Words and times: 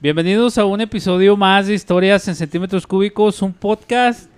Bienvenidos 0.00 0.58
a 0.58 0.64
un 0.64 0.80
episodio 0.80 1.36
más 1.36 1.66
de 1.66 1.74
Historias 1.74 2.28
en 2.28 2.36
Centímetros 2.36 2.86
Cúbicos, 2.86 3.42
un 3.42 3.52
podcast 3.52 4.30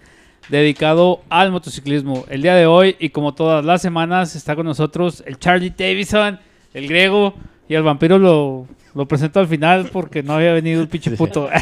dedicado 0.48 1.20
al 1.28 1.52
motociclismo. 1.52 2.24
El 2.30 2.40
día 2.40 2.54
de 2.54 2.64
hoy, 2.64 2.96
y 2.98 3.10
como 3.10 3.34
todas 3.34 3.62
las 3.62 3.82
semanas, 3.82 4.34
está 4.36 4.56
con 4.56 4.64
nosotros 4.64 5.22
el 5.26 5.38
Charlie 5.38 5.74
Davison, 5.76 6.40
el 6.72 6.88
griego, 6.88 7.34
y 7.68 7.74
el 7.74 7.82
vampiro 7.82 8.18
lo, 8.18 8.66
lo 8.94 9.06
presento 9.06 9.38
al 9.38 9.48
final 9.48 9.90
porque 9.92 10.22
no 10.22 10.32
había 10.32 10.54
venido 10.54 10.80
el 10.80 10.88
pinche 10.88 11.10
puto. 11.10 11.50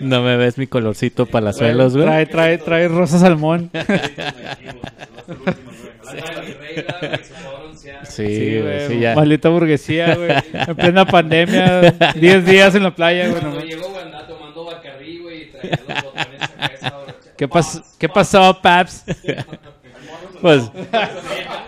No 0.00 0.20
me 0.20 0.36
ves 0.36 0.58
mi 0.58 0.66
colorcito 0.66 1.26
palazuelos, 1.26 1.94
güey. 1.94 2.06
trae, 2.06 2.26
trae, 2.26 2.58
trae 2.58 2.88
rosa 2.88 3.20
salmón. 3.20 3.70
Sí, 8.04 8.26
Sí, 8.26 8.60
güey, 8.60 8.88
sí, 8.88 8.98
ya. 9.00 9.14
Maldita 9.14 9.48
burguesía, 9.48 10.14
güey. 10.14 10.30
En 10.52 10.76
plena 10.76 11.04
pandemia, 11.06 11.80
10 12.14 12.46
días 12.46 12.74
en 12.74 12.82
la 12.84 12.94
playa, 12.94 13.28
güey. 13.28 13.40
Cuando 13.40 13.60
llegó, 13.60 13.88
güey, 13.90 14.02
andaba 14.04 14.26
tomando 14.26 14.64
Bacardí, 14.64 15.18
güey, 15.18 15.42
y 15.42 15.46
traía 15.50 15.78
los 15.88 16.02
botones 16.04 16.42
acá 16.42 16.66
esa 16.74 16.90
brocha. 16.98 17.14
¿Qué, 17.36 17.48
pas- 17.48 17.82
¿Qué 17.98 18.08
pasó, 18.08 18.58
Paps? 18.62 19.04
Pues, 20.42 20.70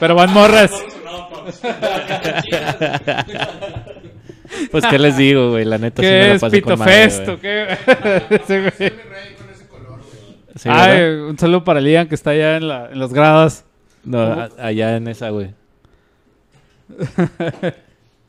Pero 0.00 0.14
van 0.16 0.32
morras. 0.32 0.72
pues, 4.70 4.84
¿qué 4.86 4.98
les 4.98 5.16
digo, 5.16 5.50
güey? 5.50 5.64
La 5.64 5.78
neta 5.78 6.02
sí 6.02 6.08
me 6.08 6.12
¿Qué 6.20 6.28
la 6.28 6.34
es 6.34 6.41
pasé 6.41 6.56
Pito 6.56 6.70
con 6.70 6.78
madre, 6.80 6.92
Fest? 6.92 7.24
güey. 7.27 7.36
¿o 7.36 7.41
qué? 7.41 7.77
Sí, 8.46 8.58
güey. 8.58 8.92
Sí, 10.56 10.69
Ay, 10.70 11.02
un 11.28 11.36
saludo 11.38 11.64
para 11.64 11.80
Lian 11.80 12.06
que 12.08 12.14
está 12.14 12.30
allá 12.30 12.56
en, 12.56 12.69
la, 12.69 12.88
en 12.92 12.98
las 12.98 13.12
gradas. 13.12 13.64
No, 14.05 14.20
a- 14.22 14.50
allá 14.58 14.96
en 14.96 15.08
esa, 15.08 15.30
güey. 15.30 15.50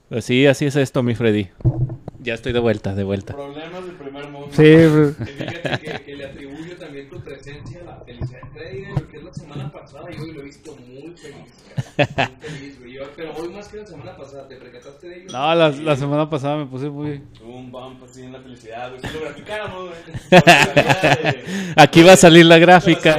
Pues 0.09 0.25
sí, 0.25 0.45
así 0.47 0.65
es 0.65 0.75
esto, 0.75 1.03
mi 1.03 1.15
Freddy. 1.15 1.49
Ya 2.19 2.33
estoy 2.33 2.53
de 2.53 2.59
vuelta, 2.59 2.95
de 2.95 3.03
vuelta. 3.03 3.33
Problemas 3.35 3.85
del 3.85 3.95
primer 3.95 4.29
mundo. 4.29 4.47
Sí, 4.51 4.63
güey. 4.63 5.09
Y 5.09 5.13
Fíjate 5.25 5.79
que, 5.79 6.05
que 6.05 6.15
le 6.15 6.25
atribuyo 6.25 6.75
también 6.77 7.09
tu 7.09 7.21
presencia 7.21 7.81
a 7.81 7.83
la 7.83 7.95
felicidad. 8.03 8.39
Freddy, 8.53 8.85
güey, 8.85 9.07
que 9.07 9.17
es 9.17 9.23
la 9.23 9.33
semana 9.33 9.71
pasada 9.71 10.09
y 10.11 10.19
hoy 10.19 10.31
lo 10.31 10.41
he 10.41 10.43
visto 10.45 10.75
muy 10.87 11.13
feliz. 11.15 12.15
cara. 12.15 12.31
Muy 12.41 12.49
feliz, 12.49 12.79
güey. 12.79 12.85
Pero 13.15 13.33
hoy 13.35 13.49
más 13.49 13.67
que 13.67 13.77
la 13.77 13.85
semana 13.85 14.17
pasada, 14.17 14.47
¿te 14.47 14.55
percataste 14.55 15.07
de 15.07 15.15
ello? 15.17 15.25
No, 15.31 15.55
la, 15.55 15.69
la 15.69 15.95
semana 15.95 16.29
pasada 16.29 16.57
me 16.57 16.65
puse 16.65 16.89
muy... 16.89 17.21
Un 17.43 17.71
bump 17.71 18.03
así 18.03 18.23
en 18.23 18.33
la 18.33 18.39
felicidad, 18.39 18.89
güey. 18.89 19.01
Si 19.01 19.17
lo 19.17 19.25
graficáramos, 19.25 19.89
güey. 19.89 20.43
Aquí 21.75 22.03
va 22.03 22.13
a 22.13 22.17
salir 22.17 22.45
la 22.45 22.57
gráfica. 22.57 23.17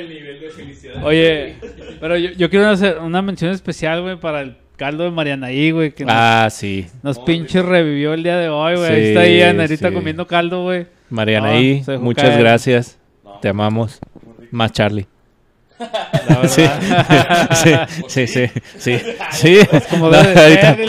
El 0.00 0.08
nivel 0.08 0.40
de 0.40 0.50
felicidad. 0.50 1.04
Oye, 1.04 1.56
pero 2.00 2.16
yo, 2.16 2.30
yo 2.30 2.50
quiero 2.50 2.68
hacer 2.68 2.98
una 2.98 3.22
mención 3.22 3.50
especial, 3.52 4.02
güey, 4.02 4.16
para 4.16 4.40
el 4.42 4.56
caldo 4.76 5.04
de 5.04 5.10
Marianaí, 5.10 5.70
güey, 5.72 5.92
que 5.92 6.04
nos- 6.04 6.14
Ah, 6.16 6.48
sí. 6.50 6.86
nos, 7.02 7.18
pinche 7.18 7.62
revivió 7.62 8.14
el 8.14 8.22
día 8.22 8.36
de 8.38 8.48
hoy, 8.48 8.76
güey. 8.76 8.90
Ahí 8.90 9.02
Sí, 9.02 9.08
está 9.08 9.20
ahí 9.20 9.42
Anerita 9.42 9.88
sí. 9.88 9.94
comiendo 9.94 10.26
caldo, 10.26 10.62
güey. 10.64 10.86
Marianaí, 11.10 11.82
No, 11.86 12.00
muchas 12.00 12.28
caer. 12.30 12.40
gracias. 12.40 12.98
Te 13.42 13.48
amamos. 13.48 13.98
Más 14.50 14.72
Charlie. 14.72 15.06
La 16.28 16.46
Sí, 16.48 16.60
verdad. 16.88 17.88
sí, 18.08 18.26
sí, 18.26 18.26
sí, 18.26 18.46
sí, 18.78 18.98
sí. 19.32 19.58
como 19.90 20.10
No, 20.10 20.16
ahorita. 20.18 20.76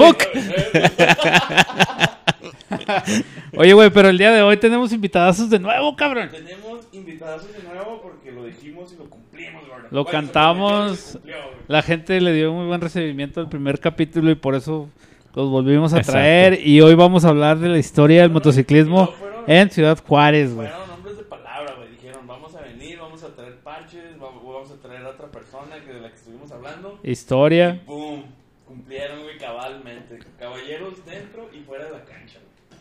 Oye, 3.57 3.73
güey, 3.73 3.89
pero 3.89 4.09
el 4.09 4.17
día 4.17 4.31
de 4.31 4.41
hoy 4.41 4.57
tenemos 4.57 4.91
invitadazos 4.93 5.49
de 5.49 5.59
nuevo, 5.59 5.95
cabrón. 5.95 6.29
Tenemos 6.31 6.87
invitados 6.91 7.43
de 7.51 7.63
nuevo 7.63 8.01
porque 8.01 8.20
lo 8.41 8.47
dijimos 8.47 8.93
y 8.93 8.97
lo 8.97 9.09
cumplimos, 9.09 9.67
güey. 9.67 9.79
Lo 9.91 10.05
cantamos. 10.05 11.11
cumplió. 11.13 11.35
La 11.67 11.81
gente 11.81 12.19
le 12.21 12.33
dio 12.33 12.51
muy 12.53 12.67
buen 12.67 12.81
recibimiento 12.81 13.39
al 13.39 13.49
primer 13.49 13.79
capítulo 13.79 14.29
y 14.31 14.35
por 14.35 14.55
eso 14.55 14.89
los 15.33 15.49
volvimos 15.49 15.93
a 15.93 15.97
Exacto. 15.97 16.11
traer. 16.13 16.67
Y 16.67 16.81
hoy 16.81 16.95
vamos 16.95 17.23
a 17.25 17.29
hablar 17.29 17.57
de 17.59 17.69
la 17.69 17.77
historia 17.77 18.21
del 18.21 18.31
motociclismo 18.31 19.07
fueron- 19.07 19.43
en 19.47 19.69
Ciudad 19.69 19.97
Juárez, 20.05 20.53
güey. 20.53 20.67
Fueron 20.67 20.89
hombres 20.91 21.17
de 21.17 21.23
palabra, 21.23 21.73
güey. 21.77 21.89
Dijeron, 21.91 22.27
vamos 22.27 22.55
a 22.55 22.61
venir, 22.61 22.99
vamos 22.99 23.23
a 23.23 23.35
traer 23.35 23.55
parches, 23.59 24.19
vamos, 24.19 24.71
a 24.71 24.75
traer 24.81 25.05
a 25.05 25.09
otra 25.09 25.27
persona 25.27 25.75
que 25.85 25.93
de 25.93 26.01
la 26.01 26.09
que 26.09 26.15
estuvimos 26.15 26.51
hablando. 26.51 26.99
Historia. 27.03 27.81
Y 27.83 27.85
boom, 27.87 28.23
cumplieron, 28.67 29.23
güey, 29.23 29.37
cabalmente. 29.37 30.19
Caballeros 30.39 31.05
dentro 31.05 31.49
y 31.53 31.59
fuera 31.63 31.85
de 31.85 31.91
la 31.91 32.03
cancha, 32.03 32.39
güey. 32.39 32.79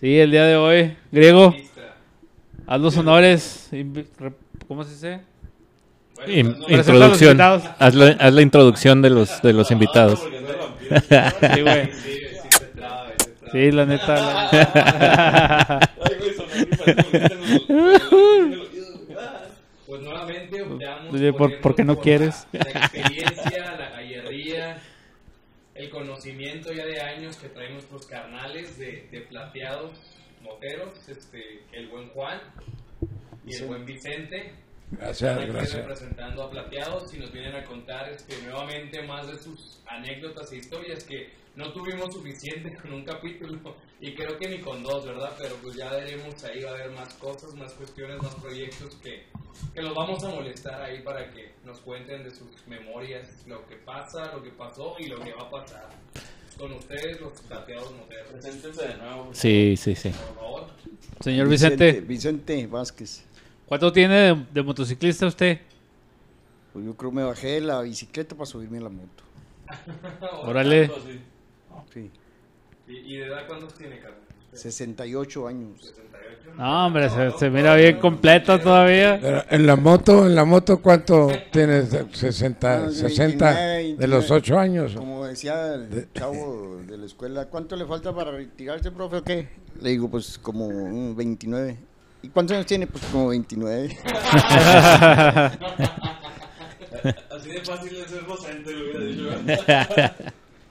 Sí, 0.00 0.18
el 0.18 0.30
día 0.30 0.44
de 0.46 0.56
hoy. 0.56 0.96
Griego, 1.12 1.54
haz 2.66 2.80
los 2.80 2.96
honores. 2.96 3.68
¿Cómo 4.70 4.84
se 4.84 4.90
dice? 4.92 5.20
Bueno, 6.14 6.32
In- 6.32 6.54
pues, 6.54 6.68
no, 6.70 6.76
introducción. 6.94 7.30
invitados. 7.32 7.64
Haz 7.80 7.94
la, 7.96 8.06
haz 8.20 8.32
la 8.32 8.42
introducción 8.42 9.02
de 9.02 9.10
los, 9.10 9.42
de 9.42 9.52
los 9.52 9.68
invitados. 9.72 10.22
de 10.30 10.40
vampiro. 10.40 11.00
Sí, 11.56 11.62
güey. 11.62 11.90
Sí, 13.50 13.72
la 13.72 13.84
neta. 13.84 14.14
la-. 14.14 15.90
Pues 19.86 20.02
nuevamente 20.02 20.62
optamos 20.62 21.12
Oye, 21.14 21.32
¿por- 21.32 21.60
por 21.60 21.74
qué 21.74 21.82
no 21.84 21.94
por 21.96 22.04
quieres? 22.04 22.46
La, 22.52 22.60
la 22.62 22.70
experiencia, 22.86 23.72
la 23.76 23.90
gallería, 23.90 24.78
el 25.74 25.90
conocimiento 25.90 26.72
ya 26.72 26.84
de 26.86 27.00
años 27.00 27.36
que 27.38 27.48
traen 27.48 27.72
nuestros 27.72 28.06
carnales 28.06 28.78
de, 28.78 29.08
de 29.10 29.20
plateados 29.22 29.90
moteros, 30.42 30.90
este, 31.08 31.64
el 31.72 31.88
buen 31.88 32.08
Juan 32.10 32.38
y 33.50 33.56
el 33.56 33.66
buen 33.66 33.84
Vicente. 33.84 34.52
Gracias, 34.92 35.38
aquí 35.38 35.46
gracias. 35.52 35.74
representando 35.76 36.42
a 36.42 36.50
Plateados 36.50 37.14
y 37.14 37.18
nos 37.18 37.30
vienen 37.32 37.54
a 37.54 37.64
contar 37.64 38.08
este, 38.10 38.42
nuevamente 38.42 39.02
más 39.06 39.26
de 39.28 39.38
sus 39.38 39.78
anécdotas 39.86 40.50
e 40.52 40.56
historias 40.56 41.04
que 41.04 41.30
no 41.54 41.72
tuvimos 41.72 42.12
suficiente 42.12 42.74
con 42.82 42.94
un 42.94 43.04
capítulo 43.04 43.76
y 44.00 44.14
creo 44.14 44.36
que 44.38 44.48
ni 44.48 44.58
con 44.60 44.82
dos, 44.82 45.04
¿verdad? 45.06 45.32
Pero 45.38 45.54
pues 45.62 45.76
ya 45.76 45.90
veremos 45.92 46.42
ahí, 46.44 46.62
va 46.62 46.70
a 46.70 46.74
haber 46.74 46.90
más 46.90 47.12
cosas, 47.14 47.54
más 47.54 47.72
cuestiones, 47.74 48.20
más 48.22 48.34
proyectos 48.36 48.96
que, 48.96 49.26
que 49.74 49.82
los 49.82 49.94
vamos 49.94 50.24
a 50.24 50.28
molestar 50.30 50.80
ahí 50.82 51.02
para 51.02 51.30
que 51.30 51.52
nos 51.64 51.78
cuenten 51.80 52.24
de 52.24 52.30
sus 52.30 52.48
memorias, 52.66 53.44
lo 53.46 53.64
que 53.68 53.76
pasa, 53.76 54.32
lo 54.32 54.42
que 54.42 54.50
pasó 54.50 54.96
y 54.98 55.06
lo 55.06 55.20
que 55.20 55.32
va 55.34 55.42
a 55.42 55.50
pasar. 55.50 55.88
Con 56.58 56.72
ustedes 56.72 57.20
los 57.20 57.40
Plateados 57.42 57.92
Moteros. 57.94 58.32
Preséntense 58.32 58.88
de 58.88 58.96
nuevo, 58.96 59.24
por 59.26 59.36
Sí, 59.36 59.76
sí, 59.76 59.94
sí. 59.94 60.10
favor. 60.10 60.66
Señor 61.20 61.48
Vicente, 61.48 62.00
Vicente 62.00 62.66
Vázquez. 62.66 63.24
¿Cuánto 63.70 63.92
tiene 63.92 64.14
de, 64.14 64.46
de 64.52 64.62
motociclista 64.64 65.26
usted? 65.28 65.60
Pues 66.72 66.84
yo 66.84 66.96
creo 66.96 67.12
me 67.12 67.22
bajé 67.22 67.52
de 67.52 67.60
la 67.60 67.82
bicicleta 67.82 68.34
para 68.34 68.46
subirme 68.46 68.78
a 68.78 68.82
la 68.82 68.88
moto. 68.88 69.22
Órale. 70.42 70.88
Sí. 70.88 71.20
Sí. 71.94 72.10
¿Y, 72.88 73.14
y 73.14 73.16
de 73.18 73.26
edad 73.26 73.46
cuántos 73.46 73.74
tiene, 73.74 74.00
Carlos? 74.00 74.18
68 74.52 75.46
años. 75.46 75.80
68. 75.80 76.50
No, 76.56 76.86
hombre, 76.86 77.08
se, 77.08 77.30
se 77.38 77.48
mira 77.50 77.76
bien 77.76 78.00
completo 78.00 78.58
todavía. 78.58 79.18
Pero 79.22 79.44
en 79.48 79.66
la 79.66 79.76
moto, 79.76 80.26
en 80.26 80.34
la 80.34 80.44
moto, 80.44 80.82
¿cuánto 80.82 81.28
tienes? 81.52 81.96
60, 82.12 82.86
Ah, 82.86 82.90
60 82.90 83.46
29, 83.54 83.96
de 83.96 84.08
los 84.08 84.30
8 84.32 84.58
años. 84.58 84.94
Como 84.96 85.24
decía 85.24 85.74
el 85.74 86.08
chavo 86.12 86.80
de 86.84 86.98
la 86.98 87.06
escuela, 87.06 87.46
¿cuánto 87.46 87.76
le 87.76 87.86
falta 87.86 88.12
para 88.12 88.32
retirarse, 88.32 88.90
profe, 88.90 89.18
o 89.18 89.22
qué? 89.22 89.48
Le 89.80 89.90
digo, 89.90 90.10
pues 90.10 90.36
como 90.38 90.68
mm, 90.68 91.14
29. 91.14 91.89
¿Y 92.22 92.28
cuántos 92.28 92.54
años 92.54 92.66
tiene? 92.66 92.86
Pues 92.86 93.02
como 93.06 93.28
29. 93.28 93.98
Así 97.30 97.48
de 97.48 97.60
fácil 97.64 97.96
es 97.96 98.10
ser 98.10 98.26
docente, 98.26 98.72
lo 98.72 98.84
hubiera 98.98 99.04
dicho. 99.06 99.30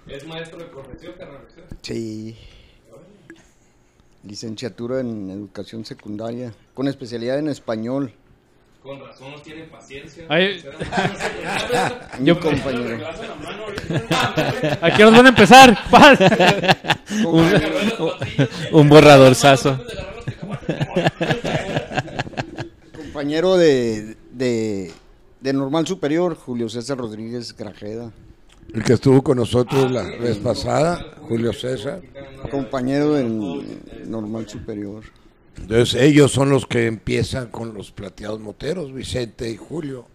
es 0.07 0.27
maestro 0.27 0.59
de 0.59 0.65
profesión, 0.65 1.13
carnal. 1.17 1.39
Sí. 1.81 2.37
Licenciatura 4.23 4.99
en 4.99 5.29
educación 5.31 5.85
secundaria, 5.85 6.53
con 6.73 6.87
especialidad 6.87 7.39
en 7.39 7.47
español. 7.47 8.11
Con 8.83 8.99
razón 8.99 9.31
no 9.31 9.41
tiene 9.41 9.63
paciencia. 9.63 10.25
Ay. 10.29 10.63
Yo- 12.21 12.39
compañero. 12.39 12.99
¿A 14.81 14.91
qué 14.95 15.03
nos 15.03 15.13
van 15.13 15.25
a 15.25 15.29
empezar? 15.29 15.77
Paz. 15.89 16.19
Un, 17.25 17.51
un 18.71 18.89
borradorzazo. 18.89 19.79
Compañero 22.95 23.57
de, 23.57 24.15
de, 24.31 24.91
de 25.41 25.53
normal 25.53 25.87
superior, 25.87 26.35
Julio 26.35 26.69
César 26.69 26.97
Rodríguez 26.97 27.55
Grajeda. 27.55 28.11
El 28.73 28.83
que 28.83 28.93
estuvo 28.93 29.23
con 29.23 29.37
nosotros 29.37 29.91
la 29.91 30.03
vez 30.03 30.37
pasada, 30.37 31.03
Julio 31.27 31.53
César. 31.53 32.01
Compañero 32.51 33.17
en 33.17 33.81
normal 34.09 34.47
superior. 34.47 35.03
Entonces 35.57 36.01
ellos 36.01 36.31
son 36.31 36.49
los 36.49 36.65
que 36.65 36.85
empiezan 36.87 37.47
con 37.47 37.73
los 37.73 37.91
plateados 37.91 38.39
moteros, 38.39 38.93
Vicente 38.93 39.49
y 39.49 39.57
Julio. 39.57 40.05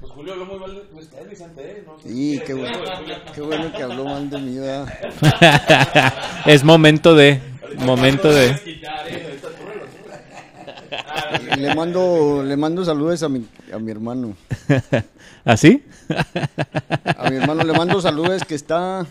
Pues 0.00 0.12
Julio 0.12 0.34
habló 0.34 0.46
muy 0.46 0.58
mal 0.58 0.74
de 0.74 1.00
usted, 1.00 1.28
Vicente. 1.28 1.62
¿eh? 1.62 1.84
No 1.84 1.96
Sí, 2.00 2.40
qué 2.46 2.54
bueno, 2.54 2.78
qué 3.34 3.40
bueno 3.40 3.72
que 3.72 3.82
habló 3.82 4.04
mal 4.04 4.30
de 4.30 4.38
mí, 4.38 4.58
¿verdad? 4.58 4.94
es 6.46 6.62
momento 6.62 7.14
de, 7.14 7.40
momento 7.76 8.32
de. 8.32 8.56
le 11.58 11.74
mando, 11.74 12.42
le 12.44 12.56
mando 12.56 12.84
saludos 12.84 13.22
a 13.22 13.28
mi, 13.28 13.44
a 13.72 13.78
mi 13.78 13.90
hermano. 13.90 14.36
¿Así? 15.44 15.82
A 17.16 17.30
mi 17.30 17.36
hermano 17.36 17.64
le 17.64 17.72
mando 17.72 18.00
saludos 18.00 18.44
que 18.44 18.54
está 18.54 19.06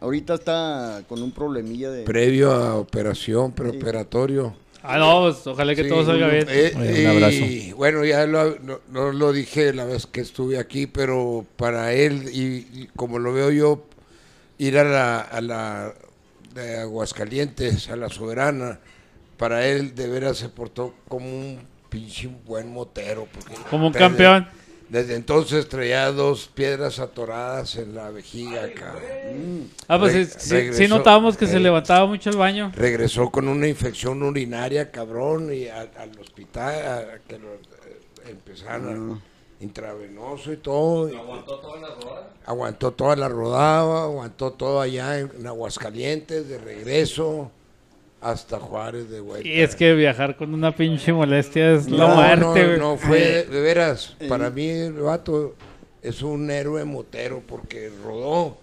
Ahorita 0.00 0.34
está 0.34 1.02
con 1.08 1.22
un 1.22 1.30
problemilla 1.30 1.90
de... 1.90 2.04
Previo 2.04 2.52
a 2.52 2.76
operación, 2.76 3.52
preoperatorio. 3.52 4.54
Ah, 4.82 4.96
no, 4.96 5.20
pues, 5.20 5.46
ojalá 5.46 5.74
que 5.74 5.82
Sí, 5.82 5.90
todo 5.90 6.06
salga 6.06 6.28
bien. 6.28 6.46
eh, 6.48 7.02
un 7.02 7.06
abrazo. 7.06 7.36
y, 7.36 7.72
bueno, 7.72 8.02
ya 8.06 8.26
lo, 8.26 8.58
no, 8.60 8.80
no 8.90 9.12
lo 9.12 9.30
dije 9.30 9.74
la 9.74 9.84
vez 9.84 10.06
que 10.06 10.22
estuve 10.22 10.58
aquí, 10.58 10.86
pero 10.86 11.44
para 11.56 11.92
él, 11.92 12.30
y, 12.32 12.66
y 12.80 12.88
como 12.96 13.18
lo 13.18 13.34
veo 13.34 13.50
yo, 13.50 13.84
ir 14.56 14.78
a 14.78 14.84
la, 14.84 15.20
a 15.20 15.42
la 15.42 15.92
de 16.54 16.78
Aguascalientes, 16.80 17.88
a 17.90 17.96
la 17.96 18.08
Soberana, 18.08 18.80
para 19.36 19.66
él 19.66 19.94
de 19.94 20.08
veras 20.08 20.36
se 20.38 20.48
portó 20.48 20.94
como 21.08 21.26
un 21.26 21.60
pinche 21.88 22.28
buen 22.46 22.72
motero. 22.72 23.26
porque 23.32 23.54
Como 23.70 23.86
un 23.88 23.92
desde- 23.92 24.04
campeón. 24.06 24.48
Desde 24.88 25.14
entonces 25.14 25.68
traía 25.68 26.10
dos 26.10 26.50
piedras 26.52 26.98
atoradas 26.98 27.76
en 27.76 27.94
la 27.94 28.10
vejiga 28.10 28.64
acá. 28.64 28.92
Ah, 29.86 30.00
pues 30.00 30.48
Re- 30.50 30.72
sí, 30.74 30.88
notábamos 30.88 31.36
que 31.36 31.46
se 31.46 31.60
levantaba 31.60 32.06
mucho 32.06 32.28
el 32.30 32.36
baño. 32.36 32.72
Regresó 32.74 33.30
con 33.30 33.46
una 33.46 33.68
infección 33.68 34.20
urinaria, 34.24 34.90
cabrón, 34.90 35.54
y 35.54 35.68
a- 35.68 35.88
al 35.96 36.18
hospital, 36.20 36.74
a 37.14 37.18
que 37.28 37.38
lo 37.38 37.54
eh, 37.54 38.00
empezaron 38.30 39.12
a- 39.12 39.29
intravenoso 39.60 40.52
y 40.52 40.56
todo. 40.56 41.08
y 41.10 41.16
Aguantó 41.16 41.58
toda 41.58 41.80
la 41.80 41.88
rodada. 41.94 42.30
aguantó 42.46 42.92
toda 42.92 43.16
la 43.16 43.28
rodada, 43.28 44.02
aguantó 44.04 44.52
todo 44.52 44.80
allá 44.80 45.18
en, 45.18 45.30
en 45.38 45.46
Aguascalientes, 45.46 46.48
de 46.48 46.58
regreso 46.58 47.50
hasta 48.20 48.58
Juárez 48.58 49.08
de 49.10 49.20
vuelta. 49.20 49.48
Y 49.48 49.60
es 49.60 49.74
que 49.76 49.94
viajar 49.94 50.36
con 50.36 50.52
una 50.52 50.74
pinche 50.74 51.12
molestia 51.12 51.72
es 51.72 51.90
la 51.90 52.08
no, 52.08 52.14
muerte, 52.16 52.78
no, 52.78 52.90
no, 52.90 52.96
fue 52.96 53.20
de, 53.20 53.44
de 53.44 53.60
veras. 53.60 54.16
Para 54.28 54.50
mí 54.50 54.68
el 54.68 54.92
vato 54.94 55.54
es 56.02 56.22
un 56.22 56.50
héroe 56.50 56.84
motero 56.84 57.42
porque 57.46 57.90
rodó. 58.04 58.58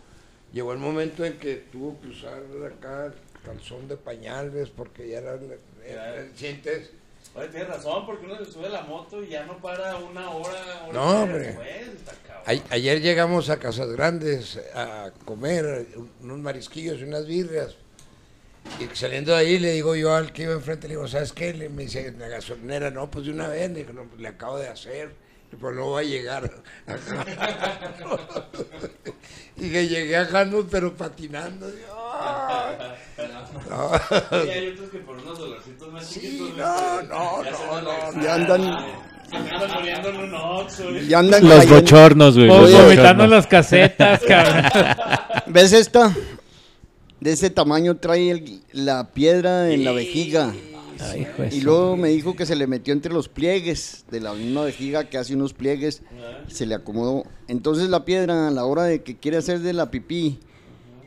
Llegó 0.53 0.73
el 0.73 0.79
momento 0.79 1.25
en 1.25 1.37
que 1.37 1.55
tuvo 1.71 1.99
que 1.99 2.07
usar 2.07 2.41
acá 2.65 3.13
calzón 3.45 3.87
de 3.87 3.97
pañales 3.97 4.69
porque 4.69 5.09
ya 5.09 5.19
eran 5.19 5.39
eran 5.85 6.15
recientes. 6.15 6.91
Oye, 7.35 7.47
tienes 7.49 7.69
razón, 7.69 8.05
porque 8.05 8.25
uno 8.25 8.37
se 8.43 8.51
sube 8.51 8.67
a 8.67 8.69
la 8.69 8.81
moto 8.81 9.23
y 9.23 9.27
ya 9.27 9.45
no 9.45 9.57
para 9.57 9.95
una 9.97 10.31
hora, 10.31 10.85
hora 10.85 10.93
No, 10.93 11.23
hombre. 11.23 11.39
después, 11.39 12.65
ayer 12.69 13.01
llegamos 13.01 13.49
a 13.49 13.59
Casas 13.59 13.89
Grandes 13.91 14.59
a 14.73 15.11
comer 15.25 15.87
unos 16.21 16.39
marisquillos 16.39 16.99
y 16.99 17.03
unas 17.03 17.27
birrias. 17.27 17.75
Y 18.79 18.95
saliendo 18.95 19.31
de 19.31 19.37
ahí 19.39 19.59
le 19.59 19.71
digo 19.71 19.95
yo 19.95 20.13
al 20.13 20.33
que 20.33 20.43
iba 20.43 20.53
enfrente, 20.53 20.87
le 20.87 20.95
digo, 20.95 21.07
¿sabes 21.07 21.31
qué? 21.31 21.53
Le, 21.53 21.69
me 21.69 21.83
dice, 21.83 22.11
la 22.17 22.27
gasolinera, 22.27 22.91
no, 22.91 23.09
pues 23.09 23.25
de 23.25 23.31
una 23.31 23.47
vez, 23.47 23.69
le, 23.71 23.79
digo, 23.79 23.93
no, 23.93 24.03
pues, 24.03 24.21
le 24.21 24.27
acabo 24.27 24.57
de 24.57 24.67
hacer, 24.67 25.13
y 25.51 25.55
pues 25.55 25.75
no 25.75 25.91
va 25.91 26.01
a 26.01 26.03
llegar. 26.03 26.51
y 29.55 29.71
que 29.71 29.87
llegué 29.87 30.17
a 30.17 30.25
Janus, 30.25 30.65
pero 30.69 30.93
patinando. 30.95 31.71
No. 33.69 33.91
Y 34.45 34.49
hay 34.49 34.67
otros 34.69 34.89
que 34.89 34.97
por 34.99 35.17
unos 35.17 35.37
dolorcitos 35.39 35.91
más 35.91 36.05
Sí, 36.05 36.19
chiquitos. 36.21 36.57
no, 36.57 37.01
no, 37.03 37.43
no, 37.43 37.81
no. 38.13 38.23
Ya 38.23 38.33
andan, 38.35 38.61
ya 41.07 41.19
andan 41.19 41.43
Los 41.43 41.57
cayendo. 41.59 41.75
bochornos, 41.75 42.35
güey. 42.37 42.47
Vomitando 42.49 43.27
las 43.27 43.47
casetas, 43.47 44.21
cabrón. 44.27 44.63
¿Ves 45.47 45.73
esta? 45.73 46.15
De 47.19 47.31
ese 47.31 47.49
tamaño 47.49 47.97
trae 47.97 48.31
el- 48.31 48.61
la 48.73 49.11
piedra 49.11 49.69
en 49.71 49.83
la 49.83 49.91
vejiga. 49.91 50.53
Ay, 50.99 51.27
Y 51.51 51.61
luego 51.61 51.95
me 51.95 52.09
dijo 52.09 52.35
que 52.35 52.45
se 52.47 52.55
le 52.55 52.65
metió 52.65 52.91
entre 52.93 53.13
los 53.13 53.29
pliegues 53.29 54.05
de 54.09 54.19
la 54.19 54.33
misma 54.33 54.63
vejiga 54.63 55.03
que 55.09 55.17
hace 55.19 55.35
unos 55.35 55.53
pliegues. 55.53 56.01
Se 56.47 56.65
le 56.65 56.73
acomodó. 56.75 57.23
Entonces 57.47 57.89
la 57.89 58.03
piedra 58.05 58.47
a 58.47 58.51
la 58.51 58.65
hora 58.65 58.83
de 58.83 59.03
que 59.03 59.15
quiere 59.17 59.37
hacer 59.37 59.59
de 59.59 59.73
la 59.73 59.91
pipí 59.91 60.39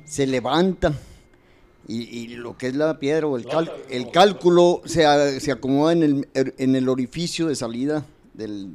se 0.05 0.27
levanta. 0.27 0.93
Y, 1.89 2.03
y 2.03 2.29
lo 2.37 2.57
que 2.57 2.69
es 2.69 2.77
la 2.77 2.99
piedra 2.99 3.27
o 3.27 3.37
el, 3.37 3.47
cal- 3.47 3.73
el 3.89 4.11
cálculo 4.11 4.81
se, 4.85 5.41
se 5.41 5.51
acomoda 5.53 5.93
en 5.93 6.03
el, 6.03 6.29
en 6.35 6.77
el 6.77 6.89
orificio 6.89 7.49
de 7.49 7.57
salida 7.57 8.05
del, 8.35 8.69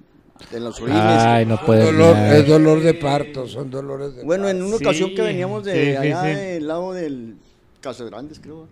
de 0.51 0.59
los 0.59 0.79
orines. 0.81 0.99
Ay, 1.01 1.45
no 1.45 1.57
puedes. 1.65 1.85
Dolor, 1.85 2.17
es 2.17 2.47
dolor 2.47 2.81
de 2.81 2.93
parto, 2.95 3.47
son 3.47 3.69
dolores 3.71 4.15
de 4.15 4.23
Bueno, 4.23 4.49
en 4.49 4.61
una 4.61 4.77
Sí, 4.77 4.83
ocasión 4.83 5.15
que 5.15 5.21
veníamos 5.21 5.63
de 5.63 5.73
sí, 5.73 5.91
sí, 5.91 5.95
allá 5.97 6.23
sí. 6.23 6.27
del 6.29 6.67
lado 6.67 6.91
del 6.93 7.35
Caso 7.79 8.05
Grandes, 8.05 8.39
creo. 8.39 8.67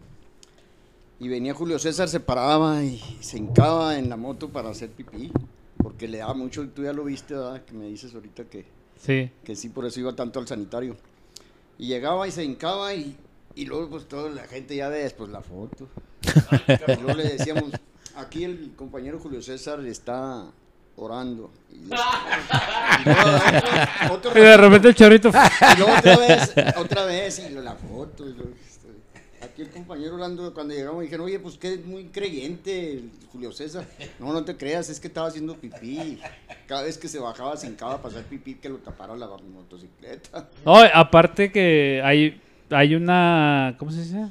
Y 1.19 1.29
venía 1.29 1.53
Julio 1.53 1.79
César, 1.79 2.09
se 2.09 2.19
paraba 2.19 2.83
y 2.83 2.99
se 3.21 3.37
hincaba 3.37 3.97
en 3.97 4.09
la 4.09 4.17
moto 4.17 4.49
para 4.49 4.69
hacer 4.71 4.89
pipí. 4.89 5.31
Porque 5.77 6.07
le 6.07 6.17
daba 6.17 6.33
mucho, 6.33 6.67
tú 6.69 6.83
ya 6.83 6.91
lo 6.93 7.03
viste, 7.05 7.33
¿verdad? 7.33 7.61
Que 7.63 7.73
me 7.73 7.85
dices 7.87 8.13
ahorita 8.13 8.43
que, 8.45 8.65
Sí. 9.01 9.29
que 9.43 9.55
sí, 9.55 9.69
por 9.69 9.85
eso 9.85 9.99
iba 9.99 10.13
tanto 10.15 10.39
al 10.39 10.47
sanitario. 10.47 10.95
Y 11.77 11.87
llegaba 11.87 12.27
y 12.27 12.31
se 12.31 12.43
hincaba 12.43 12.93
y, 12.93 13.15
y 13.55 13.65
luego 13.65 13.89
pues 13.89 14.07
toda 14.07 14.29
la 14.29 14.43
gente 14.47 14.75
ya 14.75 14.89
ve 14.89 14.99
después 15.03 15.29
la 15.29 15.41
foto. 15.41 15.87
y 16.67 17.01
luego 17.01 17.13
le 17.17 17.23
decíamos, 17.29 17.71
aquí 18.15 18.43
el 18.43 18.73
compañero 18.75 19.19
Julio 19.19 19.41
César 19.41 19.79
está 19.85 20.45
orando. 20.95 21.51
Y, 21.71 21.75
y 21.85 23.05
luego 23.05 23.21
otro- 24.13 24.29
otro 24.29 24.39
Y 24.39 24.43
de 24.43 24.57
repente 24.57 24.87
el 24.89 24.95
chorrito. 24.95 25.29
y 25.73 25.77
luego 25.77 25.93
otra 25.97 26.17
vez, 26.17 26.53
otra 26.77 27.05
vez, 27.05 27.39
y 27.39 27.49
la 27.53 27.75
foto. 27.75 28.27
y 28.29 28.33
luego, 28.33 28.51
este, 28.65 28.87
aquí 29.45 29.61
el 29.63 29.69
compañero 29.69 30.13
hablando, 30.13 30.53
cuando 30.53 30.73
llegamos, 30.73 31.01
dijeron, 31.01 31.25
oye, 31.25 31.39
pues 31.39 31.57
que 31.57 31.73
es 31.73 31.85
muy 31.85 32.05
creyente 32.05 32.93
el 32.93 33.11
Julio 33.31 33.51
César. 33.51 33.85
No, 34.19 34.31
no 34.33 34.43
te 34.45 34.55
creas, 34.55 34.89
es 34.89 34.99
que 34.99 35.07
estaba 35.07 35.27
haciendo 35.27 35.55
pipí. 35.55 36.19
Cada 36.67 36.83
vez 36.83 36.97
que 36.97 37.07
se 37.07 37.19
bajaba, 37.19 37.57
se 37.57 37.67
hincaba 37.67 37.97
para 38.01 38.15
hacer 38.15 38.25
pipí, 38.25 38.55
que 38.55 38.69
lo 38.69 38.77
tapara 38.77 39.15
la 39.15 39.27
motocicleta. 39.27 40.49
No, 40.65 40.77
aparte 40.77 41.51
que 41.51 42.01
hay, 42.03 42.39
hay 42.73 42.95
una. 42.95 43.75
¿Cómo 43.77 43.91
se 43.91 44.01
dice? 44.01 44.27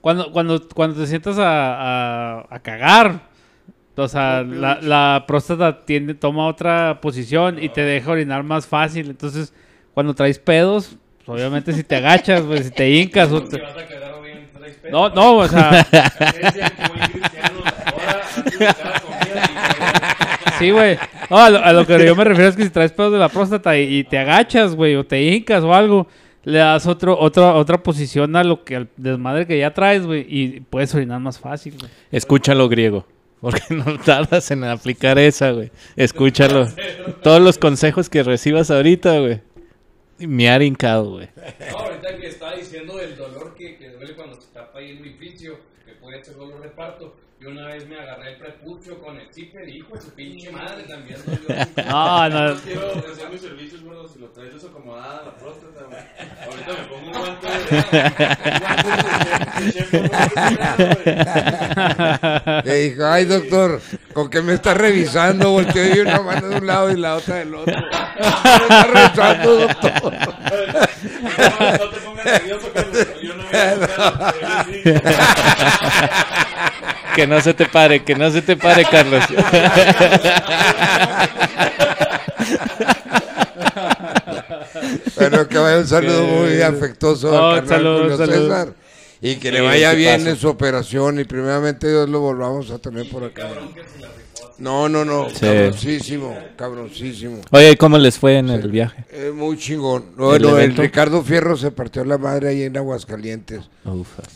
Cuando, 0.00 0.32
cuando, 0.32 0.68
cuando 0.68 1.00
te 1.00 1.06
sientas 1.06 1.38
a, 1.38 2.38
a, 2.40 2.46
a 2.50 2.58
cagar, 2.60 3.28
o 3.96 4.08
sea, 4.08 4.42
la, 4.42 4.78
la 4.80 5.24
próstata 5.26 5.84
tiende, 5.84 6.14
toma 6.14 6.46
otra 6.46 7.00
posición 7.00 7.62
y 7.62 7.68
te 7.68 7.82
deja 7.82 8.12
orinar 8.12 8.44
más 8.44 8.66
fácil. 8.66 9.10
Entonces, 9.10 9.52
cuando 9.92 10.14
traes 10.14 10.38
pedos, 10.38 10.96
pues, 11.26 11.40
obviamente 11.40 11.72
si 11.72 11.82
te 11.82 11.96
agachas, 11.96 12.42
pues 12.42 12.66
si 12.66 12.70
te 12.70 12.88
hincas 12.90 13.32
o 13.32 13.42
Te 13.42 13.60
vas 13.60 13.72
a 13.72 14.20
bien 14.20 14.48
traes. 14.56 14.78
No, 14.90 15.08
no, 15.10 15.38
o 15.38 15.48
sea, 15.48 15.84
sí, 20.58 20.70
güey. 20.70 20.96
No, 21.28 21.36
a 21.38 21.50
lo, 21.50 21.58
a 21.58 21.72
lo 21.72 21.86
que 21.86 22.06
yo 22.06 22.14
me 22.16 22.24
refiero 22.24 22.48
es 22.48 22.56
que 22.56 22.62
si 22.62 22.70
traes 22.70 22.92
pedos 22.92 23.12
de 23.12 23.18
la 23.18 23.28
próstata 23.28 23.76
y, 23.76 23.98
y 23.98 24.04
te 24.04 24.16
agachas, 24.16 24.74
güey, 24.74 24.94
o 24.94 25.04
te 25.04 25.20
hincas 25.22 25.62
o 25.64 25.74
algo, 25.74 26.06
le 26.48 26.60
das 26.60 26.86
otro, 26.86 27.18
otra, 27.18 27.54
otra 27.54 27.82
posición 27.82 28.34
a 28.34 28.42
lo 28.42 28.64
que 28.64 28.76
al 28.76 28.88
desmadre 28.96 29.46
que 29.46 29.58
ya 29.58 29.74
traes, 29.74 30.06
güey, 30.06 30.24
y 30.26 30.60
puedes 30.60 30.94
orinar 30.94 31.20
más 31.20 31.38
fácil, 31.38 31.76
güey. 31.78 31.90
Escúchalo 32.10 32.70
griego. 32.70 33.06
Porque 33.40 33.62
no 33.70 33.98
tardas 33.98 34.50
en 34.50 34.64
aplicar 34.64 35.18
esa, 35.18 35.52
güey. 35.52 35.70
Escúchalo. 35.94 36.66
Todos 37.22 37.40
los 37.42 37.58
consejos 37.58 38.08
que 38.08 38.22
recibas 38.22 38.70
ahorita, 38.70 39.20
güey. 39.20 39.42
Miar 40.18 40.62
hincado, 40.62 41.10
güey. 41.10 41.28
No, 41.70 41.78
ahorita 41.78 42.16
que 42.16 42.26
estaba 42.28 42.56
diciendo 42.56 42.96
del 42.96 43.16
dolor 43.16 43.54
que, 43.54 43.76
que 43.76 43.90
duele 43.90 44.14
cuando 44.14 44.40
se 44.40 44.48
tapa 44.48 44.78
ahí 44.78 44.90
el 44.92 45.00
orificio, 45.02 45.58
que 45.84 45.92
puede 45.92 46.24
ser 46.24 46.34
dolor 46.34 46.62
de 46.62 46.70
parto. 46.70 47.14
Yo 47.40 47.50
una 47.50 47.68
vez 47.68 47.86
me 47.86 47.96
agarré 47.96 48.32
el 48.32 48.36
prepucio 48.36 48.98
con 49.00 49.16
el 49.16 49.32
zipper 49.32 49.68
y 49.68 49.76
hijo 49.76 49.94
de 49.94 50.00
su 50.00 50.10
pinche 50.10 50.50
madre 50.50 50.82
también. 50.82 51.20
No, 51.88 52.28
no. 52.28 52.54
Yo 52.54 52.60
quiero 52.62 52.92
ofrecer 52.94 53.30
mis 53.30 53.40
servicios, 53.40 53.80
gordo, 53.82 54.08
si 54.08 54.18
lo 54.18 54.26
traes 54.30 54.54
desacomodada 54.54 55.22
la 55.24 55.36
próstata, 55.36 55.84
güey. 55.84 56.00
Ahorita 56.44 56.72
me 56.72 56.82
pongo 56.88 57.06
un 57.06 57.12
guante 57.12 57.46
de... 62.64 62.64
Le 62.64 62.74
dijo, 62.88 63.06
ay 63.06 63.24
doctor, 63.26 63.80
¿con 64.12 64.28
qué 64.30 64.42
me 64.42 64.54
está 64.54 64.74
revisando? 64.74 65.52
Volteó 65.52 65.94
y 65.94 66.00
una 66.00 66.20
mano 66.20 66.48
de 66.48 66.56
un 66.56 66.66
lado 66.66 66.90
y 66.90 66.96
la 66.96 67.14
otra 67.14 67.36
del 67.36 67.54
otro. 67.54 67.72
¿Qué 67.72 67.80
me 68.58 68.66
está 68.66 68.84
revisando, 68.84 69.56
doctor? 69.58 69.92
No, 69.92 71.70
no 71.70 71.90
te 71.90 72.00
pongas 72.00 72.24
nervioso, 72.24 72.72
Carlos. 72.74 73.06
Yo 73.22 73.34
no 73.36 73.44
voy 73.44 73.54
a 75.04 76.47
Que 77.18 77.26
no 77.26 77.40
se 77.40 77.52
te 77.52 77.66
pare, 77.66 78.04
que 78.04 78.14
no 78.14 78.30
se 78.30 78.42
te 78.42 78.56
pare, 78.56 78.84
Carlos. 78.84 79.24
Bueno, 85.16 85.48
que 85.48 85.58
vaya 85.58 85.78
un 85.78 85.86
saludo 85.86 86.22
muy 86.26 86.60
afectuoso 86.62 87.30
Oh, 87.32 87.50
al 87.50 87.66
salud, 87.66 88.00
Julio 88.02 88.16
salud. 88.16 88.32
César. 88.34 88.72
Y 89.20 89.36
que 89.36 89.50
le 89.50 89.60
vaya 89.60 89.92
bien 89.94 90.26
en 90.28 90.36
su 90.36 90.48
operación 90.48 91.18
y 91.18 91.24
primeramente 91.24 91.88
Dios 91.90 92.08
lo 92.08 92.20
volvamos 92.20 92.70
a 92.70 92.78
tener 92.78 93.08
por 93.10 93.24
acá. 93.24 93.48
No, 94.58 94.88
no, 94.88 95.04
no, 95.04 95.28
Sí. 95.30 95.40
cabroncísimo, 95.40 96.36
cabroncísimo. 96.56 97.40
Oye, 97.50 97.76
¿cómo 97.76 97.98
les 97.98 98.18
fue 98.18 98.38
en 98.38 98.48
el 98.50 98.70
viaje? 98.70 99.04
Eh, 99.10 99.32
muy 99.34 99.56
chingón. 99.56 100.06
Bueno, 100.16 100.58
el? 100.58 100.76
Ricardo 100.76 101.22
Fierro 101.22 101.56
se 101.56 101.70
partió 101.70 102.04
la 102.04 102.18
madre 102.18 102.48
ahí 102.50 102.62
en 102.62 102.76
Aguascalientes. 102.76 103.62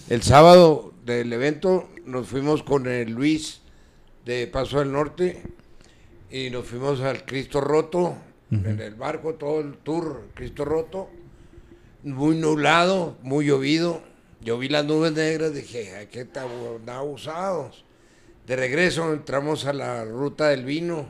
El 0.08 0.22
sábado 0.22 0.91
del 1.04 1.32
evento 1.32 1.88
nos 2.04 2.28
fuimos 2.28 2.62
con 2.62 2.86
el 2.86 3.10
Luis 3.12 3.60
de 4.24 4.46
Paso 4.46 4.78
del 4.78 4.92
Norte 4.92 5.42
y 6.30 6.50
nos 6.50 6.66
fuimos 6.66 7.00
al 7.00 7.24
Cristo 7.24 7.60
Roto, 7.60 8.16
en 8.50 8.80
el 8.80 8.94
barco, 8.94 9.34
todo 9.34 9.60
el 9.60 9.78
tour 9.78 10.28
Cristo 10.34 10.64
Roto. 10.66 11.08
muy 12.02 12.36
nublado, 12.36 13.16
muy 13.22 13.46
llovido. 13.46 14.02
Yo 14.42 14.58
vi 14.58 14.68
las 14.68 14.84
nubes 14.84 15.12
negras, 15.12 15.54
dije, 15.54 15.94
ay, 15.96 16.08
qué 16.10 16.24
tan 16.24 16.48
abusados. 16.88 17.84
De 18.46 18.56
regreso 18.56 19.12
entramos 19.12 19.64
a 19.66 19.72
la 19.72 20.04
ruta 20.04 20.48
del 20.48 20.64
vino, 20.64 21.06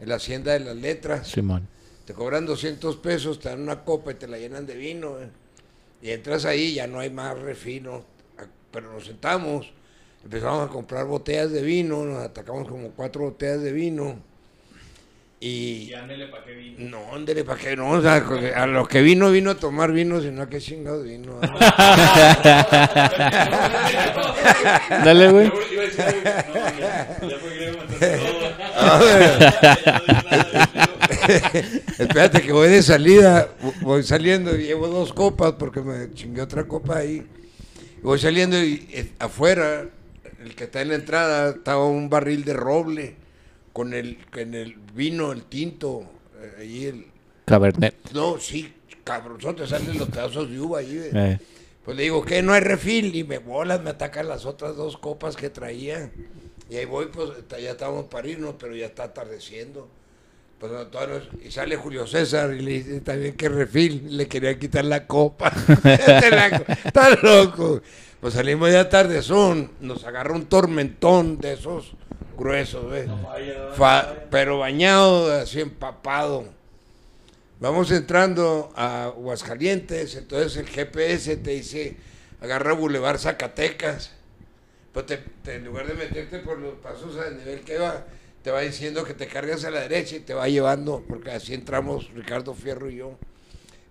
en 0.00 0.08
la 0.08 0.16
hacienda 0.16 0.52
de 0.52 0.60
las 0.60 0.76
letras. 0.76 1.28
Simón. 1.28 1.68
Te 2.04 2.12
cobran 2.12 2.44
200 2.44 2.96
pesos, 2.96 3.38
te 3.38 3.48
dan 3.48 3.62
una 3.62 3.84
copa 3.84 4.10
y 4.12 4.16
te 4.16 4.26
la 4.28 4.38
llenan 4.38 4.66
de 4.66 4.76
vino. 4.76 5.18
eh. 5.20 5.30
Y 6.02 6.10
entras 6.10 6.44
ahí, 6.44 6.74
ya 6.74 6.86
no 6.86 6.98
hay 6.98 7.08
más 7.10 7.38
refino. 7.38 8.04
Pero 8.74 8.92
nos 8.92 9.06
sentamos, 9.06 9.72
empezamos 10.24 10.68
a 10.68 10.72
comprar 10.72 11.06
botellas 11.06 11.52
de 11.52 11.62
vino, 11.62 12.04
nos 12.04 12.24
atacamos 12.24 12.66
como 12.68 12.90
cuatro 12.90 13.22
botellas 13.22 13.62
de 13.62 13.70
vino. 13.72 14.16
Y 15.38 15.90
Y 15.90 15.94
ándele 15.94 16.26
pa' 16.26 16.42
que 16.42 16.54
vino. 16.54 16.90
no, 16.90 17.14
ándele, 17.14 17.44
¿para 17.44 17.60
qué 17.60 17.76
no? 17.76 17.90
O 17.90 18.02
sea, 18.02 18.16
a 18.56 18.66
los 18.66 18.88
que 18.88 19.00
vino, 19.00 19.30
vino 19.30 19.52
a 19.52 19.54
tomar 19.54 19.92
vino, 19.92 20.20
sino 20.20 20.42
a 20.42 20.48
qué 20.48 20.60
chingados 20.60 21.04
vino. 21.04 21.38
Dale, 25.04 25.30
güey. 25.30 25.52
Espérate 31.98 32.42
que 32.42 32.52
voy 32.52 32.68
de 32.68 32.82
salida, 32.82 33.48
voy 33.82 34.02
saliendo 34.02 34.56
y 34.56 34.64
llevo 34.64 34.88
dos 34.88 35.12
copas 35.12 35.52
porque 35.58 35.80
me 35.80 36.12
chingué 36.12 36.42
otra 36.42 36.64
copa 36.64 36.98
ahí. 36.98 37.26
Voy 38.04 38.18
saliendo 38.18 38.62
y 38.62 38.86
eh, 38.92 39.12
afuera, 39.18 39.88
el 40.44 40.54
que 40.54 40.64
está 40.64 40.82
en 40.82 40.88
la 40.88 40.96
entrada, 40.96 41.48
estaba 41.48 41.86
un 41.86 42.10
barril 42.10 42.44
de 42.44 42.52
roble 42.52 43.16
con 43.72 43.94
el, 43.94 44.18
con 44.30 44.54
el 44.54 44.74
vino, 44.94 45.32
el 45.32 45.44
tinto, 45.44 46.04
eh, 46.38 46.52
ahí 46.60 46.84
el... 46.84 47.06
Cabernet. 47.46 47.94
No, 48.12 48.38
sí, 48.38 48.74
cabronzote, 49.04 49.66
salen 49.66 49.98
los 49.98 50.10
pedazos 50.10 50.50
de 50.50 50.60
uva 50.60 50.80
ahí. 50.80 50.96
ve. 50.96 51.10
Eh. 51.14 51.38
Pues 51.82 51.96
le 51.96 52.02
digo, 52.02 52.22
¿qué? 52.22 52.42
No 52.42 52.52
hay 52.52 52.60
refil. 52.60 53.14
Y 53.14 53.24
me 53.24 53.38
bolas, 53.38 53.82
me 53.82 53.90
atacan 53.90 54.28
las 54.28 54.44
otras 54.44 54.76
dos 54.76 54.98
copas 54.98 55.34
que 55.34 55.48
traía. 55.48 56.10
Y 56.68 56.76
ahí 56.76 56.84
voy, 56.84 57.06
pues 57.06 57.30
ya 57.50 57.70
estamos 57.70 58.04
para 58.04 58.28
irnos, 58.28 58.56
pero 58.58 58.76
ya 58.76 58.86
está 58.86 59.04
atardeciendo. 59.04 59.88
Pues, 60.58 60.72
no- 60.72 60.88
y 61.44 61.50
sale 61.50 61.76
Julio 61.76 62.06
César 62.06 62.52
y 62.54 62.60
le 62.60 62.70
dice 62.72 63.00
también 63.00 63.34
que 63.34 63.48
refil. 63.48 64.16
Le 64.16 64.26
quería 64.28 64.58
quitar 64.58 64.84
la 64.84 65.06
copa. 65.06 65.52
Este 65.84 66.30
está 66.84 67.10
loco. 67.22 67.82
Pues 68.20 68.34
salimos 68.34 68.72
ya 68.72 68.88
tardezón. 68.88 69.72
Nos 69.80 70.04
agarra 70.04 70.32
un 70.34 70.46
tormentón 70.46 71.38
de 71.38 71.52
esos 71.54 71.92
gruesos, 72.38 72.90
¿ves? 72.90 73.08
Fa- 73.76 74.14
pero 74.30 74.58
bañado, 74.58 75.30
así 75.32 75.60
empapado. 75.60 76.44
Vamos 77.60 77.90
entrando 77.90 78.72
a 78.76 79.04
Aguascalientes, 79.04 80.16
entonces 80.16 80.56
el 80.56 80.66
GPS 80.68 81.36
te 81.36 81.50
dice, 81.52 81.96
agarra 82.40 82.72
Boulevard 82.72 83.18
Zacatecas. 83.18 84.10
Pues 84.92 85.06
te- 85.06 85.18
te- 85.42 85.56
en 85.56 85.64
lugar 85.64 85.86
de 85.86 85.94
meterte 85.94 86.38
por 86.40 86.58
los 86.58 86.74
pasos 86.74 87.16
a 87.18 87.30
nivel 87.30 87.60
que 87.60 87.78
va, 87.78 88.04
te 88.44 88.50
va 88.50 88.60
diciendo 88.60 89.04
que 89.04 89.14
te 89.14 89.26
cargas 89.26 89.64
a 89.64 89.70
la 89.70 89.80
derecha 89.80 90.16
y 90.16 90.20
te 90.20 90.34
va 90.34 90.46
llevando, 90.48 91.02
porque 91.08 91.30
así 91.30 91.54
entramos 91.54 92.10
Ricardo 92.12 92.52
Fierro 92.52 92.90
y 92.90 92.96
yo. 92.96 93.18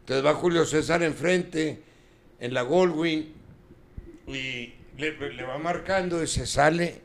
Entonces 0.01 0.23
va 0.23 0.35
Julio 0.35 0.63
César 0.63 1.01
enfrente, 1.01 1.81
en 2.39 2.53
la 2.53 2.61
Goldwyn, 2.61 3.33
y 4.27 4.73
le, 4.95 5.43
va 5.43 5.57
marcando 5.57 6.21
y 6.21 6.27
se 6.27 6.45
sale 6.45 7.01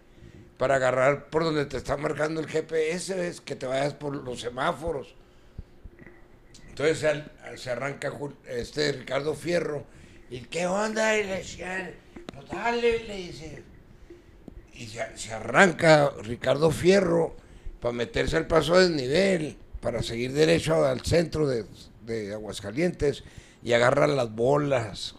para 0.58 0.74
agarrar 0.74 1.30
por 1.30 1.42
donde 1.42 1.64
te 1.64 1.78
está 1.78 1.96
marcando 1.96 2.42
el 2.42 2.48
GPS, 2.48 3.14
¿ves? 3.14 3.40
que 3.40 3.56
te 3.56 3.64
vayas 3.64 3.94
por 3.94 4.14
los 4.14 4.42
semáforos. 4.42 5.14
Entonces 6.68 7.24
se 7.56 7.70
arranca 7.70 8.12
este 8.46 8.92
Ricardo 8.92 9.34
Fierro. 9.34 9.86
¿Y 10.28 10.40
qué 10.40 10.66
onda? 10.66 11.16
Y 11.16 11.24
le 11.24 11.36
decía, 11.36 11.94
pues 12.34 12.46
dale, 12.50 13.04
le 13.04 13.16
dice. 13.16 13.62
Y 14.78 14.86
se, 14.86 15.04
se 15.16 15.32
arranca 15.32 16.12
Ricardo 16.22 16.70
Fierro 16.70 17.34
para 17.80 17.92
meterse 17.92 18.36
al 18.36 18.46
paso 18.46 18.76
de 18.76 18.88
desnivel, 18.88 19.56
para 19.80 20.02
seguir 20.02 20.32
derecho 20.32 20.84
al 20.86 21.00
centro 21.00 21.48
de, 21.48 21.64
de 22.06 22.32
Aguascalientes 22.32 23.24
y 23.62 23.72
agarra 23.72 24.06
las 24.06 24.32
bolas. 24.34 25.16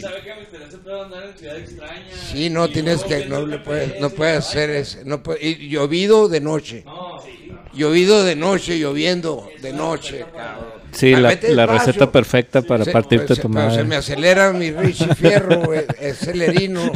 sabe 0.00 0.22
que 0.22 0.30
a 0.30 1.04
andar 1.04 1.24
en 1.24 1.38
ciudad 1.38 1.58
extraña. 1.58 2.10
Sí, 2.12 2.50
no 2.50 2.66
y 2.66 2.72
tienes 2.72 3.04
que, 3.04 3.26
no 3.26 3.46
le 3.46 3.58
puedes, 3.58 4.00
no 4.00 4.06
y 4.08 4.10
puedes 4.10 4.38
hacer 4.38 4.70
eso. 4.70 4.98
No 5.04 5.22
puede- 5.22 5.46
y 5.46 5.68
llovido 5.68 6.28
de 6.28 6.40
noche. 6.40 6.82
No, 6.84 7.20
sí. 7.22 7.43
Llovido 7.74 8.24
de 8.24 8.36
noche, 8.36 8.78
lloviendo 8.78 9.48
de 9.60 9.72
noche, 9.72 10.24
cabrón. 10.34 10.84
Sí, 10.94 11.14
la, 11.14 11.66
receta 11.66 12.10
perfecta 12.12 12.62
para 12.62 12.84
Se- 12.84 12.92
partirte 12.92 13.34
pues, 13.34 13.40
tu 13.40 13.52
se 13.52 13.84
me 13.84 13.96
acelera 13.96 14.52
mi 14.52 14.70
Richie 14.70 15.12
Fierro, 15.14 15.72
es 16.00 16.18
celerino. 16.18 16.92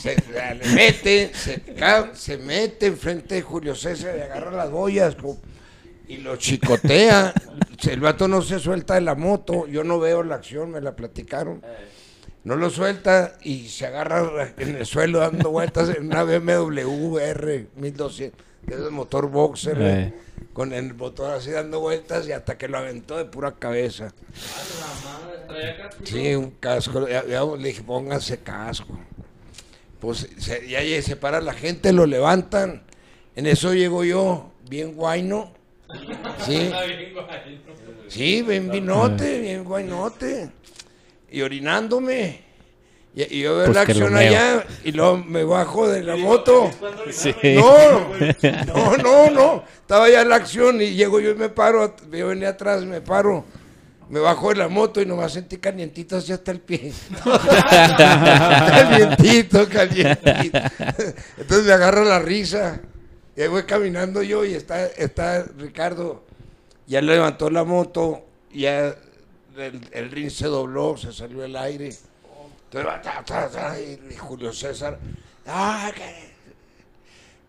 Se 0.00 0.16
le 0.54 0.74
mete, 0.74 1.32
se, 1.34 1.60
se 2.14 2.38
mete 2.38 2.86
enfrente 2.86 3.36
de 3.36 3.42
Julio 3.42 3.74
César 3.74 4.14
y 4.16 4.20
agarra 4.20 4.52
las 4.52 4.70
boyas 4.70 5.16
y 6.06 6.18
lo 6.18 6.36
chicotea. 6.36 7.34
El 7.88 8.00
vato 8.00 8.28
no 8.28 8.42
se 8.42 8.58
suelta 8.58 8.94
de 8.94 9.00
la 9.00 9.14
moto, 9.14 9.66
yo 9.66 9.82
no 9.84 9.98
veo 9.98 10.22
la 10.22 10.34
acción, 10.34 10.70
me 10.70 10.80
la 10.80 10.94
platicaron. 10.94 11.62
No 12.44 12.56
lo 12.56 12.70
suelta 12.70 13.38
y 13.42 13.68
se 13.68 13.86
agarra 13.86 14.52
en 14.56 14.76
el 14.76 14.86
suelo 14.86 15.18
dando 15.18 15.50
vueltas 15.50 15.90
en 15.90 16.06
una 16.06 16.24
BMW 16.24 17.18
R 17.18 17.66
1200, 17.74 18.49
de 18.62 18.74
ese 18.74 18.90
motor 18.90 19.28
boxer, 19.30 19.76
güey, 19.76 19.90
Eh. 19.90 20.14
con 20.52 20.72
el 20.72 20.94
motor 20.94 21.32
así 21.32 21.50
dando 21.50 21.80
vueltas 21.80 22.26
y 22.28 22.32
hasta 22.32 22.56
que 22.58 22.68
lo 22.68 22.78
aventó 22.78 23.16
de 23.16 23.24
pura 23.24 23.52
cabeza. 23.52 24.12
Sí, 26.04 26.34
un 26.34 26.50
casco. 26.52 27.08
Ya- 27.08 27.26
ya 27.26 27.44
le 27.44 27.68
dije, 27.68 27.82
póngase 27.82 28.38
casco. 28.38 28.98
Pues 30.00 30.28
se, 30.38 30.68
ya, 30.68 30.80
se 31.02 31.16
para 31.16 31.40
la 31.40 31.52
gente, 31.52 31.92
lo 31.92 32.06
levantan. 32.06 32.82
En 33.36 33.46
eso 33.46 33.74
llego 33.74 34.04
yo, 34.04 34.50
bien 34.68 34.94
guayno. 34.94 35.52
Sí, 36.46 36.70
sí, 38.08 38.42
bien 38.42 38.70
vinote, 38.70 39.40
bien 39.40 39.64
guaynote. 39.64 40.50
Y 41.30 41.42
orinándome. 41.42 42.42
Y, 43.14 43.22
y 43.38 43.40
yo 43.40 43.56
veo 43.56 43.66
Pues 43.66 43.74
la 43.76 43.82
acción 43.82 44.16
allá 44.16 44.64
y 44.84 44.92
luego 44.92 45.18
me 45.18 45.42
bajo 45.44 45.88
de 45.88 46.02
la 46.02 46.16
moto. 46.16 46.70
Sí. 47.10 47.34
No, 47.56 48.08
no, 48.66 48.96
no, 48.96 49.30
no. 49.30 49.64
Estaba 49.80 50.08
ya 50.08 50.24
la 50.24 50.36
acción 50.36 50.80
y 50.80 50.94
llego 50.94 51.18
yo 51.20 51.30
y 51.30 51.34
me 51.34 51.48
paro. 51.48 51.96
Yo 52.12 52.28
venía 52.28 52.50
atrás, 52.50 52.84
me 52.84 53.00
paro. 53.00 53.44
Me 54.08 54.20
bajo 54.20 54.50
de 54.50 54.56
la 54.56 54.68
moto 54.68 55.00
y 55.00 55.06
nomás 55.06 55.32
sentí 55.32 55.58
calientito 55.58 56.16
así 56.16 56.32
hasta 56.32 56.50
el 56.50 56.60
pie. 56.60 56.92
calientito, 58.68 59.68
calientito. 59.68 60.58
Entonces 61.38 61.64
me 61.66 61.72
agarra 61.72 62.04
la 62.04 62.18
risa. 62.18 62.80
Y 63.36 63.42
ahí 63.42 63.48
voy 63.48 63.62
caminando 63.62 64.22
yo 64.22 64.44
y 64.44 64.54
está, 64.54 64.86
está 64.86 65.44
Ricardo. 65.58 66.24
Ya 66.86 67.00
levantó 67.00 67.50
la 67.50 67.62
moto, 67.62 68.24
ya 68.52 68.96
el, 69.56 69.80
el 69.92 70.10
ring 70.10 70.28
se 70.28 70.46
dobló, 70.46 70.96
se 70.96 71.12
salió 71.12 71.44
el 71.44 71.54
aire. 71.56 71.90
Entonces 72.70 72.88
va, 72.88 73.02
ta, 73.02 73.24
ta, 73.24 73.50
ta, 73.50 73.80
y, 73.80 73.98
Julio 74.16 74.52
César. 74.52 74.96
"Ah, 75.44 75.90
que-". 75.92 76.30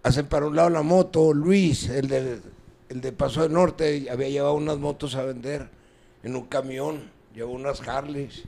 Hacen 0.02 0.26
para 0.26 0.48
un 0.48 0.56
lado 0.56 0.72
la 0.72 0.82
moto, 0.82 1.32
Luis, 1.32 1.90
el 1.90 2.08
de, 2.08 2.40
el 2.90 3.02
de 3.02 3.12
Paso 3.12 3.44
del 3.44 3.54
Norte, 3.54 4.08
había 4.10 4.30
llevado 4.30 4.56
unas 4.56 4.80
motos 4.80 5.14
a 5.14 5.24
vender 5.24 5.70
en 6.24 6.36
un 6.36 6.48
camión, 6.48 7.12
llevó 7.36 7.52
unas 7.54 7.88
Harleys. 7.88 8.46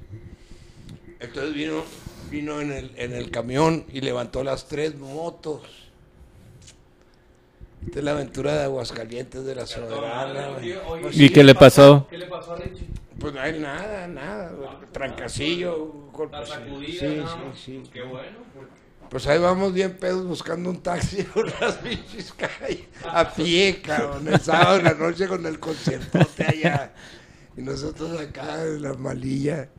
Entonces 1.19 1.53
vino, 1.53 1.83
vino 2.31 2.59
en 2.59 2.71
el, 2.71 2.91
en 2.95 3.13
el 3.13 3.29
camión 3.29 3.85
y 3.93 4.01
levantó 4.01 4.43
las 4.43 4.67
tres 4.67 4.95
motos. 4.97 5.61
Esta 7.85 7.99
es 7.99 8.03
la 8.05 8.11
aventura 8.13 8.55
de 8.55 8.63
Aguascalientes 8.63 9.45
de 9.45 9.53
la 9.53 9.67
Soberana. 9.67 10.57
¿Y 11.11 11.29
qué 11.29 11.43
le 11.43 11.53
pasó? 11.53 12.07
¿Qué 12.09 12.17
le 12.17 12.25
pasó 12.25 12.53
a 12.53 12.55
Richie? 12.55 12.87
Pues 13.19 13.33
no 13.33 13.39
hay 13.39 13.59
nada, 13.59 14.07
nada. 14.07 14.79
Trancacillo, 14.91 16.09
golpes. 16.11 16.49
Sí, 16.49 17.05
¿no? 17.17 17.53
sí, 17.55 17.81
sí. 17.83 17.83
Qué 17.91 18.01
bueno. 18.03 18.39
pues. 18.53 18.67
Pues 19.09 19.27
ahí 19.27 19.37
vamos 19.37 19.73
bien 19.73 19.95
pedos 19.97 20.25
buscando 20.25 20.71
un 20.71 20.81
taxi 20.81 21.21
por 21.35 21.45
las 21.61 21.83
bichis 21.83 22.33
calles. 22.33 22.87
A 23.05 23.31
pie, 23.31 23.79
cabrón. 23.79 24.27
El 24.27 24.39
sábado 24.39 24.77
en 24.77 24.85
la 24.85 24.93
noche 24.95 25.27
con 25.27 25.45
el 25.45 25.59
conciertote 25.59 26.43
allá. 26.43 26.93
Y 27.55 27.61
nosotros 27.61 28.19
acá 28.19 28.63
en 28.63 28.81
la 28.81 28.95
malilla. 28.95 29.69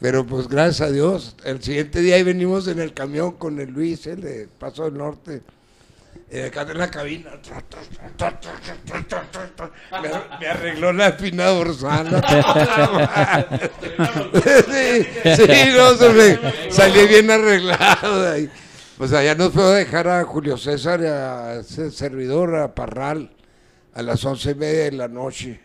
Pero 0.00 0.24
pues 0.24 0.46
gracias 0.46 0.88
a 0.88 0.92
Dios. 0.92 1.34
El 1.44 1.60
siguiente 1.60 2.00
día 2.00 2.14
ahí 2.16 2.22
venimos 2.22 2.68
en 2.68 2.78
el 2.78 2.92
camión 2.94 3.32
con 3.32 3.58
el 3.58 3.70
Luis, 3.70 4.06
el 4.06 4.20
de 4.20 4.46
Paso 4.46 4.84
del 4.84 4.94
Norte. 4.98 5.42
Y 6.30 6.40
acá 6.40 6.62
en 6.62 6.78
la 6.78 6.90
cabina. 6.90 7.30
Me, 10.02 10.08
me 10.40 10.46
arregló 10.48 10.92
la 10.92 11.08
espina 11.08 11.46
dorsal. 11.46 12.06
sí, 14.34 15.06
sí, 15.36 15.70
no, 15.76 15.94
se 15.94 16.08
me 16.10 16.70
salí 16.72 17.06
bien 17.06 17.30
arreglado 17.30 18.22
de 18.22 18.28
ahí. 18.32 18.50
Pues 18.98 19.12
allá 19.12 19.34
nos 19.34 19.52
puedo 19.52 19.72
dejar 19.72 20.08
a 20.08 20.24
Julio 20.24 20.56
César, 20.56 21.00
a 21.02 21.56
ese 21.60 21.90
servidor, 21.90 22.56
a 22.56 22.74
Parral, 22.74 23.30
a 23.94 24.02
las 24.02 24.24
once 24.24 24.50
y 24.52 24.54
media 24.54 24.84
de 24.84 24.92
la 24.92 25.08
noche. 25.08 25.60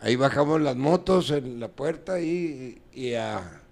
Ahí 0.00 0.16
bajamos 0.16 0.60
las 0.60 0.76
motos 0.76 1.30
en 1.30 1.60
la 1.60 1.68
puerta 1.68 2.20
y, 2.20 2.80
y 2.92 3.14
a- 3.14 3.62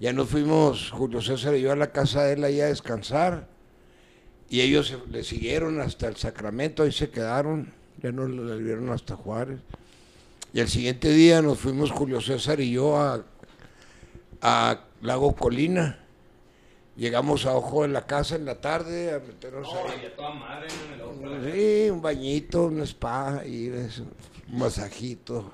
ya 0.00 0.12
nos 0.12 0.28
fuimos, 0.28 0.90
Julio 0.90 1.20
César 1.22 1.54
y 1.56 1.62
yo 1.62 1.72
a 1.72 1.76
la 1.76 1.90
casa 1.90 2.22
de 2.24 2.34
él 2.34 2.44
ahí 2.44 2.60
a 2.60 2.66
descansar. 2.66 3.46
Y 4.50 4.60
ellos 4.60 4.88
se- 4.88 5.10
le 5.10 5.24
siguieron 5.24 5.80
hasta 5.80 6.08
el 6.08 6.16
Sacramento, 6.16 6.82
ahí 6.82 6.92
se 6.92 7.10
quedaron, 7.10 7.72
ya 8.02 8.12
no 8.12 8.26
le 8.26 8.56
vieron 8.62 8.90
hasta 8.90 9.14
Juárez. 9.16 9.58
Y 10.54 10.60
el 10.60 10.68
siguiente 10.68 11.10
día 11.10 11.42
nos 11.42 11.58
fuimos 11.58 11.90
Julio 11.90 12.20
César 12.20 12.60
y 12.60 12.70
yo 12.72 12.96
a, 12.96 13.22
a 14.40 14.80
Lago 15.02 15.34
Colina. 15.36 15.98
Llegamos 16.96 17.46
a 17.46 17.54
Ojo 17.54 17.82
de 17.82 17.88
la 17.88 18.06
Casa 18.06 18.34
en 18.36 18.44
la 18.44 18.56
tarde 18.60 19.14
a 19.14 19.18
meternos 19.20 19.68
ahí. 19.72 20.00
Y 20.02 20.06
a 20.06 20.16
toda 20.16 20.34
madre, 20.34 20.66
Sí, 21.52 21.90
un 21.90 22.02
bañito, 22.02 22.64
un 22.64 22.80
spa, 22.82 23.42
y 23.46 23.68
eso, 23.68 24.02
un 24.50 24.58
masajito. 24.58 25.52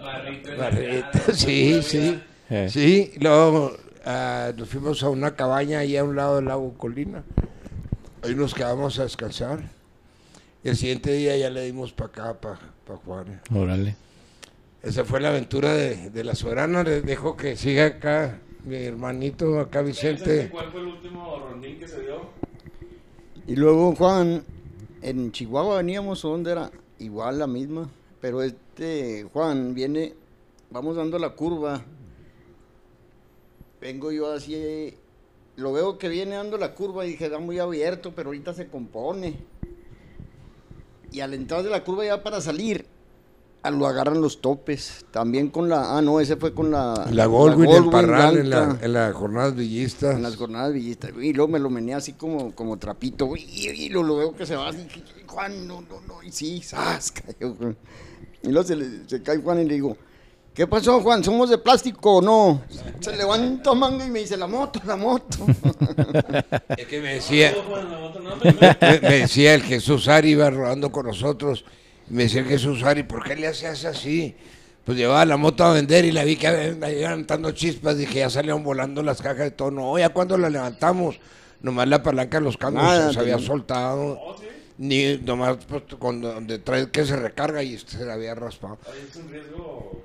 Barrito, 0.00 0.50
cara, 0.56 1.12
sí, 1.34 1.82
sí. 1.82 2.18
Eh. 2.48 2.68
Sí, 2.70 3.12
luego 3.18 3.76
ah, 4.06 4.52
nos 4.56 4.68
fuimos 4.68 5.02
a 5.02 5.10
una 5.10 5.34
cabaña 5.34 5.80
ahí 5.80 5.96
a 5.96 6.04
un 6.04 6.14
lado 6.16 6.36
del 6.36 6.46
lago 6.46 6.72
Colina. 6.78 7.24
Ahí 8.22 8.34
nos 8.34 8.54
quedamos 8.54 8.98
a 8.98 9.04
descansar. 9.04 9.70
Y 10.64 10.68
el 10.68 10.76
siguiente 10.76 11.12
día 11.12 11.36
ya 11.36 11.50
le 11.50 11.64
dimos 11.64 11.92
para 11.92 12.08
acá, 12.08 12.40
para 12.40 12.96
Juárez. 12.98 13.40
Órale. 13.54 13.96
Esa 14.82 15.04
fue 15.04 15.20
la 15.20 15.28
aventura 15.28 15.72
de, 15.72 16.10
de 16.10 16.24
la 16.24 16.34
soberana. 16.34 16.82
Les 16.82 17.04
dejo 17.04 17.36
que 17.36 17.56
siga 17.56 17.86
acá 17.86 18.40
mi 18.64 18.76
hermanito, 18.76 19.58
acá 19.60 19.82
Vicente. 19.82 20.48
¿Cuál 20.50 20.70
fue 20.70 20.80
el 20.80 20.88
último 20.88 21.38
rondín 21.38 21.78
que 21.78 21.88
se 21.88 22.00
dio? 22.00 22.30
Y 23.46 23.56
luego, 23.56 23.94
Juan, 23.94 24.42
en 25.00 25.32
Chihuahua 25.32 25.78
veníamos, 25.78 26.24
¿o 26.24 26.30
¿dónde 26.30 26.52
era? 26.52 26.70
Igual 26.98 27.38
la 27.38 27.46
misma. 27.46 27.88
Pero 28.20 28.42
este, 28.42 29.24
Juan, 29.32 29.74
viene, 29.74 30.14
vamos 30.70 30.96
dando 30.96 31.18
la 31.18 31.30
curva. 31.30 31.82
Vengo 33.80 34.10
yo 34.10 34.32
así, 34.32 34.94
lo 35.58 35.72
veo 35.72 35.98
que 35.98 36.08
viene 36.08 36.36
dando 36.36 36.56
la 36.56 36.74
curva 36.74 37.04
y 37.04 37.10
dije, 37.10 37.26
está 37.26 37.38
muy 37.38 37.58
abierto, 37.58 38.12
pero 38.14 38.28
ahorita 38.30 38.54
se 38.54 38.68
compone. 38.68 39.36
Y 41.10 41.20
al 41.20 41.34
entrar 41.34 41.62
de 41.62 41.70
la 41.70 41.82
curva 41.84 42.04
ya 42.04 42.22
para 42.22 42.40
salir, 42.40 42.86
lo 43.70 43.86
agarran 43.86 44.20
los 44.20 44.40
topes. 44.40 45.04
También 45.10 45.48
con 45.48 45.68
la, 45.68 45.96
ah, 45.96 46.02
no, 46.02 46.20
ese 46.20 46.36
fue 46.36 46.54
con 46.54 46.70
la... 46.70 47.08
La 47.12 47.26
Goldwyn, 47.26 47.70
el 47.70 47.90
Parral, 47.90 48.38
en 48.38 48.50
la, 48.50 48.78
en 48.80 48.92
la 48.92 49.12
jornada 49.12 49.50
villistas. 49.50 50.14
En 50.16 50.22
las 50.22 50.36
jornadas 50.36 50.72
villistas. 50.72 51.10
Y 51.20 51.32
luego 51.32 51.50
me 51.50 51.58
lo 51.58 51.70
mené 51.70 51.94
así 51.94 52.12
como, 52.12 52.54
como 52.54 52.78
trapito. 52.78 53.34
Y, 53.36 53.68
y 53.68 53.88
lo, 53.88 54.02
lo 54.02 54.16
veo 54.16 54.34
que 54.34 54.46
se 54.46 54.56
va 54.56 54.68
así. 54.68 54.86
Juan, 55.26 55.66
no, 55.66 55.80
no, 55.82 56.00
no. 56.06 56.22
Y 56.22 56.30
sí, 56.32 56.60
¡zas! 56.62 57.12
cayó. 57.38 57.54
Y 58.42 58.48
luego 58.48 58.66
se, 58.66 58.76
le- 58.76 59.08
se 59.08 59.22
cae 59.22 59.38
Juan 59.38 59.60
y 59.60 59.64
le 59.64 59.74
digo, 59.74 59.96
¿qué 60.58 60.66
pasó, 60.66 61.00
Juan? 61.00 61.22
¿Somos 61.22 61.50
de 61.50 61.58
plástico 61.58 62.16
o 62.16 62.20
no? 62.20 62.62
Se 62.98 63.16
levanta 63.16 63.74
manga 63.74 64.04
y 64.04 64.10
me 64.10 64.18
dice, 64.18 64.36
la 64.36 64.48
moto, 64.48 64.80
la 64.84 64.96
moto. 64.96 65.46
Es 66.76 66.84
que 66.88 67.00
me 67.00 67.14
decía, 67.14 67.54
la 67.54 68.34
me, 68.34 69.00
me 69.00 69.18
decía 69.20 69.54
el 69.54 69.62
Jesús 69.62 70.08
Ari, 70.08 70.30
iba 70.30 70.50
rodando 70.50 70.90
con 70.90 71.06
nosotros. 71.06 71.64
Y 72.10 72.14
me 72.14 72.24
decía 72.24 72.40
el 72.40 72.48
Jesús 72.48 72.82
Ari, 72.82 73.04
¿por 73.04 73.22
qué 73.22 73.36
le 73.36 73.46
hacías 73.46 73.84
así? 73.84 74.34
Pues 74.84 74.98
llevaba 74.98 75.24
la 75.24 75.36
moto 75.36 75.62
a 75.62 75.74
vender 75.74 76.04
y 76.04 76.10
la 76.10 76.24
vi 76.24 76.34
que 76.34 76.48
iban 76.48 76.80
levantando 76.80 77.52
chispas. 77.52 77.96
Dije, 77.96 78.18
ya 78.18 78.30
salieron 78.30 78.64
volando 78.64 79.00
las 79.04 79.22
cajas 79.22 79.38
de 79.38 79.50
todo. 79.52 79.70
No, 79.70 79.96
ya 79.96 80.08
cuando 80.08 80.36
la 80.36 80.50
levantamos, 80.50 81.20
nomás 81.60 81.86
la 81.86 82.02
palanca 82.02 82.38
de 82.38 82.44
los 82.44 82.56
cambios 82.56 82.82
Nada, 82.82 83.12
se 83.12 83.20
había 83.20 83.38
soltado. 83.38 84.18
Ni 84.76 85.18
nomás 85.18 85.58
pues, 85.68 85.84
con 86.00 86.20
donde 86.20 86.58
trae 86.58 86.90
que 86.90 87.04
se 87.04 87.14
recarga 87.14 87.62
y 87.62 87.78
se 87.78 88.04
le 88.04 88.10
había 88.10 88.34
raspado. 88.34 88.78
Ahí 88.86 89.06
es 89.08 89.14
un 89.14 89.30
riesgo 89.30 90.02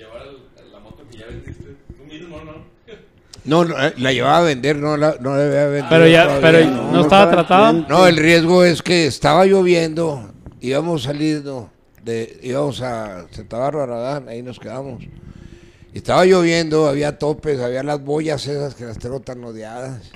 llevar 0.00 0.26
la 0.72 0.78
moto 0.80 1.04
que 1.10 1.18
ya 1.18 1.26
vendiste 1.26 1.76
tú 1.96 2.04
mismo, 2.04 2.40
¿no? 2.42 2.70
No, 3.44 3.64
no, 3.64 3.82
eh, 3.82 3.94
la 3.96 4.12
llevaba 4.12 4.38
a 4.38 4.42
vender, 4.42 4.76
no 4.76 4.96
la, 4.96 5.16
no 5.20 5.34
la 5.36 5.44
había 5.44 5.66
vendido. 5.66 5.86
Pero 5.88 6.06
ya, 6.06 6.24
todavía, 6.24 6.50
pero 6.50 6.70
no, 6.70 6.92
no 6.92 7.00
estaba 7.02 7.72
bien. 7.72 7.86
No, 7.88 8.06
el 8.06 8.16
riesgo 8.16 8.64
es 8.64 8.82
que 8.82 9.06
estaba 9.06 9.46
lloviendo, 9.46 10.30
íbamos 10.60 11.04
saliendo, 11.04 11.70
de, 12.04 12.38
íbamos 12.42 12.82
a 12.82 13.26
Santa 13.30 13.58
Bárbara, 13.58 14.22
ahí 14.28 14.42
nos 14.42 14.58
quedamos. 14.58 15.02
Y 15.92 15.98
estaba 15.98 16.24
lloviendo, 16.24 16.86
había 16.86 17.18
topes, 17.18 17.58
había 17.60 17.82
las 17.82 18.02
boyas 18.02 18.46
esas 18.46 18.74
que 18.74 18.84
las 18.84 18.98
tengo 18.98 19.20
tan 19.20 19.42
odiadas. 19.42 20.10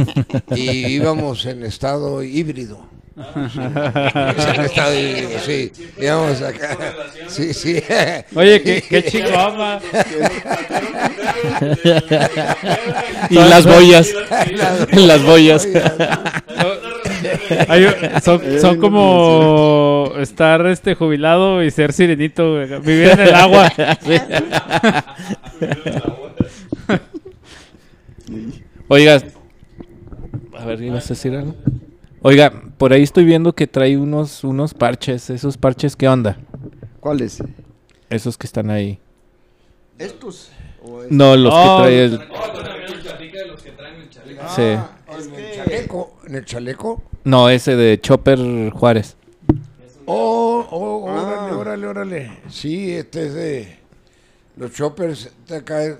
y 0.56 0.86
íbamos 0.86 1.44
en 1.46 1.64
estado 1.64 2.22
híbrido. 2.22 2.99
En 3.36 4.60
estado 4.64 4.94
híbrido, 4.98 5.38
sí. 5.44 5.72
Íbamos 6.00 6.40
acá. 6.42 6.76
Sí, 7.28 7.52
sí. 7.54 7.82
Oye, 8.34 8.62
qué, 8.62 8.82
qué 8.88 9.02
chingón, 9.10 9.58
ma. 9.58 9.80
Y 13.30 13.34
las 13.34 13.66
boyas. 13.66 14.10
las 14.92 15.22
boyas. 15.22 15.68
Hay- 17.68 17.86
son, 18.22 18.40
son 18.60 18.78
como 18.80 20.12
estar 20.18 20.66
este 20.66 20.94
jubilado 20.94 21.62
y 21.62 21.70
ser 21.70 21.92
sirenito, 21.92 22.54
vivir 22.80 23.08
en 23.10 23.20
el 23.20 23.34
agua. 23.34 23.70
Oiga, 28.88 29.20
a 30.58 30.64
ver, 30.64 30.82
¿ibas 30.82 31.06
a 31.06 31.08
decir 31.10 31.34
algo? 31.34 31.54
Oiga, 32.22 32.52
por 32.76 32.92
ahí 32.92 33.02
estoy 33.02 33.24
viendo 33.24 33.54
que 33.54 33.66
trae 33.66 33.96
unos, 33.96 34.44
unos 34.44 34.74
parches. 34.74 35.30
¿Esos 35.30 35.56
parches 35.56 35.96
qué 35.96 36.08
onda? 36.08 36.36
¿Cuáles? 37.00 37.42
Esos 38.10 38.36
que 38.36 38.46
están 38.46 38.70
ahí. 38.70 38.98
¿Estos? 39.98 40.50
¿O 40.82 41.02
es- 41.02 41.10
No, 41.10 41.36
los 41.36 41.52
Oh. 41.54 41.78
que 41.78 41.82
trae 41.82 42.04
el... 42.04 42.18
También 42.18 42.92
el 42.92 43.00
platica 43.00 43.38
de 43.38 43.46
los 43.46 43.62
que 43.62 43.70
traen 43.72 43.96
el 44.02 44.10
chaleco. 44.10 44.42
Sí. 44.54 44.62
Ah, 44.62 44.90
es 45.18 45.26
En 45.26 45.34
el 45.34 45.36
que- 45.50 45.56
chaleco, 45.56 46.16
en 46.26 46.34
el 46.34 46.44
chaleco. 46.44 47.02
No, 47.24 47.48
ese 47.48 47.76
de 47.76 48.00
Chopper 48.00 48.70
Juárez. 48.70 49.16
Oh, 50.06 50.66
oh, 50.70 51.08
Ah. 51.08 51.12
órale, 51.22 51.54
órale, 51.56 51.86
órale. 51.86 52.38
Sí, 52.50 52.92
este 52.92 53.26
es 53.26 53.34
de 53.34 53.78
los 54.56 54.72
choppers 54.72 55.30
de 55.48 55.56
acá 55.56 55.98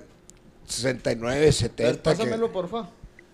69, 0.65 1.37
A 1.37 1.39
ver, 1.39 1.53
70. 1.53 1.93
que- 1.93 1.97
pásamelo, 2.17 2.51
porfa. 2.51 2.89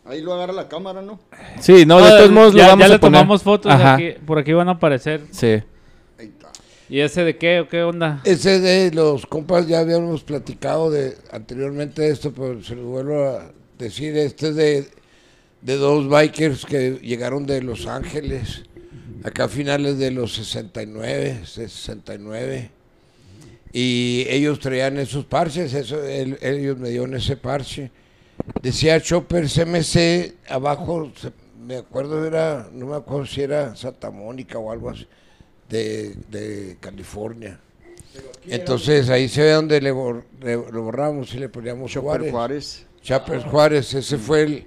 Ahí 0.08 0.22
lo 0.22 0.34
agarra 0.34 0.54
la 0.54 0.68
cámara, 0.70 1.02
¿no? 1.02 1.20
Sí, 1.60 1.86
no, 1.86 2.02
de 2.02 2.10
todos 2.10 2.32
modos 2.32 2.54
ya, 2.54 2.64
lo 2.64 2.68
vamos 2.70 2.80
ya 2.80 2.86
a 2.86 2.96
le 2.96 3.00
poner. 3.00 3.20
tomamos 3.20 3.44
fotos 3.44 3.72
Ajá. 3.72 3.96
aquí, 3.96 4.12
por 4.26 4.40
aquí 4.40 4.54
van 4.54 4.70
a 4.70 4.74
aparecer. 4.74 5.22
Sí. 5.32 5.48
Ahí 6.18 6.28
está. 6.28 6.50
¿Y 6.90 7.00
ese 7.02 7.24
de 7.26 7.38
qué 7.38 7.60
o 7.60 7.68
qué 7.68 7.84
onda? 7.84 8.22
Ese 8.24 8.60
de 8.62 8.92
los 8.92 9.26
compas 9.26 9.68
ya 9.68 9.80
habíamos 9.80 10.24
platicado 10.24 10.90
de 10.90 11.18
anteriormente 11.32 12.04
de 12.04 12.10
esto, 12.12 12.32
pero 12.34 12.64
se 12.64 12.76
lo 12.76 12.84
vuelvo 12.86 13.26
a 13.28 13.52
decir. 13.78 14.16
Este 14.16 14.50
es 14.50 14.56
de, 14.56 14.88
de 15.62 15.76
dos 15.76 16.08
bikers 16.10 16.66
que 16.66 17.00
llegaron 17.02 17.46
de 17.46 17.62
Los 17.62 17.86
Ángeles, 17.88 18.64
acá 19.26 19.44
a 19.46 19.50
finales 19.50 19.98
de 19.98 20.12
los 20.12 20.34
69, 20.36 21.42
69. 21.44 22.72
Y 23.74 24.26
ellos 24.30 24.60
traían 24.60 24.98
esos 24.98 25.26
parches, 25.26 25.74
eso, 25.74 26.02
él- 26.04 26.38
ellos 26.42 26.78
me 26.78 26.90
dieron 26.90 27.14
ese 27.16 27.36
parche. 27.36 27.92
Decía 28.62 29.02
Chopper 29.02 29.48
CMC, 29.48 30.34
abajo, 30.50 31.12
me 31.66 31.78
acuerdo, 31.78 32.26
era, 32.26 32.70
no 32.72 32.88
me 32.88 32.96
acuerdo 32.96 33.26
si 33.26 33.42
era 33.42 33.76
Santa 33.76 34.10
Mónica 34.10 34.58
o 34.58 34.72
algo 34.72 34.90
así, 34.90 35.06
de, 35.70 36.16
de 36.30 36.78
California. 36.80 37.60
Entonces 38.48 39.10
ahí 39.10 39.28
se 39.28 39.42
ve 39.44 39.52
donde 39.52 39.82
le, 39.82 39.92
bor- 39.94 40.24
le- 40.42 40.56
lo 40.72 40.84
borramos 40.84 41.34
y 41.34 41.38
le 41.40 41.50
poníamos 41.50 41.92
Chopper 41.92 42.08
Juárez. 42.08 42.32
Juárez. 42.32 42.86
Chopper 43.02 43.42
Juárez, 43.44 43.94
ese 43.94 44.18
fue 44.18 44.44
el... 44.44 44.66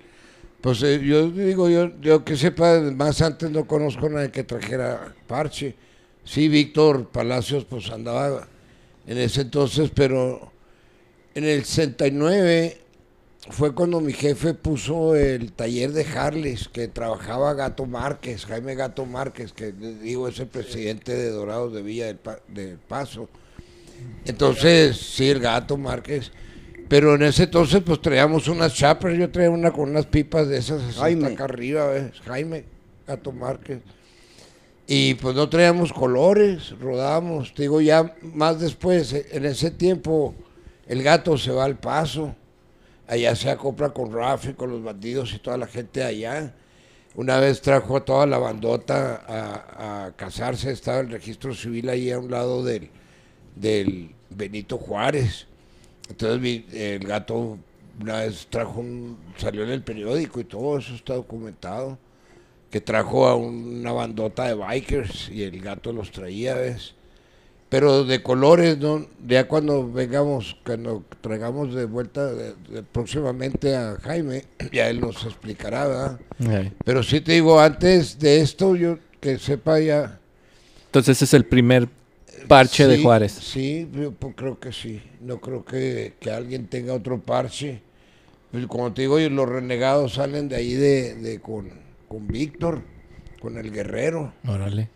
Pues 0.61 0.83
eh, 0.83 1.01
yo 1.03 1.31
digo, 1.31 1.71
yo, 1.71 1.91
yo 2.03 2.23
que 2.23 2.37
sepa, 2.37 2.79
más 2.95 3.23
antes 3.23 3.51
no 3.51 3.67
conozco 3.67 4.07
a 4.07 4.11
nadie 4.11 4.31
que 4.31 4.45
trajera 4.45 5.15
parche. 5.27 5.75
Sí, 6.23 6.49
Víctor 6.49 7.09
Palacios 7.09 7.65
pues 7.65 7.91
andaba 7.91 8.47
en 9.07 9.17
ese 9.17 9.41
entonces, 9.41 9.91
pero 9.95 10.53
en 11.35 11.45
el 11.45 11.65
69 11.65 12.79
fue 13.51 13.75
cuando 13.75 14.01
mi 14.01 14.13
jefe 14.13 14.55
puso 14.55 15.15
el 15.17 15.53
taller 15.53 15.93
de 15.93 16.05
Harleys, 16.05 16.69
que 16.69 16.89
trabajaba 16.89 17.55
Gato 17.55 17.87
Márquez, 17.87 18.47
Jaime 18.47 18.75
Gato 18.75 19.07
Márquez, 19.07 19.53
que 19.53 19.73
digo 19.73 20.29
es 20.29 20.39
el 20.41 20.47
presidente 20.47 21.13
de 21.15 21.31
Dorados 21.31 21.73
de 21.73 21.83
Villa 21.83 22.07
del, 22.07 22.17
Pa- 22.17 22.41
del 22.49 22.79
Paso. 22.79 23.29
Entonces, 24.25 24.97
sí, 24.97 25.29
el 25.31 25.41
Gato 25.41 25.77
Márquez. 25.77 26.33
Pero 26.89 27.15
en 27.15 27.23
ese 27.23 27.45
entonces, 27.45 27.83
pues 27.85 28.01
traíamos 28.01 28.49
unas 28.49 28.75
chapas, 28.75 29.17
yo 29.17 29.31
traía 29.31 29.51
una 29.51 29.71
con 29.71 29.91
unas 29.91 30.07
pipas 30.07 30.49
de 30.49 30.59
esas 30.59 30.83
así 30.83 30.99
Jaime. 30.99 31.23
hasta 31.29 31.35
acá 31.35 31.45
arriba, 31.45 31.87
¿ves? 31.89 32.21
Jaime 32.25 32.65
Gato 33.07 33.31
Márquez. 33.33 33.81
Y 34.87 35.15
pues 35.15 35.37
no 35.37 35.49
traíamos 35.49 35.93
colores, 35.93 36.71
rodábamos. 36.81 37.55
Te 37.55 37.63
digo, 37.63 37.81
ya 37.81 38.17
más 38.23 38.59
después, 38.59 39.13
en 39.13 39.45
ese 39.45 39.71
tiempo, 39.71 40.35
el 40.89 41.03
gato 41.05 41.39
se 41.39 41.53
va 41.53 41.65
al 41.65 41.79
paso. 41.79 42.35
Allá 43.11 43.35
se 43.35 43.51
acopla 43.51 43.91
con 43.91 44.13
Rafi, 44.13 44.55
con 44.55 44.71
los 44.71 44.85
bandidos 44.85 45.35
y 45.35 45.41
toda 45.41 45.57
la 45.57 45.67
gente 45.67 46.05
allá. 46.05 46.55
Una 47.17 47.41
vez 47.41 47.61
trajo 47.61 47.97
a 47.97 48.05
toda 48.05 48.25
la 48.25 48.39
bandota 48.39 49.25
a, 49.27 50.13
casarse, 50.13 50.71
estaba 50.71 51.01
el 51.01 51.11
registro 51.11 51.53
civil 51.53 51.89
ahí 51.89 52.13
a 52.13 52.21
un 52.21 52.31
lado 52.31 52.63
del, 52.63 52.89
del 53.57 54.15
Benito 54.31 54.79
Juárez. 54.79 55.49
Entonces 56.09 56.63
el 56.73 57.01
gato 57.01 57.59
una 58.01 58.21
vez 58.21 58.47
trajo 58.49 58.79
un, 58.79 59.19
salió 59.37 59.65
en 59.65 59.71
el 59.71 59.83
periódico 59.83 60.39
y 60.39 60.45
todo 60.45 60.79
eso 60.79 60.95
está 60.95 61.15
documentado, 61.15 61.99
que 62.71 62.81
trajo 62.81 63.27
a 63.27 63.35
una 63.35 63.91
bandota 63.91 64.45
de 64.45 64.55
bikers 64.55 65.29
y 65.31 65.43
el 65.43 65.61
gato 65.61 65.93
los 65.93 66.13
traía, 66.13 66.55
¿ves? 66.55 66.95
Pero 67.71 68.05
de 68.05 68.21
colores, 68.23 68.77
¿no? 68.79 69.07
Ya 69.27 69.47
cuando 69.47 69.91
vengamos, 69.91 70.57
cuando 70.67 71.05
traigamos 71.21 71.73
de 71.73 71.85
vuelta 71.87 72.27
de- 72.27 72.55
de- 72.69 72.83
próximamente 72.83 73.75
a 73.77 73.97
Jaime, 74.03 74.45
ya 74.73 74.91
él 74.91 75.01
nos 75.01 75.25
explicará, 75.25 75.87
¿verdad? 75.87 76.21
Pero 76.85 77.03
sí 77.03 77.21
te 77.21 77.33
digo, 77.33 77.59
antes 77.61 78.19
de 78.19 78.41
esto, 78.41 78.75
yo 78.77 78.99
que 79.21 79.39
sepa 79.39 79.79
ya... 79.81 80.19
Entonces 80.87 81.17
ese 81.19 81.25
es 81.27 81.35
el 81.35 81.45
primer 81.45 81.89
parche 82.49 82.89
de 82.89 83.01
Juárez. 83.01 83.33
Sí, 83.33 83.89
yo 83.95 84.11
pues, 84.13 84.35
creo 84.37 84.59
que 84.59 84.73
sí. 84.73 85.01
No 85.21 85.41
creo 85.41 85.65
que, 85.65 86.15
que 86.19 86.33
alguien 86.33 86.67
tenga 86.67 86.93
otro 86.93 87.21
parche. 87.21 87.81
Pues, 88.51 88.67
como 88.67 88.93
te 88.93 89.03
digo, 89.03 89.21
los 89.21 89.49
renegados 89.49 90.15
salen 90.15 90.49
de 90.49 90.57
ahí 90.57 90.73
de, 90.75 91.15
de 91.15 91.41
con, 91.41 91.71
con 92.09 92.27
Víctor, 92.27 92.83
con 93.41 93.57
el 93.59 93.71
guerrero. 93.71 94.33
Órale. 94.45 94.89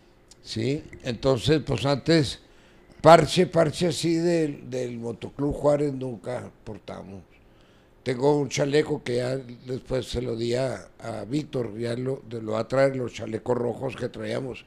Sí, 0.43 0.83
entonces, 1.03 1.61
pues 1.65 1.85
antes, 1.85 2.41
parche, 3.05 3.45
parche 3.45 3.85
así 3.89 4.15
del, 4.15 4.67
del 4.67 4.97
Motoclub 4.97 5.53
Juárez 5.53 5.93
nunca 5.93 6.49
portamos. 6.63 7.21
Tengo 8.01 8.35
un 8.35 8.49
chaleco 8.49 9.03
que 9.03 9.17
ya 9.17 9.37
después 9.37 10.07
se 10.07 10.23
lo 10.23 10.35
di 10.35 10.55
a, 10.55 10.87
Víctor, 11.29 11.77
ya 11.77 11.95
lo, 11.95 12.23
lo 12.27 12.53
va 12.53 12.61
a 12.61 12.67
traer 12.67 12.95
los 12.95 13.13
chalecos 13.13 13.55
rojos 13.55 13.95
que 13.95 14.09
traíamos, 14.09 14.65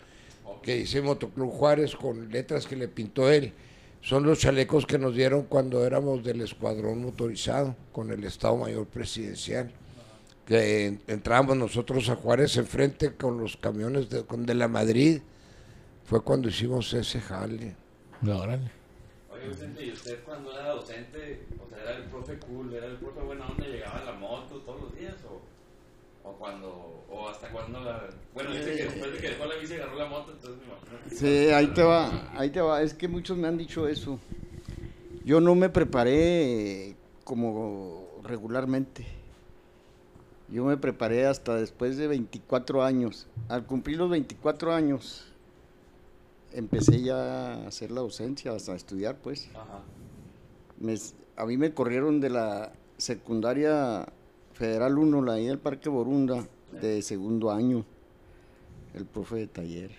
que 0.63 0.77
dice 0.77 1.03
Motoclub 1.03 1.51
Juárez 1.51 1.97
con 1.97 2.31
letras 2.31 2.69
que 2.69 2.77
le 2.77 2.87
pintó 2.87 3.29
él. 3.29 3.53
Son 4.03 4.23
los 4.23 4.39
chalecos 4.39 4.87
que 4.87 4.99
nos 4.99 5.17
dieron 5.17 5.43
cuando 5.43 5.85
éramos 5.85 6.23
del 6.23 6.41
escuadrón 6.41 7.03
motorizado 7.03 7.75
con 7.91 8.13
el 8.13 8.23
Estado 8.23 8.57
Mayor 8.57 8.87
Presidencial. 8.87 9.73
Que 10.47 10.87
en- 10.87 11.03
entrábamos 11.09 11.57
nosotros 11.57 12.09
a 12.09 12.15
Juárez 12.15 12.57
enfrente 12.57 13.15
con 13.17 13.41
los 13.41 13.57
camiones 13.57 14.09
de, 14.09 14.23
de 14.23 14.55
la 14.55 14.69
Madrid. 14.69 15.23
Fue 16.05 16.23
cuando 16.23 16.49
hicimos 16.49 16.95
ese 16.95 17.21
jale. 17.21 17.75
Órale. 18.23 18.71
Oye, 19.31 19.49
Vicente, 19.49 19.87
¿y 19.87 19.93
usted 19.93 20.25
cuando 20.25 20.53
era 20.53 20.71
docente, 20.71 21.47
o 21.65 21.69
sea, 21.69 21.83
era 21.83 21.97
el 21.97 22.05
profe 22.05 22.39
cool, 22.39 22.75
era 22.75 22.87
el 22.87 22.97
profe 22.97 23.21
buena 23.21 23.47
onda, 23.47 23.67
llegaba 23.67 24.01
en 24.01 24.07
la 24.07 24.13
moto 24.13 24.57
todos 24.59 24.83
los 24.83 24.97
días? 24.97 25.15
¿O, 25.29 26.29
o 26.29 26.33
cuando, 26.33 27.05
o 27.11 27.29
hasta 27.29 27.49
cuando 27.51 27.81
la... 27.81 28.09
Bueno, 28.35 28.51
dice 28.51 28.77
que 28.77 28.85
después 28.85 29.13
de 29.13 29.19
que 29.19 29.29
dejó 29.31 29.47
la 29.47 29.57
bici 29.57 29.75
agarró 29.75 29.97
la 29.97 30.07
moto, 30.07 30.33
entonces 30.33 30.59
me 30.61 30.67
imagino 30.67 31.05
que... 31.09 31.15
Sí, 31.15 31.53
ahí 31.53 31.69
te 31.69 31.83
va, 31.83 32.33
ahí 32.37 32.51
te 32.51 32.61
va. 32.61 32.83
Es 32.83 32.95
que 32.95 33.07
muchos 33.07 33.37
me 33.37 33.47
han 33.47 33.57
dicho 33.57 33.87
eso. 33.87 34.19
Yo 35.25 35.41
no 35.41 35.55
me 35.55 35.69
preparé 35.69 36.97
como 37.25 38.21
regularmente. 38.25 39.07
Yo 40.49 40.65
me 40.65 40.79
preparé 40.79 41.27
hasta 41.27 41.57
después 41.57 41.97
de 41.99 42.09
24 42.09 42.83
años. 42.83 43.27
Al 43.49 43.67
cumplir 43.67 43.99
los 43.99 44.11
24 44.11 44.73
años, 44.73 45.27
empecé 46.53 47.03
ya 47.03 47.55
a 47.55 47.67
hacer 47.69 47.91
la 47.91 48.01
docencia, 48.01 48.53
hasta 48.53 48.73
a 48.73 48.77
estudiar, 48.77 49.17
pues. 49.17 49.49
Ajá. 49.55 49.83
Me- 50.81 50.97
a 51.37 51.47
mí 51.47 51.57
me 51.57 51.73
corrieron 51.73 52.21
de 52.21 52.31
la 52.31 52.73
secundaria 52.97 54.07
Federal 54.55 54.99
1, 54.99 55.23
la 55.23 55.35
ahí 55.35 55.47
del 55.47 55.59
Parque 55.59 55.89
Borunda, 55.89 56.47
de 56.81 57.01
segundo 57.03 57.51
año, 57.51 57.85
el 58.95 59.05
profe 59.07 59.37
de 59.37 59.47
taller. 59.47 59.91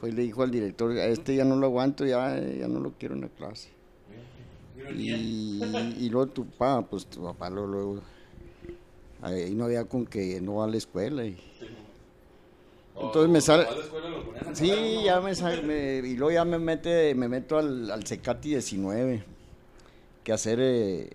Pues 0.00 0.14
le 0.14 0.22
dijo 0.22 0.42
al 0.42 0.50
director, 0.50 0.92
a 0.92 1.06
este 1.06 1.36
ya 1.36 1.44
no 1.44 1.56
lo 1.56 1.66
aguanto, 1.66 2.04
ya, 2.06 2.38
ya 2.40 2.68
no 2.68 2.80
lo 2.80 2.92
quiero 2.92 3.14
en 3.14 3.20
la 3.22 3.28
clase. 3.28 3.68
Y, 4.94 5.62
y 5.98 6.08
luego 6.10 6.28
tu 6.28 6.46
papá, 6.46 6.86
pues 6.88 7.06
tu 7.06 7.22
papá 7.22 7.50
luego, 7.50 7.68
luego, 7.68 8.00
ahí 9.22 9.54
no 9.54 9.64
había 9.64 9.84
con 9.84 10.06
que 10.06 10.40
no 10.40 10.56
va 10.56 10.64
a 10.64 10.68
la 10.68 10.76
escuela. 10.76 11.24
Y, 11.24 11.36
entonces 13.00 13.30
me 13.30 13.40
sale... 13.40 13.64
Ponían 13.66 14.48
a 14.48 14.54
Sí, 14.54 15.02
ya 15.04 15.20
me, 15.20 15.34
sal- 15.34 15.62
me- 15.64 15.98
y 15.98 16.16
luego 16.16 16.30
ya 16.32 16.44
me 16.44 16.58
mete, 16.58 17.14
me 17.14 17.28
meto 17.28 17.58
al, 17.58 17.90
al 17.90 18.04
Cecati 18.06 18.50
19, 18.50 19.22
que 20.24 20.32
hacer 20.32 20.58
eh, 20.60 21.10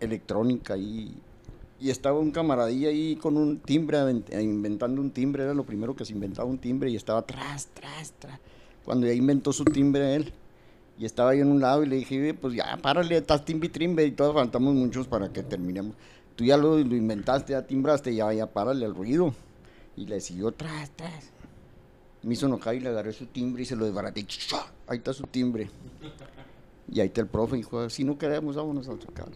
electrónica 0.00 0.76
y, 0.76 1.14
y 1.80 1.90
estaba 1.90 2.18
un 2.18 2.30
camaradilla 2.30 2.88
ahí 2.88 3.16
con 3.16 3.36
un 3.36 3.58
timbre, 3.60 3.98
inventando 4.40 5.00
un 5.00 5.10
timbre, 5.10 5.44
era 5.44 5.54
lo 5.54 5.64
primero 5.64 5.94
que 5.94 6.04
se 6.04 6.12
inventaba 6.12 6.48
un 6.48 6.58
timbre 6.58 6.90
y 6.90 6.96
estaba 6.96 7.22
tras, 7.22 7.68
tras, 7.68 8.12
tras, 8.18 8.38
cuando 8.84 9.06
ya 9.06 9.12
inventó 9.12 9.52
su 9.52 9.64
timbre 9.64 10.16
él. 10.16 10.32
Y 10.98 11.06
estaba 11.06 11.34
yo 11.34 11.42
en 11.42 11.50
un 11.50 11.60
lado 11.60 11.82
y 11.82 11.86
le 11.86 11.96
dije, 11.96 12.20
"Oye, 12.20 12.34
pues 12.34 12.54
ya, 12.54 12.76
párale, 12.80 13.16
estás 13.16 13.44
timbre 13.44 13.68
y 13.68 13.70
timbre 13.72 14.04
y 14.04 14.10
todos 14.12 14.34
faltamos 14.34 14.74
muchos 14.74 15.06
para 15.08 15.32
que 15.32 15.42
terminemos. 15.42 15.94
Tú 16.36 16.44
ya 16.44 16.56
lo, 16.56 16.76
lo 16.78 16.96
inventaste, 16.96 17.52
ya 17.52 17.66
timbraste, 17.66 18.14
ya, 18.14 18.32
ya, 18.32 18.46
párale 18.46 18.84
al 18.84 18.94
ruido. 18.94 19.34
Y 19.96 20.06
le 20.06 20.20
siguió 20.20 20.52
tras, 20.52 20.90
tras. 20.90 21.30
Me 22.22 22.34
hizo 22.34 22.46
enojar 22.46 22.74
y 22.74 22.80
le 22.80 22.88
agarré 22.88 23.12
su 23.12 23.26
timbre 23.26 23.62
y 23.62 23.66
se 23.66 23.76
lo 23.76 23.84
desbaraté. 23.84 24.20
y. 24.20 24.26
Ahí 24.86 24.98
está 24.98 25.12
su 25.12 25.24
timbre. 25.24 25.70
Y 26.90 27.00
ahí 27.00 27.06
está 27.08 27.20
el 27.20 27.26
profe, 27.26 27.56
dijo, 27.56 27.88
si 27.88 28.04
no 28.04 28.18
queremos, 28.18 28.56
vámonos 28.56 28.88
a 28.88 28.92
su 28.92 29.06
casa. 29.12 29.30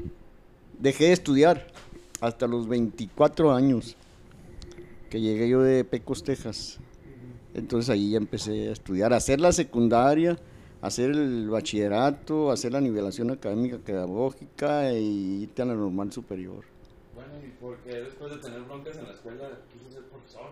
Dejé 0.78 1.06
de 1.06 1.12
estudiar 1.12 1.66
hasta 2.20 2.46
los 2.46 2.68
24 2.68 3.52
años, 3.52 3.96
que 5.10 5.20
llegué 5.20 5.48
yo 5.48 5.62
de 5.62 5.84
Pecos, 5.84 6.22
Texas. 6.22 6.78
Entonces 7.54 7.88
ahí 7.88 8.10
ya 8.10 8.18
empecé 8.18 8.68
a 8.68 8.72
estudiar, 8.72 9.14
a 9.14 9.16
hacer 9.16 9.40
la 9.40 9.52
secundaria, 9.52 10.38
a 10.82 10.88
hacer 10.88 11.10
el 11.10 11.48
bachillerato, 11.48 12.50
hacer 12.50 12.72
la 12.72 12.80
nivelación 12.80 13.30
académica 13.30 13.78
pedagógica 13.78 14.92
y 14.92 15.44
irte 15.44 15.62
a 15.62 15.64
la 15.64 15.74
normal 15.74 16.12
superior. 16.12 16.75
Y 17.46 17.50
porque 17.60 17.90
después 17.94 18.32
de 18.32 18.38
tener 18.38 18.60
broncas 18.62 18.96
en 18.96 19.04
la 19.04 19.10
escuela 19.12 19.48
quiso 19.72 19.90
ser 19.92 20.02
profesor. 20.08 20.50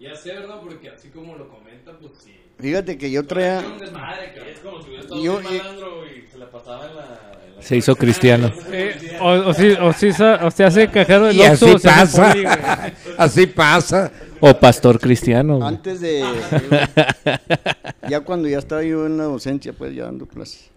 Ya 0.00 0.14
sé, 0.14 0.32
¿verdad? 0.34 0.60
Porque 0.62 0.90
así 0.90 1.08
como 1.08 1.34
lo 1.36 1.48
comenta, 1.48 1.92
pues 1.98 2.12
sí. 2.24 2.34
Fíjate 2.58 2.96
que 2.98 3.10
yo 3.10 3.24
traía... 3.26 3.60
Era 3.60 3.68
un 3.68 3.78
desmadre, 3.78 4.26
Que 4.32 4.34
cabrón. 4.38 4.52
es 4.54 4.60
como 4.60 4.78
si 4.82 4.86
hubiera 4.88 5.02
estado 5.02 5.22
Yo- 5.22 5.40
muy 5.40 5.58
malandro 5.58 6.06
y 6.06 6.26
se 6.30 6.38
la 6.38 6.50
pasaba 6.50 6.88
en 6.88 6.96
la... 6.96 7.32
en 7.46 7.56
la 7.56 7.62
Se 7.62 7.76
hizo 7.76 7.96
cristiano. 7.96 8.52
Eh, 8.70 9.18
o, 9.20 9.30
o, 9.48 9.54
si, 9.54 9.70
o, 9.72 9.92
si 9.92 10.08
o 10.10 10.50
se 10.50 10.64
hace 10.64 10.88
cajero 10.88 11.26
del 11.26 11.36
Y 11.36 11.42
así 11.42 11.74
pasa. 11.82 12.32
poli, 12.32 12.44
así 13.18 13.46
pasa. 13.46 14.12
O 14.40 14.54
pastor 14.58 15.00
cristiano. 15.00 15.56
güey. 15.56 15.68
Antes 15.68 16.00
de. 16.00 16.22
ya 18.08 18.20
cuando 18.20 18.46
ya 18.48 18.58
estaba 18.58 18.82
yo 18.82 19.06
en 19.06 19.16
la 19.16 19.24
docencia, 19.24 19.72
pues 19.72 19.94
ya 19.94 20.04
dando 20.04 20.26
clases. 20.26 20.70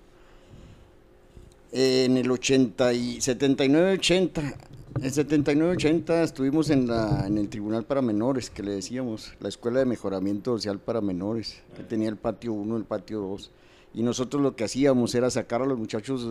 En 1.71 2.17
el 2.17 2.29
80 2.31 2.93
y 2.93 3.17
79-80. 3.17 4.55
En 5.01 5.11
79-80 5.11 6.23
estuvimos 6.23 6.69
en, 6.69 6.87
la, 6.87 7.27
en 7.27 7.37
el 7.37 7.49
Tribunal 7.49 7.83
para 7.85 8.01
Menores, 8.01 8.49
que 8.49 8.63
le 8.63 8.71
decíamos, 8.71 9.33
la 9.39 9.49
Escuela 9.49 9.79
de 9.79 9.85
Mejoramiento 9.85 10.53
Social 10.53 10.79
para 10.79 11.01
Menores, 11.01 11.61
que 11.75 11.83
tenía 11.83 12.09
el 12.09 12.17
patio 12.17 12.53
1, 12.53 12.77
el 12.77 12.83
patio 12.83 13.19
2. 13.21 13.51
Y 13.93 14.01
nosotros 14.01 14.41
lo 14.41 14.55
que 14.55 14.63
hacíamos 14.63 15.13
era 15.13 15.29
sacar 15.29 15.61
a 15.61 15.65
los 15.65 15.77
muchachos 15.77 16.27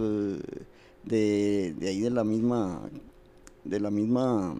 de, 1.04 1.74
de 1.74 1.88
ahí 1.88 2.00
de 2.00 2.10
la 2.10 2.24
misma 2.24 2.82
de 3.64 3.80
la 3.80 3.90
misma 3.90 4.54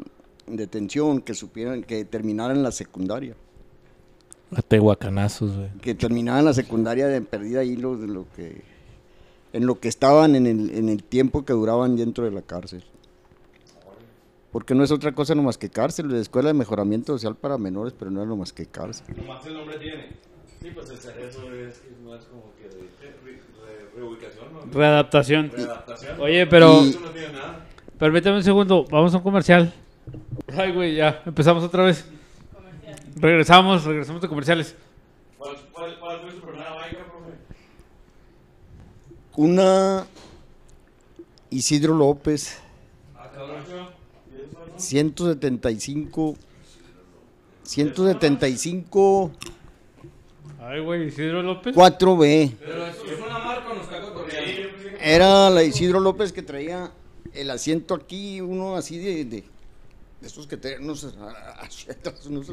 detención, 0.47 1.21
que 1.21 1.35
supieran, 1.35 1.83
que 1.83 2.05
terminaran 2.05 2.63
la 2.63 2.73
secundaria 2.73 3.37
A 4.55 4.63
tehuacanazos, 4.63 5.57
güey. 5.57 5.71
que 5.81 5.95
terminaban 5.95 6.45
la 6.45 6.53
secundaria 6.55 7.07
de 7.07 7.21
perdida 7.21 7.61
ahí 7.61 7.77
lo, 7.77 7.97
de 7.97 8.07
lo 8.09 8.27
que 8.35 8.63
en 9.53 9.67
lo 9.67 9.81
que 9.81 9.89
estaban 9.89 10.35
en 10.37 10.47
el, 10.47 10.71
en 10.71 10.89
el 10.89 11.03
tiempo 11.03 11.45
que 11.45 11.53
duraban 11.53 11.97
dentro 11.97 12.25
de 12.25 12.31
la 12.31 12.43
cárcel. 12.43 12.85
Porque 14.57 14.75
no 14.75 14.83
es 14.83 14.91
otra 14.91 15.13
cosa 15.13 15.35
nomás 15.35 15.59
que 15.59 15.69
cárcel, 15.69 16.09
de 16.09 16.19
escuela 16.19 16.49
de 16.49 16.55
mejoramiento 16.55 17.13
social 17.13 17.37
para 17.37 17.59
menores, 17.59 17.93
pero 17.93 18.11
no 18.11 18.23
es 18.23 18.27
nomás 18.27 18.55
que 18.55 18.65
cárcel. 18.65 19.05
Nomás 19.15 19.45
el 19.45 19.53
nombre 19.53 19.77
tiene. 19.79 20.17
Sí, 20.63 20.71
pues 20.75 20.89
eso 20.89 21.11
es, 21.11 21.83
no 22.03 22.15
es 22.15 22.25
como 22.25 22.55
que 22.57 22.67
de, 22.67 22.77
de 22.77 22.89
re- 23.23 23.33
re- 23.33 23.91
reubicación, 23.95 24.47
¿no? 24.55 24.61
Readaptación. 24.73 25.51
Readaptación. 25.55 26.19
Oye, 26.23 26.47
pero 26.47 26.83
Y- 26.85 26.89
Eso 26.89 27.01
no 27.01 27.11
tiene 27.11 27.35
nada. 27.35 27.67
permítame 27.99 28.37
un 28.39 28.43
segundo, 28.43 28.87
vamos 28.91 29.13
a 29.13 29.19
un 29.19 29.23
comercial. 29.23 29.75
Ay, 30.57 30.73
güey, 30.73 30.95
ya, 30.97 31.23
empezamos 31.27 31.63
otra 31.63 31.85
vez. 31.85 32.07
Regresamos, 33.17 33.85
regresamos 33.85 34.23
de 34.23 34.29
comerciales. 34.29 34.75
¿Cuál, 35.37 35.55
cuál, 35.71 36.01
cuál 36.01 36.21
fue 36.23 36.31
su 36.31 36.41
baica, 36.47 37.05
profe? 37.05 37.33
Una 39.37 40.07
Isidro 41.51 41.93
López. 41.95 42.63
175, 44.79 46.35
175 47.63 49.33
Ay, 50.61 50.81
güey, 50.81 51.07
Isidro 51.09 51.43
López. 51.43 51.77
4B. 51.77 52.57
Pero 52.59 52.87
eso 52.87 53.05
es 53.05 53.21
una 53.21 53.39
marca, 53.39 53.73
nos 53.75 53.83
está. 53.85 53.97
Era 55.01 55.51
la 55.51 55.63
Isidro 55.63 56.01
López 56.01 56.33
que 56.33 56.43
traía 56.43 56.91
el 57.33 57.51
asiento 57.51 57.95
aquí, 57.95 58.41
uno 58.41 58.75
así 58.77 58.99
de, 58.99 59.25
de, 59.27 59.45
esos 60.23 60.47
que 60.49 60.57
traían 60.57 60.83
unos 60.85 61.05
unos- 62.27 62.53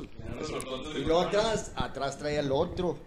y 0.95 0.99
luego 0.99 1.21
atrás, 1.21 1.71
atrás 1.75 2.17
traía 2.19 2.41
el 2.41 2.51
otro. 2.51 2.97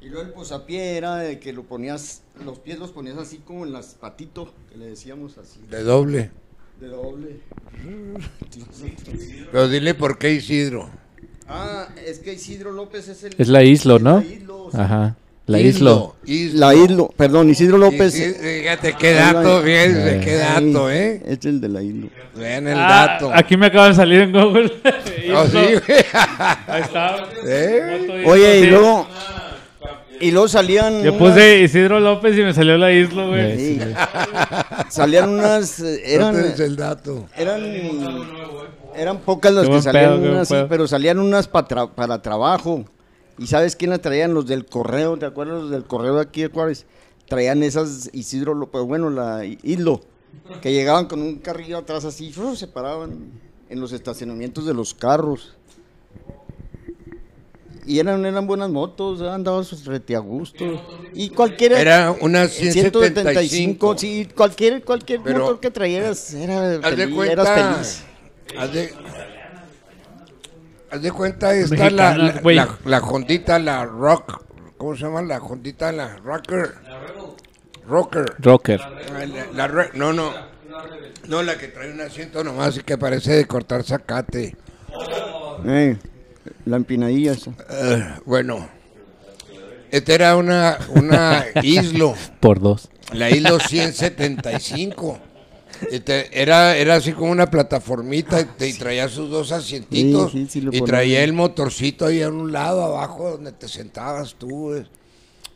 Y 0.00 0.08
luego 0.10 0.26
el 0.26 0.32
posapié 0.32 0.96
era 0.96 1.16
de 1.16 1.40
que 1.40 1.52
lo 1.52 1.62
ponías, 1.64 2.22
los 2.44 2.58
pies 2.58 2.78
los 2.78 2.90
ponías 2.92 3.16
así 3.16 3.38
como 3.38 3.64
en 3.64 3.72
las 3.72 3.94
patitos, 3.94 4.50
que 4.70 4.76
le 4.76 4.86
decíamos 4.86 5.38
así, 5.38 5.60
De 5.70 5.82
doble. 5.82 6.30
De 6.80 6.88
doble. 6.88 7.36
Pero 9.52 9.68
dile 9.68 9.94
por 9.94 10.18
qué 10.18 10.32
Isidro. 10.32 10.88
Ah, 11.48 11.88
es 12.06 12.18
que 12.18 12.34
Isidro 12.34 12.72
López 12.72 13.08
es 13.08 13.22
el... 13.24 13.34
Es 13.38 13.48
la 13.48 13.62
islo, 13.62 13.98
¿no? 13.98 14.20
La 14.20 14.26
islo. 14.26 14.70
Ajá. 14.74 15.16
La 15.46 15.60
islo. 15.60 16.14
Islo. 16.26 16.58
La 16.60 16.74
islo, 16.74 17.08
perdón, 17.16 17.48
Isidro 17.48 17.78
López. 17.78 18.14
Y- 18.18 18.22
y- 18.24 18.34
Fíjate 18.60 18.92
qué 18.98 19.12
dato, 19.14 19.62
fíjate 19.62 20.20
qué 20.22 20.34
dato, 20.36 20.90
¿eh? 20.90 21.22
Es 21.26 21.42
el 21.46 21.58
de 21.62 21.68
la 21.70 21.82
islo. 21.82 22.08
Vean 22.36 22.68
el 22.68 22.76
Ah, 22.78 23.06
dato. 23.18 23.30
Aquí 23.34 23.56
me 23.56 23.66
acaba 23.66 23.88
de 23.88 23.94
salir 23.94 24.20
en 24.20 24.32
Google. 24.32 24.70
Oh, 25.34 25.46
sí, 25.50 25.56
güey. 25.56 26.04
Ahí 26.66 26.82
está. 26.82 27.28
¿Eh? 27.46 28.24
Oye, 28.26 28.60
y 28.60 28.66
luego... 28.66 29.08
Y 30.20 30.30
luego 30.30 30.48
salían... 30.48 31.02
Yo 31.02 31.12
unas- 31.12 31.18
puse 31.32 31.60
Isidro 31.62 32.00
López 32.00 32.36
y 32.36 32.42
me 32.42 32.52
salió 32.54 32.76
la 32.78 32.92
isla, 32.92 33.26
güey. 33.26 33.56
Sí. 33.58 33.80
Salían 34.90 35.28
unas... 35.28 35.80
eh, 35.80 36.16
No 36.18 36.28
Eran... 36.30 36.54
el 36.60 36.76
dato. 36.76 37.26
Eran, 37.36 37.62
eran 38.96 39.18
pocas 39.20 39.52
las 39.52 39.66
Qué 39.66 39.72
que 39.72 39.82
salían 39.82 40.20
pedo, 40.20 40.44
pedo. 40.44 40.68
pero 40.68 40.88
salían 40.88 41.18
unas 41.18 41.46
pa 41.48 41.66
tra- 41.68 41.90
para 41.90 42.20
trabajo. 42.22 42.84
¿Y 43.38 43.46
sabes 43.46 43.76
quién 43.76 43.90
las 43.90 44.00
traían? 44.00 44.34
Los 44.34 44.46
del 44.46 44.66
correo, 44.66 45.16
¿te 45.16 45.26
acuerdas 45.26 45.62
los 45.62 45.70
del 45.70 45.84
correo 45.84 46.16
de 46.16 46.22
aquí 46.22 46.42
de 46.42 46.48
Juárez? 46.48 46.86
Traían 47.28 47.62
esas 47.62 48.10
Isidro 48.12 48.54
López, 48.54 48.82
bueno, 48.82 49.10
la 49.10 49.44
Islo, 49.44 50.00
que 50.62 50.72
llegaban 50.72 51.06
con 51.06 51.20
un 51.22 51.36
carrillo 51.36 51.78
atrás 51.78 52.04
así, 52.04 52.32
se 52.56 52.66
paraban 52.66 53.30
en 53.68 53.80
los 53.80 53.92
estacionamientos 53.92 54.66
de 54.66 54.74
los 54.74 54.94
carros. 54.94 55.54
Y 57.90 57.98
eran, 58.00 58.26
eran 58.26 58.46
buenas 58.46 58.68
motos, 58.68 59.22
andaban 59.22 59.64
sus 59.64 59.86
rete 59.86 60.14
a 60.14 60.18
gusto. 60.18 60.62
Y 61.14 61.30
cualquiera... 61.30 61.80
Era 61.80 62.14
una 62.20 62.46
175, 62.46 63.96
175. 63.96 63.98
sí, 63.98 64.28
cualquier, 64.36 64.84
cualquier 64.84 65.22
Pero- 65.22 65.38
motor 65.40 65.60
que 65.60 65.70
trajeras 65.70 66.34
era 66.34 66.74
Haz 66.86 66.96
de 66.96 67.08
cuenta. 67.10 67.32
eras 67.32 67.48
feliz. 67.48 68.04
Haz 68.60 68.72
de, 68.74 68.92
haz 70.90 71.02
de 71.02 71.12
cuenta, 71.12 71.54
está 71.54 71.90
la, 71.90 72.16
la, 72.16 72.40
la, 72.42 72.78
la 72.84 72.98
Hondita, 72.98 73.58
la 73.58 73.84
Rock. 73.86 74.42
¿Cómo 74.76 74.94
se 74.94 75.02
llama? 75.04 75.22
La 75.22 75.38
Hondita, 75.38 75.90
la 75.90 76.16
Rocker. 76.18 76.74
Rocker. 77.86 78.26
Rocker. 78.38 78.80
Ah, 78.82 79.24
La, 79.26 79.46
la 79.54 79.66
Re- 79.66 79.90
no, 79.94 80.12
no. 80.12 80.30
No, 81.26 81.42
la 81.42 81.56
que 81.58 81.68
trae 81.68 81.90
un 81.90 82.00
asiento 82.00 82.44
nomás 82.44 82.76
y 82.76 82.80
que 82.82 82.96
parece 82.98 83.32
de 83.32 83.46
cortar 83.46 83.82
zacate. 83.82 84.56
Eh, 85.66 85.96
la 86.64 86.76
empinadilla 86.76 87.32
esa. 87.32 87.52
Eh, 87.70 88.04
bueno. 88.24 88.68
Esta 89.90 90.14
era 90.14 90.36
una, 90.36 90.78
una 90.90 91.46
islo. 91.62 92.14
Por 92.40 92.60
dos. 92.60 92.88
La 93.12 93.30
islo 93.30 93.58
175. 93.58 95.18
Este, 95.90 96.28
era, 96.42 96.76
era 96.76 96.96
así 96.96 97.12
como 97.12 97.30
una 97.30 97.46
plataformita 97.46 98.40
y, 98.58 98.72
traía 98.72 99.08
sus 99.08 99.30
dos 99.30 99.52
asientitos 99.52 100.32
Sí, 100.32 100.44
sí, 100.46 100.48
sí 100.50 100.60
lo 100.60 100.74
y 100.74 100.80
traía 100.80 101.22
el 101.22 101.32
motorcito 101.32 102.06
ahí 102.06 102.20
a 102.20 102.28
un 102.28 102.50
lado 102.50 102.82
abajo 102.82 103.30
donde 103.30 103.52
te 103.52 103.68
sentabas 103.68 104.34
tú. 104.34 104.48
güey. 104.48 104.86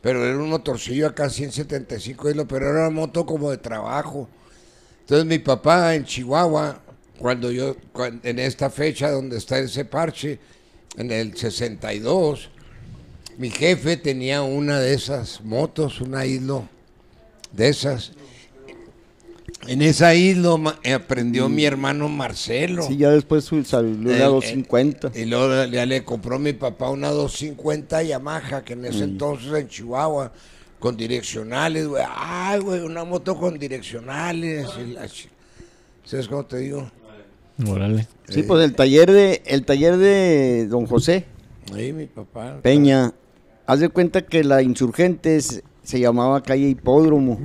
Pero 0.01 0.25
era 0.25 0.37
un 0.37 0.49
motorcillo 0.49 1.07
acá 1.07 1.29
175 1.29 2.29
hilo, 2.29 2.47
pero 2.47 2.69
era 2.69 2.81
una 2.81 2.89
moto 2.89 3.25
como 3.25 3.51
de 3.51 3.57
trabajo. 3.57 4.27
Entonces 4.99 5.25
mi 5.25 5.39
papá 5.39 5.95
en 5.95 6.03
Chihuahua, 6.03 6.81
cuando 7.17 7.51
yo, 7.51 7.77
en 8.23 8.39
esta 8.39 8.69
fecha 8.69 9.11
donde 9.11 9.37
está 9.37 9.59
ese 9.59 9.85
parche, 9.85 10.39
en 10.97 11.11
el 11.11 11.35
62, 11.35 12.49
mi 13.37 13.49
jefe 13.49 13.97
tenía 13.97 14.41
una 14.43 14.79
de 14.79 14.93
esas 14.93 15.41
motos, 15.41 16.01
una 16.01 16.25
hilo 16.25 16.67
de 17.51 17.69
esas. 17.69 18.11
En 19.67 19.81
esa 19.81 20.13
isla 20.13 20.77
eh, 20.83 20.93
aprendió 20.93 21.47
mi 21.47 21.63
hermano 21.63 22.09
Marcelo. 22.09 22.83
Sí, 22.83 22.97
ya 22.97 23.11
después 23.11 23.49
salió 23.65 24.11
Eh, 24.11 24.19
la 24.19 24.25
eh, 24.25 24.29
250. 24.29 25.11
Y 25.15 25.25
luego 25.25 25.65
ya 25.71 25.85
le 25.85 26.03
compró 26.03 26.37
mi 26.37 26.53
papá 26.53 26.89
una 26.89 27.09
250 27.09 28.03
Yamaha, 28.03 28.63
que 28.63 28.73
en 28.73 28.85
ese 28.85 29.05
entonces 29.05 29.53
en 29.53 29.69
Chihuahua, 29.69 30.33
con 30.79 30.97
direccionales, 30.97 31.87
güey. 31.87 32.03
Ay, 32.13 32.59
güey, 32.59 32.81
una 32.81 33.05
moto 33.05 33.37
con 33.37 33.57
direccionales. 33.57 34.67
¿Sabes 36.03 36.27
cómo 36.27 36.45
te 36.45 36.57
digo? 36.57 36.91
Órale. 37.67 38.07
Sí, 38.27 38.43
pues 38.43 38.63
el 38.63 38.73
taller 38.75 39.11
de 39.11 39.43
el 39.45 39.63
taller 39.65 39.97
de 39.97 40.67
Don 40.67 40.85
José 40.87 41.25
Ahí 41.73 41.93
mi 41.93 42.07
papá. 42.07 42.59
Peña, 42.61 43.13
haz 43.65 43.79
de 43.79 43.89
cuenta 43.89 44.23
que 44.25 44.43
la 44.43 44.61
Insurgentes 44.61 45.63
se 45.83 45.99
llamaba 45.99 46.41
calle 46.43 46.67
Hipódromo. 46.69 47.39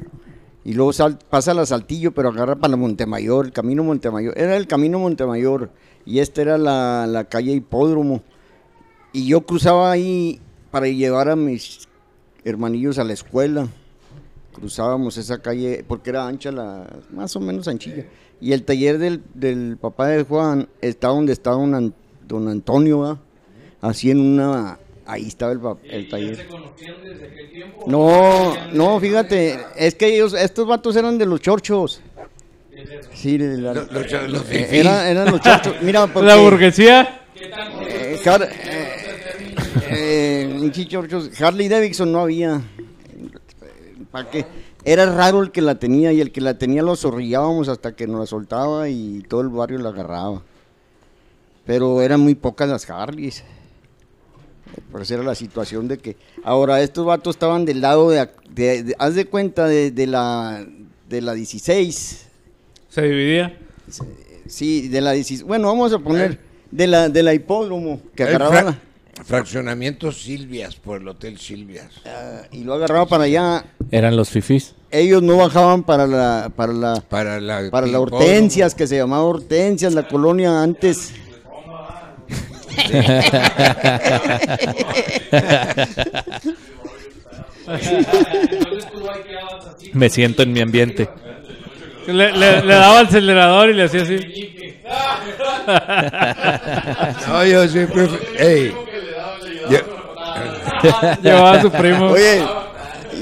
Y 0.64 0.74
luego 0.74 0.92
sal- 0.92 1.18
pasa 1.30 1.54
la 1.54 1.64
Saltillo, 1.66 2.12
pero 2.12 2.28
agarra 2.28 2.56
para 2.56 2.72
la 2.72 2.76
Montemayor, 2.76 3.46
el 3.46 3.52
camino 3.52 3.84
Montemayor. 3.84 4.34
Era 4.36 4.56
el 4.56 4.66
camino 4.66 4.98
Montemayor 4.98 5.70
y 6.04 6.18
esta 6.18 6.42
era 6.42 6.58
la, 6.58 7.06
la 7.06 7.24
calle 7.24 7.52
Hipódromo. 7.52 8.22
Y 9.12 9.26
yo 9.26 9.42
cruzaba 9.46 9.90
ahí 9.90 10.40
para 10.70 10.88
llevar 10.88 11.28
a 11.30 11.36
mis 11.36 11.88
hermanillos 12.44 12.98
a 12.98 13.04
la 13.04 13.12
escuela. 13.14 13.68
Cruzábamos 14.52 15.16
esa 15.16 15.38
calle 15.40 15.84
porque 15.86 16.10
era 16.10 16.26
ancha, 16.26 16.50
la, 16.50 16.86
más 17.12 17.34
o 17.36 17.40
menos 17.40 17.68
anchilla. 17.68 18.04
Y 18.40 18.52
el 18.52 18.62
taller 18.64 18.98
del, 18.98 19.22
del 19.34 19.76
papá 19.80 20.08
de 20.08 20.22
Juan 20.22 20.68
está 20.80 21.08
donde 21.08 21.32
está 21.32 21.50
don, 21.50 21.74
An- 21.74 21.94
don 22.26 22.48
Antonio, 22.48 23.00
¿va? 23.00 23.18
así 23.80 24.10
en 24.10 24.20
una... 24.20 24.78
Ahí 25.06 25.26
estaba 25.26 25.52
el, 25.52 25.60
pa- 25.60 25.78
el 25.84 26.08
taller. 26.08 26.36
¿Se 26.36 26.46
conocían 26.46 26.96
desde 27.02 27.26
aquel 27.28 27.50
tiempo? 27.50 27.84
No, 27.86 28.54
no, 28.74 29.00
fíjate, 29.00 29.58
es 29.76 29.94
que 29.94 30.14
ellos, 30.14 30.34
estos 30.34 30.66
vatos 30.66 30.94
eran 30.96 31.16
de 31.16 31.24
los 31.24 31.40
chorchos. 31.40 32.02
Sí, 33.14 33.38
de 33.38 33.56
la- 33.58 33.72
Los, 33.74 33.90
los- 33.90 34.12
los 34.30 34.42
eh, 34.42 34.44
fifís. 34.44 34.72
era- 34.80 35.08
eran 35.10 35.30
los 35.30 35.40
chorchos. 35.40 35.74
Mira, 35.80 36.06
porque, 36.12 36.28
La 36.28 36.36
burguesía. 36.36 37.22
eh, 37.34 38.18
Har- 38.24 38.42
eh, 39.90 40.50
eh, 40.70 41.34
Harley 41.40 41.68
Davidson 41.68 42.12
no 42.12 42.20
había. 42.20 42.60
¿Para 44.10 44.30
qué? 44.30 44.44
Era 44.84 45.06
raro 45.06 45.42
el 45.42 45.50
que 45.50 45.60
la 45.60 45.74
tenía 45.78 46.12
y 46.12 46.20
el 46.20 46.30
que 46.32 46.40
la 46.40 46.56
tenía 46.58 46.82
lo 46.82 46.96
zorrillábamos 46.96 47.68
hasta 47.68 47.94
que 47.94 48.06
nos 48.06 48.20
la 48.20 48.26
soltaba 48.26 48.88
y 48.88 49.24
todo 49.28 49.40
el 49.40 49.48
barrio 49.48 49.78
la 49.78 49.90
agarraba. 49.90 50.42
Pero 51.66 52.00
eran 52.00 52.20
muy 52.20 52.34
pocas 52.34 52.68
las 52.68 52.88
Harleys. 52.88 53.44
Por 54.92 55.02
eso 55.02 55.14
era 55.14 55.22
la 55.22 55.34
situación 55.34 55.88
de 55.88 55.98
que... 55.98 56.16
Ahora, 56.44 56.80
estos 56.80 57.04
vatos 57.04 57.36
estaban 57.36 57.64
del 57.64 57.80
lado 57.80 58.10
de... 58.10 58.28
de- 58.50 58.82
de- 58.84 58.96
haz 58.98 59.14
de 59.14 59.26
cuenta 59.26 59.66
de, 59.66 59.90
de 59.90 60.06
la, 60.06 60.64
de 61.08 61.20
la 61.20 61.34
16. 61.34 62.26
Se 62.88 63.02
dividía. 63.02 63.58
Sí, 64.46 64.88
de 64.88 65.00
la 65.00 65.12
16. 65.12 65.42
Bueno, 65.46 65.68
vamos 65.68 65.92
a 65.92 65.98
poner 65.98 66.38
de 66.70 66.86
la, 66.86 67.08
de 67.08 67.22
la 67.22 67.34
hipódromo 67.34 68.00
que 68.14 68.22
agarraba... 68.36 68.78
fra- 69.18 69.38
Fraccionamiento 69.38 70.12
Silvias, 70.12 70.76
por 70.76 71.00
el 71.00 71.08
Hotel 71.08 71.38
Silvias. 71.38 71.88
ah, 72.06 72.42
y 72.52 72.64
lo 72.64 72.74
agarraba 72.74 73.06
para 73.06 73.24
allá. 73.24 73.64
Eran 73.90 74.16
los 74.16 74.28
fifís. 74.30 74.74
Ellos 74.90 75.22
no 75.22 75.36
bajaban 75.36 75.82
para 75.82 76.06
la... 76.06 76.50
Para 76.56 76.72
la 76.72 77.00
Para 77.08 77.40
la, 77.40 77.70
para 77.70 77.86
la. 77.86 78.00
Hortensias, 78.00 78.74
que 78.74 78.86
se 78.86 78.96
llamaba 78.96 79.22
Hortensias, 79.24 79.92
la 79.94 80.08
colonia 80.08 80.62
antes. 80.62 81.12
Me 89.92 90.08
siento 90.10 90.42
en 90.42 90.52
mi 90.52 90.60
ambiente. 90.60 91.08
Le, 92.06 92.32
le- 92.32 92.62
le 92.62 92.74
daba 92.74 93.00
acelerador 93.00 93.70
y 93.70 93.74
le 93.74 93.82
hacía 93.84 94.02
así. 94.02 94.18
No, 97.28 97.44
yo 97.44 97.68
siempre. 97.68 98.06
fui- 98.06 98.18
Ey. 98.38 98.74
Llevaba 101.22 101.52
a 101.58 101.62
su 101.62 101.70
primo. 101.70 102.06
Oye, 102.10 102.44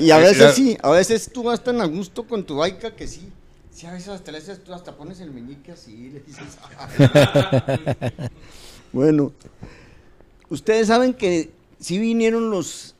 y 0.00 0.10
a 0.10 0.18
veces 0.18 0.54
sí, 0.54 0.76
a 0.82 0.90
veces 0.90 1.30
tú 1.32 1.42
vas 1.44 1.62
tan 1.62 1.80
a 1.80 1.84
gusto 1.86 2.24
con 2.24 2.44
tu 2.44 2.56
baica 2.56 2.94
que 2.94 3.06
sí. 3.08 3.28
Sí, 3.72 3.86
a 3.86 3.92
veces 3.92 4.08
hasta 4.08 4.32
le 4.32 4.38
haces, 4.38 4.64
tú 4.64 4.72
hasta 4.72 4.96
pones 4.96 5.20
el 5.20 5.30
meñique 5.30 5.72
así, 5.72 6.10
le 6.10 6.20
dices. 6.20 6.56
bueno, 8.92 9.32
ustedes 10.48 10.86
saben 10.88 11.12
que 11.14 11.50
sí 11.78 11.98
vinieron 11.98 12.50
los 12.50 12.94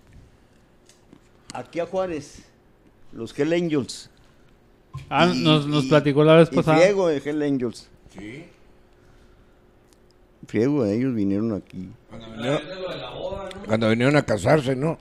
aquí 1.55 1.81
a 1.81 1.87
Juárez, 1.87 2.43
los 3.13 3.37
Hell 3.39 3.53
Angels. 3.55 4.11
Ah, 5.09 5.31
Y- 5.33 5.43
nos, 5.43 5.67
nos 5.67 5.85
y- 5.85 5.89
platicó 5.89 6.25
la 6.25 6.35
vez 6.37 6.49
y 6.53 6.57
pasada. 6.57 6.79
Friego 6.79 7.09
de 7.09 7.23
Hell 7.25 7.43
Angels. 7.43 7.89
Friego 10.47 10.85
de 10.85 10.95
ellos 10.97 11.15
vinieron 11.15 11.53
aquí. 11.55 11.89
Cuando 13.67 13.91
vinieron 13.91 14.17
a 14.17 14.23
casarse, 14.23 14.77
¿no? 14.77 14.99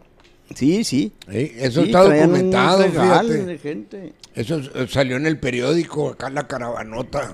Sí, 0.54 0.84
sí. 0.84 1.12
Eso 1.28 1.82
Sí, 1.82 1.88
está 1.88 2.02
documentado, 2.04 2.84
fíjate. 2.84 3.46
de 3.46 3.58
gente. 3.58 4.14
Eso 4.36 4.60
eh, 4.76 4.88
salió 4.90 5.18
en 5.18 5.26
el 5.26 5.40
periódico, 5.40 6.10
acá 6.10 6.28
en 6.28 6.36
la 6.36 6.48
caravanota. 6.48 7.34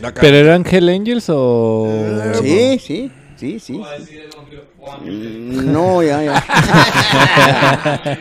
La 0.00 0.14
¿Pero 0.14 0.36
eran 0.36 0.64
Hell 0.66 0.88
Angels 0.88 1.26
o...? 1.28 2.06
Sí, 2.40 2.78
sí. 2.78 3.12
Sí, 3.36 3.60
sí. 3.60 3.72
Mí. 3.74 3.84
Mm, 5.10 5.72
No, 5.72 6.02
ya, 6.02 6.22
ya. 6.22 6.44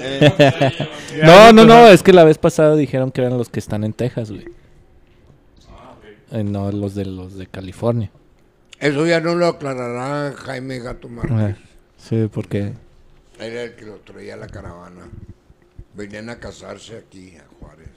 No, 1.24 1.52
no, 1.52 1.64
no, 1.64 1.88
es 1.88 2.02
que 2.02 2.12
la 2.12 2.24
vez 2.24 2.38
pasada 2.38 2.76
dijeron 2.76 3.10
que 3.10 3.20
eran 3.20 3.36
los 3.36 3.48
que 3.48 3.58
están 3.58 3.84
en 3.84 3.92
Texas, 3.92 4.30
güey. 4.30 4.44
Eh, 6.32 6.44
no, 6.44 6.70
los 6.70 6.94
de 6.94 7.04
los 7.06 7.36
de 7.36 7.46
California. 7.46 8.10
Eso 8.80 9.06
ya 9.06 9.20
no 9.20 9.34
lo 9.34 9.46
aclarará 9.46 10.34
Jaime 10.36 10.78
Gato 10.78 11.08
Márquez. 11.08 11.36
Ah, 11.38 11.56
Sí, 11.98 12.28
porque 12.32 12.72
era 13.38 13.64
el 13.64 13.74
que 13.76 13.84
lo 13.84 13.96
traía 14.00 14.34
a 14.34 14.36
la 14.38 14.46
caravana. 14.46 15.02
Venían 15.94 16.30
a 16.30 16.38
casarse 16.38 16.96
aquí 16.96 17.36
a 17.36 17.44
Juárez. 17.58 17.88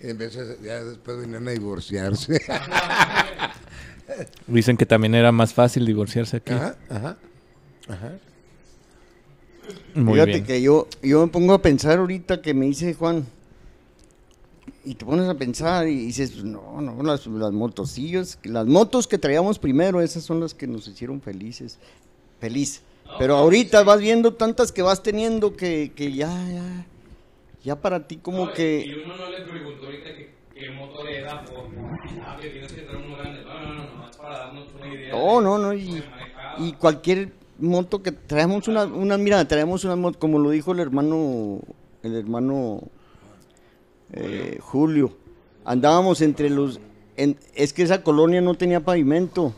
Y 0.00 0.08
en 0.10 0.18
vez 0.18 0.34
de- 0.34 0.56
ya 0.66 0.82
después 0.82 1.18
venían 1.18 1.46
a 1.46 1.50
divorciarse. 1.50 2.40
dicen 4.46 4.76
que 4.78 4.86
también 4.86 5.14
era 5.14 5.32
más 5.32 5.52
fácil 5.52 5.84
divorciarse 5.84 6.38
aquí. 6.38 6.52
ajá, 6.52 6.76
ajá. 6.88 7.16
Ajá. 7.88 8.12
Muy 9.94 10.14
Fíjate 10.14 10.32
bien. 10.32 10.44
que 10.44 10.62
yo, 10.62 10.88
yo 11.02 11.26
me 11.26 11.32
pongo 11.32 11.52
a 11.52 11.60
pensar 11.62 11.98
ahorita 11.98 12.40
que 12.40 12.54
me 12.54 12.66
dice 12.66 12.94
Juan, 12.94 13.26
y 14.84 14.94
te 14.94 15.04
pones 15.04 15.28
a 15.28 15.34
pensar 15.34 15.86
y 15.88 16.06
dices, 16.06 16.42
no, 16.42 16.80
no, 16.80 17.02
las, 17.02 17.26
las 17.26 17.52
motosillos, 17.52 18.38
las 18.44 18.66
motos 18.66 19.06
que 19.06 19.18
traíamos 19.18 19.58
primero, 19.58 20.00
esas 20.00 20.24
son 20.24 20.40
las 20.40 20.54
que 20.54 20.66
nos 20.66 20.88
hicieron 20.88 21.20
felices, 21.20 21.78
feliz. 22.40 22.82
Pero 23.18 23.36
ahorita 23.36 23.82
vas 23.82 24.00
viendo 24.00 24.34
tantas 24.34 24.72
que 24.72 24.82
vas 24.82 25.02
teniendo 25.02 25.56
que, 25.56 25.92
que 25.94 26.12
ya, 26.12 26.28
ya, 26.48 26.86
ya 27.64 27.76
para 27.76 28.06
ti 28.06 28.16
como 28.16 28.46
No, 28.46 28.50
Y 28.52 28.54
que... 28.54 29.02
uno 29.04 29.16
no 29.16 29.30
le 29.30 29.40
preguntó 29.40 29.86
ahorita 29.86 30.14
que, 30.14 30.30
qué 30.54 30.70
motor 30.70 31.08
era 31.08 31.44
por. 31.44 31.66
Ah, 32.24 32.38
que 32.40 32.48
tienes 32.50 32.72
que 32.72 32.82
tener 32.82 32.96
uno 33.04 33.16
grande. 33.16 33.42
No, 33.42 33.60
no, 33.60 33.74
no, 33.74 33.96
no, 33.96 34.08
es 34.08 34.16
para 34.16 34.38
darnos 34.38 34.68
una 34.74 34.94
idea. 34.94 35.12
No, 35.12 35.40
no, 35.40 35.58
no, 35.58 35.74
y, 35.74 36.02
y 36.58 36.72
cualquier 36.74 37.32
moto 37.58 38.02
que 38.02 38.12
traemos 38.12 38.68
una, 38.68 38.84
una 38.84 39.18
mira, 39.18 39.46
traemos 39.46 39.84
una 39.84 39.96
moto, 39.96 40.18
como 40.18 40.38
lo 40.38 40.50
dijo 40.50 40.72
el 40.72 40.78
hermano, 40.78 41.58
el 42.02 42.14
hermano 42.14 42.80
eh, 44.12 44.58
Julio, 44.60 45.16
andábamos 45.64 46.20
entre 46.20 46.50
los, 46.50 46.80
en- 47.16 47.36
es 47.54 47.72
que 47.72 47.82
esa 47.82 48.02
colonia 48.02 48.40
no 48.40 48.54
tenía 48.54 48.80
pavimento. 48.80 49.52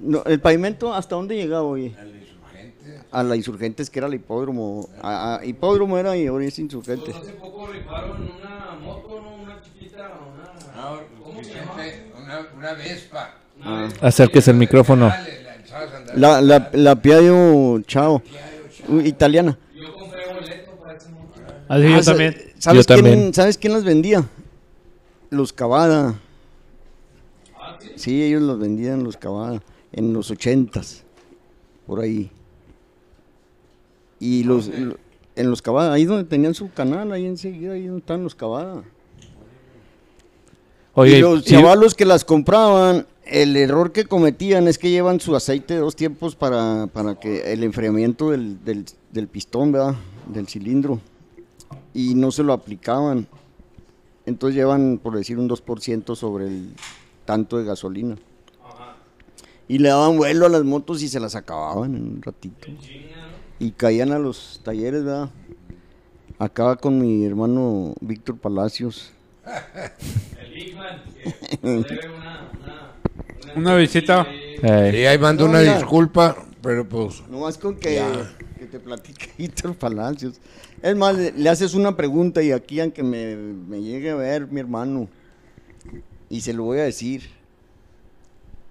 No, 0.00 0.22
el 0.24 0.40
pavimento, 0.40 0.92
¿hasta 0.94 1.14
dónde 1.16 1.36
llegaba 1.36 1.62
hoy? 1.62 1.94
A 3.12 3.22
la 3.22 3.36
Insurgentes, 3.36 3.88
que 3.88 3.98
era 3.98 4.08
el 4.08 4.14
hipódromo. 4.14 4.88
A, 5.00 5.36
a- 5.36 5.44
hipódromo 5.44 5.96
era 5.96 6.16
y 6.16 6.26
ahora 6.26 6.44
es 6.44 6.58
Insurgentes. 6.58 7.14
Pues 7.14 7.28
hace 7.28 7.32
poco 7.38 7.66
rifaron 7.68 8.22
una 8.22 8.76
moto, 8.82 9.20
¿no? 9.22 9.42
Una 9.42 9.60
chiquita, 9.62 10.10
una. 10.34 11.00
¿Cómo 11.24 11.42
se 11.42 11.54
llama? 11.54 11.72
Una, 12.22 12.46
una 12.56 12.72
Vespa. 12.74 13.34
Ah. 13.62 13.88
Acérquese 14.02 14.50
el 14.50 14.56
micrófono. 14.58 15.06
La 15.08 15.14
a. 15.14 16.16
La, 16.16 16.40
la, 16.42 16.70
la 16.72 16.96
Piaggio 16.96 17.80
Chao, 17.86 18.22
uh, 18.88 19.00
italiana. 19.00 19.58
Yo 19.74 19.94
compré 19.94 20.32
boleto 20.34 20.72
para 20.72 20.98
yo 21.68 21.74
Ah, 21.96 22.02
sa- 22.02 22.12
también. 22.12 22.36
¿Sabes, 22.58 22.86
Yo 22.86 22.94
quién, 22.94 23.04
también. 23.04 23.34
¿Sabes 23.34 23.58
quién 23.58 23.72
las 23.72 23.84
vendía? 23.84 24.24
Los 25.30 25.52
Cavada. 25.52 26.18
Ah, 27.58 27.78
sí. 27.96 28.22
Ellos 28.22 28.42
los 28.42 28.58
vendían 28.58 29.02
los 29.04 29.16
Cavada 29.16 29.62
en 29.92 30.12
los 30.12 30.30
ochentas, 30.30 31.02
por 31.86 32.00
ahí. 32.00 32.30
Y 34.20 34.44
los 34.44 34.68
lo- 34.68 34.96
en 35.34 35.50
los 35.50 35.60
Cavada, 35.60 35.92
ahí 35.92 36.04
donde 36.06 36.24
tenían 36.24 36.54
su 36.54 36.70
canal, 36.72 37.12
ahí 37.12 37.26
enseguida, 37.26 37.72
ahí 37.74 37.84
donde 37.86 38.00
están 38.00 38.22
los 38.22 38.34
Cavada. 38.34 38.82
Oye, 40.94 41.18
y 41.18 41.20
los 41.20 41.40
y- 41.46 41.50
chavalos 41.50 41.94
que 41.94 42.06
las 42.06 42.24
compraban, 42.24 43.06
el 43.26 43.54
error 43.56 43.92
que 43.92 44.04
cometían 44.06 44.66
es 44.68 44.78
que 44.78 44.88
llevan 44.90 45.20
su 45.20 45.36
aceite 45.36 45.74
de 45.74 45.80
dos 45.80 45.94
tiempos 45.96 46.34
para, 46.36 46.86
para 46.86 47.16
que 47.20 47.52
el 47.52 47.64
enfriamiento 47.64 48.30
del, 48.30 48.64
del, 48.64 48.86
del 49.12 49.28
pistón, 49.28 49.72
¿verdad? 49.72 49.94
Del 50.32 50.46
cilindro. 50.48 50.98
Y 51.96 52.14
no 52.14 52.30
se 52.30 52.42
lo 52.42 52.52
aplicaban. 52.52 53.26
Entonces 54.26 54.56
llevan, 54.56 54.98
por 55.02 55.16
decir, 55.16 55.38
un 55.38 55.48
2% 55.48 56.14
sobre 56.14 56.46
el 56.46 56.72
tanto 57.24 57.58
de 57.58 57.64
gasolina. 57.64 58.16
Y 59.68 59.78
le 59.78 59.88
daban 59.88 60.16
vuelo 60.16 60.46
a 60.46 60.48
las 60.48 60.62
motos 60.64 61.02
y 61.02 61.08
se 61.08 61.18
las 61.20 61.34
acababan 61.34 61.94
en 61.96 62.02
un 62.02 62.22
ratito. 62.22 62.68
Y 63.58 63.70
caían 63.70 64.12
a 64.12 64.18
los 64.18 64.60
talleres, 64.62 65.04
¿verdad? 65.04 65.30
Acaba 66.38 66.76
con 66.76 66.98
mi 67.00 67.24
hermano 67.24 67.94
Víctor 68.00 68.36
Palacios. 68.36 69.12
El 71.62 71.82
debe 71.82 72.08
una. 72.16 72.50
Una, 72.62 73.54
Una 73.56 73.76
visita. 73.76 74.26
eh, 74.30 74.90
Sí, 74.92 75.06
ahí 75.06 75.18
mando 75.18 75.44
No, 75.44 75.50
una 75.50 75.60
mira. 75.60 75.76
disculpa, 75.78 76.36
pero 76.62 76.86
pues. 76.88 77.22
No 77.28 77.40
más 77.40 77.56
con 77.58 77.76
que, 77.76 78.02
que 78.58 78.66
te 78.66 78.78
platique 78.78 79.30
Víctor 79.38 79.74
Palacios. 79.74 80.34
Es 80.82 80.96
más, 80.96 81.16
le, 81.16 81.32
le 81.32 81.48
haces 81.48 81.74
una 81.74 81.96
pregunta 81.96 82.42
y 82.42 82.52
aquí, 82.52 82.80
aunque 82.80 83.02
me, 83.02 83.36
me 83.36 83.80
llegue 83.82 84.10
a 84.10 84.16
ver 84.16 84.46
mi 84.46 84.60
hermano, 84.60 85.08
y 86.28 86.40
se 86.40 86.52
lo 86.52 86.64
voy 86.64 86.78
a 86.78 86.84
decir. 86.84 87.30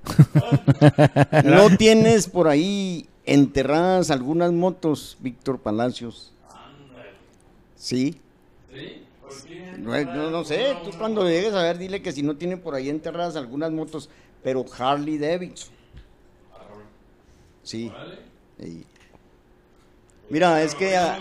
¿No 1.44 1.76
tienes 1.78 2.28
por 2.28 2.48
ahí 2.48 3.08
enterradas 3.26 4.12
algunas 4.12 4.52
motos, 4.52 5.18
Víctor 5.20 5.60
Palacios? 5.60 6.32
Sí. 7.76 8.16
No, 9.80 10.04
no, 10.06 10.30
no 10.32 10.44
sé, 10.44 10.76
tú 10.84 10.92
cuando 10.98 11.28
llegues 11.28 11.54
a 11.54 11.62
ver, 11.64 11.78
dile 11.78 12.02
que 12.02 12.12
si 12.12 12.24
no 12.24 12.36
tiene 12.36 12.58
por 12.58 12.76
ahí 12.76 12.90
enterradas 12.90 13.36
algunas 13.36 13.72
motos, 13.72 14.10
pero 14.44 14.66
Harley 14.78 15.18
Davidson. 15.18 15.74
Sí. 17.64 17.92
Y- 18.60 18.86
Mira, 20.30 20.64
es 20.64 20.74
que 20.74 20.96
a- 20.96 21.18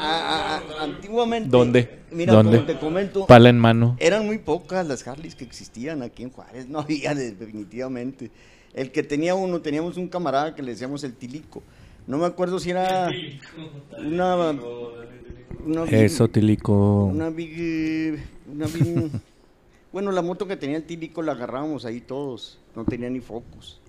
a- 0.00 0.56
a- 0.56 0.82
antiguamente. 0.82 1.48
¿Dónde? 1.50 2.00
Mira, 2.10 2.32
¿Dónde? 2.32 2.56
como 2.58 2.66
te 2.72 2.78
comento, 2.78 3.26
pala 3.26 3.50
en 3.50 3.58
mano. 3.58 3.96
eran 4.00 4.24
muy 4.24 4.38
pocas 4.38 4.86
las 4.86 5.06
Harleys 5.06 5.34
que 5.34 5.44
existían 5.44 6.02
aquí 6.02 6.22
en 6.22 6.30
Juárez. 6.30 6.66
No 6.68 6.80
había 6.80 7.14
definitivamente. 7.14 8.30
El 8.72 8.90
que 8.90 9.02
tenía 9.02 9.34
uno, 9.34 9.60
teníamos 9.60 9.96
un 9.96 10.08
camarada 10.08 10.54
que 10.54 10.62
le 10.62 10.72
decíamos 10.72 11.04
el 11.04 11.14
tilico. 11.14 11.62
No 12.06 12.18
me 12.18 12.26
acuerdo 12.26 12.58
si 12.58 12.70
era 12.70 13.10
una. 13.98 14.54
una 15.64 15.84
Eso, 15.84 16.28
Tilico. 16.28 17.04
una 17.04 17.30
big, 17.30 18.18
una 18.52 18.66
big- 18.66 19.10
bueno, 19.92 20.10
la 20.12 20.22
moto 20.22 20.46
que 20.46 20.56
tenía 20.56 20.76
el 20.76 20.84
típico 20.84 21.22
la 21.22 21.32
agarrábamos 21.32 21.84
ahí 21.84 22.00
todos, 22.00 22.58
no 22.74 22.84
tenía 22.84 23.08
ni 23.10 23.20
focos. 23.20 23.80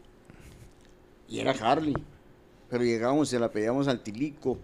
Y 1.27 1.39
era 1.39 1.51
Harley. 1.51 1.95
Pero 2.75 2.83
llegábamos 2.83 3.29
y 3.29 3.31
se 3.31 3.39
la 3.39 3.49
pedíamos 3.49 3.88
al 3.88 4.01
tilico, 4.01 4.57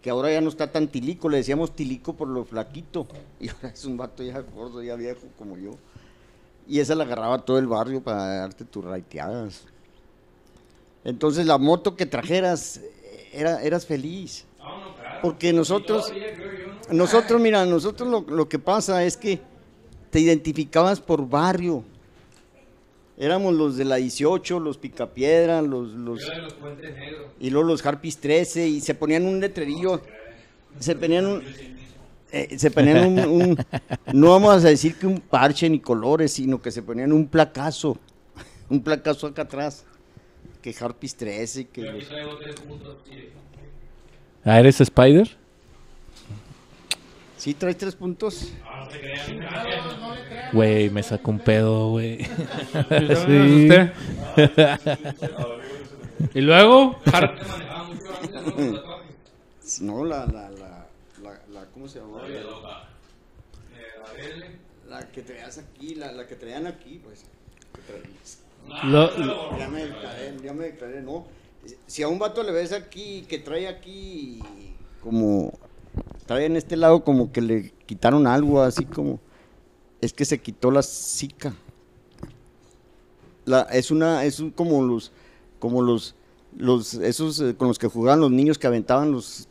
que 0.00 0.08
ahora 0.08 0.30
ya 0.30 0.40
no 0.40 0.50
está 0.50 0.70
tan 0.70 0.86
tilico, 0.86 1.28
le 1.28 1.38
decíamos 1.38 1.74
tilico 1.74 2.12
por 2.12 2.28
lo 2.28 2.44
flaquito. 2.44 3.08
Y 3.40 3.48
ahora 3.48 3.70
es 3.70 3.84
un 3.84 3.96
vato 3.96 4.22
ya 4.22 4.38
gordo, 4.38 4.84
ya 4.84 4.94
viejo 4.94 5.22
como 5.36 5.58
yo. 5.58 5.72
Y 6.68 6.78
esa 6.78 6.94
la 6.94 7.02
agarraba 7.02 7.44
todo 7.44 7.58
el 7.58 7.66
barrio 7.66 8.00
para 8.00 8.36
darte 8.36 8.64
tus 8.64 8.84
raiteadas. 8.84 9.64
Entonces 11.02 11.44
la 11.44 11.58
moto 11.58 11.96
que 11.96 12.06
trajeras, 12.06 12.76
eh, 12.76 13.30
era, 13.32 13.60
eras 13.60 13.84
feliz. 13.84 14.44
Porque 15.20 15.52
nosotros, 15.52 16.12
nosotros, 16.88 17.40
mira, 17.40 17.66
nosotros 17.66 18.08
lo, 18.08 18.20
lo 18.20 18.48
que 18.48 18.60
pasa 18.60 19.02
es 19.02 19.16
que 19.16 19.40
te 20.10 20.20
identificabas 20.20 21.00
por 21.00 21.28
barrio. 21.28 21.82
Éramos 23.18 23.54
los 23.54 23.76
de 23.76 23.84
la 23.86 23.96
18, 23.96 24.60
los 24.60 24.76
Picapiedra, 24.78 25.62
los, 25.62 25.88
los, 25.88 26.20
los 26.20 26.54
y 27.40 27.50
luego 27.50 27.68
los 27.68 27.84
Harpies 27.86 28.18
13 28.18 28.68
y 28.68 28.80
se 28.80 28.94
ponían 28.94 29.24
un 29.24 29.40
letrerillo, 29.40 30.02
se 30.78 30.94
ponían 30.96 31.24
un, 31.26 31.42
eh, 32.30 32.58
se 32.58 32.70
ponían 32.70 33.06
un, 33.06 33.18
un- 33.20 33.56
no 34.12 34.30
vamos 34.30 34.64
a 34.64 34.68
decir 34.68 34.96
que 34.96 35.06
un 35.06 35.20
parche 35.20 35.68
ni 35.70 35.80
colores, 35.80 36.32
sino 36.32 36.60
que 36.60 36.70
se 36.70 36.82
ponían 36.82 37.10
un 37.12 37.26
placazo, 37.26 37.96
un 38.68 38.82
placazo 38.82 39.26
acá 39.28 39.42
atrás, 39.42 39.86
que 40.60 40.74
Harpies 40.78 41.16
13, 41.16 41.68
que 41.68 41.80
los-. 41.92 42.04
Ah, 44.44 44.60
¿eres 44.60 44.80
Spider? 44.80 45.36
¿Sí 47.36 47.54
traes 47.54 47.76
tres 47.76 47.94
puntos? 47.94 48.52
Güey, 50.52 50.90
me 50.90 51.02
sacó 51.02 51.30
un 51.30 51.38
pedo, 51.40 51.90
güey. 51.90 52.18
Sí. 52.24 53.68
y 56.34 56.40
luego, 56.40 56.98
Har- 57.06 57.36
Te 57.38 57.44
manejaba 57.44 57.84
mucho 57.84 58.12
antes, 58.14 59.80
¿no? 59.82 60.04
La, 60.04 60.26
la, 60.26 60.50
la, 60.50 60.86
la, 61.22 61.40
la- 61.52 61.66
¿cómo 61.74 61.88
se 61.88 62.00
llama? 62.00 62.20
A 62.20 64.12
verle. 64.12 64.46
La 64.88 65.08
que 65.10 65.22
traías 65.22 65.58
aquí, 65.58 65.94
la, 65.96 66.12
la 66.12 66.26
que 66.26 66.36
traían 66.36 66.66
aquí, 66.66 67.00
pues. 67.04 67.24
Ya 69.58 69.68
me 69.68 69.84
declaré, 69.84 70.36
ya 70.42 70.52
me 70.52 70.64
declaré, 70.64 71.02
no. 71.02 71.26
Si 71.86 72.02
a 72.02 72.08
un 72.08 72.18
vato 72.18 72.42
le 72.42 72.52
ves 72.52 72.72
aquí, 72.72 73.24
que 73.28 73.38
trae 73.38 73.66
aquí, 73.68 74.40
como, 75.02 75.52
trae 76.26 76.46
en 76.46 76.56
este 76.56 76.76
lado 76.76 77.04
como 77.04 77.32
que 77.32 77.40
le 77.40 77.72
quitaron 77.86 78.26
algo, 78.26 78.62
así 78.62 78.84
como, 78.84 79.20
es 80.00 80.12
que 80.12 80.24
se 80.24 80.38
quitó 80.40 80.70
la 80.70 80.82
zika. 80.82 81.54
La, 83.44 83.62
es 83.62 83.90
una, 83.90 84.24
es 84.24 84.40
un- 84.40 84.50
como 84.50 84.82
los, 84.82 85.12
como 85.58 85.82
los, 85.82 86.14
los 86.56 86.94
esos 86.94 87.40
eh, 87.40 87.54
con 87.56 87.68
los 87.68 87.78
que 87.78 87.86
jugaban 87.86 88.20
los 88.20 88.30
niños 88.30 88.58
que 88.58 88.66
aventaban 88.66 89.12
los 89.12 89.48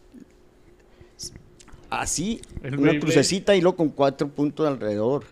así, 1.89 2.41
El 2.61 2.77
una 2.77 2.99
crucecita 2.99 3.55
y 3.55 3.61
luego 3.61 3.77
con 3.77 3.89
cuatro 3.89 4.27
puntos 4.27 4.67
alrededor. 4.67 5.23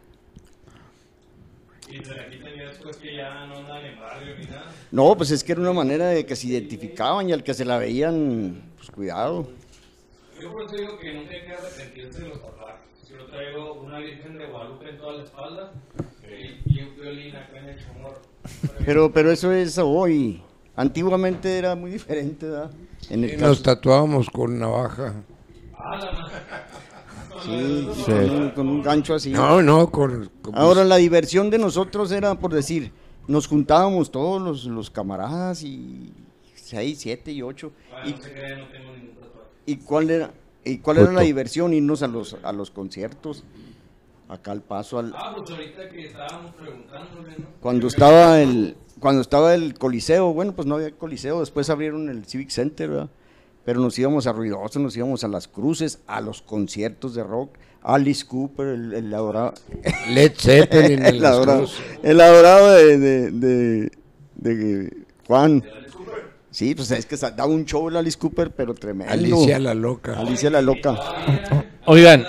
Y 1.90 1.98
después 1.98 2.96
que 2.98 3.16
ya 3.16 3.46
no 3.46 3.58
andan 3.58 3.86
en 3.86 4.00
barrio 4.00 4.36
ni 4.40 4.46
nada. 4.46 4.72
No, 4.92 5.16
pues 5.18 5.32
es 5.32 5.44
que 5.44 5.52
era 5.52 5.62
una 5.62 5.74
manera 5.74 6.08
de 6.08 6.26
que 6.26 6.36
se 6.36 6.48
identificaban 6.48 7.30
y 7.30 7.34
al 7.34 7.44
que 7.44 7.54
se 7.54 7.66
la 7.66 7.78
veían, 7.78 8.62
pues 8.78 8.90
cuidado. 8.92 9.50
Yo 10.44 10.52
por 10.52 10.64
eso 10.64 10.76
digo 10.76 11.00
que 11.00 11.14
nunca 11.14 11.32
hay 11.34 11.42
que 11.46 11.54
arrepentirse 11.54 12.22
de 12.22 12.30
los 12.30 12.42
tatuajes. 12.42 12.80
Yo 13.10 13.26
traigo 13.28 13.74
una 13.74 14.00
Virgen 14.00 14.38
de 14.38 14.46
Guadalupe 14.48 14.90
en 14.90 14.98
toda 14.98 15.14
la 15.14 15.24
espalda 15.24 15.72
y, 16.28 16.74
y 16.78 16.82
un 16.84 16.96
violín 16.96 17.36
acá 17.36 17.60
en 17.60 17.70
el 17.70 17.80
chamorro. 17.80 18.22
Pero, 18.86 19.12
pero 19.12 19.32
eso 19.32 19.52
es 19.52 19.78
hoy. 19.78 20.42
Antiguamente 20.76 21.58
era 21.58 21.76
muy 21.76 21.92
diferente, 21.92 22.48
¿verdad? 22.48 22.72
En 23.10 23.24
Y 23.24 23.30
el 23.32 23.40
nos 23.40 23.60
caso, 23.60 23.64
tatuábamos 23.64 24.30
con 24.30 24.58
navaja. 24.60 25.14
Ah, 25.78 25.98
la 25.98 26.12
madre. 26.12 26.36
sí, 27.44 28.04
Con, 28.06 28.30
un, 28.30 28.50
con 28.52 28.68
un 28.70 28.82
gancho 28.82 29.14
así. 29.14 29.30
No, 29.32 29.62
no, 29.62 29.90
con... 29.92 30.30
con- 30.42 30.58
Ahora 30.58 30.84
la 30.84 30.96
diversión 30.98 31.50
de 31.50 31.60
nosotros 31.60 32.12
era, 32.12 32.36
por 32.36 32.54
decir, 32.54 32.92
nos 33.28 33.48
juntábamos 33.48 34.12
todos 34.12 34.42
los, 34.42 34.66
los 34.66 34.90
camaradas 34.90 35.62
y 35.64 36.12
seis, 36.56 37.00
siete 37.00 37.32
y 37.32 37.42
ocho. 37.44 37.72
Bueno, 37.92 38.10
Y, 38.10 38.12
no 38.14 38.22
se 38.24 38.32
crean, 38.34 38.60
no 38.62 38.68
tengo 38.70 38.92
ningún. 38.94 39.23
Y 39.66 39.78
cuál 39.78 40.10
era, 40.10 40.32
y 40.64 40.80
cuál 40.80 40.98
era 40.98 41.12
la 41.12 41.22
diversión 41.22 41.74
irnos 41.74 42.04
a 42.04 42.08
los 42.08 42.38
a 42.44 42.52
los 42.52 42.72
conciertos, 42.72 43.44
acá 44.30 44.52
al 44.52 44.62
paso 44.62 45.00
al 45.00 45.14
Ah, 45.16 45.34
pues 45.38 45.50
ahorita 45.50 45.90
que 45.90 46.08
estábamos 46.08 46.54
preguntándole, 46.56 47.36
¿no? 47.40 47.46
cuando 47.60 47.88
estaba 47.88 48.42
el 48.42 48.76
cuando 49.00 49.22
estaba 49.22 49.54
el 49.54 49.74
coliseo, 49.74 50.34
bueno 50.34 50.54
pues 50.54 50.68
no 50.68 50.76
había 50.76 50.92
coliseo, 50.92 51.40
después 51.40 51.70
abrieron 51.70 52.10
el 52.10 52.26
Civic 52.26 52.50
Center, 52.50 52.90
¿verdad? 52.90 53.10
pero 53.66 53.80
nos 53.80 53.98
íbamos 53.98 54.28
a 54.28 54.34
ruidoso, 54.34 54.80
nos 54.80 54.96
íbamos 54.98 55.24
a 55.24 55.28
las 55.28 55.48
cruces, 55.48 56.00
a 56.08 56.20
los 56.22 56.42
conciertos 56.42 57.16
de 57.16 57.24
rock, 57.24 57.58
Alice 57.82 58.26
Cooper, 58.26 58.68
el, 58.68 58.94
el 58.94 59.14
adorado, 59.14 59.54
Led 60.10 60.34
Zeppelin 60.38 61.06
el 61.06 61.24
adorado, 61.26 61.66
el 62.02 62.22
adorado 62.22 62.72
de, 62.74 62.98
de, 62.98 63.32
de, 63.32 63.92
de 64.36 64.98
Juan. 65.28 65.64
Sí, 66.54 66.76
pues 66.76 66.92
es 66.92 67.08
que 67.08 67.16
daba 67.18 67.48
un 67.48 67.66
show 67.66 67.90
el 67.90 67.98
Alice 67.98 68.16
Cooper, 68.16 68.52
pero 68.52 68.76
tremendo. 68.76 69.12
Alicia 69.12 69.58
la 69.58 69.74
loca. 69.74 70.20
Alicia 70.20 70.52
la 70.52 70.62
loca. 70.62 70.96
Oigan, 71.88 72.24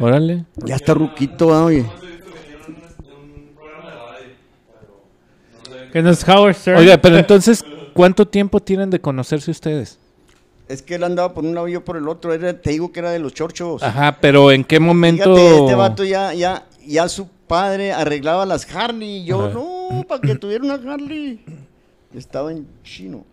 órale. 0.00 0.46
Ya 0.64 0.76
está 0.76 0.94
ruquito, 0.94 1.48
¿verdad, 1.48 1.64
oye. 1.66 1.86
Que 5.92 6.00
no 6.00 6.08
es 6.08 6.26
Howard 6.26 6.54
Stern. 6.54 6.78
Oiga, 6.78 6.96
pero 6.96 7.18
entonces, 7.18 7.62
¿cuánto 7.92 8.26
tiempo 8.26 8.60
tienen 8.60 8.88
de 8.88 8.98
conocerse 8.98 9.50
ustedes? 9.50 9.98
Es 10.68 10.80
que 10.80 10.94
él 10.94 11.04
andaba 11.04 11.34
por 11.34 11.44
un 11.44 11.54
lado 11.54 11.68
y 11.68 11.72
yo 11.72 11.84
por 11.84 11.98
el 11.98 12.08
otro. 12.08 12.32
Era, 12.32 12.58
te 12.58 12.70
digo 12.70 12.92
que 12.92 13.00
era 13.00 13.10
de 13.10 13.18
los 13.18 13.34
chorchos. 13.34 13.82
Ajá, 13.82 14.16
pero 14.22 14.50
¿en 14.50 14.64
qué 14.64 14.80
momento? 14.80 15.36
Fíjate, 15.36 15.58
este 15.58 15.74
vato 15.74 16.02
ya, 16.02 16.32
ya, 16.32 16.66
ya 16.82 17.10
su 17.10 17.28
padre 17.46 17.92
arreglaba 17.92 18.46
las 18.46 18.74
Harley. 18.74 19.18
Y 19.18 19.24
yo, 19.26 19.44
Ajá. 19.44 19.52
no, 19.52 20.04
para 20.08 20.22
que 20.22 20.34
tuviera 20.36 20.64
una 20.64 20.80
Harley. 20.94 21.44
Estaba 22.14 22.52
en 22.52 22.66
chino. 22.82 23.24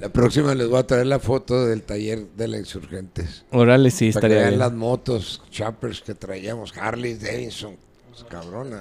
La 0.00 0.08
próxima 0.08 0.54
les 0.54 0.68
voy 0.68 0.78
a 0.78 0.86
traer 0.86 1.06
la 1.06 1.18
foto 1.18 1.66
del 1.66 1.82
taller 1.82 2.26
de 2.36 2.48
la 2.48 2.58
Insurgentes. 2.58 3.44
Órale, 3.52 3.90
sí, 3.90 4.10
Para 4.10 4.12
que 4.12 4.26
estaría 4.26 4.36
vean 4.38 4.48
bien. 4.50 4.58
las 4.58 4.72
motos, 4.72 5.42
choppers 5.50 6.00
que 6.02 6.14
traíamos, 6.14 6.76
Harley 6.76 7.14
Davidson, 7.14 7.76
cabrona. 8.28 8.80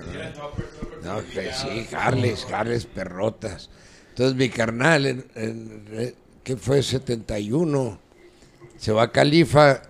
¿no? 1.04 1.16
No, 1.16 1.22
que 1.28 1.52
sí, 1.54 1.88
Harleys, 1.96 2.46
Harleys 2.52 2.86
perrotas. 2.86 3.70
Entonces 4.10 4.36
mi 4.36 4.50
carnal, 4.50 5.06
en, 5.06 5.26
en- 5.36 5.86
eh, 5.92 6.16
que 6.44 6.58
fue 6.58 6.82
71, 6.82 8.00
se 8.78 8.92
va 8.92 9.04
a 9.04 9.12
Califa, 9.12 9.82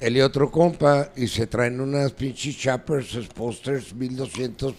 él 0.00 0.16
y 0.16 0.20
otro 0.22 0.50
compa, 0.50 1.10
y 1.16 1.26
se 1.28 1.46
traen 1.46 1.80
unas 1.80 2.12
pinches 2.12 2.56
choppers, 2.56 3.14
posters 3.34 3.94
1200, 3.94 4.74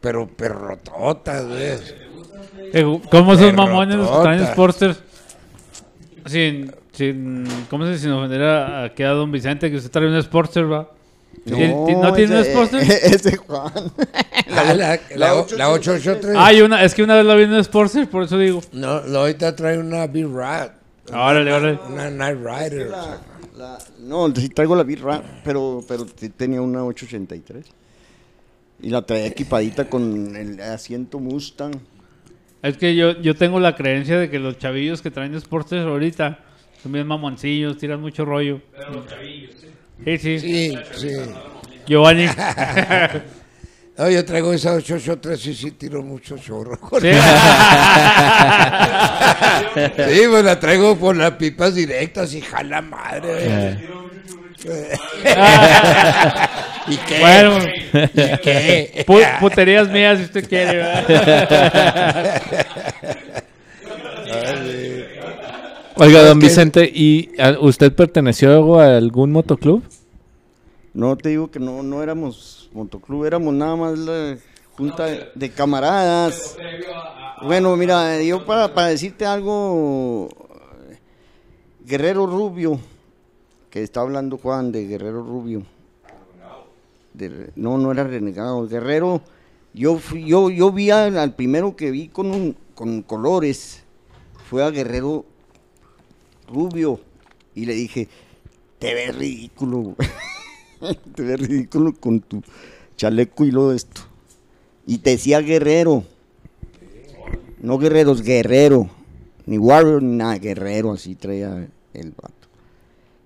pero 0.00 0.28
perrototas, 0.28 1.48
¿ves? 1.48 1.94
Eh, 2.72 2.82
¿Cómo 3.10 3.32
son 3.34 3.38
Perrotota. 3.44 3.52
mamones 3.52 3.96
los 3.96 4.10
que 4.10 4.22
traen 4.22 4.46
Sportsters? 4.46 5.00
Sin, 6.26 6.72
sin, 6.92 7.44
¿cómo 7.68 7.84
se 7.84 7.90
dice? 7.92 8.02
Sin 8.04 8.12
ofender 8.12 8.42
a, 8.42 8.84
aquí 8.84 9.02
a 9.02 9.10
don 9.10 9.30
Vicente, 9.32 9.70
que 9.70 9.76
usted 9.76 9.90
trae 9.90 10.06
un 10.06 10.22
Sportster, 10.22 10.70
¿va? 10.70 10.90
¿Tiene- 11.44 11.68
ti- 11.86 11.94
¿No 11.94 12.12
tiene 12.12 12.38
un 12.38 12.44
Sportster? 12.52 12.80
Ese 12.82 13.36
Juan. 13.36 13.72
La, 14.50 14.74
la, 15.16 15.34
ocho- 15.36 15.56
la 15.56 15.70
883. 15.70 16.36
Hay 16.36 16.60
una, 16.60 16.82
es 16.84 16.92
que 16.94 17.02
una 17.04 17.14
vez 17.16 17.24
la 17.24 17.34
vi 17.36 17.44
en 17.44 17.52
un 17.54 17.64
Sportster, 17.64 18.08
por 18.10 18.24
eso 18.24 18.36
digo. 18.36 18.60
No, 18.72 19.00
la 19.06 19.20
ahorita 19.20 19.54
trae 19.56 19.78
una 19.78 20.06
B-Rat. 20.08 20.72
Órale, 21.12 21.52
órale. 21.52 21.78
Una 21.88 22.10
Night 22.10 22.38
Rider. 22.38 22.88
o 22.88 22.90
sea. 22.90 23.20
La- 23.56 23.56
la- 23.56 23.78
no, 24.00 24.34
sí 24.34 24.48
traigo 24.48 24.74
la 24.76 24.82
birra, 24.82 25.22
pero, 25.44 25.84
pero 25.86 26.04
sí 26.16 26.28
tenía 26.30 26.60
una 26.60 26.84
883. 26.84 27.64
Y 28.82 28.90
la 28.90 29.02
traía 29.02 29.26
equipadita 29.26 29.88
con 29.88 30.34
el 30.36 30.60
asiento 30.60 31.20
Mustang. 31.20 31.72
Es 32.62 32.76
que 32.76 32.94
yo, 32.94 33.20
yo 33.20 33.34
tengo 33.34 33.58
la 33.58 33.74
creencia 33.74 34.18
de 34.18 34.28
que 34.28 34.38
los 34.38 34.58
chavillos 34.58 35.00
que 35.00 35.10
traen 35.10 35.38
Sportsters 35.40 35.86
ahorita 35.86 36.38
son 36.82 36.92
bien 36.92 37.06
mamoncillos, 37.06 37.78
tiran 37.78 38.00
mucho 38.00 38.24
rollo. 38.24 38.60
Pero 38.76 38.94
los 38.94 39.06
chavillos, 39.06 39.52
sí. 39.58 39.68
Sí, 40.04 40.18
sí. 40.18 40.38
Sí, 40.40 40.78
sí. 40.94 41.08
Giovanni. 41.86 42.26
No, 44.00 44.08
yo 44.08 44.24
traigo 44.24 44.50
esa 44.54 44.72
883 44.72 45.46
y 45.46 45.54
sí 45.54 45.70
tiro 45.72 46.02
mucho 46.02 46.38
chorro. 46.38 46.78
Sí. 47.02 47.10
Sí, 50.08 50.20
pues 50.30 50.42
la 50.44 50.58
traigo 50.58 50.96
por 50.96 51.14
las 51.16 51.32
pipas 51.32 51.74
directas 51.74 52.32
y 52.34 52.40
jala 52.40 52.80
madre. 52.80 53.78
¿Y 56.88 56.96
qué? 56.96 57.18
bueno, 57.20 57.58
¿Y 57.92 58.38
qué? 58.42 59.04
pu- 59.06 59.38
puterías 59.38 59.88
mías 59.88 60.18
si 60.18 60.24
usted 60.24 60.48
quiere. 60.48 60.76
¿verdad? 60.76 62.42
Oiga, 65.96 66.22
don 66.22 66.38
Vicente, 66.38 66.90
¿y 66.92 67.30
usted 67.60 67.92
perteneció 67.92 68.80
a 68.80 68.96
algún 68.96 69.32
motoclub? 69.32 69.82
No 70.92 71.16
te 71.16 71.28
digo 71.30 71.50
que 71.50 71.60
no, 71.60 71.82
no 71.82 72.02
éramos 72.02 72.68
motoclub, 72.72 73.24
éramos 73.24 73.54
nada 73.54 73.76
más 73.76 73.98
la 73.98 74.36
junta 74.76 75.06
de, 75.34 75.50
camaradas. 75.50 76.56
Bueno, 77.42 77.76
mira, 77.76 78.20
yo 78.22 78.44
para, 78.44 78.74
para 78.74 78.88
decirte 78.88 79.24
algo, 79.24 80.28
Guerrero 81.86 82.26
Rubio, 82.26 82.80
que 83.70 83.82
está 83.82 84.00
hablando 84.00 84.36
Juan 84.38 84.72
de 84.72 84.86
Guerrero 84.86 85.22
Rubio. 85.22 85.62
No, 87.54 87.76
no 87.78 87.92
era 87.92 88.04
renegado. 88.04 88.66
Guerrero, 88.66 89.20
yo 89.74 89.96
fui, 89.98 90.24
yo, 90.26 90.50
yo 90.50 90.72
vi 90.72 90.90
al, 90.90 91.34
primero 91.34 91.76
que 91.76 91.90
vi 91.90 92.08
con, 92.08 92.26
un- 92.30 92.56
con 92.74 93.02
colores, 93.02 93.84
fue 94.48 94.64
a 94.64 94.70
Guerrero 94.70 95.24
Rubio, 96.48 96.98
y 97.54 97.66
le 97.66 97.74
dije, 97.74 98.08
te 98.78 98.94
ves 98.94 99.14
ridículo. 99.14 99.94
te 101.14 101.22
ves 101.22 101.40
ridículo 101.40 101.94
con 101.94 102.20
tu 102.20 102.42
chaleco 102.96 103.44
y 103.44 103.50
lo 103.50 103.70
de 103.70 103.76
esto. 103.76 104.02
Y 104.86 104.98
te 104.98 105.10
decía 105.10 105.40
Guerrero. 105.40 106.04
No 107.62 107.78
guerreros, 107.78 108.22
guerrero. 108.22 108.88
Ni 109.46 109.58
warrior, 109.58 110.02
ni 110.02 110.16
nada, 110.16 110.38
guerrero, 110.38 110.92
así 110.92 111.14
traía 111.14 111.68
el 111.92 112.12
vato. 112.12 112.48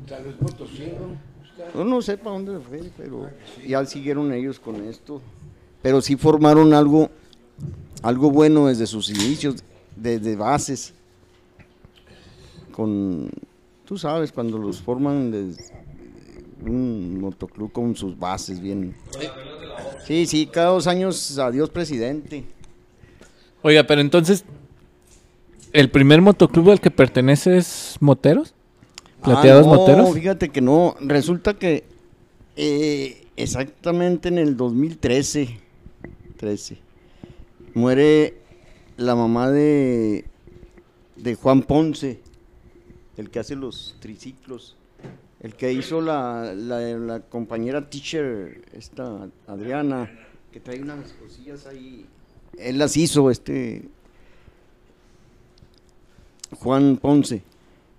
San 0.08 0.24
Luis 0.24 0.34
Potosí, 0.40 0.88
¿no? 0.98 1.84
no, 1.84 1.88
no 1.88 2.02
sé 2.02 2.18
para 2.18 2.30
dónde 2.36 2.58
fue, 2.58 2.80
pero 2.96 3.30
ya 3.64 3.84
siguieron 3.84 4.32
ellos 4.32 4.58
con 4.58 4.76
esto. 4.88 5.20
Pero 5.82 6.00
sí 6.00 6.16
formaron 6.16 6.72
algo, 6.74 7.10
algo 8.02 8.30
bueno 8.30 8.66
desde 8.66 8.86
sus 8.86 9.10
inicios, 9.10 9.62
desde 9.96 10.36
bases. 10.36 10.94
Con, 12.72 13.30
tú 13.84 13.96
sabes, 13.98 14.32
cuando 14.32 14.58
los 14.58 14.80
forman 14.80 15.32
un 16.64 17.20
motoclub 17.20 17.70
con 17.72 17.94
sus 17.94 18.18
bases 18.18 18.60
bien. 18.60 18.94
Sí, 20.06 20.26
sí, 20.26 20.46
cada 20.46 20.68
dos 20.70 20.86
años, 20.86 21.38
adiós 21.38 21.70
presidente. 21.70 22.44
Oiga, 23.62 23.84
pero 23.84 24.00
entonces, 24.00 24.44
¿el 25.72 25.90
primer 25.90 26.20
motoclub 26.20 26.70
al 26.70 26.80
que 26.80 26.90
pertenece 26.90 27.56
es 27.56 27.96
Moteros? 28.00 28.54
¿Plateados 29.22 29.66
Ah, 29.66 29.70
no, 29.70 29.76
Moteros? 29.76 30.14
Fíjate 30.14 30.50
que 30.50 30.60
no. 30.60 30.96
Resulta 31.00 31.54
que 31.54 31.84
eh, 32.56 33.26
exactamente 33.36 34.28
en 34.28 34.38
el 34.38 34.56
2013, 34.56 35.58
13, 36.36 36.78
muere 37.72 38.34
la 38.96 39.14
mamá 39.14 39.50
de, 39.50 40.24
de 41.16 41.34
Juan 41.34 41.62
Ponce, 41.62 42.20
el 43.16 43.30
que 43.30 43.38
hace 43.38 43.56
los 43.56 43.96
triciclos, 44.00 44.76
el 45.40 45.54
que 45.54 45.72
hizo 45.72 46.00
la, 46.00 46.54
la, 46.54 47.20
compañera 47.20 47.88
teacher, 47.88 48.62
esta 48.72 49.28
Adriana, 49.46 50.10
que 50.52 50.60
trae 50.60 50.80
unas 50.80 51.12
cosillas 51.12 51.66
ahí. 51.66 52.06
Él 52.58 52.78
las 52.78 52.96
hizo, 52.96 53.30
este 53.30 53.88
Juan 56.54 56.96
Ponce. 56.96 57.42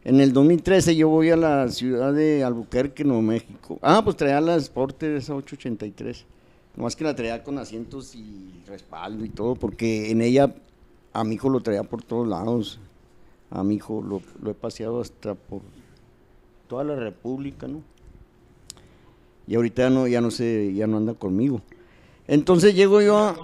En 0.03 0.19
el 0.21 0.33
2013 0.33 0.95
yo 0.95 1.09
voy 1.09 1.31
a 1.31 1.35
la 1.35 1.67
ciudad 1.69 2.13
de 2.13 2.43
Albuquerque, 2.43 3.03
Nuevo 3.03 3.21
México. 3.21 3.79
Ah, 3.81 4.01
pues 4.03 4.15
traía 4.15 4.39
la 4.39 4.59
Sporter 4.59 5.15
esa 5.15 5.33
883. 5.33 6.25
Nomás 6.75 6.95
que 6.95 7.03
la 7.03 7.15
traía 7.15 7.43
con 7.43 7.57
asientos 7.57 8.15
y 8.15 8.61
respaldo 8.67 9.25
y 9.25 9.29
todo, 9.29 9.55
porque 9.55 10.11
en 10.11 10.21
ella 10.21 10.53
a 11.15 11.23
mi 11.23 11.35
hijo 11.35 11.49
lo 11.49 11.61
traía 11.61 11.83
por 11.83 12.03
todos 12.03 12.27
lados. 12.27 12.79
A 13.49 13.63
mi 13.63 13.75
hijo 13.75 14.01
lo, 14.01 14.21
lo 14.41 14.51
he 14.51 14.53
paseado 14.53 15.01
hasta 15.01 15.35
por 15.35 15.61
toda 16.67 16.83
la 16.83 16.95
República, 16.95 17.67
¿no? 17.67 17.81
Y 19.47 19.55
ahorita 19.55 19.83
ya 19.83 19.89
no, 19.89 20.07
ya 20.07 20.21
no 20.21 20.31
sé, 20.31 20.73
ya 20.73 20.87
no 20.87 20.97
anda 20.97 21.13
conmigo. 21.13 21.61
Entonces 22.27 22.75
llego 22.75 23.01
yo 23.01 23.17
a... 23.17 23.35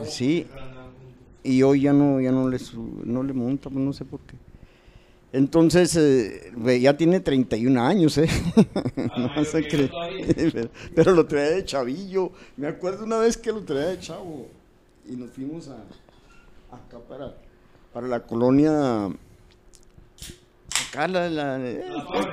Este. 0.00 0.10
Sí, 0.10 0.46
y 1.42 1.62
hoy 1.62 1.82
ya 1.82 1.92
no 1.92 2.20
ya 2.20 2.32
no 2.32 2.48
le 2.48 2.58
su- 2.58 3.02
no 3.04 3.22
le 3.22 3.32
monta 3.32 3.70
pues 3.70 3.84
no 3.84 3.92
sé 3.92 4.04
por 4.04 4.20
qué 4.20 4.36
entonces 5.36 5.96
eh, 5.96 6.80
ya 6.80 6.96
tiene 6.96 7.20
31 7.20 7.82
años 7.82 8.16
eh 8.18 8.28
no 9.16 9.44
se 9.44 9.66
cree. 9.66 9.88
todavía. 9.88 10.26
pero, 10.52 10.68
pero 10.94 11.12
lo 11.12 11.26
traía 11.26 11.50
de 11.50 11.64
chavillo. 11.64 12.30
Me 12.56 12.68
acuerdo 12.68 13.04
una 13.04 13.18
vez 13.18 13.36
que 13.36 13.50
lo 13.52 13.62
traía 13.62 13.88
de 13.88 13.98
chavo 13.98 14.46
y 15.08 15.16
nos 15.16 15.30
fuimos 15.30 15.68
a 15.68 15.74
acá 16.74 16.98
para 17.08 17.34
para 17.92 18.06
la 18.08 18.20
colonia 18.20 19.06
acá 20.88 21.06
la, 21.08 21.28
la- 21.28 21.58
eh, 21.60 21.82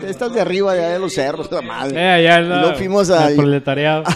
estas 0.08 0.34
de 0.34 0.42
arriba 0.42 0.74
de 0.74 0.80
allá 0.86 0.94
de 0.94 1.00
los 1.00 1.14
cerros 1.14 1.52
la 1.52 1.62
madre. 1.62 2.00
Eh, 2.00 2.10
allá 2.10 2.40
Y 2.40 2.48
la- 2.48 2.62
luego 2.62 2.78
fuimos 2.78 3.10
a- 3.10 3.30
el 3.30 3.36
proletariado. 3.36 4.04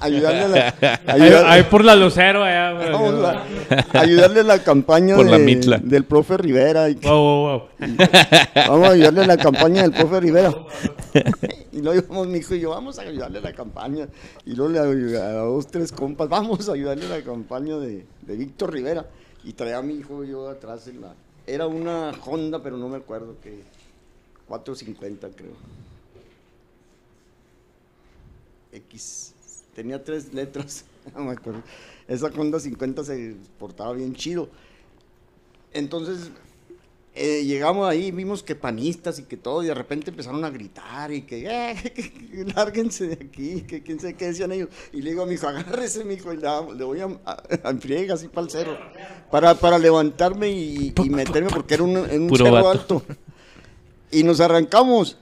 ayudarle 0.00 0.40
a 0.42 0.48
la, 0.48 1.00
ahí, 1.06 1.20
ayudar- 1.22 1.44
ahí 1.46 1.62
por 1.64 1.84
la 1.84 1.96
Lucero, 1.96 2.44
allá. 2.44 2.72
güey. 2.72 2.92
Vamos 2.92 3.24
a 3.94 4.00
ayudarle 4.00 4.40
a 4.40 4.44
la 4.44 4.62
campaña 4.62 5.16
Por 5.16 5.26
la 5.30 5.38
de- 5.38 5.44
Mitla. 5.44 5.78
del 5.78 6.04
profe 6.04 6.36
Rivera. 6.36 6.88
y 6.88 6.94
Wow, 6.94 7.10
wow, 7.12 7.62
vamos 8.54 8.88
a 8.88 8.92
ayudarle 8.92 9.22
a 9.22 9.26
la 9.26 9.36
campaña 9.36 9.82
del 9.82 9.92
profe 9.92 10.20
Rivera. 10.20 10.54
Y 11.72 11.80
luego 11.82 12.02
íbamos 12.06 12.26
mi 12.28 12.38
hijo 12.38 12.54
y 12.54 12.60
yo, 12.60 12.70
vamos 12.70 12.98
a 12.98 13.02
ayudarle 13.02 13.38
a 13.38 13.42
la 13.42 13.52
campaña. 13.52 14.08
Y 14.46 14.54
luego 14.54 14.72
le 14.72 14.78
ayudé 14.80 15.20
a 15.20 15.32
dos, 15.32 15.66
tres 15.66 15.92
compas, 15.92 16.28
vamos 16.28 16.68
a 16.68 16.72
ayudarle 16.72 17.06
a 17.06 17.18
la 17.18 17.22
campaña 17.22 17.76
de, 17.76 18.04
de 18.22 18.36
Víctor 18.36 18.72
Rivera. 18.72 19.06
Y 19.44 19.52
traía 19.52 19.78
a 19.78 19.82
mi 19.82 19.94
hijo 19.94 20.24
yo 20.24 20.48
atrás 20.48 20.86
en 20.88 21.00
la... 21.00 21.14
Era 21.46 21.66
una 21.66 22.10
Honda, 22.26 22.62
pero 22.62 22.76
no 22.76 22.88
me 22.88 22.96
acuerdo 22.98 23.36
que... 23.42 23.62
450 24.48 25.28
creo. 25.36 25.52
X. 28.72 29.34
Tenía 29.78 30.02
tres 30.02 30.34
letras, 30.34 30.84
no 31.16 31.22
me 31.26 31.30
acuerdo. 31.30 31.62
Esa 32.08 32.26
Honda 32.36 32.58
50 32.58 33.04
se 33.04 33.36
portaba 33.60 33.92
bien 33.92 34.12
chido. 34.12 34.48
Entonces, 35.72 36.32
eh, 37.14 37.44
llegamos 37.44 37.88
ahí, 37.88 38.10
vimos 38.10 38.42
que 38.42 38.56
panistas 38.56 39.20
y 39.20 39.22
que 39.22 39.36
todo, 39.36 39.62
y 39.62 39.66
de 39.66 39.74
repente 39.74 40.10
empezaron 40.10 40.44
a 40.44 40.50
gritar 40.50 41.12
y 41.12 41.22
que, 41.22 41.46
eh, 41.46 41.76
que- 41.94 42.12
que 42.12 42.44
lárguense 42.56 43.06
de 43.06 43.24
aquí, 43.24 43.60
que 43.68 43.84
quién 43.84 44.00
sabe 44.00 44.14
qué 44.14 44.26
decían 44.26 44.50
ellos. 44.50 44.68
Y 44.92 45.00
le 45.00 45.10
digo 45.10 45.22
a 45.22 45.26
mi 45.26 45.34
hijo, 45.34 45.46
agárrese, 45.46 46.04
mi 46.04 46.14
hijo, 46.14 46.32
y 46.32 46.38
le, 46.38 46.84
voy 46.84 46.98
a, 46.98 47.06
a, 47.24 47.42
a 47.62 47.70
enfriega 47.70 48.14
así 48.14 48.26
para 48.26 48.46
el 48.46 48.50
cerro, 48.50 48.76
para, 49.30 49.54
para 49.54 49.78
levantarme 49.78 50.48
y, 50.50 50.92
y 51.04 51.10
meterme, 51.10 51.50
porque 51.50 51.74
era 51.74 51.84
un, 51.84 51.96
en 51.98 52.22
un 52.22 52.28
vato. 52.50 52.68
alto. 52.68 53.02
Y 54.10 54.24
nos 54.24 54.40
arrancamos. 54.40 55.18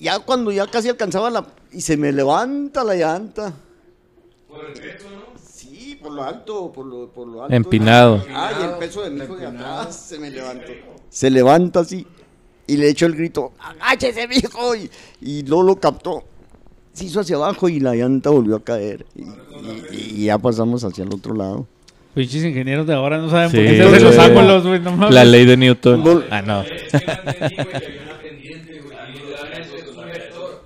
Ya 0.00 0.20
cuando 0.20 0.50
ya 0.52 0.66
casi 0.66 0.88
alcanzaba 0.88 1.28
la... 1.28 1.46
Y 1.72 1.80
se 1.80 1.96
me 1.96 2.12
levanta 2.12 2.82
la 2.84 2.94
llanta. 2.94 3.52
Por 4.48 4.64
el 4.64 4.72
peso, 4.72 5.06
¿no? 5.10 5.38
Sí, 5.42 5.98
por 6.02 6.12
lo 6.12 6.22
alto, 6.22 6.72
por 6.72 6.86
lo, 6.86 7.08
por 7.08 7.26
lo 7.28 7.42
alto. 7.42 7.54
Empinado. 7.54 8.24
Ah, 8.32 8.52
y 8.60 8.64
el 8.64 8.70
peso 8.78 9.02
de 9.02 9.10
mi 9.10 9.22
hijo 9.24 9.36
de 9.36 9.46
atrás 9.46 9.94
se 9.94 10.18
me 10.18 10.30
levantó. 10.30 10.72
Se 11.10 11.30
levanta 11.30 11.80
así 11.80 12.06
y 12.66 12.76
le 12.76 12.88
echo 12.88 13.06
el 13.06 13.14
grito, 13.14 13.52
agáchese, 13.58 14.26
mijo. 14.28 14.74
Y, 14.76 14.90
y 15.20 15.42
luego 15.42 15.62
lo 15.62 15.76
captó. 15.76 16.24
Se 16.92 17.04
hizo 17.04 17.20
hacia 17.20 17.36
abajo 17.36 17.68
y 17.68 17.80
la 17.80 17.94
llanta 17.94 18.30
volvió 18.30 18.56
a 18.56 18.60
caer. 18.64 19.06
Y, 19.14 19.22
y- 19.22 20.14
y 20.22 20.24
ya 20.26 20.38
pasamos 20.38 20.82
hacia 20.84 21.04
el 21.04 21.12
otro 21.14 21.34
lado. 21.34 21.66
Pinches 22.14 22.42
ingenieros 22.44 22.86
de 22.86 22.94
ahora 22.94 23.18
no 23.18 23.30
saben 23.30 23.50
Sí, 23.50 23.56
por 23.58 23.66
qué 23.92 23.98
se 23.98 24.00
los 24.00 24.18
ángulos, 24.18 24.66
güey. 24.66 24.80
No 24.80 24.92
mames. 24.96 25.14
La 25.14 25.24
ley 25.24 25.44
de 25.46 25.56
Newton. 25.56 26.24
Ah, 26.30 26.42
no. 26.42 26.64
Que 26.64 26.70
no 26.70 27.00
entendí, 27.30 27.54
güey, 27.54 27.68
que 27.68 27.76
había 27.76 28.02
una 28.02 28.18
pendiente, 28.20 28.80
güey. 28.80 28.96
Y 29.14 29.18
literalmente 29.18 29.76
es 29.78 29.96
un 29.96 30.04
vector. 30.06 30.64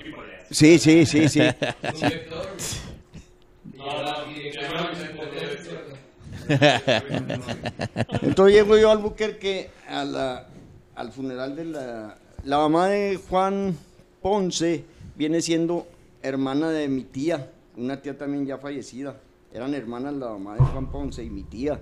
Sí, 0.52 0.78
sí, 0.78 1.06
sí, 1.06 1.28
sí. 1.28 1.40
Entonces 8.22 8.54
llego 8.54 8.76
yo 8.76 8.90
al 8.90 8.98
Albuquerque 8.98 9.70
a 9.88 10.04
la, 10.04 10.46
al 10.94 11.12
funeral 11.12 11.56
de 11.56 11.64
la... 11.64 12.18
La 12.44 12.58
mamá 12.58 12.88
de 12.88 13.20
Juan 13.28 13.76
Ponce 14.20 14.84
viene 15.14 15.40
siendo 15.40 15.86
hermana 16.22 16.70
de 16.70 16.88
mi 16.88 17.04
tía, 17.04 17.52
una 17.76 18.02
tía 18.02 18.18
también 18.18 18.44
ya 18.46 18.58
fallecida. 18.58 19.16
Eran 19.52 19.74
hermanas 19.74 20.14
la 20.14 20.30
mamá 20.30 20.54
de 20.54 20.60
Juan 20.60 20.90
Ponce 20.90 21.22
y 21.22 21.30
mi 21.30 21.44
tía. 21.44 21.80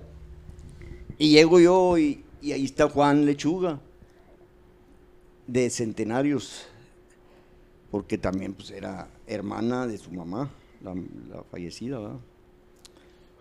Y 1.17 1.31
llego 1.31 1.59
yo 1.59 1.97
y, 1.97 2.23
y 2.41 2.51
ahí 2.51 2.65
está 2.65 2.87
Juan 2.89 3.25
Lechuga, 3.25 3.79
de 5.47 5.69
Centenarios, 5.71 6.67
porque 7.91 8.17
también 8.17 8.53
pues 8.53 8.71
era 8.71 9.07
hermana 9.27 9.85
de 9.85 9.97
su 9.97 10.11
mamá, 10.11 10.49
la, 10.83 10.93
la 10.95 11.43
fallecida, 11.51 11.99
¿verdad? 11.99 12.15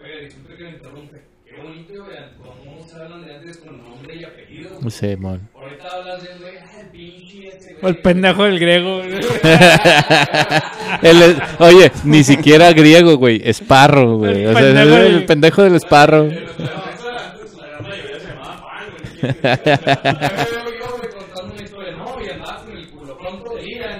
Oye, 0.03 0.25
disculpe 0.27 0.57
que 0.57 0.65
me 0.65 0.71
interrumpe. 0.71 1.23
qué 1.45 1.57
bonito, 1.63 1.93
güey, 2.05 2.17
cómo 2.39 2.89
se 2.89 2.97
hablan 2.97 3.25
de 3.25 3.35
antes 3.35 3.57
con 3.59 3.79
nombre 3.83 4.17
y 4.17 4.25
apellido. 4.25 4.71
güey. 4.79 4.91
Sí, 4.91 5.17
mon. 5.17 5.49
Ahorita 5.55 5.89
hablas 5.89 6.23
de, 6.23 6.29
güey, 6.39 6.57
ah, 6.59 6.81
el 6.81 6.87
pinche 6.89 7.49
ese, 7.49 7.75
O 7.77 7.81
güey. 7.83 7.93
el 7.95 7.99
pendejo 8.03 8.45
del 8.45 8.59
griego. 8.59 8.97
güey. 8.99 9.11
El- 11.03 11.41
oye, 11.61 11.93
ni 12.05 12.25
siquiera 12.25 12.73
griego, 12.73 13.17
güey. 13.17 13.41
Esparro, 13.45 14.17
güey. 14.19 14.43
El 14.45 14.49
O 14.49 14.53
sea, 14.53 14.61
pendejo 14.63 14.91
del- 14.97 15.15
el 15.15 15.25
pendejo 15.27 15.63
del 15.63 15.75
esparro. 15.77 16.29
Pero 16.29 17.19
antes 17.19 17.55
la 17.57 17.67
gran 17.69 17.83
mayoría 17.85 18.19
se 18.21 18.27
llamaba 18.29 18.57
Juan, 18.59 18.87
güey. 18.97 19.21
Yo, 19.23 20.79
yo, 20.79 20.97
güey, 20.97 21.11
contando 21.13 21.53
una 21.55 21.63
historia, 21.63 21.93
no, 21.97 22.07
y 22.25 22.29
andabas 22.31 22.63
con 22.63 22.77
el 22.77 22.89
culo 22.91 23.19
pronto 23.19 23.55
de 23.55 23.71
Iran 23.71 24.00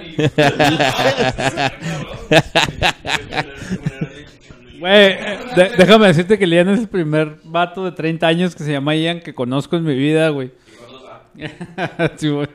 Güey, 4.79 5.15
de- 5.55 5.71
déjame 5.77 6.07
decirte 6.07 6.39
que 6.39 6.47
Lian 6.47 6.69
es 6.69 6.79
el 6.79 6.87
primer 6.87 7.35
vato 7.43 7.85
de 7.85 7.91
30 7.91 8.25
años 8.27 8.55
que 8.55 8.63
se 8.63 8.71
llama 8.71 8.95
Ian 8.95 9.19
que 9.21 9.33
conozco 9.35 9.75
en 9.75 9.83
mi 9.83 9.95
vida, 9.95 10.29
güey. 10.29 10.51
sí, 12.17 12.29
güey. 12.29 12.47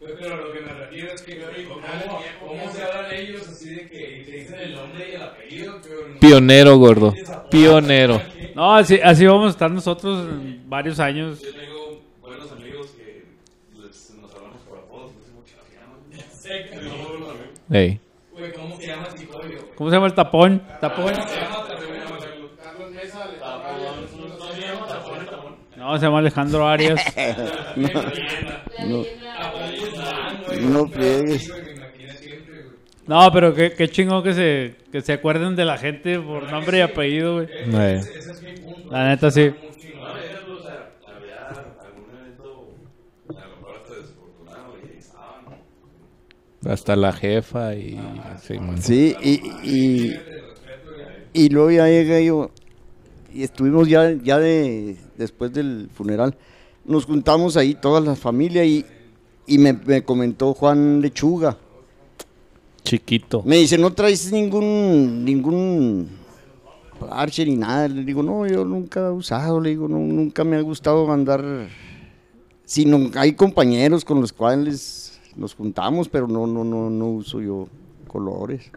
Pero 0.00 0.36
lo 0.36 0.52
que 0.52 0.60
me 0.60 0.72
refiero 0.72 1.12
es 1.12 1.22
que, 1.22 1.34
güey, 1.40 1.64
¿cómo, 1.64 1.80
cómo 2.46 2.72
se 2.72 2.82
hablan 2.82 3.12
ellos 3.14 3.48
así 3.48 3.70
de 3.70 3.88
que 3.88 4.22
te 4.26 4.30
dicen 4.36 4.60
el 4.60 4.74
nombre 4.74 5.08
y 5.10 5.14
el 5.16 5.22
apellido? 5.22 5.80
Pero 5.82 6.08
no- 6.08 6.20
Pionero, 6.20 6.76
gordo. 6.78 7.14
Pionero. 7.50 8.22
No, 8.54 8.74
así, 8.76 9.00
así 9.02 9.24
vamos 9.24 9.46
a 9.46 9.50
estar 9.52 9.70
nosotros 9.70 10.28
en 10.28 10.68
varios 10.68 11.00
años. 11.00 11.40
Yo 11.40 11.54
tengo 11.54 12.02
buenos 12.20 12.52
amigos 12.52 12.88
que 12.90 13.24
les, 13.82 14.10
nos 14.20 14.30
hablamos 14.34 14.60
por 14.68 14.76
apodos, 14.76 15.12
no 15.14 15.22
sé 15.24 15.32
mucho 15.32 15.54
se 15.66 16.60
llaman. 16.60 16.70
Tengo 16.92 17.08
buenos 17.08 17.30
amigos. 17.30 17.60
Ey. 17.72 18.00
Güey, 18.32 18.52
¿cómo 18.52 18.76
se 18.76 18.86
llama 18.86 19.08
ese 19.14 19.26
código? 19.26 19.60
güey? 19.60 19.74
¿Cómo 19.76 19.90
se 19.90 19.96
llama 19.96 20.06
el 20.06 20.14
tapón? 20.14 20.62
Tapón. 20.80 21.14
Se 21.14 21.20
llama 21.40 21.66
también, 21.68 22.02
No 24.38 24.52
se 24.52 24.60
llama 24.60 24.86
tapón, 24.86 25.26
tapón. 25.26 25.56
No, 25.76 25.98
se 25.98 26.04
llama 26.06 26.18
Alejandro 26.18 26.68
Arias. 26.68 27.00
No, 33.06 33.32
pero 33.32 33.52
qué, 33.54 33.72
qué 33.72 33.88
chingón 33.88 34.22
que 34.22 34.32
se, 34.32 34.76
que 34.92 35.00
se 35.00 35.12
acuerden 35.12 35.56
de 35.56 35.64
la 35.64 35.76
gente 35.76 36.18
por 36.20 36.50
nombre 36.50 36.78
y 36.78 36.80
apellido, 36.82 37.34
güey. 37.34 37.48
Ey. 37.50 37.96
Ese 37.98 38.30
es 38.30 38.42
mi 38.42 38.52
punto. 38.52 38.90
La 38.90 39.08
neta, 39.08 39.30
sí. 39.30 39.50
Muy 39.50 39.70
chingón. 39.76 40.02
No, 40.04 40.16
ejemplo, 40.18 40.54
o 40.58 40.62
sea, 40.62 40.92
había 41.08 41.48
algún 41.48 42.04
evento, 42.20 42.70
a 43.28 43.32
lo 43.32 43.56
mejor 43.56 43.74
hasta 43.76 43.94
desafortunado, 43.94 44.74
y 44.78 44.88
ahí 44.88 44.98
estaban. 44.98 45.44
Hasta 46.64 46.96
la 46.96 47.12
jefa 47.12 47.74
y... 47.74 47.98
Sí, 48.80 49.14
y, 49.22 49.32
y, 49.64 50.12
y 51.32 51.48
luego 51.48 51.70
ya 51.70 51.86
llegué 51.86 52.24
yo 52.24 52.50
y 53.34 53.42
estuvimos 53.42 53.88
ya, 53.88 54.12
ya 54.12 54.38
de, 54.38 54.96
después 55.16 55.52
del 55.52 55.88
funeral, 55.92 56.36
nos 56.84 57.06
juntamos 57.06 57.56
ahí 57.56 57.74
toda 57.74 58.00
la 58.00 58.14
familia 58.14 58.64
y, 58.64 58.84
y 59.46 59.58
me, 59.58 59.72
me 59.72 60.02
comentó 60.02 60.52
Juan 60.54 61.00
Lechuga. 61.00 61.56
Chiquito. 62.84 63.42
Me 63.46 63.56
dice, 63.56 63.78
no 63.78 63.92
traes 63.92 64.30
ningún, 64.30 65.24
ningún 65.24 66.10
parche 67.00 67.46
ni 67.46 67.56
nada. 67.56 67.88
Le 67.88 68.04
digo, 68.04 68.22
no, 68.22 68.46
yo 68.46 68.64
nunca 68.64 69.06
he 69.06 69.10
usado, 69.10 69.60
le 69.60 69.70
digo, 69.70 69.88
no, 69.88 69.98
nunca 69.98 70.44
me 70.44 70.56
ha 70.56 70.60
gustado 70.60 71.10
andar, 71.10 71.68
sino 72.64 73.10
hay 73.14 73.32
compañeros 73.32 74.04
con 74.04 74.20
los 74.20 74.32
cuales 74.32 75.01
nos 75.36 75.54
juntamos, 75.54 76.08
pero 76.08 76.28
no, 76.28 76.46
no, 76.46 76.64
no, 76.64 76.90
no 76.90 77.08
uso 77.08 77.40
yo 77.40 77.68
colores. 78.06 78.70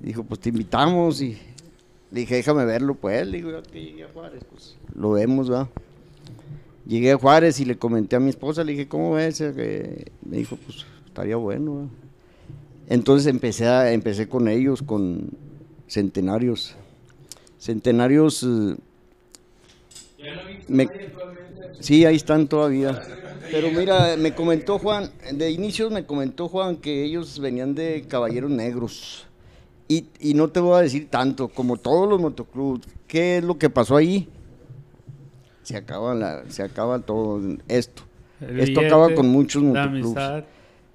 Dijo, 0.00 0.22
pues 0.22 0.40
te 0.40 0.50
invitamos 0.50 1.20
y 1.20 1.38
le 2.10 2.20
dije, 2.20 2.36
déjame 2.36 2.64
verlo, 2.64 2.94
pues, 2.94 3.26
le 3.26 3.38
digo, 3.38 3.50
ya 3.50 3.62
que 3.62 3.82
llegué 3.82 4.04
a 4.04 4.08
Juárez, 4.08 4.44
pues 4.50 4.76
lo 4.94 5.12
vemos, 5.12 5.50
va. 5.50 5.68
Llegué 6.86 7.12
a 7.12 7.18
Juárez 7.18 7.60
y 7.60 7.64
le 7.64 7.76
comenté 7.76 8.16
a 8.16 8.20
mi 8.20 8.30
esposa, 8.30 8.64
le 8.64 8.72
dije, 8.72 8.88
¿cómo 8.88 9.12
ves? 9.12 9.40
Eh, 9.40 10.06
Me 10.24 10.38
dijo, 10.38 10.56
pues 10.56 10.86
estaría 11.06 11.36
bueno, 11.36 11.74
¿va?". 11.74 11.86
Entonces 12.88 13.26
empecé, 13.26 13.66
a, 13.66 13.92
empecé 13.92 14.28
con 14.28 14.48
ellos, 14.48 14.82
con 14.82 15.30
centenarios. 15.86 16.74
Centenarios, 17.58 18.42
eh, 18.42 18.76
me- 20.68 20.90
sí, 21.80 22.04
ahí 22.04 22.16
están 22.16 22.46
todavía. 22.48 23.00
Pero 23.50 23.70
mira, 23.70 24.16
me 24.18 24.32
comentó 24.34 24.78
Juan, 24.78 25.10
de 25.32 25.50
inicios 25.50 25.90
me 25.90 26.04
comentó 26.04 26.48
Juan 26.48 26.76
que 26.76 27.04
ellos 27.04 27.38
venían 27.38 27.74
de 27.74 28.04
Caballeros 28.06 28.50
Negros. 28.50 29.26
Y, 29.88 30.04
y 30.20 30.34
no 30.34 30.48
te 30.48 30.60
voy 30.60 30.76
a 30.78 30.82
decir 30.82 31.08
tanto, 31.08 31.48
como 31.48 31.78
todos 31.78 32.06
los 32.08 32.20
motoclubs, 32.20 32.86
¿qué 33.06 33.38
es 33.38 33.44
lo 33.44 33.56
que 33.56 33.70
pasó 33.70 33.96
ahí? 33.96 34.28
Se 35.62 35.76
acaba, 35.76 36.14
la, 36.14 36.44
se 36.50 36.62
acaba 36.62 36.98
todo 36.98 37.40
esto. 37.68 38.02
El 38.40 38.60
Esto 38.60 38.80
acaba 38.80 39.14
con 39.14 39.28
muchos 39.28 39.62
motoclubs. 39.62 40.14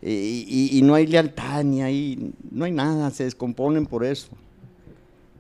Y, 0.01 0.45
y- 0.47 0.78
y 0.78 0.82
no 0.84 0.93
hay 0.95 1.07
lealtad, 1.07 1.63
ni 1.63 1.82
hay, 1.82 2.34
no 2.51 2.65
hay 2.65 2.71
nada, 2.71 3.09
se 3.09 3.24
descomponen 3.24 3.86
por 3.88 4.03
eso. 4.05 4.28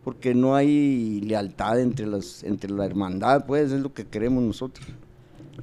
Porque 0.03 0.35
no 0.35 0.55
hay 0.55 1.21
lealtad 1.21 1.79
entre, 1.79 2.05
las, 2.07 2.43
entre 2.43 2.71
la 2.71 2.85
hermandad, 2.85 3.45
pues 3.45 3.71
es 3.71 3.81
lo 3.81 3.93
que 3.93 4.05
queremos 4.05 4.43
nosotros. 4.43 4.85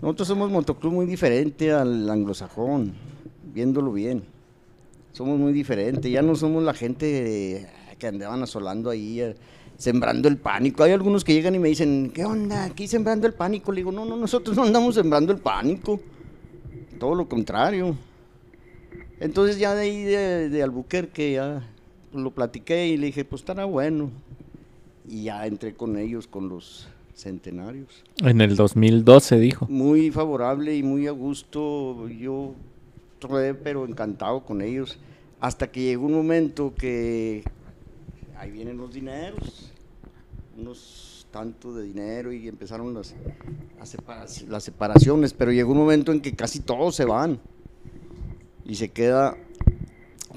Nosotros 0.01 0.29
somos 0.29 0.51
motoclub 0.51 0.93
muy 0.93 1.07
diferente 1.07 1.73
al 1.73 2.09
anglosajón, 2.09 2.95
viéndolo 3.53 3.93
bien. 3.93 4.23
Somos 5.13 5.39
muy 5.39 5.53
diferentes, 5.53 6.11
ya 6.11 6.23
no 6.23 6.37
somos 6.37 6.63
la 6.63 6.73
gente 6.73 7.69
que 7.99 8.07
andaban 8.07 8.43
asolando 8.43 8.91
ahí, 8.91 9.21
eh, 9.21 9.37
sembrando 9.77 10.29
el 10.29 10.39
pánico. 10.39 10.83
Hay 10.83 10.93
algunos 10.93 11.23
que 11.23 11.33
llegan 11.33 11.55
y 11.55 11.59
me 11.59 11.69
dicen, 11.69 12.11
¿qué 12.13 12.25
onda? 12.25 12.65
Aquí 12.65 12.89
sembrando 12.89 13.27
el 13.27 13.35
pánico. 13.35 13.71
Le 13.71 13.81
digo, 13.81 13.93
no, 13.93 14.05
no, 14.05 14.17
nosotros 14.17 14.57
no 14.57 14.65
andamos 14.65 14.97
sembrando 14.97 15.33
el 15.33 15.39
pánico. 15.39 16.01
Todo 16.99 17.15
lo 17.15 17.29
contrario. 17.29 17.95
Entonces 19.21 19.59
ya 19.59 19.75
de 19.75 19.83
ahí 19.83 20.03
de, 20.03 20.49
de 20.49 20.63
Albuquerque 20.63 21.33
ya 21.33 21.63
pues, 22.11 22.25
lo 22.25 22.31
platiqué 22.31 22.89
y 22.89 22.97
le 22.97 23.07
dije, 23.07 23.25
pues 23.25 23.43
estará 23.43 23.65
bueno. 23.67 24.11
Y 25.11 25.25
ya 25.25 25.45
entré 25.45 25.75
con 25.75 25.99
ellos, 25.99 26.29
con 26.29 26.49
los 26.49 26.87
centenarios. 27.17 28.05
En 28.23 28.41
el 28.41 28.55
2012 28.55 29.41
dijo. 29.41 29.67
Muy 29.69 30.13
favorable 30.13 30.77
y 30.77 30.85
muy 30.85 31.09
a 31.09 31.11
gusto. 31.11 32.09
Yo 32.09 32.55
rodé, 33.21 33.55
pero 33.55 33.85
encantado 33.85 34.45
con 34.45 34.63
ellos. 34.63 34.99
Hasta 35.41 35.69
que 35.69 35.83
llegó 35.83 36.07
un 36.07 36.15
momento 36.15 36.73
que 36.77 37.43
ahí 38.39 38.53
vienen 38.53 38.77
los 38.77 38.95
dineros, 38.95 39.73
unos 40.57 41.27
tantos 41.33 41.75
de 41.75 41.83
dinero 41.83 42.33
y 42.33 42.47
empezaron 42.47 42.95
las, 42.95 43.13
las 44.49 44.63
separaciones, 44.63 45.33
pero 45.33 45.51
llegó 45.51 45.73
un 45.73 45.79
momento 45.79 46.13
en 46.13 46.21
que 46.21 46.37
casi 46.37 46.61
todos 46.61 46.95
se 46.95 47.05
van 47.05 47.41
y 48.65 48.77
se 48.77 48.91
queda 48.91 49.37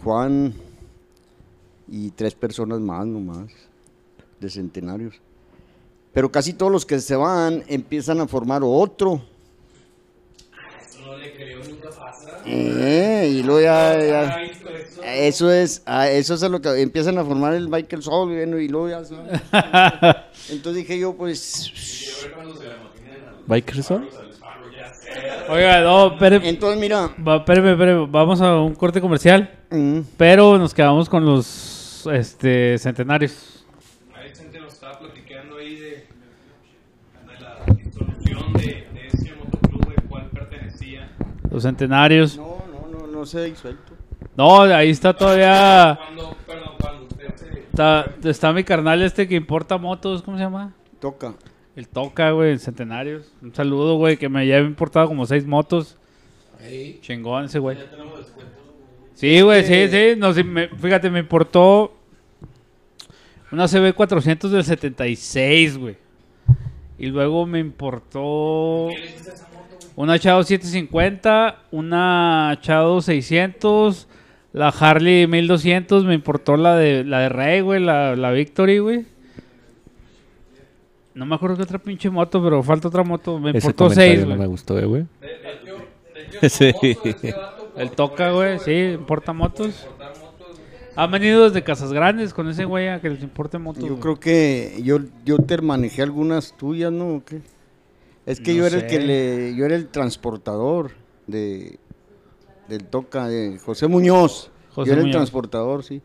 Juan 0.03 0.55
y 1.87 2.09
tres 2.09 2.33
personas 2.33 2.79
más 2.79 3.05
nomás 3.05 3.51
de 4.43 4.49
centenarios. 4.51 5.15
Pero 6.13 6.31
casi 6.31 6.53
todos 6.53 6.71
los 6.71 6.85
que 6.85 6.99
se 6.99 7.15
van 7.15 7.63
empiezan 7.67 8.19
a 8.21 8.27
formar 8.27 8.61
otro. 8.63 9.21
No 11.03 11.17
le 11.17 11.33
creo, 11.33 11.59
nunca 11.63 11.89
pasa. 11.89 12.39
Eh, 12.45 13.29
y 13.39 13.43
luego 13.43 13.61
ya, 13.61 13.99
ya- 13.99 14.33
¿Ha 14.33 14.39
visto 14.41 14.69
eso? 14.69 15.51
Es, 15.51 15.81
ah, 15.85 16.07
eso 16.09 16.35
es 16.35 16.43
a 16.43 16.49
lo 16.49 16.61
que 16.61 16.69
empiezan 16.81 17.17
a 17.17 17.25
formar 17.25 17.53
el 17.55 17.67
Michael 17.67 18.03
Soul, 18.03 18.29
bueno, 18.33 18.59
y 18.59 18.67
luego 18.67 18.89
ya. 18.89 18.99
Entonces 20.49 20.75
dije 20.75 20.99
yo, 20.99 21.13
pues, 21.15 21.73
¿Biker 23.47 23.83
Soul? 23.83 24.09
Oiga, 25.49 25.81
no, 25.81 26.13
espere- 26.17 26.41
entonces 26.43 26.79
mira, 26.79 27.09
va, 27.27 27.37
espéreme, 27.37 27.71
espéreme, 27.73 28.07
vamos 28.09 28.39
a 28.41 28.59
un 28.61 28.73
corte 28.75 29.01
comercial, 29.01 29.51
mm, 29.69 29.99
pero 30.17 30.57
nos 30.57 30.73
quedamos 30.73 31.09
con 31.09 31.25
los 31.25 32.07
este, 32.11 32.77
centenarios. 32.79 33.65
Ahí 34.15 34.33
gente 34.33 34.59
nos 34.59 34.73
estaba 34.73 34.97
platicando 34.99 35.57
ahí 35.57 35.75
de, 35.75 35.89
de 35.89 36.07
la 37.41 37.73
disolución 37.75 38.53
de, 38.53 38.63
de 38.93 39.07
ese 39.11 39.33
motoclub, 39.35 39.89
de 39.93 40.01
cuál 40.07 40.29
pertenecía. 40.29 41.11
Los 41.53 41.63
centenarios. 41.63 42.35
no, 42.35 42.57
no, 42.91 42.97
no, 42.99 43.07
no 43.07 43.25
se 43.25 43.37
ha 43.39 43.43
disuelto. 43.43 43.93
No, 44.35 44.61
ahí 44.63 44.89
está 44.89 45.15
todavía. 45.15 45.97
Cuando, 46.03 46.35
perdón, 46.47 46.71
cuando 46.81 47.03
usted 47.05 47.35
se... 47.35 47.59
Está, 47.59 48.05
está 48.23 48.51
mi 48.51 48.63
carnal 48.63 49.01
este 49.03 49.27
que 49.27 49.35
importa 49.35 49.77
motos, 49.77 50.21
¿cómo 50.23 50.37
se 50.37 50.43
llama? 50.43 50.73
Toca. 50.99 51.33
El 51.75 51.87
Toca, 51.87 52.31
güey, 52.31 52.51
en 52.51 52.59
Centenarios. 52.59 53.31
Un 53.41 53.53
saludo, 53.53 53.95
güey, 53.97 54.17
que 54.17 54.29
me 54.29 54.45
lleva 54.45 54.65
importado 54.65 55.07
como 55.07 55.25
seis 55.25 55.45
motos. 55.45 55.97
Ahí. 56.59 56.99
Chingón 57.01 57.45
ese, 57.45 57.59
güey. 57.59 57.77
Sí, 59.15 59.41
güey, 59.41 59.63
sí, 59.63 59.87
sí. 59.89 60.13
No, 60.17 60.33
sí, 60.33 60.43
me- 60.43 60.67
fíjate, 60.69 61.09
me 61.09 61.19
importó 61.19 61.93
una 63.51 63.65
CB400 63.65 64.49
del 64.49 64.63
76, 64.63 65.77
güey. 65.77 65.97
Y 66.97 67.07
luego 67.07 67.45
me 67.45 67.59
importó 67.59 68.87
una 69.95 70.17
Chado 70.19 70.43
750, 70.43 71.59
una 71.71 72.57
Chado 72.61 73.01
600, 73.01 74.07
la 74.53 74.69
Harley 74.69 75.27
1200, 75.27 76.05
me 76.05 76.15
importó 76.15 76.57
la 76.57 76.75
de 76.75 77.03
la 77.03 77.19
de 77.19 77.29
Rey, 77.29 77.61
güey, 77.61 77.79
la, 77.81 78.15
la 78.15 78.31
Victory, 78.31 78.79
güey. 78.79 79.05
No 81.13 81.25
me 81.25 81.35
acuerdo 81.35 81.57
qué 81.57 81.63
otra 81.63 81.77
pinche 81.77 82.09
moto, 82.09 82.41
pero 82.43 82.63
falta 82.63 82.87
otra 82.87 83.03
moto. 83.03 83.39
Me 83.39 83.51
Ese 83.51 83.67
importó 83.67 83.85
comentario 83.85 84.15
6, 84.21 84.27
no 84.27 84.35
me 84.35 84.47
gustó, 84.47 84.79
eh, 84.79 84.85
güey. 84.85 85.05
Sí. 86.49 86.71
por 87.75 87.89
toca, 87.91 88.31
güey, 88.31 88.59
sí, 88.59 88.95
importa 88.95 89.33
motos. 89.33 89.87
Han 90.95 91.11
venido 91.11 91.45
desde 91.45 91.63
Casas 91.63 91.93
Grandes 91.93 92.33
con 92.33 92.49
ese 92.49 92.65
güey 92.65 92.87
a 92.87 92.99
que 92.99 93.09
les 93.09 93.21
importe 93.23 93.57
motos. 93.57 93.83
Yo 93.83 93.89
güey. 93.89 94.01
creo 94.01 94.19
que 94.19 94.79
yo, 94.83 94.99
yo 95.25 95.37
te 95.37 95.59
manejé 95.61 96.01
algunas 96.01 96.55
tuyas, 96.57 96.91
¿no? 96.91 97.15
¿O 97.15 97.23
qué? 97.23 97.41
Es 98.25 98.39
que 98.39 98.51
No 98.51 98.57
yo 98.59 98.67
era 98.67 98.79
sé. 98.79 98.85
el 98.85 98.91
que 98.91 98.99
le, 98.99 99.55
yo 99.55 99.65
era 99.65 99.75
el 99.75 99.87
transportador 99.89 100.91
de 101.27 101.79
del 102.67 102.85
toca 102.85 103.27
de 103.27 103.59
José 103.59 103.87
Muñoz. 103.87 104.49
José 104.71 104.89
yo 104.89 104.93
era 104.95 105.03
el 105.05 105.11
transportador, 105.11 105.83
sí. 105.83 106.01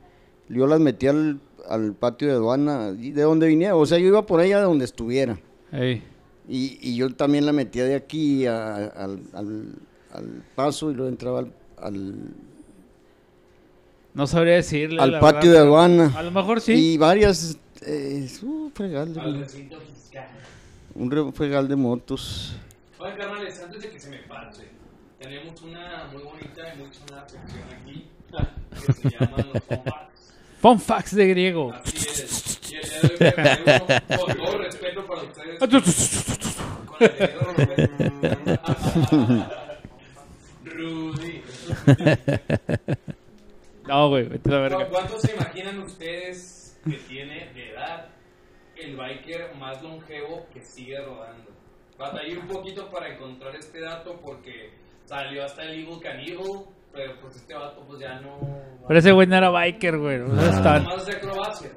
Yo 0.49 0.66
las 0.66 0.81
metí 0.81 1.07
al, 1.07 1.41
al 1.69 1.95
patio 1.95 2.27
de 2.29 2.35
aduana 2.35 2.93
y 2.99 3.12
de 3.12 3.23
donde 3.23 3.47
viniera, 3.47 3.77
o 3.77 3.87
sea, 3.87 3.99
yo 3.99 4.07
iba 4.09 4.27
por 4.27 4.41
allá 4.41 4.59
de 4.59 4.64
donde 4.64 4.85
estuviera. 4.85 5.39
Ey. 5.73 6.03
Y, 6.49 6.79
y 6.83 6.97
yo 6.97 7.14
también 7.14 7.47
la 7.47 7.53
metía 7.53 7.85
de 7.85 7.95
aquí 7.95 8.47
a- 8.47 8.75
al, 8.87 9.21
al- 9.35 9.75
al 10.12 10.43
paso 10.55 10.91
y 10.91 10.95
luego 10.95 11.09
entraba 11.11 11.41
al, 11.41 11.53
al, 11.77 12.14
No 14.14 14.27
sabría 14.27 14.55
decirle. 14.55 15.01
al 15.01 15.12
la 15.12 15.21
patio 15.21 15.51
verdad. 15.51 15.62
de 15.62 15.69
aduana. 15.69 16.12
A 16.16 16.23
lo 16.23 16.31
mejor 16.31 16.61
sí. 16.61 16.73
Y 16.73 16.99
varias, 16.99 17.59
eh, 17.83 18.29
uh, 18.43 18.71
fregal 18.75 19.16
Al 19.19 19.39
recinto 19.41 19.79
fiscal. 19.81 20.27
Un 20.99 21.11
re- 21.11 21.32
fregal 21.32 21.68
de 21.68 21.76
motos. 21.76 22.57
Oigan, 22.99 23.16
carnales, 23.18 23.61
antes 23.62 23.80
de 23.82 23.90
que 23.90 24.01
se 24.01 24.11
me 24.11 24.18
pase, 24.18 24.68
tenemos 25.18 25.61
una 25.62 26.09
muy 26.12 26.22
bonita 26.22 26.74
y 26.74 26.78
muy 26.78 26.92
sonada 26.92 27.28
sección 27.28 27.62
aquí 27.80 28.09
que 28.86 28.92
se 28.92 29.11
llama 29.11 29.36
los 29.53 29.62
Fun 29.64 29.82
Facts. 29.84 30.34
Fun 30.61 30.80
facts 30.80 31.14
de 31.14 31.28
griego. 31.28 31.72
Así 31.72 31.96
es. 31.96 32.61
Y 32.70 32.74
el 32.76 32.82
día 33.18 33.30
de 33.30 33.72
hoy 33.72 34.01
me 34.09 34.16
con 34.18 34.36
todo 34.36 34.59
respeto 34.59 35.07
para 35.07 35.22
ustedes. 35.22 35.59
Con 35.59 35.74
el 35.74 35.82
respeto. 35.82 36.49
Rudy. 40.64 41.42
No, 43.86 44.11
güey, 44.11 44.24
vete 44.28 44.51
a 44.51 44.53
la 44.53 44.59
verga. 44.61 44.84
¿Cu- 44.84 44.92
¿Cuántos 44.92 45.22
se 45.22 45.32
imaginan 45.34 45.78
ustedes 45.78 46.76
que 46.84 46.96
tiene 47.09 47.51
de 47.55 47.70
edad 47.70 48.07
el 48.81 48.97
biker 48.97 49.55
más 49.59 49.83
longevo 49.83 50.47
que 50.53 50.61
sigue 50.62 50.99
rodando? 51.01 51.51
Batallé 51.99 52.39
un 52.39 52.47
poquito 52.47 52.89
para 52.91 53.12
encontrar 53.14 53.57
este 53.57 53.81
dato 53.81 54.20
porque 54.24 54.70
salió 55.05 55.45
hasta 55.45 55.62
el 55.64 55.81
Evil 55.85 55.99
Cannibal, 56.01 56.64
pero 56.93 57.12
pues 57.20 57.37
este 57.37 57.55
vato 57.55 57.83
pues 57.87 58.01
ya 58.01 58.20
no... 58.20 58.39
Pero 58.87 58.99
ese 59.01 59.12
güey 59.12 59.26
no 59.26 59.37
era 59.37 59.51
biker, 59.51 59.99
güey. 59.99 60.20
O 60.20 60.35
sea, 60.37 60.51
está- 60.51 60.81
Más 60.81 61.07
de 61.07 61.12
acrobacias. 61.12 61.72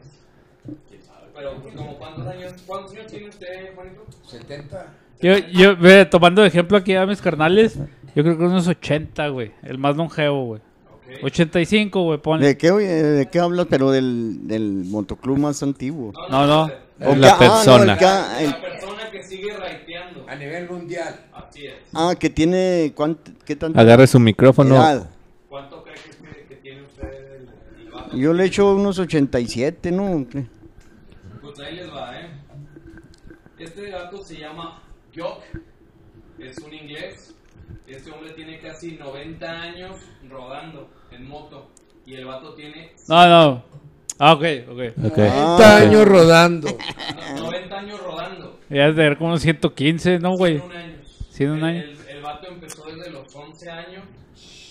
¿Quién 0.87 1.01
sabe? 1.01 1.27
Pero 1.33 1.55
pues, 1.61 1.75
como 1.75 1.97
cuántos 1.97 2.27
años, 2.27 2.53
¿cuántos 2.67 2.93
años 2.93 3.07
tiene 3.07 3.29
usted, 3.29 3.73
Juanito? 3.75 4.05
70. 4.27 4.93
Yo, 5.21 5.37
yo, 5.37 5.77
ve, 5.77 6.05
tomando 6.05 6.41
de 6.41 6.47
ejemplo 6.49 6.77
aquí 6.77 6.95
a 6.95 7.05
mis 7.05 7.21
carnales, 7.21 7.77
yo 8.15 8.23
creo 8.23 8.37
que 8.37 8.43
unos 8.43 8.67
80, 8.67 9.27
güey. 9.29 9.51
El 9.63 9.77
más 9.77 9.95
longevo, 9.95 10.45
güey. 10.45 10.61
Ok. 10.93 11.23
85, 11.23 12.03
güey, 12.03 12.17
ponle. 12.19 12.45
¿De 12.47 12.57
qué, 12.57 12.71
¿De 12.71 13.29
qué 13.29 13.39
hablas? 13.39 13.67
Pero 13.69 13.91
del, 13.91 14.47
del 14.47 14.83
motoclub 14.85 15.37
más 15.37 15.61
antiguo. 15.63 16.11
No, 16.29 16.45
no. 16.47 16.69
¿O 17.03 17.15
La 17.15 17.37
qué? 17.37 17.45
Ah, 17.45 17.47
no, 17.47 17.53
persona. 17.53 18.39
el- 18.39 18.49
La 18.51 18.61
persona 18.61 19.11
que 19.11 19.23
sigue 19.23 19.55
raiteando. 19.57 20.25
A 20.27 20.35
nivel 20.35 20.69
mundial. 20.69 21.25
Así 21.33 21.65
es. 21.67 21.73
ah, 21.93 22.13
que 22.19 22.29
tiene, 22.29 22.93
¿cuánto, 22.95 23.31
¿qué 23.45 23.55
tanto? 23.55 23.79
Agarre 23.79 24.07
su 24.07 24.19
micrófono. 24.19 24.75
edad? 24.75 25.09
¿Cuánto 25.49 25.83
cree 25.83 25.95
que, 25.95 26.45
que 26.47 26.55
tiene 26.57 26.81
usted 26.83 27.09
el, 27.11 27.49
el? 28.13 28.19
Yo 28.19 28.33
le 28.33 28.45
echo 28.45 28.73
unos 28.75 28.99
87, 28.99 29.91
¿no? 29.91 30.25
Pues 31.41 31.59
ahí 31.59 31.75
les 31.75 31.93
va, 31.93 32.19
¿eh? 32.19 32.29
Este 33.59 33.89
gato 33.89 34.23
se 34.23 34.37
llama 34.39 34.81
Jock, 35.15 35.43
es 36.39 36.57
un 36.59 36.73
inglés. 36.73 37.35
Este 37.87 38.09
hombre 38.11 38.31
tiene 38.31 38.59
casi 38.59 38.93
90 38.93 39.49
años 39.61 39.97
rodando 40.29 40.89
en 41.11 41.27
moto. 41.27 41.69
Y 42.05 42.15
el 42.15 42.25
vato 42.25 42.53
tiene 42.55 42.93
No, 43.07 43.27
no. 43.27 43.63
Ah, 44.23 44.33
ok, 44.33 44.43
ok. 44.69 44.79
Ok. 45.05 45.13
30 45.15 45.31
Ah, 45.33 45.77
años 45.77 46.05
rodando. 46.07 46.67
no- 46.69 47.41
90 47.41 47.79
años 47.79 47.99
rodando. 48.03 48.59
Ya 48.69 48.85
de 48.87 48.93
tener 48.93 49.17
como 49.17 49.29
unos 49.31 49.41
115, 49.41 50.19
¿no, 50.19 50.35
güey? 50.37 50.59
101 50.59 50.75
años. 50.77 51.27
101 51.31 51.57
el, 51.57 51.75
años. 51.75 51.99
El, 52.07 52.15
el 52.17 52.21
vato 52.21 52.47
empezó 52.47 52.83
desde 52.85 53.09
los 53.09 53.35
11 53.35 53.69
años 53.71 54.03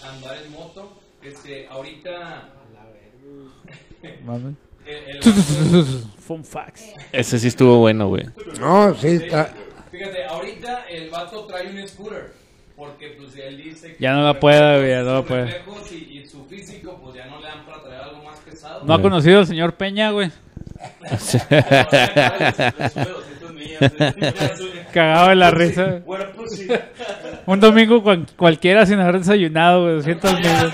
a 0.05 0.13
andar 0.13 0.37
en 0.47 0.53
moto. 0.53 1.01
Este, 1.23 1.67
ahorita. 1.69 2.45
El, 4.87 4.95
el 5.09 5.21
vato- 5.21 6.09
Fun 6.21 6.45
facts. 6.45 6.85
Ese 7.13 7.39
sí 7.39 7.49
estuvo 7.49 7.79
bueno, 7.79 8.09
güey. 8.09 8.27
No, 8.61 8.95
sí, 8.95 9.09
está. 9.09 9.53
Fíjate, 9.91 10.25
ahorita 10.27 10.85
el 10.89 11.11
vato 11.11 11.45
trae 11.47 11.69
un 11.71 11.89
scooter. 11.89 12.33
Porque 12.81 13.09
pues 13.19 13.37
él 13.37 13.59
dice 13.63 13.95
que 13.95 14.03
Ya 14.03 14.15
no 14.15 14.23
la 14.25 14.41
puede, 14.41 14.89
ya 14.91 15.03
no 15.03 15.15
la 15.17 15.23
puede. 15.23 15.55
Y, 15.93 16.19
y 16.21 16.27
su 16.27 16.47
físico 16.47 16.99
pues 17.05 17.15
ya 17.15 17.27
no 17.27 17.39
le 17.39 17.47
dan 17.47 17.67
para 17.67 17.83
traer 17.83 18.01
algo 18.05 18.25
más 18.25 18.39
pesado. 18.39 18.83
¿No 18.87 18.95
ha 18.95 19.03
conocido 19.03 19.41
al 19.41 19.47
señor 19.47 19.75
Peña, 19.75 20.13
güey? 20.13 20.31
Cagado 24.93 25.29
de 25.29 25.37
la 25.37 25.51
risa. 25.51 26.01
Sí. 26.49 26.67
Un 27.47 27.61
domingo 27.61 28.03
cual- 28.03 28.27
cualquiera 28.37 28.85
sin 28.87 28.99
haber 28.99 29.19
desayunado, 29.19 29.83
güey. 29.83 29.95
200 29.97 30.35
minutos. 30.35 30.73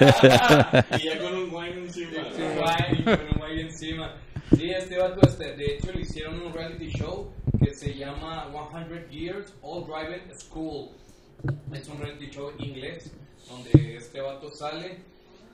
Y 1.00 1.04
ya 1.04 1.18
con 1.18 1.34
un 1.34 1.54
wine 1.54 1.78
encima. 1.86 2.10
Un 2.38 2.58
guay, 2.58 3.02
con 3.04 3.12
un 3.32 3.38
guay 3.38 3.60
encima. 3.60 4.12
Sí, 4.56 4.70
este 4.70 4.96
vato, 4.98 5.20
este, 5.26 5.56
de 5.56 5.64
hecho, 5.66 5.92
le 5.92 6.00
hicieron 6.02 6.40
un 6.40 6.52
reality 6.54 6.88
show 6.90 7.32
que 7.62 7.74
se 7.74 7.94
llama 7.94 8.46
100 8.72 9.08
Years 9.10 9.52
All 9.62 9.84
Driving 9.86 10.32
School. 10.38 10.90
Es 11.72 11.88
un 11.88 11.98
reality 12.00 12.30
show 12.30 12.52
inglés 12.58 13.12
donde 13.48 13.96
este 13.96 14.20
vato 14.20 14.50
sale 14.50 14.98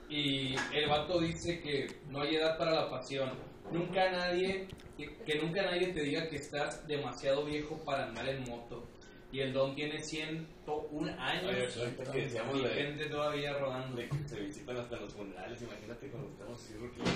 y 0.09 0.55
el 0.73 0.87
vato 0.89 1.19
dice 1.19 1.59
que 1.61 1.87
no 2.09 2.21
hay 2.21 2.35
edad 2.35 2.57
para 2.57 2.71
la 2.71 2.89
pasión. 2.89 3.31
Nunca 3.71 4.11
nadie, 4.11 4.67
que, 4.97 5.15
que 5.25 5.39
nunca 5.41 5.63
nadie 5.63 5.87
te 5.87 6.01
diga 6.01 6.29
que 6.29 6.35
estás 6.37 6.87
demasiado 6.87 7.45
viejo 7.45 7.77
para 7.85 8.05
andar 8.05 8.27
en 8.29 8.43
moto. 8.43 8.83
Y 9.31 9.39
el 9.39 9.51
don 9.53 9.73
tiene 9.73 9.99
101 10.03 11.11
años. 11.19 11.45
Oye, 11.49 11.67
ahorita 11.85 12.11
que 12.11 12.21
decíamos 12.21 12.61
de- 12.61 12.69
gente 12.69 13.05
todavía 13.05 13.53
rodando. 13.57 13.95
De 13.97 14.07
que 14.07 14.27
se 14.27 14.39
visitan 14.39 14.77
hasta 14.77 14.97
los 14.97 15.11
funerales. 15.13 15.59
Imagínate 15.61 16.07
cuando 16.09 16.29
estamos 16.29 16.59
así 16.61 16.73
ruquitos 16.75 17.13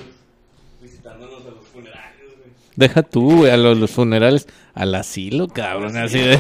visitándonos 0.82 1.46
a 1.46 1.50
los 1.50 1.66
funerarios, 1.68 2.36
güey. 2.38 2.50
Deja 2.76 3.04
tú, 3.04 3.38
güey, 3.38 3.52
a 3.52 3.58
los, 3.58 3.78
los 3.78 3.92
funerales. 3.92 4.48
Al 4.74 4.96
asilo, 4.96 5.48
cabrón. 5.48 5.96
Así 5.98 6.18
de. 6.20 6.38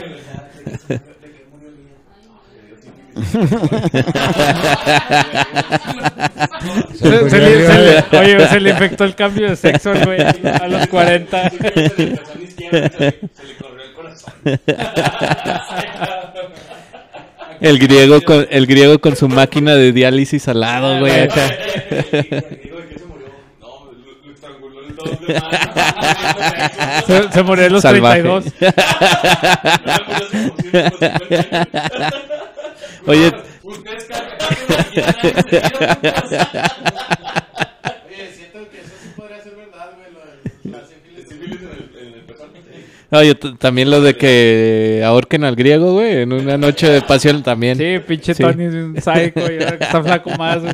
Se, 6.94 7.30
se 7.30 7.40
le, 7.40 7.66
se 7.68 7.78
le- 7.78 8.04
oye, 8.20 8.48
se 8.48 8.60
le 8.60 8.70
infectó 8.72 9.04
el 9.04 9.14
cambio 9.16 9.50
de 9.50 9.56
sexo, 9.56 9.94
güey, 10.04 10.20
a 10.22 10.68
los 10.68 10.88
40. 10.88 11.50
Se 11.50 11.58
le 11.98 12.08
pasó 12.18 12.32
a 12.32 12.36
mi 12.36 12.44
izquierda, 12.46 12.90
se 12.90 13.00
le- 13.00 13.20
se 13.34 13.44
le 13.46 13.56
corrió 13.58 13.84
el 13.84 13.94
corazón. 13.94 14.34
El 17.60 17.80
griego 17.80 18.22
con, 18.22 18.46
el 18.50 18.68
griego 18.68 19.00
con 19.00 19.16
su 19.16 19.28
máquina 19.28 19.74
de 19.76 19.92
diálisis 19.92 20.48
al 20.48 20.60
lado, 20.60 21.00
güey. 21.00 21.22
acá. 21.22 21.48
Digo, 21.48 21.58
¿de 22.12 22.22
qué 22.88 23.00
se 23.00 23.06
murió? 23.06 23.28
No, 23.60 23.92
lo, 23.92 24.26
lo 24.26 24.32
estranguló 24.34 24.82
el 24.88 24.96
2 24.96 25.10
de 25.22 25.28
mayo. 25.34 25.50
Se, 27.08 27.32
se 27.32 27.44
murió 27.44 27.66
a 27.66 27.70
los 27.70 27.82
Salvaje. 27.82 28.22
32. 28.22 28.46
Oye, 33.08 33.32
Ustedes 33.64 34.04
cargan 34.06 34.38
Oye, 38.08 38.32
siento 38.34 38.70
que 38.70 38.80
eso 38.80 38.90
sí 39.02 39.10
podría 39.16 39.42
ser 39.42 39.56
verdad, 39.56 39.92
güey, 39.98 40.12
lo 40.14 40.20
oye, 43.20 43.36
t- 43.36 43.54
también 43.58 43.90
lo 43.90 44.02
de 44.02 44.16
que 44.16 45.02
ahorquen 45.06 45.44
al 45.46 45.56
griego, 45.56 45.94
güey, 45.94 46.22
en 46.22 46.34
una 46.34 46.58
noche 46.58 46.88
de 46.90 47.02
pasión 47.02 47.42
también. 47.44 47.78
Sí, 47.78 48.00
pinche 48.06 48.34
Sí. 48.34 48.44
Tony 48.44 48.66
es 48.66 48.74
un 48.74 48.96
psycho 48.96 49.52
y 49.52 49.64
ahora 49.64 49.78
que 49.78 49.84
está 49.86 50.04
flaco 50.04 50.30
más, 50.38 50.62
güey. 50.62 50.74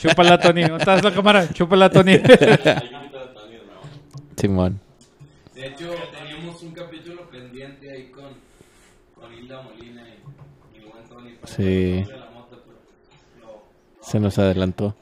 Chúpala, 0.00 0.38
Tony. 0.38 0.62
¿Dónde 0.62 0.78
estás 0.78 1.02
la 1.04 1.12
cámara? 1.12 1.48
Chúpala, 1.52 1.88
Tony. 1.90 2.18
Simón. 4.36 4.80
De 5.54 5.66
hecho, 5.68 5.88
teníamos 6.18 6.60
un 6.62 6.72
capítulo 6.72 7.28
pendiente 7.30 7.90
ahí 7.90 8.10
con, 8.10 8.24
con 9.14 9.32
Hilda 9.32 9.62
Molina 9.62 10.02
y, 10.08 10.78
y 10.78 10.80
buen 10.80 11.04
Tony 11.08 11.30
para 11.40 11.41
Sí. 11.56 12.04
Se 14.00 14.18
nos 14.20 14.38
adelantó. 14.38 14.94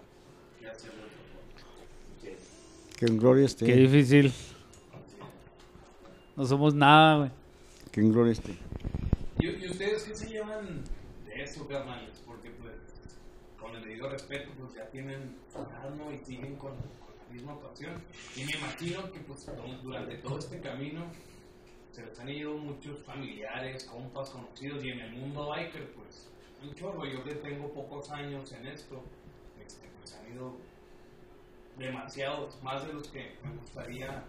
Que 2.99 3.07
en 3.07 3.17
gloria 3.19 3.47
esté. 3.47 3.65
Qué 3.67 3.75
difícil. 3.77 4.33
No 6.37 6.45
somos 6.47 6.75
nada, 6.75 7.17
güey. 7.19 7.31
Que 7.93 8.01
en 8.01 8.13
gloria 8.13 8.33
esté. 8.33 8.57
¿Y, 9.39 9.47
y 9.49 9.71
ustedes 9.71 10.03
qué 10.05 10.15
se 10.15 10.29
llevan 10.29 10.85
de 11.27 11.43
eso, 11.43 11.67
carnales? 11.67 12.23
Porque, 12.27 12.51
pues, 12.51 12.75
con 13.59 13.75
el 13.75 13.83
debido 13.83 14.09
respeto, 14.11 14.51
pues 14.59 14.75
ya 14.75 14.87
tienen 14.91 15.37
su 15.51 15.59
edad, 15.59 15.91
¿no? 15.97 16.13
Y 16.13 16.19
siguen 16.19 16.57
con, 16.57 16.73
con 16.73 17.15
la 17.27 17.35
misma 17.35 17.59
pasión. 17.59 17.95
Y 18.37 18.45
me 18.45 18.53
imagino 18.53 19.11
que 19.13 19.21
pues 19.21 19.47
du- 19.47 19.83
durante 19.83 20.17
todo 20.17 20.39
este 20.39 20.61
camino 20.61 21.07
se 21.93 22.05
les 22.05 22.19
han 22.21 22.29
ido 22.29 22.53
muchos 22.59 22.99
familiares, 23.01 23.85
compas, 23.85 24.29
conocidos, 24.31 24.85
y 24.85 24.91
en 24.91 25.01
el 25.01 25.13
mundo 25.13 25.49
biker, 25.49 25.91
pues, 25.95 26.30
Yo 26.63 27.25
que 27.25 27.35
tengo 27.37 27.69
pocos 27.73 28.11
años 28.11 28.53
en 28.53 28.67
esto, 28.67 29.03
este, 29.65 29.89
pues 29.99 30.15
han 30.15 30.33
ido 30.35 30.53
demasiados, 31.79 32.59
más 32.63 32.87
de 32.87 32.93
los 32.93 33.09
que 33.09 33.33
me 33.43 33.57
gustaría 33.61 34.25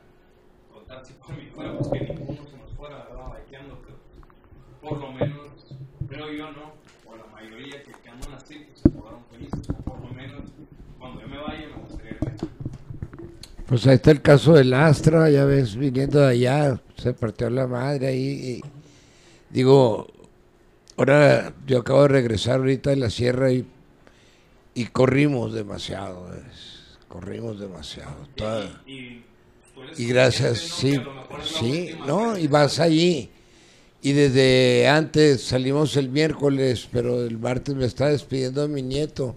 contar 0.73 1.05
si 1.05 1.13
por 1.13 1.35
mí 1.35 1.49
fuera, 1.53 1.77
pues 1.77 1.89
que 1.89 2.13
ninguno 2.13 2.47
se 2.49 2.57
nos 2.57 2.71
fuera, 2.77 3.03
¿verdad? 3.09 3.37
Bikeando, 3.45 3.77
pero 3.83 3.97
por 4.81 4.99
lo 4.99 5.11
menos, 5.11 5.47
creo 6.07 6.31
yo, 6.31 6.51
¿no? 6.51 6.71
O 7.05 7.17
la 7.17 7.25
mayoría 7.27 7.83
que, 7.83 7.91
que 7.91 8.09
andan 8.09 8.33
así, 8.33 8.65
pues 8.69 8.79
se 8.79 8.89
fueron 8.89 9.25
felices, 9.29 9.67
por 9.83 9.99
lo 9.99 10.13
menos 10.13 10.43
cuando 10.97 11.21
yo 11.21 11.27
me 11.27 11.37
vaya 11.37 11.67
me 11.67 11.83
gustaría 11.83 12.17
ver. 12.21 12.35
Pues 13.67 13.85
ahí 13.87 13.95
está 13.95 14.11
el 14.11 14.21
caso 14.21 14.53
del 14.53 14.73
Astra, 14.73 15.29
ya 15.29 15.43
ves, 15.43 15.75
viniendo 15.75 16.19
de 16.21 16.29
allá, 16.29 16.81
se 16.95 17.13
partió 17.13 17.49
la 17.49 17.67
madre 17.67 18.07
ahí. 18.07 18.61
y- 18.61 18.61
digo, 19.49 20.07
ahora 20.97 21.53
yo 21.67 21.79
acabo 21.79 22.03
de 22.03 22.07
regresar 22.09 22.59
ahorita 22.59 22.89
de 22.91 22.95
la 22.97 23.09
sierra 23.09 23.51
y, 23.51 23.65
y 24.73 24.85
corrimos 24.87 25.53
demasiado, 25.53 26.27
¿ves? 26.29 26.97
corrimos 27.07 27.59
demasiado. 27.59 28.15
toda- 28.35 28.81
Y, 29.97 30.05
gracias, 30.07 30.59
sí, 30.59 31.01
sí, 31.43 31.89
no, 32.07 32.37
y 32.37 32.47
vas 32.47 32.79
allí. 32.79 33.29
Y 34.03 34.13
desde 34.13 34.87
antes 34.87 35.43
salimos 35.43 35.95
el 35.97 36.09
miércoles, 36.09 36.87
pero 36.91 37.23
el 37.23 37.37
martes 37.37 37.75
me 37.75 37.85
está 37.85 38.07
despidiendo 38.07 38.61
de 38.61 38.67
mi 38.73 38.81
nieto 38.81 39.35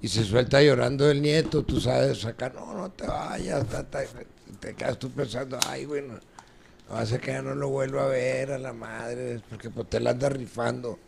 y 0.00 0.08
se 0.08 0.22
suelta 0.24 0.62
llorando 0.62 1.10
el 1.10 1.22
nieto, 1.22 1.62
tú 1.64 1.80
sabes, 1.80 2.24
acá, 2.24 2.52
no, 2.54 2.74
no 2.74 2.90
te 2.90 3.06
vayas, 3.06 3.64
y 4.48 4.56
te 4.58 4.74
quedas 4.74 4.98
tú 4.98 5.10
pensando, 5.10 5.58
ay, 5.66 5.86
bueno, 5.86 6.14
no 6.88 6.96
hace 6.96 7.18
que 7.18 7.32
ya 7.32 7.42
no 7.42 7.54
lo 7.54 7.68
vuelvo 7.68 8.00
a 8.00 8.06
ver 8.06 8.52
a 8.52 8.58
la 8.58 8.72
madre, 8.72 9.40
porque 9.48 9.70
pues 9.70 9.88
te 9.88 10.00
la 10.00 10.10
anda 10.10 10.28
rifando 10.28 10.98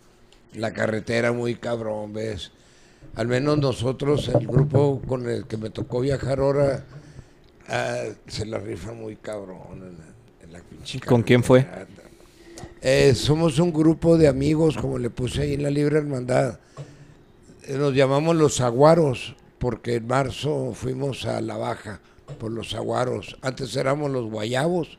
la 0.55 0.73
carretera 0.73 1.33
muy 1.33 1.55
cabrón, 1.55 2.13
¿ves? 2.13 2.51
Al 3.15 3.29
menos 3.29 3.59
nosotros, 3.59 4.29
el 4.29 4.47
grupo 4.47 5.01
con 5.07 5.29
el 5.29 5.47
que 5.47 5.57
me 5.57 5.71
tocó 5.71 6.01
viajar 6.01 6.41
ahora, 6.41 6.85
ah, 7.69 8.05
se 8.27 8.47
la 8.47 8.59
rifa 8.59 8.93
muy 8.93 9.17
cabrón 9.17 9.75
en 9.75 9.99
la, 9.99 10.05
en 10.43 10.53
la 10.53 10.61
pinche 10.61 11.01
¿Con 11.01 11.23
quién 11.23 11.43
fue? 11.43 11.67
Eh, 12.81 13.15
somos 13.15 13.59
un 13.59 13.73
grupo 13.73 14.17
de 14.17 14.29
amigos, 14.29 14.77
como 14.77 14.99
le 14.99 15.11
puse 15.11 15.43
ahí 15.43 15.55
en 15.55 15.63
la 15.63 15.71
Libre 15.71 15.99
Hermandad. 15.99 16.59
Eh, 17.65 17.77
Nos 17.77 17.95
llamamos 17.95 18.37
los 18.37 18.61
Aguaros, 18.61 19.35
porque 19.59 19.97
en 19.97 20.07
marzo 20.07 20.73
fuimos 20.75 21.25
a 21.25 21.41
la 21.41 21.57
baja 21.57 22.01
por 22.39 22.53
los 22.53 22.75
Aguaros. 22.75 23.37
Antes 23.43 23.75
éramos 23.75 24.11
los 24.11 24.31
Guayabos, 24.31 24.98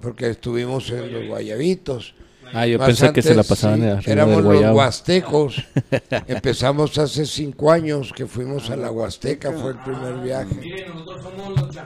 porque 0.00 0.30
estuvimos 0.30 0.90
en 0.90 1.12
los 1.12 1.26
Guayabitos. 1.26 2.14
Ah, 2.52 2.66
yo 2.66 2.78
Más 2.78 2.86
pensé 2.86 3.12
que 3.12 3.20
se 3.20 3.34
la 3.34 3.40
antes, 3.40 3.48
pasaban 3.48 3.78
sí, 3.78 3.84
de 3.84 3.90
arriba 3.92 4.12
Éramos 4.12 4.42
los 4.42 4.74
huastecos. 4.74 5.64
Empezamos 6.26 6.96
hace 6.98 7.26
cinco 7.26 7.70
años 7.70 8.12
que 8.14 8.26
fuimos 8.26 8.70
a 8.70 8.76
la 8.76 8.90
Huasteca, 8.90 9.52
fue 9.52 9.72
el 9.72 9.78
primer 9.78 10.14
viaje. 10.20 10.54
Miren, 10.54 10.94
nosotros 10.94 11.22
somos 11.22 11.60
los. 11.60 11.76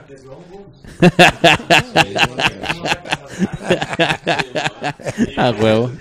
A 5.37 5.51
huevo. 5.51 5.91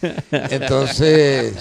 Entonces, 0.30 1.54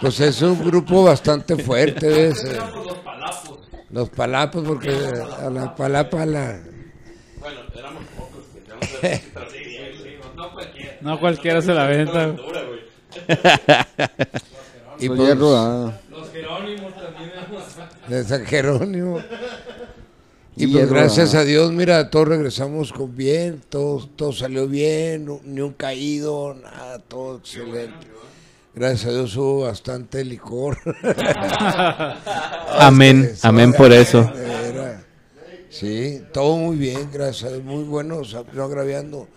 pues 0.00 0.20
es 0.20 0.42
un 0.42 0.64
grupo 0.64 1.04
bastante 1.04 1.56
fuerte, 1.56 2.06
¿ves? 2.08 2.44
Eh, 2.44 2.58
Los 2.58 2.98
palapos. 2.98 3.58
Los 3.90 4.10
palapos, 4.10 4.64
porque 4.66 4.90
a 4.90 5.48
la 5.50 5.74
palapa 5.74 6.26
la... 6.26 6.60
Bueno, 7.38 7.60
éramos 7.74 8.04
pocos 8.16 8.44
que 8.52 8.60
teníamos 8.60 8.80
de 8.80 8.85
pero 8.85 8.85
sí, 8.85 8.85
sí, 8.85 8.85
sí, 8.85 8.85
No 10.36 10.52
cualquiera. 10.52 10.96
No 11.00 11.20
cualquiera 11.20 11.62
se 11.62 11.72
la 11.74 11.86
venta. 11.86 12.34
Y 14.98 15.08
Pues. 15.08 15.18
Los 16.10 16.30
Jerónimos 16.32 16.94
también 16.94 17.30
de 18.08 18.24
San 18.24 18.46
Jerónimo. 18.46 19.20
Y 20.56 20.64
Y 20.64 20.66
pues 20.68 20.88
gracias 20.88 21.34
a 21.34 21.44
Dios, 21.44 21.70
mira, 21.72 22.08
todos 22.08 22.28
regresamos 22.28 22.94
con 22.94 23.14
bien, 23.14 23.60
todo, 23.68 24.08
todo 24.16 24.32
salió 24.32 24.66
bien, 24.66 25.26
no- 25.26 25.40
ni 25.44 25.60
un 25.60 25.74
caído, 25.74 26.54
nada, 26.54 26.98
todo 26.98 27.36
excelente. 27.36 28.06
Gracias 28.74 29.04
a 29.06 29.10
Dios 29.10 29.36
hubo 29.36 29.64
bastante 29.66 30.24
licor. 30.24 30.78
Amén, 32.78 33.34
amén 33.42 33.72
por 33.74 33.92
eso. 33.92 34.30
Era- 34.34 35.02
Sí, 35.78 36.22
todo 36.32 36.56
muy 36.56 36.76
bien, 36.78 37.10
gracias 37.12 37.62
muy 37.62 37.84
buenos, 37.84 38.34
no 38.54 38.64
agraviando, 38.64 39.28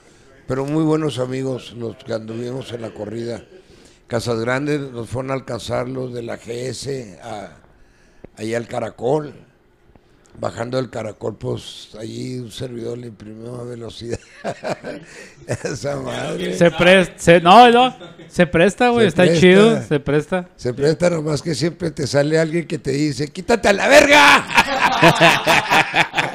pero 0.47 0.63
muy 0.63 0.85
buenos 0.85 1.19
amigos 1.19 1.73
los 1.73 1.97
que 1.97 2.13
anduvimos 2.13 2.71
en 2.71 2.81
la 2.81 2.91
corrida. 2.91 3.43
Casas 4.07 4.39
Grandes 4.39 4.79
nos 4.79 5.09
fueron 5.09 5.31
a 5.31 5.33
alcanzar 5.33 5.89
los 5.89 6.13
de 6.13 6.23
la 6.23 6.37
GS 6.37 7.19
a, 7.21 7.57
allá 8.37 8.55
al 8.55 8.69
Caracol. 8.69 9.33
Bajando 10.39 10.77
del 10.77 10.89
caracol, 10.89 11.35
pues 11.35 11.89
allí 11.99 12.39
un 12.39 12.51
servidor 12.51 12.97
le 12.97 13.07
imprimió 13.07 13.59
a 13.59 13.63
velocidad. 13.65 14.19
Esa 15.47 15.97
madre. 15.97 16.57
Se 16.57 16.71
presta, 16.71 17.39
no, 17.41 17.69
no, 17.69 17.93
se 18.29 18.47
presta, 18.47 18.87
güey, 18.89 19.07
está 19.07 19.23
presta. 19.23 19.39
chido, 19.41 19.83
se 19.83 19.99
presta. 19.99 20.49
Se 20.55 20.73
presta 20.73 21.09
nomás 21.09 21.41
que 21.41 21.53
siempre 21.53 21.91
te 21.91 22.07
sale 22.07 22.39
alguien 22.39 22.65
que 22.65 22.79
te 22.79 22.91
dice, 22.91 23.27
quítate 23.27 23.67
a 23.67 23.73
la 23.73 23.89
verga. 23.89 24.45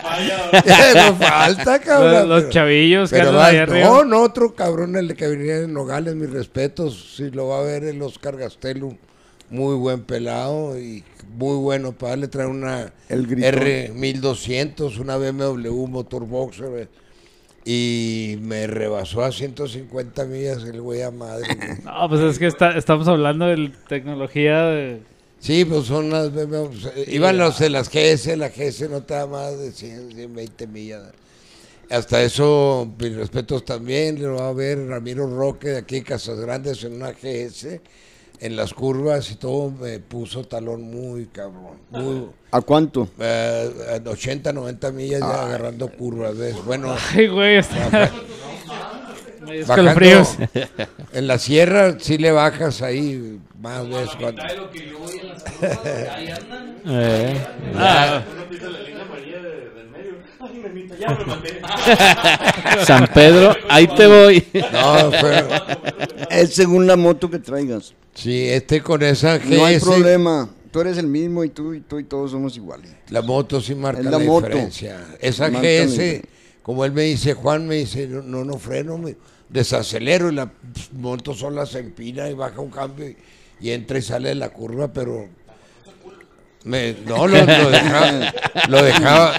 no 0.95 1.15
falta, 1.17 1.79
cabrón. 1.81 2.13
Los, 2.13 2.29
los 2.29 2.41
pero- 2.43 2.51
chavillos 2.53 3.11
que 3.11 3.17
pero 3.17 3.29
andan 3.31 3.43
vas- 3.43 3.51
ahí 3.53 3.57
arriba. 3.59 3.87
no, 3.89 4.05
no, 4.05 4.23
otro 4.23 4.55
cabrón 4.55 4.97
el 4.97 5.15
que 5.17 5.27
venía 5.29 5.57
en 5.59 5.73
Nogales, 5.73 6.15
mis 6.15 6.31
respetos. 6.31 7.15
Si 7.17 7.31
lo 7.31 7.49
va 7.49 7.61
a 7.61 7.63
ver 7.63 7.85
el 7.85 8.01
Oscar 8.03 8.37
Gastelum, 8.37 8.97
muy 9.51 9.75
buen 9.77 10.03
pelado 10.03 10.79
y 10.79 11.05
muy 11.37 11.57
bueno 11.57 11.93
para 11.93 12.11
darle 12.11 12.29
traer 12.29 12.49
una 12.49 12.93
El 13.09 13.27
gritón. 13.27 13.53
R1200, 13.61 14.99
una 14.99 15.17
BMW 15.17 15.87
motor 15.87 16.27
boxer. 16.27 16.69
eh, 16.77 16.89
Y 17.67 18.37
me 18.43 18.67
rebasó 18.67 19.25
a 19.25 19.33
150 19.33 20.25
millas 20.27 20.63
el 20.65 20.81
güey 20.81 21.03
a 21.03 21.11
madre. 21.11 21.47
No, 21.85 22.09
pues 22.09 22.21
es 22.21 22.39
que 22.39 22.47
está- 22.47 22.77
estamos 22.77 23.09
hablando 23.09 23.47
de 23.47 23.73
tecnología 23.89 24.65
de... 24.67 25.03
Sí, 25.45 25.67
pues 25.67 25.85
son 25.85 26.09
las 26.09 26.33
BMW. 26.33 26.71
eh, 26.97 27.05
Iban 27.09 27.37
los 27.37 27.59
de 27.59 27.69
las 27.69 27.91
GS, 27.91 28.35
la 28.39 28.49
GS 28.49 28.89
no 28.89 29.03
te 29.03 29.13
da 29.13 29.27
más 29.27 29.59
de 29.59 29.73
100, 29.73 30.13
120 30.15 30.67
millas. 30.69 31.03
Hasta 31.91 32.23
eso, 32.23 32.91
mis 32.99 33.15
respetos 33.15 33.63
también, 33.63 34.23
lo 34.23 34.37
va 34.37 34.49
a 34.49 34.53
ver 34.55 34.87
Ramiro 34.87 35.27
Roque 35.27 35.69
de 35.69 35.79
aquí, 35.81 36.01
Casas 36.01 36.41
Grandes, 36.41 36.83
en 36.85 36.95
una 36.95 37.11
GS, 37.13 37.79
en 38.41 38.57
las 38.57 38.73
curvas 38.73 39.31
y 39.33 39.35
todo, 39.35 39.71
me 39.71 39.99
puso 39.99 40.45
talón 40.45 40.81
muy 40.81 41.27
cabrón. 41.27 41.77
Muy, 41.91 42.27
¿A 42.51 42.63
cuánto? 42.63 43.07
eh, 43.19 43.71
en 43.97 44.09
80, 44.09 44.51
90 44.51 44.93
millas 44.93 45.21
ya 45.21 45.45
agarrando 45.45 45.93
curvas, 45.93 46.39
¿ves? 46.39 46.57
Bueno, 46.65 46.97
Ay, 47.13 47.29
güey, 47.29 47.57
está... 47.59 48.11
Escalofríos. 49.53 50.37
en 51.13 51.27
la 51.27 51.39
sierra 51.39 51.97
sí 51.99 52.19
le 52.19 52.31
bajas 52.33 52.83
ahí 52.83 53.39
más 53.61 53.83
cuando... 54.19 54.43
de 54.43 54.57
lo 54.57 54.71
que 54.71 54.89
yo 54.89 54.99
voy 54.99 55.19
en 55.19 55.29
las 55.29 55.43
curvas, 55.43 55.79
ahí 56.15 56.29
andan. 56.31 56.77
Eh, 56.87 57.47
Ah, 57.77 58.23
maté. 61.27 61.61
San 62.85 63.07
Pedro, 63.13 63.55
ahí 63.69 63.87
te 63.89 64.07
voy. 64.07 64.45
No, 64.73 65.13
fue, 65.13 65.45
Es 66.31 66.55
según 66.55 66.87
la 66.87 66.97
moto 66.97 67.31
que 67.31 67.39
traigas. 67.39 67.95
sí, 68.15 68.49
este 68.49 68.81
con 68.83 69.03
esa 69.03 69.39
GS... 69.39 69.49
No 69.51 69.65
hay 69.65 69.79
problema. 69.79 70.49
Tú 70.71 70.81
eres 70.81 70.99
el 70.99 71.07
mismo 71.07 71.45
y 71.45 71.51
tú 71.51 71.73
y 71.75 71.81
tú 71.81 71.99
y 72.01 72.05
todos 72.05 72.33
somos 72.33 72.57
iguales. 72.57 72.91
La 73.11 73.23
moto 73.23 73.61
sí 73.61 73.75
marca 73.75 74.01
Es 74.01 74.05
la, 74.07 74.11
la 74.13 74.19
moto. 74.19 74.47
diferencia. 74.47 75.05
Esa 75.21 75.49
Marca 75.49 75.69
GS, 75.69 76.23
como 76.63 76.85
él 76.85 76.93
me 76.93 77.03
dice, 77.03 77.35
Juan 77.35 77.67
me 77.69 77.77
dice, 77.77 78.09
no, 78.09 78.23
no, 78.23 78.45
no 78.45 78.59
freno, 78.59 78.99
me 78.99 79.17
desacelero 79.49 80.31
y 80.31 80.35
la 80.35 80.47
pf, 80.47 80.93
moto 80.95 81.35
sola 81.35 81.67
se 81.67 81.81
empina 81.81 82.29
y 82.29 82.35
baja 82.35 82.61
un 82.61 82.71
cambio 82.71 83.09
y, 83.09 83.17
y 83.61 83.71
entra 83.71 83.99
y 83.99 84.03
sale 84.03 84.31
de 84.31 84.35
la 84.37 84.49
curva, 84.51 84.93
pero 84.93 85.29
me, 86.65 86.95
no, 87.07 87.27
lo, 87.27 87.37
lo 87.37 87.71
dejaba, 87.71 88.33
lo 88.71 88.83
dejaba, 88.83 89.35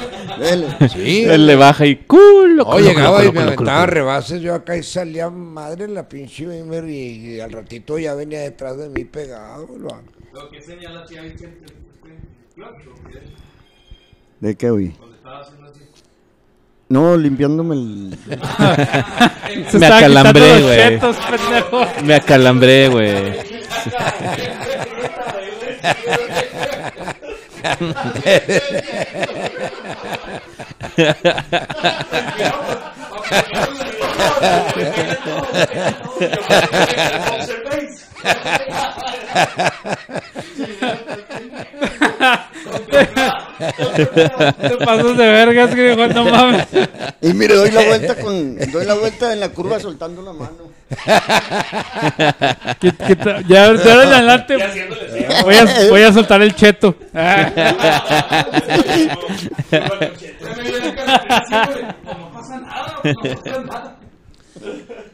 sí, 0.94 1.24
Él 1.24 1.48
le 1.48 1.56
baja 1.56 1.86
y 1.88 1.96
culo. 1.96 2.64
no, 2.66 2.80
llegaba 2.80 3.26
y 3.26 3.32
me 3.32 3.42
aventaba 3.42 3.88
rebases, 3.88 4.42
yo 4.42 4.54
acá 4.54 4.78
y 4.78 4.84
salía 4.84 5.30
madre 5.32 5.88
la 5.88 6.08
pinche 6.08 6.46
Beamer 6.46 6.88
y, 6.88 7.36
y 7.36 7.40
al 7.40 7.52
ratito 7.52 7.98
ya 7.98 8.14
venía 8.14 8.42
detrás 8.42 8.78
de 8.78 8.90
mí 8.90 9.06
pegado, 9.06 9.68
lo- 9.78 10.02
Lo 10.34 10.50
que 10.52 10.62
señala. 10.62 11.04
Claro, 12.56 12.76
porque 13.02 13.20
¿De 14.40 14.56
qué, 14.56 14.70
güey? 14.70 14.90
cuando 14.92 15.16
estaba 15.16 15.40
haciendo 15.42 15.68
así. 15.68 15.80
No, 16.88 17.18
limpiándome 17.18 17.76
el... 17.76 18.18
se 19.72 19.80
Me 19.80 19.88
acalambré, 19.88 20.62
güey. 20.62 21.00
Me 22.04 22.16
acalambré, 22.16 22.88
güey. 22.90 23.34
Te 43.58 44.78
pasas 44.86 45.18
de 45.18 45.28
vergas, 45.28 45.74
griego, 45.76 46.08
no 46.08 46.26
mames. 46.26 46.68
Y 47.22 47.34
mire, 47.34 47.56
doy 47.56 47.72
la 47.72 47.84
vuelta 47.84 48.16
con, 48.16 48.58
doy 48.72 48.86
la 48.86 48.94
vuelta 48.96 49.34
en 49.34 49.40
la 49.40 49.50
curva 49.50 49.80
soltando 49.80 50.22
la 50.22 50.34
mano. 50.34 50.76
Ya, 53.48 53.74
de 53.74 53.92
ahora 53.92 54.04
en 54.04 54.14
adelante 54.14 54.58
voy 55.44 55.56
a, 55.56 55.90
voy 55.90 56.02
a 56.04 56.14
soltar 56.14 56.42
el 56.42 56.54
cheto. 56.56 56.96
Ah, 57.14 57.52
No 62.06 62.32
pasa 62.32 62.60
nada, 62.60 63.02
no 63.04 63.32
pasa 63.32 63.62
nada. 63.66 63.98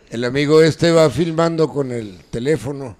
El 0.09 0.23
amigo 0.25 0.61
este 0.61 0.91
va 0.91 1.09
filmando 1.09 1.67
con 1.69 1.91
el 1.91 2.17
teléfono 2.29 2.97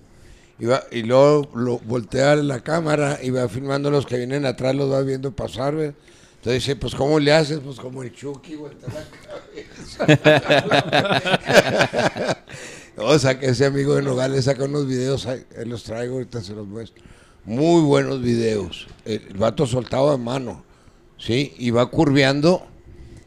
y, 0.61 0.65
va, 0.67 0.83
y 0.91 1.01
luego 1.01 1.49
lo 1.55 1.79
voltea 1.79 2.35
la 2.35 2.59
cámara 2.61 3.17
y 3.21 3.31
va 3.31 3.49
filmando 3.49 3.89
los 3.89 4.05
que 4.05 4.17
vienen 4.17 4.45
atrás, 4.45 4.75
los 4.75 4.91
va 4.91 5.01
viendo 5.01 5.31
pasar. 5.35 5.73
Entonces 5.73 6.63
dice, 6.63 6.75
pues 6.75 6.93
¿cómo 6.95 7.19
le 7.19 7.33
haces? 7.33 7.59
Pues 7.59 7.79
como 7.79 8.03
el 8.03 8.13
Chucky, 8.13 8.55
voltea 8.55 8.89
la 8.89 9.05
cabeza. 10.07 10.61
o 12.97 13.17
sea, 13.19 13.39
que 13.39 13.47
ese 13.47 13.65
amigo 13.65 13.95
de 13.95 14.01
Nogales 14.03 14.45
saca 14.45 14.63
unos 14.65 14.87
videos, 14.87 15.25
ahí 15.25 15.43
los 15.65 15.83
traigo, 15.83 16.15
ahorita 16.15 16.41
se 16.41 16.53
los 16.53 16.67
muestro. 16.67 17.03
Muy 17.45 17.81
buenos 17.81 18.21
videos. 18.21 18.87
El, 19.05 19.21
el 19.29 19.37
vato 19.37 19.65
soltado 19.65 20.11
de 20.11 20.17
mano, 20.17 20.63
¿sí? 21.17 21.53
Y 21.57 21.71
va 21.71 21.89
curveando 21.89 22.67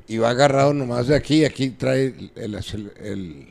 y 0.06 0.18
va 0.18 0.30
agarrado 0.30 0.72
nomás 0.74 1.08
de 1.08 1.16
aquí, 1.16 1.44
aquí 1.44 1.70
trae 1.70 2.06
el- 2.06 2.32
el- 2.36 2.54
el- 2.54 2.92
El 3.02 3.48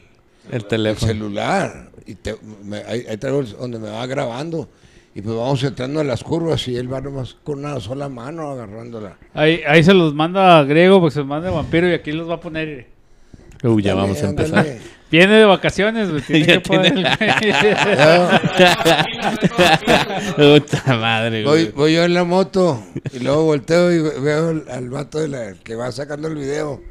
el 0.51 0.65
teléfono. 0.65 1.07
celular. 1.11 1.89
Y 2.05 2.15
te- 2.15 2.35
me- 2.63 2.77
ahí, 2.83 3.05
ahí 3.09 3.17
traigo 3.17 3.39
el- 3.41 3.51
donde 3.57 3.79
me 3.79 3.89
va 3.89 4.05
grabando. 4.05 4.69
Y 5.15 5.21
pues 5.21 5.35
vamos 5.35 5.63
entrando 5.63 5.99
a 5.99 6.03
las 6.03 6.23
curvas 6.23 6.67
y 6.67 6.75
él 6.75 6.91
va 6.91 6.99
nomás 6.99 7.35
con 7.43 7.59
una 7.59 7.79
sola 7.79 8.09
mano 8.09 8.49
agarrándola. 8.49 9.17
Ahí, 9.35 9.61
ahí 9.67 9.83
se 9.83 9.93
los 9.93 10.13
manda 10.15 10.57
a 10.59 10.63
griego 10.63 10.99
porque 10.99 11.13
se 11.13 11.19
los 11.19 11.27
manda 11.27 11.49
a 11.49 11.51
vampiro 11.51 11.87
y 11.87 11.93
aquí 11.93 12.11
los 12.11 12.27
va 12.29 12.35
a 12.35 12.39
poner. 12.39 12.87
Uh, 13.63 13.79
ya 13.79 13.93
vamos 13.93 14.21
a 14.23 14.29
empezar. 14.29 14.59
ándale. 14.59 14.81
Viene 15.11 15.35
de 15.35 15.45
vacaciones, 15.45 16.09
güey. 16.09 16.21
Tiene 16.23 16.45
Ya 16.47 16.53
que 16.53 16.59
poner. 16.61 16.93
Puta 20.35 20.97
madre, 20.97 21.43
Voy, 21.43 21.63
güey. 21.65 21.71
voy 21.71 21.93
yo 21.93 22.03
en 22.03 22.13
la 22.13 22.23
moto 22.23 22.83
y 23.13 23.19
luego 23.19 23.43
volteo 23.45 23.91
y 23.91 23.99
ve- 23.99 24.19
veo 24.19 24.49
al, 24.49 24.63
al 24.69 24.89
vato 24.89 25.19
de 25.19 25.27
la, 25.27 25.53
que 25.63 25.75
va 25.75 25.91
sacando 25.91 26.27
el 26.27 26.35
video 26.35 26.81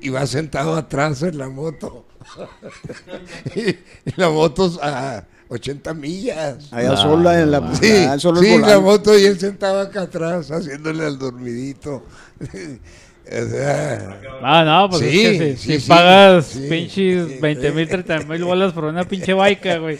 y 0.00 0.08
va 0.08 0.26
sentado 0.26 0.76
atrás 0.76 1.22
en 1.22 1.38
la 1.38 1.48
moto. 1.48 2.04
y, 3.56 3.60
y 3.70 4.14
la 4.16 4.28
moto 4.30 4.70
a 4.82 5.24
80 5.48 5.94
millas. 5.94 6.72
Allá 6.72 6.92
Ah, 6.92 6.96
sola 6.96 7.40
en 7.40 7.50
la. 7.50 7.74
Sí, 7.74 7.90
allá 7.90 8.18
solo 8.18 8.40
sí, 8.40 8.58
la 8.58 8.78
moto 8.80 9.18
y 9.18 9.24
él 9.24 9.38
sentado 9.38 9.80
acá 9.80 10.02
atrás 10.02 10.50
haciéndole 10.50 11.04
al 11.06 11.18
dormidito. 11.18 12.04
o 12.40 13.48
sea, 13.50 14.20
Ah, 14.42 14.64
no, 14.64 14.90
pues 14.90 15.02
Sí, 15.02 15.26
es 15.26 15.38
que 15.38 15.56
si, 15.56 15.62
sí, 15.62 15.72
si 15.74 15.80
sí, 15.80 15.88
pagas 15.88 16.46
sí. 16.46 16.66
pinches 16.68 17.40
20 17.40 17.72
mil, 17.72 17.88
30 17.88 18.18
mil 18.20 18.44
bolas 18.44 18.72
por 18.72 18.84
una 18.84 19.04
pinche 19.04 19.32
baica, 19.32 19.78
güey. 19.78 19.98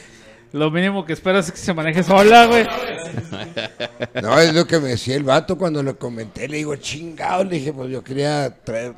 Lo 0.52 0.68
mínimo 0.70 1.04
que 1.04 1.12
esperas 1.12 1.46
es 1.46 1.52
que 1.52 1.58
se 1.58 1.72
maneje 1.72 2.02
sola, 2.02 2.46
güey. 2.46 2.66
No, 4.20 4.36
es 4.38 4.52
lo 4.52 4.66
que 4.66 4.80
me 4.80 4.88
decía 4.88 5.14
el 5.14 5.22
vato 5.22 5.56
cuando 5.56 5.80
lo 5.80 5.96
comenté. 5.96 6.48
Le 6.48 6.56
digo, 6.56 6.74
chingado. 6.74 7.44
Le 7.44 7.56
dije, 7.56 7.72
pues 7.72 7.88
yo 7.90 8.02
quería 8.02 8.52
traer 8.64 8.94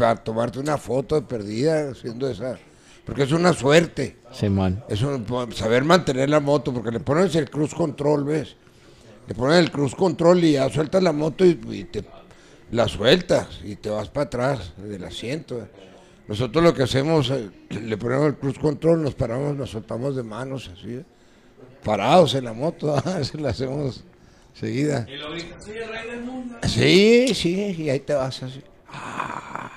para 0.00 0.16
tomarte 0.16 0.58
una 0.58 0.78
foto 0.78 1.14
de 1.14 1.22
perdida 1.22 1.90
haciendo 1.90 2.28
esa. 2.28 2.58
Porque 3.04 3.24
es 3.24 3.32
una 3.32 3.52
suerte. 3.52 4.16
Simón. 4.32 4.82
Es 4.88 5.02
un- 5.02 5.26
saber 5.54 5.84
mantener 5.84 6.30
la 6.30 6.40
moto. 6.40 6.72
Porque 6.72 6.90
le 6.90 7.00
pones 7.00 7.34
el 7.34 7.50
cruise 7.50 7.74
control, 7.74 8.24
¿ves? 8.24 8.56
Le 9.26 9.34
pones 9.34 9.58
el 9.58 9.70
cruise 9.70 9.94
control 9.94 10.42
y 10.44 10.52
ya 10.52 10.68
sueltas 10.70 11.02
la 11.02 11.12
moto 11.12 11.44
y, 11.44 11.58
y 11.70 11.84
te 11.84 12.04
la 12.72 12.88
sueltas 12.88 13.60
y 13.64 13.76
te 13.76 13.90
vas 13.90 14.08
para 14.08 14.26
atrás 14.26 14.72
del 14.76 15.04
asiento. 15.04 15.68
Nosotros 16.28 16.62
lo 16.64 16.72
que 16.72 16.84
hacemos, 16.84 17.30
eh, 17.30 17.50
le 17.70 17.96
ponemos 17.98 18.26
el 18.28 18.36
cruise 18.36 18.58
control, 18.58 19.02
nos 19.02 19.14
paramos, 19.14 19.56
nos 19.56 19.70
soltamos 19.70 20.16
de 20.16 20.22
manos 20.22 20.70
así, 20.72 21.00
parados 21.84 22.34
en 22.34 22.44
la 22.44 22.52
moto, 22.52 22.96
se 23.22 23.38
la 23.38 23.50
hacemos 23.50 24.04
seguida. 24.54 25.06
Y 25.08 25.16
lo 25.16 25.30
rey 25.30 25.44
del 26.10 26.22
mundo. 26.24 26.56
Sí, 26.66 27.34
sí, 27.34 27.74
y 27.78 27.90
ahí 27.90 28.00
te 28.00 28.14
vas 28.14 28.42
así. 28.42 28.62
Ah, 28.92 29.70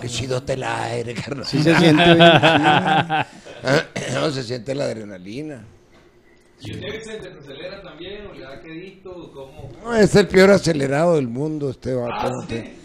qué 0.00 0.08
chido 0.08 0.42
te 0.42 0.56
la 0.56 0.84
aire, 0.84 1.14
carnal. 1.14 1.46
Sí 1.46 1.62
se 1.62 1.74
siente 1.76 2.04
bien. 2.14 2.18
no 4.14 4.30
se 4.30 4.42
siente 4.42 4.74
la 4.74 4.84
adrenalina. 4.84 5.64
¿Y 6.62 6.74
usted 6.74 6.92
Vicente 6.92 7.30
te 7.30 7.38
acelera 7.38 7.82
también 7.82 8.26
o 8.26 8.34
le 8.34 8.40
da 8.42 8.60
quedito 8.60 9.10
o 9.10 9.32
cómo? 9.32 9.70
No, 9.82 9.94
es 9.96 10.14
el 10.14 10.28
peor 10.28 10.50
acelerado 10.50 11.16
del 11.16 11.28
mundo 11.28 11.70
este 11.70 11.94
vato. 11.94 12.12
Ah, 12.14 12.30
no 12.30 12.42
sí. 12.46 12.76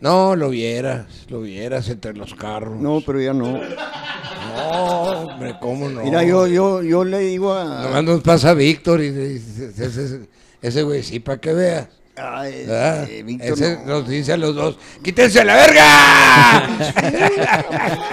No, 0.00 0.36
lo 0.36 0.50
vieras, 0.50 1.06
lo 1.28 1.40
vieras 1.40 1.88
entre 1.88 2.14
los 2.14 2.34
carros. 2.34 2.78
No, 2.78 3.00
pero 3.04 3.20
ya 3.20 3.32
no. 3.32 3.58
No, 3.58 5.10
hombre, 5.10 5.56
¿cómo 5.60 5.88
no? 5.88 6.02
Mira, 6.02 6.22
yo, 6.22 6.46
yo, 6.46 6.82
yo 6.82 7.02
le 7.04 7.18
digo 7.20 7.52
a. 7.54 7.82
Nomás 7.82 8.04
nos 8.04 8.20
pasa 8.22 8.54
Víctor 8.54 9.00
y, 9.02 9.06
y- 9.06 9.36
ese, 9.76 10.28
ese 10.62 10.82
güey, 10.82 11.02
sí, 11.02 11.18
para 11.18 11.38
que 11.40 11.52
veas. 11.52 11.88
Ay, 12.16 12.64
eh, 12.66 13.22
Víctor, 13.24 13.52
Ese 13.52 13.76
no. 13.84 14.00
nos 14.00 14.08
dice 14.08 14.32
a 14.32 14.36
los 14.38 14.54
dos, 14.54 14.78
¡quítense 15.02 15.40
a 15.40 15.44
la 15.44 15.54
verga! 15.54 16.68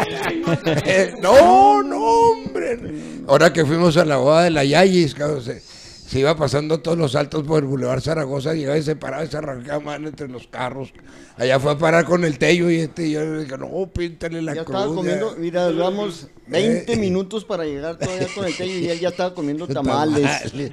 Eh, 0.86 1.14
no, 1.22 1.82
no, 1.84 1.98
hombre. 2.00 2.80
Ahora 3.28 3.52
que 3.54 3.66
fuimos 3.66 3.96
a 3.98 4.06
la 4.06 4.18
boda 4.18 4.44
de 4.44 4.50
la 4.52 4.64
Yayis, 4.64 5.16
cabrón, 5.16 5.42
se, 5.42 5.60
se 5.60 6.20
iba 6.20 6.36
pasando 6.36 6.80
todos 6.82 6.98
los 6.98 7.14
saltos 7.14 7.44
por 7.44 7.64
el 7.64 7.70
Boulevard 7.70 8.02
Zaragoza, 8.02 8.54
llegaba 8.54 8.78
y 8.78 8.84
se 8.84 8.96
paraba 8.96 9.24
y 9.24 9.28
se 9.28 9.38
arrancaba 9.38 9.80
mano 9.80 10.10
entre 10.10 10.28
los 10.28 10.48
carros. 10.48 10.94
Allá 11.38 11.60
fue 11.60 11.72
a 11.72 11.78
parar 11.78 12.06
con 12.06 12.24
el 12.26 12.38
Tello 12.38 12.70
y 12.70 12.80
este, 12.82 13.08
y 13.08 13.12
yo 13.14 13.22
le 13.22 13.44
dije, 13.46 13.58
no, 13.58 13.88
píntale 13.92 14.42
la 14.42 14.54
Ya 14.54 14.64
cruz. 14.66 14.76
estaba 14.76 14.90
ya". 14.92 14.96
comiendo, 14.96 15.36
mira, 15.40 15.68
duramos 15.70 16.28
20 16.48 16.94
Eh. 16.94 16.98
minutos 16.98 17.46
para 17.46 17.64
llegar 17.66 17.98
todavía 17.98 18.28
con 18.36 18.46
el 18.46 18.56
tello 18.56 18.80
y 18.80 18.90
él 18.90 19.00
ya 19.00 19.10
estaba 19.10 19.34
comiendo 19.34 19.68
tamales. 19.74 20.30
Tamales. 20.52 20.72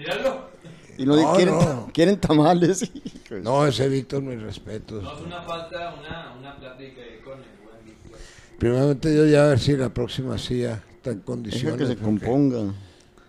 Y 1.01 1.07
no, 1.07 1.17
No, 1.17 1.33
quieren, 1.35 1.55
no. 1.59 1.89
quieren 1.95 2.21
tamales. 2.21 2.91
No, 3.43 3.65
ese 3.67 3.89
Víctor, 3.89 4.23
mis 4.23 4.43
respetos. 4.43 5.03
No 5.03 5.15
es 5.15 5.21
una 5.23 5.41
falta, 5.43 5.95
una, 5.99 6.35
una 6.39 6.57
plática 6.57 7.01
ahí 7.01 7.21
con 7.25 7.35
el 7.39 7.45
buen 7.65 7.85
Víctor. 7.87 8.19
Primeramente 8.59 9.11
Dios 9.13 9.31
ya 9.31 9.45
a 9.45 9.49
ver 9.49 9.59
si 9.61 9.77
la 9.77 9.89
próxima 9.89 10.37
sí 10.37 10.61
ya 10.63 10.83
está 10.97 11.11
en 11.11 11.17
Deja 11.19 11.27
condiciones. 11.27 11.79
que 11.79 11.87
se 11.87 11.95
porque 11.97 12.05
componga. 12.27 12.75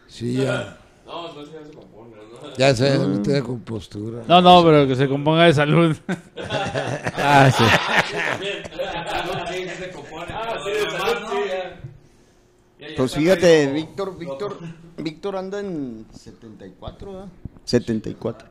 Sí, 0.08 0.34
ya. 0.34 0.78
No, 1.06 1.34
no 1.34 1.44
ya 1.46 1.64
se 1.64 1.72
componga, 1.72 2.18
¿no? 2.18 2.56
Ya 2.58 2.76
se 2.76 2.98
mete 3.00 3.32
de 3.32 3.44
compostura. 3.44 4.24
No, 4.28 4.42
no, 4.42 4.64
pero 4.66 4.88
que 4.88 4.96
se 4.96 5.08
componga 5.08 5.46
de 5.46 5.54
salud. 5.54 5.96
Ah, 7.24 7.50
sí. 7.56 7.64
Ah, 7.64 9.24
no, 12.80 12.96
Pues 12.98 13.14
fíjate, 13.16 13.72
Víctor, 13.72 14.18
Víctor, 14.18 14.58
Víctor 14.98 15.36
anda 15.38 15.60
en 15.60 16.06
74, 16.12 17.12
¿verdad? 17.14 17.28
74. 17.66 18.48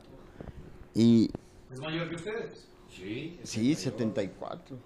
Y 0.95 1.29
¿Es 1.71 1.79
mayor 1.79 2.09
que 2.09 2.15
ustedes? 2.15 2.67
Sí. 2.89 3.39
sí, 3.43 3.75
74. 3.75 4.77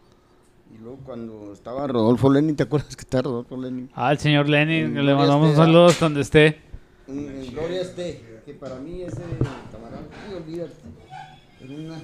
Y 0.73 0.77
luego 0.77 0.97
cuando 1.05 1.53
estaba 1.53 1.87
Rodolfo 1.87 2.31
Lenin, 2.31 2.55
¿te 2.55 2.63
acuerdas 2.63 2.95
que 2.95 3.01
estaba 3.01 3.23
Rodolfo 3.23 3.57
Lenin? 3.57 3.89
Ah, 3.93 4.11
el 4.11 4.19
señor 4.19 4.49
Lenin, 4.49 4.93
le 4.93 5.15
mandamos 5.15 5.51
un 5.51 5.55
saludo 5.55 5.85
hasta 5.87 6.05
donde 6.05 6.21
esté. 6.21 6.59
En 7.07 7.51
Gloria 7.51 7.81
esté, 7.81 8.41
que 8.45 8.53
para 8.53 8.75
mí 8.75 9.03
ese 9.03 9.21
camarada, 9.71 10.03
sí, 10.27 10.33
olvídate. 10.33 10.73
Era 11.61 11.73
una... 11.73 12.01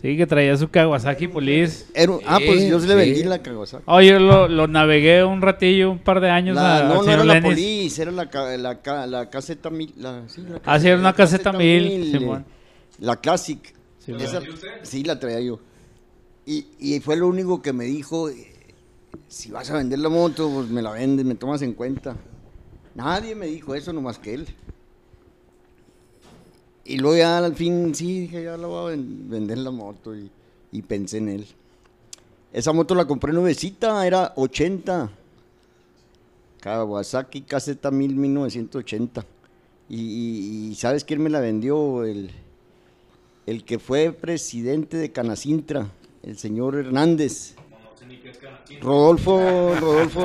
Sí, 0.00 0.16
que 0.16 0.26
traía 0.28 0.56
su 0.56 0.68
Kawasaki 0.68 1.26
Police. 1.26 1.86
era 1.92 2.12
un- 2.12 2.20
ah, 2.24 2.38
pues 2.44 2.68
yo 2.68 2.78
se 2.78 2.86
le 2.86 2.92
Sí. 2.92 2.98
vendí 3.10 3.24
la 3.24 3.42
Kawasaki. 3.42 3.82
Oh, 3.86 4.00
yo 4.00 4.20
lo, 4.20 4.46
lo 4.46 4.68
navegué 4.68 5.24
un 5.24 5.42
ratillo, 5.42 5.90
un 5.90 5.98
par 5.98 6.20
de 6.20 6.30
años 6.30 6.54
La- 6.54 6.76
a- 6.76 6.78
al 6.82 6.88
no, 6.88 6.94
no 6.94 7.02
señor 7.02 7.20
era 7.26 7.34
la. 7.34 7.42
Police, 7.42 8.02
era 8.02 8.12
la, 8.12 8.30
ca- 8.30 8.56
la, 8.56 8.80
ca- 8.80 9.06
la 9.08 9.28
caseta 9.28 9.70
mil. 9.70 9.92
La, 9.96 10.22
sí, 10.28 10.42
la 10.48 10.60
Ah, 10.64 10.78
sí, 10.78 10.86
era 10.86 10.96
una 10.96 11.08
la 11.10 11.14
caseta 11.14 11.52
mil, 11.52 12.14
eh. 12.14 12.44
La 13.00 13.16
Classic. 13.16 13.74
Sí, 13.98 14.12
¿La 14.12 14.42
sí, 14.82 15.02
la 15.04 15.18
traía 15.18 15.40
yo. 15.40 15.58
Y, 16.46 16.66
y 16.78 17.00
fue 17.00 17.16
lo 17.16 17.26
único 17.26 17.60
que 17.60 17.72
me 17.72 17.84
dijo, 17.84 18.30
eh, 18.30 18.52
si 19.26 19.50
vas 19.50 19.68
a 19.70 19.76
vender 19.78 19.98
la 19.98 20.08
moto, 20.08 20.48
pues 20.48 20.68
me 20.68 20.80
la 20.80 20.92
vendes, 20.92 21.26
me 21.26 21.34
tomas 21.34 21.60
en 21.62 21.72
cuenta. 21.74 22.16
Nadie 22.94 23.34
me 23.34 23.46
dijo 23.46 23.74
eso, 23.74 23.92
nomás 23.92 24.18
que 24.18 24.34
él. 24.34 24.46
Y 26.88 26.96
luego 26.98 27.16
ya 27.18 27.38
al 27.38 27.54
fin, 27.54 27.94
sí, 27.94 28.20
dije, 28.20 28.42
ya 28.44 28.56
la 28.56 28.66
voy 28.66 28.80
a 28.86 28.90
ven- 28.96 29.28
vender 29.28 29.58
la 29.58 29.70
moto 29.70 30.12
y, 30.16 30.82
pensé 30.82 31.18
en 31.18 31.28
él. 31.28 31.46
Esa 32.52 32.72
moto 32.72 32.94
la 32.94 33.04
compré 33.06 33.32
nuevecita, 33.32 34.06
era 34.06 34.32
80. 34.36 35.10
Kawasaki 36.60 37.42
Caseta 37.42 37.90
1000 37.90 38.16
1980. 38.16 39.24
Y, 39.90 39.96
y- 40.00 40.68
y 40.70 40.74
¿sabes 40.76 41.04
quién 41.04 41.22
me 41.22 41.28
la 41.30 41.40
vendió? 41.40 42.04
El, 42.04 42.30
el 43.46 43.64
que 43.64 43.78
fue 43.78 44.12
presidente 44.12 44.96
de 44.96 45.12
Canacintra, 45.12 45.88
el 46.22 46.38
señor 46.38 46.74
Hernández. 46.76 47.54
Rodolfo, 48.80 49.74
Rodolfo. 49.78 50.24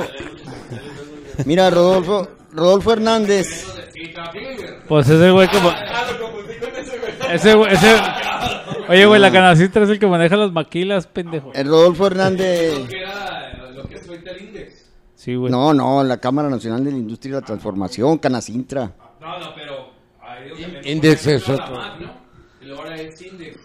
Mira, 1.44 1.68
Rodolfo, 1.70 2.26
Rodolfo 2.52 2.92
Hernández. 2.92 3.66
Pues 4.88 5.08
ese 5.08 5.30
güey 5.30 5.48
como... 5.50 5.70
Ese, 7.34 7.54
güey- 7.56 7.72
ese... 7.72 7.96
Oye, 8.88 9.06
güey, 9.06 9.20
la 9.20 9.30
canacitra 9.32 9.84
es 9.84 9.90
el 9.90 9.98
que 9.98 10.06
maneja 10.06 10.36
las 10.36 10.52
maquilas, 10.52 11.06
pendejo. 11.06 11.52
El 11.54 11.68
Rodolfo 11.68 12.06
Hernández. 12.06 12.74
lo 13.74 13.84
que 13.88 13.94
es 13.96 14.06
Index. 14.40 14.90
Sí, 15.14 15.34
güey. 15.34 15.50
No, 15.50 15.72
no, 15.72 16.04
la 16.04 16.18
Cámara 16.18 16.48
Nacional 16.50 16.84
de 16.84 16.90
la 16.92 16.98
Industria 16.98 17.30
y 17.30 17.34
la 17.34 17.40
Transformación, 17.40 18.18
Canacintra. 18.18 18.92
No, 19.20 19.38
no, 19.40 19.54
pero 19.54 19.90
Index 20.84 21.26
es 21.26 21.42
ejemplo, 21.42 21.64
otro. 21.64 21.76
la 21.76 21.82
Mac, 21.88 22.00
¿no? 22.00 22.12
Y 22.60 22.64
luego 22.66 22.82
ahora 22.82 22.96
es 22.96 23.22
Index. 23.22 23.58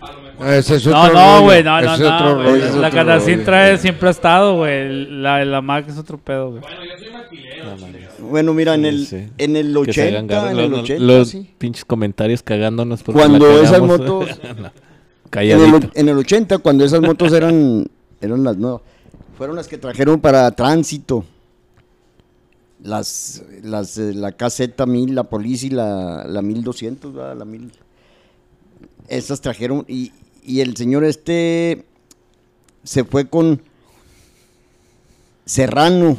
A 0.00 0.12
lo 0.12 0.22
mejor. 0.22 0.46
Ah, 0.46 0.56
Ese 0.56 0.74
es 0.76 0.86
No, 0.86 1.00
otro 1.02 1.12
no, 1.14 1.20
rollo, 1.20 1.42
güey, 1.44 1.62
no, 1.62 1.80
no, 1.82 1.92
otro 1.92 2.08
no, 2.10 2.42
rollo, 2.42 2.76
La 2.80 2.90
canacintra 2.90 3.76
siempre 3.78 4.08
ha 4.08 4.10
estado, 4.10 4.56
güey. 4.56 5.06
La, 5.10 5.44
la 5.44 5.60
Mac 5.60 5.84
es 5.88 5.98
otro 5.98 6.18
pedo, 6.18 6.50
güey. 6.50 6.60
Bueno, 6.62 6.84
yo 6.84 6.98
soy 6.98 7.12
maquilero. 7.12 7.76
chingada. 7.76 8.11
Bueno, 8.32 8.52
mira, 8.54 8.74
en 8.74 8.84
el, 8.86 9.06
Sí. 9.06 9.28
en 9.38 9.56
el 9.56 9.74
Que 9.84 9.92
se 9.92 10.02
hagan 10.08 10.24
80, 10.24 10.34
garras, 10.34 10.52
en 10.52 10.58
el 10.58 10.70
los, 10.70 10.80
80, 10.80 11.04
los 11.04 11.28
sí. 11.28 11.50
pinches 11.58 11.84
comentarios 11.84 12.42
cagándonos 12.42 13.02
porque 13.02 13.20
Cuando 13.20 13.46
la 13.46 13.62
esas 13.62 13.80
motos- 13.80 14.28
No, 15.32 15.40
En 15.40 15.74
el, 15.74 15.90
en 15.94 16.08
el 16.08 16.18
80, 16.18 16.58
cuando 16.58 16.84
esas 16.84 17.00
motos 17.00 17.32
eran, 17.32 17.86
eran 18.20 18.42
las 18.44 18.56
nuevas, 18.56 18.82
fueron 19.38 19.56
las 19.56 19.68
que 19.68 19.78
trajeron 19.78 20.20
para 20.20 20.50
tránsito. 20.50 21.24
Las, 22.82 23.42
las, 23.62 23.96
eh, 23.96 24.12
la 24.12 24.36
KZ1000, 24.36 25.10
la 25.10 25.24
Police 25.24 25.66
y 25.68 25.70
la, 25.70 26.24
la 26.28 26.42
1200, 26.42 27.14
¿verdad? 27.14 27.36
la 27.36 27.44
1000. 27.44 27.70
Esas 29.08 29.40
trajeron, 29.40 29.84
y, 29.88 30.12
y 30.42 30.60
el 30.60 30.76
señor 30.76 31.04
este 31.04 31.84
se 32.82 33.04
fue 33.04 33.28
con 33.28 33.60
Serrano. 35.44 36.16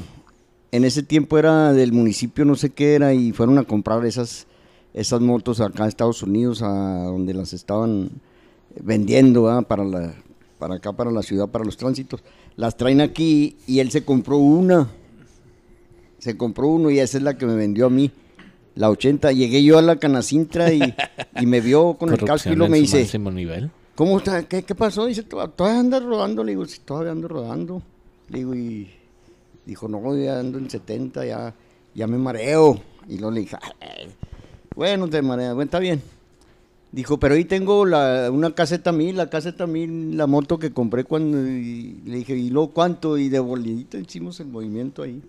En 0.74 0.84
ese 0.86 1.04
tiempo 1.04 1.38
era 1.38 1.72
del 1.72 1.92
municipio, 1.94 2.46
no 2.46 2.56
sé 2.56 2.72
qué 2.72 2.96
era, 2.96 3.14
y 3.14 3.32
fueron 3.32 3.60
a 3.60 3.64
comprar 3.64 4.04
esas, 4.08 4.48
esas 4.96 5.22
motos 5.22 5.62
acá 5.62 5.84
a 5.84 5.88
Estados 5.88 6.24
Unidos, 6.24 6.64
a 6.64 7.04
donde 7.04 7.34
las 7.36 7.54
estaban 7.54 8.10
vendiendo 8.82 9.44
¿verdad? 9.44 9.68
para 9.68 9.84
la 9.84 10.16
para 10.58 10.76
acá 10.76 10.94
para 10.94 11.12
la 11.12 11.22
ciudad 11.22 11.48
para 11.50 11.64
los 11.64 11.78
tránsitos 11.78 12.24
las 12.56 12.76
traen 12.76 13.02
aquí 13.02 13.58
y 13.68 13.80
él 13.82 13.92
se 13.92 14.04
compró 14.04 14.38
una 14.38 14.88
se 16.18 16.38
compró 16.38 16.68
uno 16.70 16.90
y 16.90 16.98
esa 17.00 17.18
es 17.18 17.24
la 17.24 17.38
que 17.38 17.46
me 17.46 17.54
vendió 17.54 17.86
a 17.88 17.90
mí 17.92 18.10
la 18.76 18.90
80 18.90 19.32
llegué 19.34 19.64
yo 19.64 19.78
a 19.78 19.82
la 19.84 19.98
canacintra 19.98 20.74
y, 20.74 20.82
y 21.40 21.46
me 21.46 21.62
vio 21.62 21.94
con 21.96 22.10
el 22.14 22.18
casco 22.24 22.50
y 22.52 22.56
lo 22.56 22.68
me 22.68 22.80
dice 22.80 23.20
nivel. 23.20 23.70
¿cómo 23.94 24.18
está? 24.18 24.42
¿Qué, 24.48 24.64
qué 24.64 24.74
pasó? 24.74 25.06
Dice, 25.06 25.22
"Tod- 25.24 25.52
todavía 25.56 25.80
andas 25.82 26.02
rodando, 26.02 26.44
le 26.44 26.54
digo, 26.54 26.66
sí, 26.66 26.80
todavía 26.84 27.12
ando 27.12 27.28
rodando. 27.28 27.84
Le 28.30 28.38
digo, 28.40 28.56
y 28.56 28.90
dijo, 29.66 29.88
no, 29.88 30.18
ya 30.18 30.40
ando 30.40 30.58
en 30.58 30.70
70, 30.70 31.26
ya, 31.26 31.54
ya 31.94 32.08
me 32.08 32.18
mareo. 32.18 32.82
Y 33.08 33.18
luego 33.18 33.32
le 33.32 33.42
dije, 33.42 33.58
"Ay, 33.80 34.10
bueno, 34.76 35.08
te 35.10 35.22
mareas, 35.22 35.54
bueno, 35.54 35.68
está 35.68 35.80
bien. 35.80 36.02
Dijo, 36.92 37.20
pero 37.20 37.36
ahí 37.36 37.46
tengo 37.46 37.86
la, 37.86 38.30
una 38.32 38.54
caseta 38.54 38.92
mil, 38.92 39.18
la 39.18 39.30
caseta 39.30 39.66
mil, 39.66 40.16
la 40.16 40.28
moto 40.28 40.60
que 40.60 40.72
compré 40.72 41.04
cuando, 41.04 41.40
y 41.40 42.02
le 42.06 42.18
dije, 42.18 42.36
¿y 42.36 42.50
luego 42.50 42.72
cuánto? 42.72 43.18
Y 43.18 43.30
de 43.30 43.40
bolidito 43.40 43.98
hicimos 43.98 44.40
el 44.40 44.48
movimiento 44.48 45.02
ahí. 45.02 45.22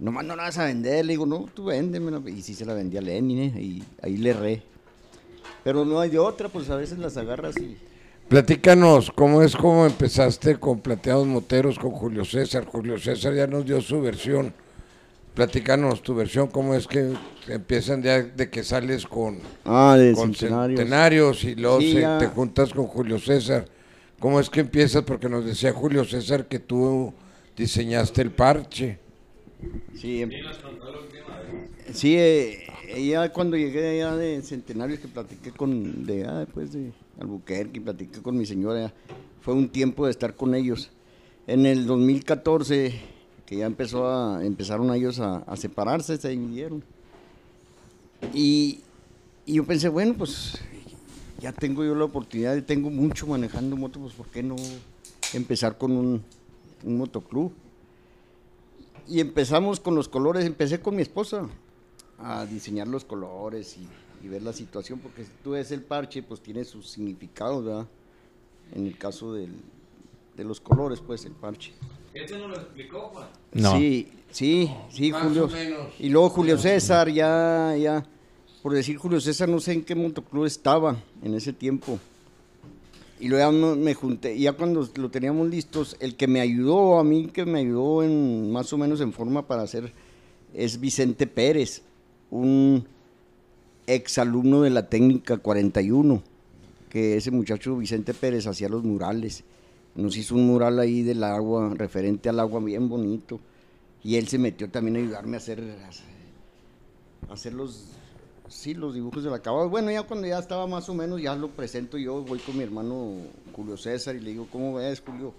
Nomás 0.00 0.24
no 0.24 0.36
la 0.36 0.44
vas 0.44 0.58
a 0.58 0.64
vender, 0.64 1.04
le 1.04 1.12
digo, 1.12 1.26
no, 1.26 1.48
tú 1.54 1.66
véndemela. 1.66 2.20
Y 2.28 2.42
sí 2.42 2.54
se 2.54 2.64
la 2.64 2.74
vendí 2.74 2.96
a 2.96 3.00
Lenin, 3.00 3.38
¿eh? 3.38 3.60
y 3.60 3.82
ahí 4.02 4.16
le 4.16 4.32
re. 4.32 4.62
Pero 5.64 5.84
no 5.84 6.00
hay 6.00 6.10
de 6.10 6.18
otra, 6.18 6.48
pues 6.48 6.70
a 6.70 6.76
veces 6.76 6.98
las 6.98 7.16
agarras 7.16 7.56
y... 7.56 7.76
Platícanos, 8.28 9.10
¿cómo 9.10 9.42
es 9.42 9.56
cómo 9.56 9.86
empezaste 9.86 10.56
con 10.56 10.80
Plateados 10.80 11.26
Moteros 11.26 11.78
con 11.78 11.92
Julio 11.92 12.26
César? 12.26 12.66
Julio 12.66 12.98
César 12.98 13.34
ya 13.34 13.46
nos 13.46 13.64
dio 13.64 13.80
su 13.80 14.02
versión. 14.02 14.52
Platícanos 15.34 16.02
tu 16.02 16.14
versión, 16.14 16.48
¿cómo 16.48 16.74
es 16.74 16.86
que 16.86 17.14
empiezan 17.46 18.02
ya 18.02 18.22
de 18.22 18.50
que 18.50 18.62
sales 18.64 19.06
con, 19.06 19.38
Ah, 19.64 19.96
de 19.98 20.12
con 20.12 20.34
centenarios. 20.34 20.78
centenarios 20.78 21.44
y 21.44 21.54
luego 21.54 21.80
Sí, 21.80 21.92
se- 21.94 22.06
te 22.18 22.26
juntas 22.26 22.72
con 22.74 22.86
Julio 22.86 23.18
César? 23.18 23.64
¿Cómo 24.18 24.40
es 24.40 24.50
que 24.50 24.60
empiezas? 24.60 25.04
Porque 25.04 25.28
nos 25.28 25.46
decía 25.46 25.72
Julio 25.72 26.04
César 26.04 26.46
que 26.48 26.58
tú 26.58 27.14
diseñaste 27.56 28.20
el 28.20 28.30
parche. 28.32 28.98
Sí, 29.94 30.20
em- 30.22 30.30
sí 31.94 32.16
eh, 32.18 32.66
ya 33.08 33.32
cuando 33.32 33.56
llegué 33.56 34.02
allá 34.02 34.16
de 34.16 34.42
Centenarios 34.42 34.98
que 34.98 35.08
platiqué 35.08 35.50
con, 35.52 36.04
de 36.04 36.24
allá 36.24 36.38
después 36.40 36.72
de 36.72 36.90
Albuquerque, 37.20 37.80
platiqué 37.80 38.22
con 38.22 38.36
mi 38.36 38.46
señora, 38.46 38.92
fue 39.40 39.54
un 39.54 39.68
tiempo 39.68 40.06
de 40.06 40.12
estar 40.12 40.34
con 40.34 40.54
ellos. 40.54 40.90
En 41.46 41.66
el 41.66 41.86
2014, 41.86 43.00
que 43.46 43.56
ya 43.56 43.66
empezó 43.66 44.06
a, 44.06 44.44
empezaron 44.44 44.94
ellos 44.94 45.20
a, 45.20 45.56
separarse, 45.56 46.16
se 46.18 46.28
dividieron. 46.28 46.84
Y, 48.34 48.80
y 49.46 49.54
yo 49.54 49.64
pensé, 49.64 49.88
bueno, 49.88 50.14
pues 50.16 50.58
ya 51.40 51.52
tengo 51.52 51.84
yo 51.84 51.94
la 51.94 52.04
oportunidad, 52.04 52.56
y 52.56 52.62
tengo 52.62 52.90
mucho 52.90 53.26
manejando 53.26 53.76
moto, 53.76 54.00
pues 54.00 54.14
¿por 54.14 54.26
qué 54.26 54.42
no 54.42 54.56
empezar 55.32 55.78
con 55.78 55.92
un, 55.92 56.22
un 56.84 56.98
motoclub? 56.98 57.52
Y 59.06 59.20
empezamos 59.20 59.80
con 59.80 59.94
los 59.94 60.08
colores, 60.08 60.44
empecé 60.44 60.80
con 60.80 60.96
mi 60.96 61.02
esposa 61.02 61.48
a 62.18 62.44
diseñar 62.44 62.88
los 62.88 63.04
colores 63.04 63.78
y, 63.78 63.88
y 64.22 64.28
ver 64.28 64.42
la 64.42 64.52
situación, 64.52 64.98
porque 64.98 65.24
si 65.24 65.30
tú 65.42 65.50
ves 65.50 65.70
el 65.72 65.82
parche, 65.82 66.22
pues 66.22 66.40
tiene 66.40 66.64
sus 66.64 66.88
significados, 66.90 67.64
¿verdad? 67.64 67.86
En 68.74 68.86
el 68.86 68.96
caso 68.98 69.32
del- 69.32 69.54
de 70.36 70.44
los 70.44 70.60
colores, 70.60 71.00
pues 71.00 71.24
el 71.24 71.32
parche. 71.32 71.72
Este 72.14 72.38
no 72.38 72.48
lo 72.48 72.54
explicó, 72.56 73.00
Juan. 73.12 73.28
No. 73.52 73.72
Sí, 73.76 74.08
sí, 74.30 74.70
sí, 74.90 75.10
Más 75.12 75.22
Julio. 75.22 75.44
o 75.44 75.48
menos. 75.48 75.86
Y 75.98 76.08
luego 76.08 76.28
Julio 76.30 76.58
César, 76.58 77.08
ya, 77.10 77.74
ya, 77.76 78.04
por 78.62 78.72
decir 78.72 78.96
Julio 78.96 79.20
César, 79.20 79.48
no 79.48 79.60
sé 79.60 79.72
en 79.72 79.84
qué 79.84 79.94
motoclub 79.94 80.44
estaba 80.44 80.96
en 81.22 81.34
ese 81.34 81.52
tiempo. 81.52 81.98
Y 83.20 83.28
luego 83.28 83.50
ya 83.50 83.74
me 83.76 83.94
junté, 83.94 84.36
y 84.36 84.42
ya 84.42 84.52
cuando 84.52 84.88
lo 84.94 85.10
teníamos 85.10 85.48
listos, 85.48 85.96
el 85.98 86.14
que 86.16 86.28
me 86.28 86.40
ayudó, 86.40 87.00
a 87.00 87.04
mí 87.04 87.26
que 87.26 87.44
me 87.44 87.58
ayudó 87.60 88.04
en 88.04 88.52
más 88.52 88.72
o 88.72 88.78
menos 88.78 89.00
en 89.00 89.12
forma 89.12 89.44
para 89.46 89.62
hacer, 89.62 89.92
es 90.54 90.78
Vicente 90.78 91.26
Pérez, 91.26 91.82
un 92.30 92.86
exalumno 93.88 94.62
de 94.62 94.70
la 94.70 94.88
técnica 94.88 95.38
41, 95.38 96.22
que 96.90 97.16
ese 97.16 97.30
muchacho 97.30 97.76
Vicente 97.76 98.12
Pérez 98.12 98.46
hacía 98.46 98.68
los 98.68 98.84
murales. 98.84 99.44
Nos 99.94 100.16
hizo 100.16 100.34
un 100.34 100.46
mural 100.46 100.78
ahí 100.78 101.02
del 101.02 101.24
agua, 101.24 101.72
referente 101.74 102.28
al 102.28 102.38
agua 102.38 102.60
bien 102.60 102.88
bonito. 102.88 103.40
Y 104.04 104.16
él 104.16 104.28
se 104.28 104.38
metió 104.38 104.70
también 104.70 104.96
a 104.96 104.98
ayudarme 105.00 105.36
a 105.36 105.38
hacer, 105.38 105.62
hacer 107.30 107.54
los, 107.54 107.86
sí, 108.48 108.74
los 108.74 108.94
dibujos 108.94 109.24
del 109.24 109.32
acabado. 109.32 109.68
Bueno, 109.68 109.90
ya 109.90 110.02
cuando 110.02 110.28
ya 110.28 110.38
estaba 110.38 110.66
más 110.66 110.88
o 110.88 110.94
menos, 110.94 111.20
ya 111.20 111.34
lo 111.34 111.48
presento 111.48 111.96
yo, 111.96 112.22
voy 112.22 112.38
con 112.38 112.56
mi 112.56 112.62
hermano 112.62 113.14
Julio 113.54 113.76
César 113.76 114.14
y 114.16 114.20
le 114.20 114.30
digo, 114.30 114.46
¿cómo 114.52 114.74
ves, 114.74 115.02
Julio? 115.04 115.32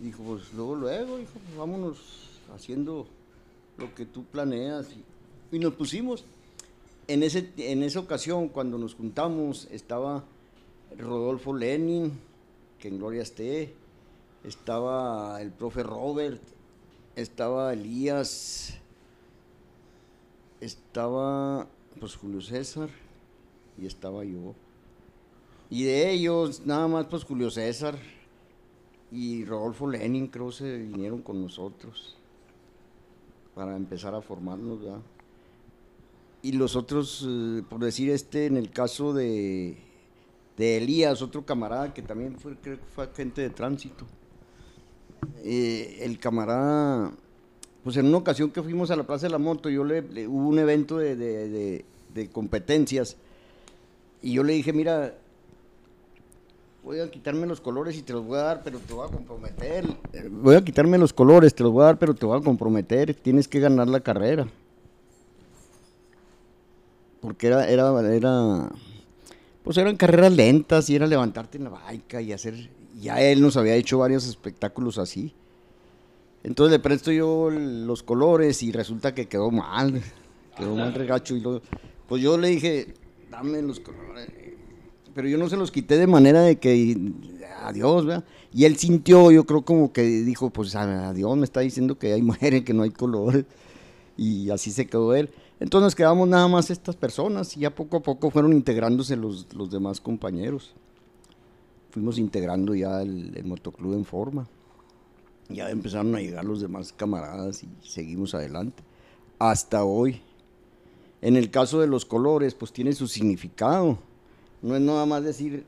Y 0.00 0.04
dijo, 0.04 0.22
pues 0.22 0.54
luego, 0.54 0.76
luego, 0.76 1.18
dijo, 1.18 1.32
pues 1.32 1.56
vámonos 1.58 1.98
haciendo 2.54 3.06
lo 3.76 3.94
que 3.94 4.06
tú 4.06 4.24
planeas. 4.24 4.86
Y 5.52 5.58
nos 5.58 5.74
pusimos. 5.74 6.24
En, 7.10 7.24
ese, 7.24 7.50
en 7.56 7.82
esa 7.82 7.98
ocasión, 7.98 8.48
cuando 8.50 8.78
nos 8.78 8.94
juntamos, 8.94 9.66
estaba 9.72 10.22
Rodolfo 10.96 11.52
Lenin, 11.52 12.20
que 12.78 12.86
en 12.86 12.98
gloria 12.98 13.22
esté, 13.22 13.74
estaba 14.44 15.42
el 15.42 15.50
profe 15.50 15.82
Robert, 15.82 16.40
estaba 17.16 17.72
Elías, 17.72 18.78
estaba 20.60 21.66
pues 21.98 22.14
Julio 22.14 22.40
César 22.40 22.90
y 23.76 23.86
estaba 23.86 24.22
yo. 24.22 24.54
Y 25.68 25.82
de 25.82 26.12
ellos, 26.12 26.64
nada 26.64 26.86
más 26.86 27.06
pues 27.06 27.24
Julio 27.24 27.50
César 27.50 27.98
y 29.10 29.44
Rodolfo 29.44 29.88
Lenin 29.88 30.28
creo 30.28 30.52
se 30.52 30.78
vinieron 30.78 31.22
con 31.22 31.42
nosotros 31.42 32.16
para 33.56 33.74
empezar 33.74 34.14
a 34.14 34.22
formarnos, 34.22 34.80
¿verdad? 34.80 35.00
Y 36.42 36.52
los 36.52 36.74
otros, 36.76 37.26
eh, 37.28 37.62
por 37.68 37.80
decir 37.80 38.10
este, 38.10 38.46
en 38.46 38.56
el 38.56 38.70
caso 38.70 39.12
de, 39.12 39.76
de 40.56 40.76
Elías, 40.78 41.20
otro 41.22 41.44
camarada 41.44 41.92
que 41.92 42.00
también 42.02 42.36
fue, 42.38 42.56
creo 42.56 42.78
que 42.78 42.84
fue 42.94 43.04
agente 43.04 43.42
de 43.42 43.50
tránsito. 43.50 44.06
Eh, 45.44 45.98
el 46.00 46.18
camarada, 46.18 47.12
pues 47.84 47.96
en 47.98 48.06
una 48.06 48.16
ocasión 48.18 48.50
que 48.50 48.62
fuimos 48.62 48.90
a 48.90 48.96
la 48.96 49.02
Plaza 49.04 49.26
de 49.26 49.30
la 49.32 49.38
Moto, 49.38 49.68
yo 49.68 49.84
le, 49.84 50.00
hubo 50.26 50.48
un 50.48 50.58
evento 50.58 50.96
de, 50.98 51.14
de- 51.16 51.84
de- 52.14 52.28
competencias 52.32 53.16
y 54.22 54.32
yo 54.32 54.42
le 54.42 54.52
dije, 54.54 54.72
mira, 54.72 55.14
voy 56.82 57.00
a 57.00 57.10
quitarme 57.10 57.46
los 57.46 57.60
colores 57.60 57.96
y 57.96 58.02
te 58.02 58.12
los 58.14 58.24
voy 58.24 58.38
a 58.38 58.42
dar, 58.42 58.62
pero 58.64 58.78
te 58.78 58.92
voy 58.94 59.06
a 59.06 59.12
comprometer. 59.12 59.86
Voy 60.30 60.56
a 60.56 60.64
quitarme 60.64 60.98
los 60.98 61.12
colores, 61.12 61.54
te 61.54 61.62
los 61.62 61.72
voy 61.72 61.82
a 61.82 61.86
dar, 61.86 61.98
pero 61.98 62.14
te 62.14 62.24
voy 62.26 62.38
a 62.38 62.42
comprometer, 62.42 63.14
tienes 63.14 63.46
que 63.46 63.60
ganar 63.60 63.88
la 63.88 64.00
carrera. 64.00 64.48
Porque 67.20 67.48
era, 67.48 67.68
era, 67.68 68.14
era, 68.14 68.70
pues 69.62 69.76
eran 69.76 69.96
carreras 69.96 70.32
lentas 70.32 70.88
y 70.90 70.96
era 70.96 71.06
levantarte 71.06 71.58
en 71.58 71.64
la 71.64 71.70
baica 71.70 72.20
y 72.20 72.32
hacer, 72.32 72.70
ya 73.00 73.20
él 73.20 73.40
nos 73.40 73.56
había 73.56 73.74
hecho 73.74 73.98
varios 73.98 74.26
espectáculos 74.26 74.98
así. 74.98 75.34
Entonces 76.42 76.72
le 76.72 76.78
presto 76.78 77.12
yo 77.12 77.50
los 77.50 78.02
colores 78.02 78.62
y 78.62 78.72
resulta 78.72 79.14
que 79.14 79.26
quedó 79.26 79.50
mal, 79.50 80.02
quedó 80.56 80.74
mal 80.74 80.94
regacho 80.94 81.36
y 81.36 81.40
luego, 81.40 81.62
pues 82.08 82.22
yo 82.22 82.38
le 82.38 82.48
dije, 82.48 82.94
dame 83.30 83.60
los 83.62 83.80
colores, 83.80 84.28
pero 85.14 85.28
yo 85.28 85.36
no 85.36 85.48
se 85.48 85.56
los 85.56 85.70
quité 85.70 85.98
de 85.98 86.06
manera 86.06 86.40
de 86.42 86.56
que 86.56 86.96
adiós, 87.62 88.06
¿verdad? 88.06 88.24
Y 88.52 88.64
él 88.64 88.76
sintió, 88.76 89.30
yo 89.30 89.44
creo 89.44 89.62
como 89.62 89.92
que 89.92 90.02
dijo, 90.02 90.50
pues 90.50 90.74
adiós, 90.74 91.36
me 91.36 91.44
está 91.44 91.60
diciendo 91.60 91.98
que 91.98 92.12
hay 92.12 92.22
muere, 92.22 92.64
que 92.64 92.74
no 92.74 92.82
hay 92.82 92.90
color. 92.90 93.44
Y 94.16 94.50
así 94.50 94.70
se 94.70 94.86
quedó 94.86 95.14
él. 95.14 95.30
Entonces 95.60 95.94
quedamos 95.94 96.26
nada 96.26 96.48
más 96.48 96.70
estas 96.70 96.96
personas 96.96 97.54
y 97.56 97.60
ya 97.60 97.74
poco 97.74 97.98
a 97.98 98.02
poco 98.02 98.30
fueron 98.30 98.54
integrándose 98.54 99.14
los, 99.14 99.52
los 99.54 99.70
demás 99.70 100.00
compañeros. 100.00 100.72
Fuimos 101.90 102.18
integrando 102.18 102.74
ya 102.74 103.02
el, 103.02 103.36
el 103.36 103.44
motoclub 103.44 103.92
en 103.92 104.06
forma. 104.06 104.48
Ya 105.50 105.68
empezaron 105.70 106.14
a 106.14 106.20
llegar 106.20 106.44
los 106.44 106.62
demás 106.62 106.92
camaradas 106.92 107.62
y 107.62 107.68
seguimos 107.82 108.34
adelante. 108.34 108.82
Hasta 109.38 109.84
hoy. 109.84 110.22
En 111.20 111.36
el 111.36 111.50
caso 111.50 111.80
de 111.80 111.86
los 111.86 112.06
colores, 112.06 112.54
pues 112.54 112.72
tiene 112.72 112.94
su 112.94 113.06
significado. 113.06 113.98
No 114.62 114.76
es 114.76 114.80
nada 114.80 115.04
más 115.04 115.22
decir, 115.22 115.66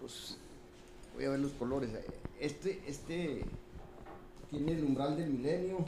pues, 0.00 0.36
voy 1.14 1.24
a 1.24 1.30
ver 1.30 1.40
los 1.40 1.52
colores. 1.52 1.90
Este, 2.38 2.82
este 2.86 3.44
tiene 4.52 4.72
el 4.72 4.84
umbral 4.84 5.16
del 5.16 5.30
milenio. 5.30 5.84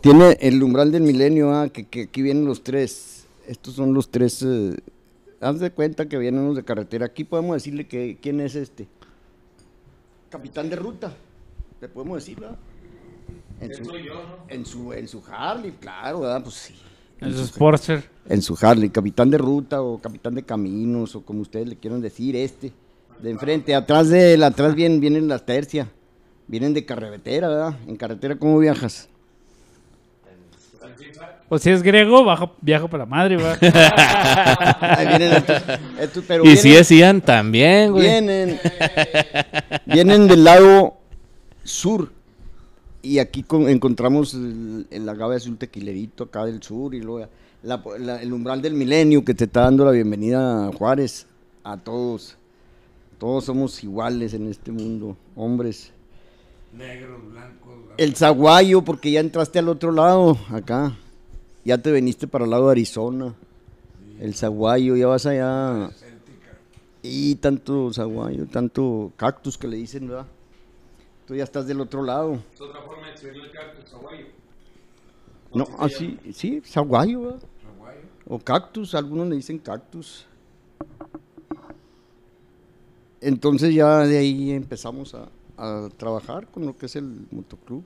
Tiene 0.00 0.38
el 0.40 0.62
umbral 0.62 0.92
del 0.92 1.02
milenio, 1.02 1.52
ah, 1.52 1.68
que, 1.68 1.84
que 1.84 2.02
aquí 2.02 2.22
vienen 2.22 2.44
los 2.44 2.62
tres. 2.62 3.26
Estos 3.48 3.74
son 3.74 3.92
los 3.92 4.10
tres. 4.10 4.42
eh, 4.42 4.76
haz 5.40 5.58
de 5.58 5.72
cuenta 5.72 6.06
que 6.08 6.18
vienen 6.18 6.46
los 6.46 6.54
de 6.56 6.62
carretera. 6.62 7.06
Aquí 7.06 7.24
podemos 7.24 7.56
decirle 7.56 7.88
que 7.88 8.16
quién 8.22 8.40
es 8.40 8.54
este. 8.54 8.86
Capitán 10.30 10.70
de 10.70 10.76
ruta. 10.76 11.12
Le 11.80 11.88
podemos 11.88 12.18
decir, 12.18 12.38
¿verdad? 12.38 12.58
En 13.60 13.70
Él 13.72 13.76
su, 13.76 13.84
soy 13.84 14.04
yo, 14.04 14.14
¿no? 14.14 14.36
en 14.48 14.64
su, 14.64 14.92
en 14.92 15.08
su 15.08 15.22
Harley, 15.28 15.72
claro, 15.72 16.20
¿verdad? 16.20 16.42
Pues 16.42 16.54
sí. 16.54 16.74
En 17.20 17.32
su 17.32 17.44
Sportster. 17.46 18.08
En 18.28 18.40
su 18.40 18.56
Harley, 18.60 18.90
capitán 18.90 19.30
de 19.30 19.38
ruta 19.38 19.82
o 19.82 19.98
capitán 19.98 20.34
de 20.34 20.44
caminos 20.44 21.16
o 21.16 21.22
como 21.24 21.40
ustedes 21.40 21.66
le 21.66 21.76
quieran 21.76 22.00
decir, 22.00 22.36
este. 22.36 22.72
De 23.20 23.30
enfrente, 23.30 23.74
atrás 23.74 24.10
de 24.10 24.34
él, 24.34 24.42
atrás 24.44 24.74
vienen, 24.74 25.00
vienen 25.00 25.26
las 25.26 25.44
tercias. 25.44 25.88
Vienen 26.48 26.74
de 26.74 26.84
carretera, 26.84 27.48
¿verdad? 27.48 27.74
En 27.86 27.96
carretera, 27.96 28.36
¿cómo 28.36 28.58
viajas? 28.58 29.08
O 31.48 31.58
si 31.58 31.70
es 31.70 31.82
griego, 31.82 32.24
bajo, 32.24 32.52
viajo 32.60 32.88
para 32.88 33.04
la 33.04 33.10
madre, 33.10 33.36
pero 36.26 36.44
Y 36.44 36.48
vienen- 36.48 36.56
si 36.56 36.74
es 36.74 36.88
Ian 36.90 37.20
también, 37.20 37.92
güey. 37.92 38.02
Vienen, 38.04 38.58
vienen 39.86 40.26
del 40.26 40.42
lado 40.44 40.94
sur. 41.62 42.10
Y 43.02 43.20
aquí 43.20 43.42
con- 43.44 43.68
encontramos 43.68 44.34
el, 44.34 44.86
el 44.90 45.08
agave 45.08 45.36
azul 45.36 45.56
tequilerito 45.56 46.24
acá 46.24 46.44
del 46.44 46.60
sur. 46.62 46.94
Y 46.94 47.00
luego 47.00 47.28
la- 47.62 47.80
la- 48.00 48.20
el 48.20 48.32
umbral 48.32 48.60
del 48.60 48.74
milenio 48.74 49.24
que 49.24 49.34
te 49.34 49.44
está 49.44 49.60
dando 49.62 49.84
la 49.84 49.92
bienvenida 49.92 50.66
a 50.68 50.72
Juárez. 50.72 51.26
A 51.62 51.76
todos. 51.76 52.36
Todos 53.18 53.44
somos 53.44 53.82
iguales 53.84 54.34
en 54.34 54.48
este 54.50 54.72
mundo, 54.72 55.16
hombres. 55.36 55.92
Negros, 56.76 57.30
blancos. 57.30 57.74
El 57.96 58.14
zaguayo, 58.14 58.82
porque 58.82 59.10
ya 59.10 59.20
entraste 59.20 59.58
al 59.58 59.68
otro 59.68 59.92
lado, 59.92 60.36
acá. 60.50 60.96
Ya 61.64 61.78
te 61.78 61.90
veniste 61.90 62.28
para 62.28 62.44
el 62.44 62.50
lado 62.50 62.66
de 62.66 62.72
Arizona. 62.72 63.34
El 64.20 64.34
zaguayo, 64.34 64.96
ya 64.96 65.06
vas 65.06 65.26
allá. 65.26 65.90
Y 67.02 67.36
tanto 67.36 67.92
zaguayo, 67.92 68.46
tanto 68.46 69.12
cactus 69.16 69.56
que 69.56 69.68
le 69.68 69.76
dicen, 69.76 70.08
¿verdad? 70.08 70.26
Tú 71.26 71.34
ya 71.34 71.44
estás 71.44 71.66
del 71.66 71.80
otro 71.80 72.02
lado. 72.02 72.40
Es 72.54 72.60
otra 72.60 72.82
forma 72.82 73.06
de 73.06 73.12
decirle 73.12 73.50
cactus 73.50 73.94
aguayo. 73.94 74.26
No, 75.54 75.66
así, 75.78 76.18
sí, 76.32 76.62
zaguayo, 76.64 77.22
¿verdad? 77.22 77.42
O 78.28 78.38
cactus, 78.38 78.94
algunos 78.94 79.28
le 79.28 79.36
dicen 79.36 79.58
cactus. 79.58 80.26
Entonces 83.20 83.74
ya 83.74 84.00
de 84.00 84.18
ahí 84.18 84.50
empezamos 84.50 85.14
a, 85.14 85.28
a 85.56 85.88
trabajar 85.96 86.46
con 86.48 86.66
lo 86.66 86.76
que 86.76 86.86
es 86.86 86.96
el 86.96 87.26
motoclub. 87.30 87.82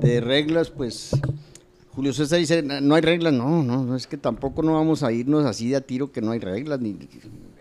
De 0.00 0.20
reglas, 0.20 0.70
pues 0.70 1.10
Julio 1.94 2.12
César 2.12 2.38
dice, 2.38 2.62
no 2.62 2.94
hay 2.94 3.02
reglas, 3.02 3.32
no, 3.32 3.62
no, 3.62 3.94
es 3.96 4.06
que 4.06 4.16
tampoco 4.16 4.62
no 4.62 4.74
vamos 4.74 5.02
a 5.02 5.12
irnos 5.12 5.44
así 5.44 5.68
de 5.70 5.76
a 5.76 5.80
tiro 5.80 6.12
que 6.12 6.20
no 6.22 6.32
hay 6.32 6.38
reglas, 6.38 6.80
ni, 6.80 6.96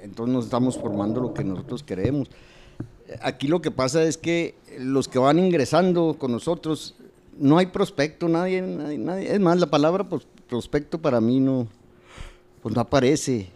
entonces 0.01 0.33
nos 0.33 0.45
estamos 0.45 0.77
formando 0.77 1.21
lo 1.21 1.33
que 1.33 1.43
nosotros 1.43 1.83
queremos. 1.83 2.29
Aquí 3.21 3.47
lo 3.47 3.61
que 3.61 3.71
pasa 3.71 4.03
es 4.03 4.17
que 4.17 4.55
los 4.79 5.07
que 5.07 5.19
van 5.19 5.39
ingresando 5.39 6.15
con 6.17 6.31
nosotros, 6.31 6.95
no 7.37 7.57
hay 7.57 7.67
prospecto, 7.67 8.27
nadie, 8.27 8.61
nadie, 8.61 8.97
nadie- 8.97 9.31
es 9.33 9.39
más, 9.39 9.59
la 9.59 9.67
palabra 9.67 10.03
pues, 10.03 10.25
prospecto 10.49 10.99
para 11.01 11.21
mí 11.21 11.39
no, 11.39 11.67
pues 12.61 12.73
no 12.75 12.81
aparece. 12.81 13.49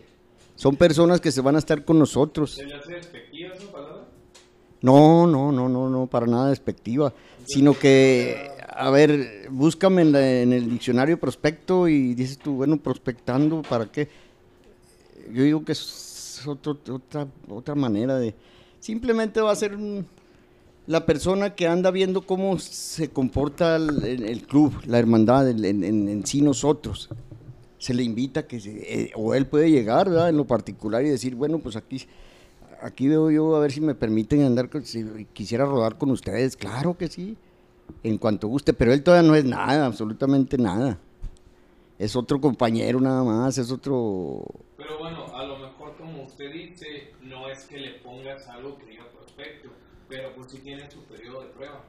Son 0.55 0.75
personas 0.75 1.21
que 1.21 1.31
se 1.31 1.39
van 1.41 1.55
a 1.55 1.59
estar 1.59 1.83
con 1.85 1.97
nosotros. 1.97 2.51
¿Se 2.55 2.65
le 2.65 2.75
hace 2.75 2.93
despectiva 2.93 3.53
esa 3.55 3.71
palabra? 3.71 4.05
No, 4.81 5.27
no, 5.27 5.51
no, 5.51 5.67
no, 5.67 5.89
no, 5.89 6.07
para 6.07 6.25
nada 6.25 6.49
despectiva, 6.49 7.13
sino 7.45 7.73
que, 7.77 8.49
a 8.69 8.89
ver, 8.89 9.47
búscame 9.51 10.03
en, 10.03 10.11
la- 10.13 10.29
el 10.41 10.69
diccionario 10.69 11.19
prospecto 11.19 11.87
y 11.87 12.13
dices 12.13 12.37
tú, 12.37 12.53
bueno, 12.53 12.77
prospectando, 12.77 13.61
¿para 13.61 13.85
qué? 13.91 14.07
Yo 15.33 15.43
digo 15.43 15.65
que 15.65 15.73
es 15.73 16.41
otro- 16.47 16.77
otra, 16.91 17.27
otra 17.49 17.75
manera 17.75 18.17
de... 18.17 18.33
Simplemente 18.79 19.41
va 19.41 19.51
a 19.51 19.55
ser 19.55 19.77
la 20.87 21.05
persona 21.05 21.53
que 21.53 21.67
anda 21.67 21.91
viendo 21.91 22.21
cómo 22.21 22.57
se 22.57 23.09
comporta 23.09 23.75
el, 23.75 24.03
el- 24.05 24.41
club, 24.47 24.73
la 24.85 24.97
hermandad, 24.97 25.49
el- 25.49 25.65
en 25.65 26.25
sí 26.25 26.41
nosotros. 26.41 27.09
Se 27.77 27.93
le 27.93 28.03
invita 28.03 28.47
que, 28.47 28.59
se- 28.61 29.01
eh, 29.03 29.11
o 29.15 29.33
él 29.35 29.45
puede 29.45 29.69
llegar, 29.69 30.09
¿verdad? 30.09 30.29
En 30.29 30.37
lo 30.37 30.45
particular 30.47 31.03
y 31.05 31.09
decir, 31.09 31.35
bueno, 31.35 31.59
pues 31.59 31.75
aquí 31.75 32.01
aquí 32.81 33.07
veo 33.07 33.31
yo 33.31 33.55
a 33.55 33.59
ver 33.59 33.71
si 33.71 33.81
me 33.81 33.95
permiten 33.95 34.43
andar, 34.43 34.69
si 34.83 35.25
quisiera 35.33 35.65
rodar 35.65 35.97
con 35.97 36.11
ustedes, 36.11 36.55
claro 36.55 36.97
que 36.97 37.07
sí, 37.07 37.37
en 38.03 38.17
cuanto 38.17 38.47
guste, 38.47 38.73
pero 38.73 38.93
él 38.93 39.03
todavía 39.03 39.27
no 39.27 39.35
es 39.35 39.45
nada, 39.45 39.85
absolutamente 39.85 40.57
nada. 40.57 40.99
Es 41.97 42.15
otro 42.15 42.39
compañero 42.39 42.99
nada 43.01 43.23
más, 43.23 43.57
es 43.57 43.71
otro... 43.71 44.45
Pero 44.77 44.97
bueno, 44.99 45.35
a 45.35 45.43
lo 45.43 45.57
mejor 45.57 45.97
como 45.97 46.23
usted 46.23 46.51
dice, 46.51 47.13
no 47.21 47.49
es 47.49 47.65
que 47.65 47.77
le 47.77 47.99
pongas 47.99 48.47
algo 48.47 48.77
que 48.77 48.85
diga 48.85 49.03
prospecto, 49.09 49.69
pero 50.07 50.33
pues 50.33 50.51
sí 50.51 50.59
tiene 50.59 50.89
su 50.89 51.03
periodo 51.03 51.41
de 51.41 51.47
prueba. 51.49 51.83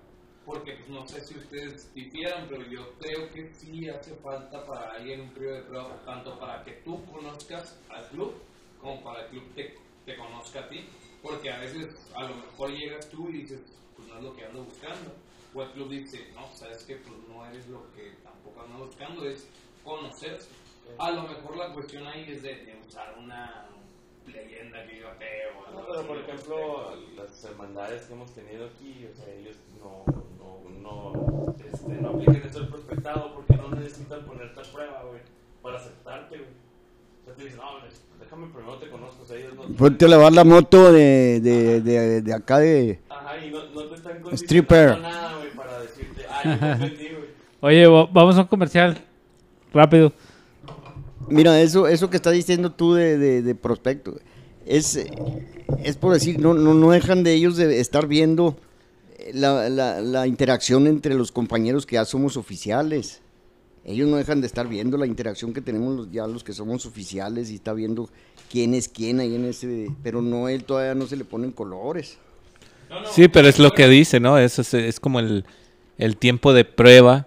Porque 0.44 0.72
pues 0.78 0.88
no 0.88 1.06
sé 1.06 1.20
si 1.24 1.38
ustedes 1.38 1.94
difieran, 1.94 2.46
pero 2.48 2.62
yo 2.68 2.92
creo 2.98 3.30
que 3.30 3.50
sí 3.54 3.88
hace 3.88 4.14
falta 4.16 4.66
para 4.66 4.94
alguien 4.94 5.20
un 5.20 5.30
periodo 5.30 5.56
de 5.56 5.62
prueba, 5.62 6.02
tanto 6.04 6.38
para 6.40 6.64
que 6.64 6.72
tú 6.84 7.04
conozcas 7.04 7.78
al 7.88 8.08
club, 8.08 8.32
como 8.80 9.00
para 9.04 9.26
el 9.26 9.28
club 9.28 9.44
te, 9.54 9.76
te 10.05 10.16
conozca 10.16 10.60
a 10.60 10.68
ti. 10.68 10.89
Porque 11.22 11.51
a 11.51 11.59
veces 11.59 11.94
a 12.14 12.22
lo 12.22 12.35
mejor 12.35 12.70
llegas 12.70 13.09
tú 13.10 13.28
y 13.28 13.43
dices, 13.43 13.60
pues 13.97 14.09
no 14.09 14.18
es 14.18 14.24
lo 14.24 14.35
que 14.35 14.44
ando 14.44 14.64
buscando. 14.64 15.12
O 15.55 15.62
el 15.62 15.70
club 15.72 15.90
dice, 15.90 16.31
no, 16.35 16.48
sabes 16.55 16.85
que 16.85 16.97
pues 16.97 17.18
no 17.28 17.44
eres 17.47 17.68
lo 17.68 17.90
que 17.93 18.12
tampoco 18.22 18.62
ando 18.62 18.86
buscando, 18.86 19.28
es 19.28 19.48
conocerse. 19.85 20.48
A 20.98 21.10
lo 21.10 21.22
mejor 21.22 21.56
la 21.56 21.72
cuestión 21.72 22.06
ahí 22.06 22.24
es 22.28 22.43
de, 22.43 22.64
de 22.64 22.81
usar 22.86 23.16
una 23.18 23.68
leyenda 24.27 24.85
que 24.86 24.94
diga 24.94 25.14
feo 25.14 25.59
o 25.59 25.66
algo 25.66 25.81
No, 25.81 25.86
pero 25.89 26.06
por 26.06 26.18
ejemplo, 26.18 26.97
las 27.16 27.44
hermandades 27.44 28.06
que 28.06 28.12
hemos 28.12 28.32
tenido 28.32 28.66
aquí, 28.66 29.06
o 29.10 29.14
sea, 29.14 29.32
ellos 29.35 29.56
no, 29.78 30.05
no, 30.39 30.70
no, 30.81 31.55
este, 31.64 31.93
no 31.94 32.10
aplican 32.10 32.43
eso 32.43 32.68
prospectado 32.68 33.35
porque 33.35 33.55
no 33.55 33.70
necesitan 33.70 34.24
ponerte 34.24 34.60
a 34.60 34.72
prueba, 34.72 35.02
güey, 35.05 35.20
para 35.62 35.78
aceptarte, 35.78 36.39
güey. 36.39 36.69
No, 37.26 37.34
les- 37.84 38.01
déjame 38.20 38.47
primero 38.52 38.76
te 38.76 38.88
conozco, 38.88 39.22
o 39.22 39.26
sea, 39.26 39.36
ellos 39.36 39.55
no... 39.55 39.62
Ponte 39.76 40.05
a 40.05 40.09
lavar 40.09 40.32
la 40.32 40.44
moto 40.44 40.92
de, 40.92 41.40
de, 41.40 41.80
de, 41.80 42.22
de 42.22 42.34
acá 42.34 42.59
de... 42.59 43.01
Ajá, 43.09 43.44
y 43.44 43.51
no, 43.51 43.64
no 43.74 43.82
te 43.84 43.94
están 43.94 44.20
Stripper. 44.32 44.98
nada, 45.01 45.36
güey, 45.38 45.51
para 45.56 45.80
decirte, 45.80 46.97
ti. 46.97 47.06
Oye, 47.60 47.86
va- 47.86 48.06
vamos 48.06 48.36
a 48.36 48.42
un 48.42 48.47
comercial. 48.47 48.98
Rápido. 49.72 50.12
Mira, 51.28 51.60
eso, 51.60 51.86
eso 51.86 52.10
que 52.10 52.16
estás 52.16 52.32
diciendo 52.32 52.72
tú 52.72 52.94
de, 52.94 53.16
de, 53.16 53.42
de 53.42 53.55
prospecto, 53.55 54.18
es, 54.66 54.97
es 55.84 55.97
por 55.97 56.12
decir, 56.12 56.40
no, 56.40 56.55
no, 56.55 56.74
no 56.74 56.90
dejan 56.90 57.22
de 57.22 57.34
ellos 57.34 57.56
de 57.56 57.78
estar 57.80 58.06
viendo 58.09 58.56
la, 59.32 59.68
la, 59.68 60.01
la 60.01 60.26
interacción 60.26 60.86
entre 60.88 61.14
los 61.14 61.30
compañeros 61.30 61.86
que 61.86 61.94
ya 61.94 62.05
somos 62.05 62.36
oficiales. 62.36 63.20
Ellos 63.85 64.09
no 64.09 64.16
dejan 64.16 64.40
de 64.40 64.47
estar 64.47 64.69
viendo 64.69 64.97
la 64.98 65.07
interacción 65.07 65.52
que 65.55 65.61
tenemos 65.62 65.97
los- 65.97 66.11
ya 66.12 66.27
los 66.27 66.44
que 66.44 66.52
somos 66.52 66.85
oficiales 66.86 67.51
y 67.51 67.55
está 67.57 67.73
viendo 67.73 68.09
quién 68.51 68.74
es 68.74 68.89
quién 68.89 69.20
ahí 69.20 69.35
en 69.35 69.47
ese... 69.47 69.89
Pero 70.02 70.20
no, 70.23 70.48
él 70.48 70.65
todavía 70.65 70.94
no 70.94 71.07
se 71.07 71.16
le 71.16 71.24
ponen 71.24 71.51
colores. 71.52 72.19
Sí, 73.11 73.28
pero 73.28 73.48
es 73.48 73.59
lo 73.59 73.70
que 73.73 73.89
dice, 73.89 74.20
¿no? 74.20 74.36
Eso 74.39 74.62
es, 74.62 74.74
es 74.74 75.01
como 75.01 75.20
el, 75.20 75.44
el 75.97 76.16
tiempo 76.16 76.52
de 76.52 76.65
prueba 76.65 77.27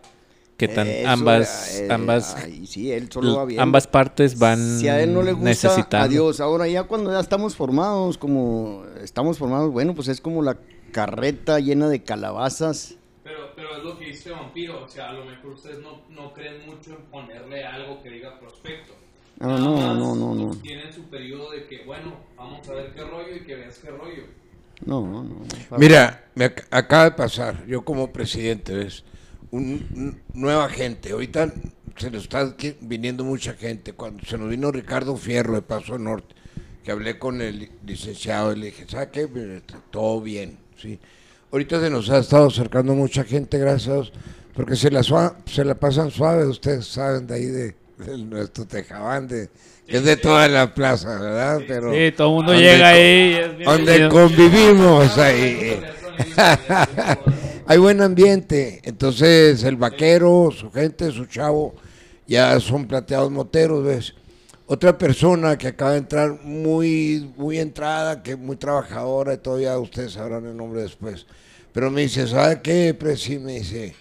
que 0.58 0.68
tan 0.68 0.88
Eso, 0.88 1.10
ambas 1.10 1.80
eh, 1.80 1.88
ambas 1.90 2.36
ay, 2.36 2.68
sí, 2.68 2.92
él 2.92 3.10
solo 3.12 3.38
va 3.38 3.46
bien. 3.46 3.60
ambas 3.60 3.88
partes 3.88 4.38
van 4.38 4.78
Si 4.80 4.88
a 4.88 5.02
él 5.02 5.12
no 5.14 5.24
le 5.24 5.32
gusta, 5.32 5.50
necesitando. 5.50 6.06
adiós. 6.06 6.40
Ahora 6.40 6.68
ya 6.68 6.84
cuando 6.84 7.12
ya 7.12 7.20
estamos 7.20 7.56
formados, 7.56 8.18
como 8.20 8.84
estamos 9.02 9.40
formados, 9.40 9.72
bueno, 9.72 9.96
pues 9.96 10.08
es 10.10 10.22
como 10.22 10.44
la 10.44 10.58
carreta 10.92 11.60
llena 11.60 11.90
de 11.90 12.04
calabazas. 12.04 12.96
Pero, 13.64 13.77
es 13.77 13.84
lo 13.84 13.98
que 13.98 14.06
dice 14.06 14.31
Vampiro, 14.31 14.84
o 14.84 14.88
sea, 14.90 15.10
a 15.10 15.14
lo 15.14 15.26
mejor 15.26 15.52
ustedes 15.52 15.80
no, 15.80 16.02
no 16.10 16.34
creen 16.34 16.65
mucho 16.65 16.91
en 16.91 17.03
ponerle 17.06 17.64
algo 17.64 18.02
que 18.03 18.10
diga 18.10 18.38
prospecto. 18.40 18.94
No, 19.40 19.48
Nada 19.48 19.60
no, 19.60 19.76
más 19.76 19.98
no, 19.98 20.15
no, 20.15 20.35
no. 20.35 20.61
Tienen 20.61 20.94
su 20.94 21.03
periodo 21.10 21.52
de 21.52 21.65
que, 21.65 21.84
bueno, 21.85 22.14
vamos 22.38 22.68
a 22.68 22.73
ver 22.73 22.94
qué 22.94 23.03
rollo 23.03 23.35
y 23.35 23.45
que 23.45 23.56
veas 23.56 23.77
qué 23.80 23.90
rollo. 23.90 24.23
No, 24.85 25.02
no, 25.02 25.23
no. 25.23 25.45
Mira, 25.77 26.26
me 26.35 26.45
ac- 26.53 26.65
acaba 26.72 27.06
de 27.06 27.11
pasar, 27.11 27.65
yo 27.65 27.84
como 27.85 28.11
presidente, 28.11 28.73
¿ves? 28.76 29.03
Un, 29.52 29.85
un- 29.95 30.22
nueva 30.34 30.68
gente. 30.69 31.11
Ahorita 31.11 31.53
se 31.98 32.11
nos 32.11 32.23
está 32.23 32.53
viniendo 32.81 33.23
mucha 33.23 33.53
gente. 33.53 33.94
Cuando 33.94 34.26
se 34.26 34.38
nos 34.38 34.49
vino 34.49 34.72
Ricardo 34.72 35.15
Fierro 35.15 35.53
de 35.56 35.61
Paso 35.61 35.98
Norte, 35.98 36.35
que 36.84 36.91
hablé 36.91 37.18
con 37.18 37.41
el 37.41 37.69
licenciado 37.85 38.52
y 38.52 38.60
le 38.60 38.65
dije, 38.68 38.85
¿sabe 38.90 39.10
qué? 39.11 39.61
Todo 39.90 40.22
bien, 40.22 40.57
¿sí? 40.77 40.99
Ahorita 41.54 41.80
se 41.80 41.90
nos 41.92 42.10
ha 42.10 42.18
estado 42.18 42.48
acercando 42.48 42.94
mucha 42.96 43.24
gente, 43.24 43.60
gracias 43.60 43.88
a 43.90 43.94
Dios, 43.94 44.12
porque 44.56 44.76
se 44.76 44.90
la, 44.90 45.04
sua- 45.04 45.36
se 45.46 45.64
la 45.64 45.76
pasan 45.76 46.10
suave, 46.12 46.46
ustedes 46.48 46.88
saben, 46.88 47.28
de 47.28 47.34
ahí 47.36 47.46
de, 47.46 47.76
de 48.00 48.18
nuestro 48.18 48.66
Tejabán, 48.66 49.28
de, 49.28 49.50
que 49.88 49.98
es 49.98 50.04
de 50.04 50.18
toda 50.18 50.48
la 50.48 50.74
plaza, 50.74 51.10
¿verdad? 51.20 51.62
Pero 51.68 51.94
Sí, 51.94 52.12
todo 52.18 52.30
el 52.30 52.34
mundo 52.34 52.52
donde 52.54 52.68
llega 52.68 52.88
ahí. 52.90 53.34
es 53.60 53.66
donde 53.66 54.10
convivimos 54.10 55.18
ahí. 55.20 55.80
Hay 57.68 57.78
buen 57.78 58.02
ambiente. 58.02 58.82
Entonces, 58.84 59.64
el 59.64 59.76
vaquero, 59.78 60.50
su 60.52 60.72
gente, 60.72 61.12
su 61.12 61.26
chavo, 61.28 61.76
ya 62.28 62.60
son 62.60 62.88
plateados 62.88 63.32
moteros, 63.32 63.84
¿ves? 63.84 64.16
Otra 64.66 64.98
persona 64.98 65.58
que 65.58 65.68
acaba 65.68 65.92
de 65.92 65.98
entrar 66.00 66.40
muy, 66.44 67.32
muy 67.38 67.60
entrada, 67.60 68.24
que 68.24 68.36
muy 68.36 68.56
trabajadora, 68.56 69.34
y 69.36 69.38
todavía 69.38 69.78
ustedes 69.78 70.14
sabrán 70.14 70.46
el 70.48 70.58
nombre 70.58 70.82
después. 70.82 71.28
Pero 71.74 71.90
me 71.91 72.02
dice, 72.02 72.28
¿sabe 72.28 72.62
qué, 72.62 72.94
Presi? 72.94 73.40
Me 73.40 73.54
dice, 73.60 73.95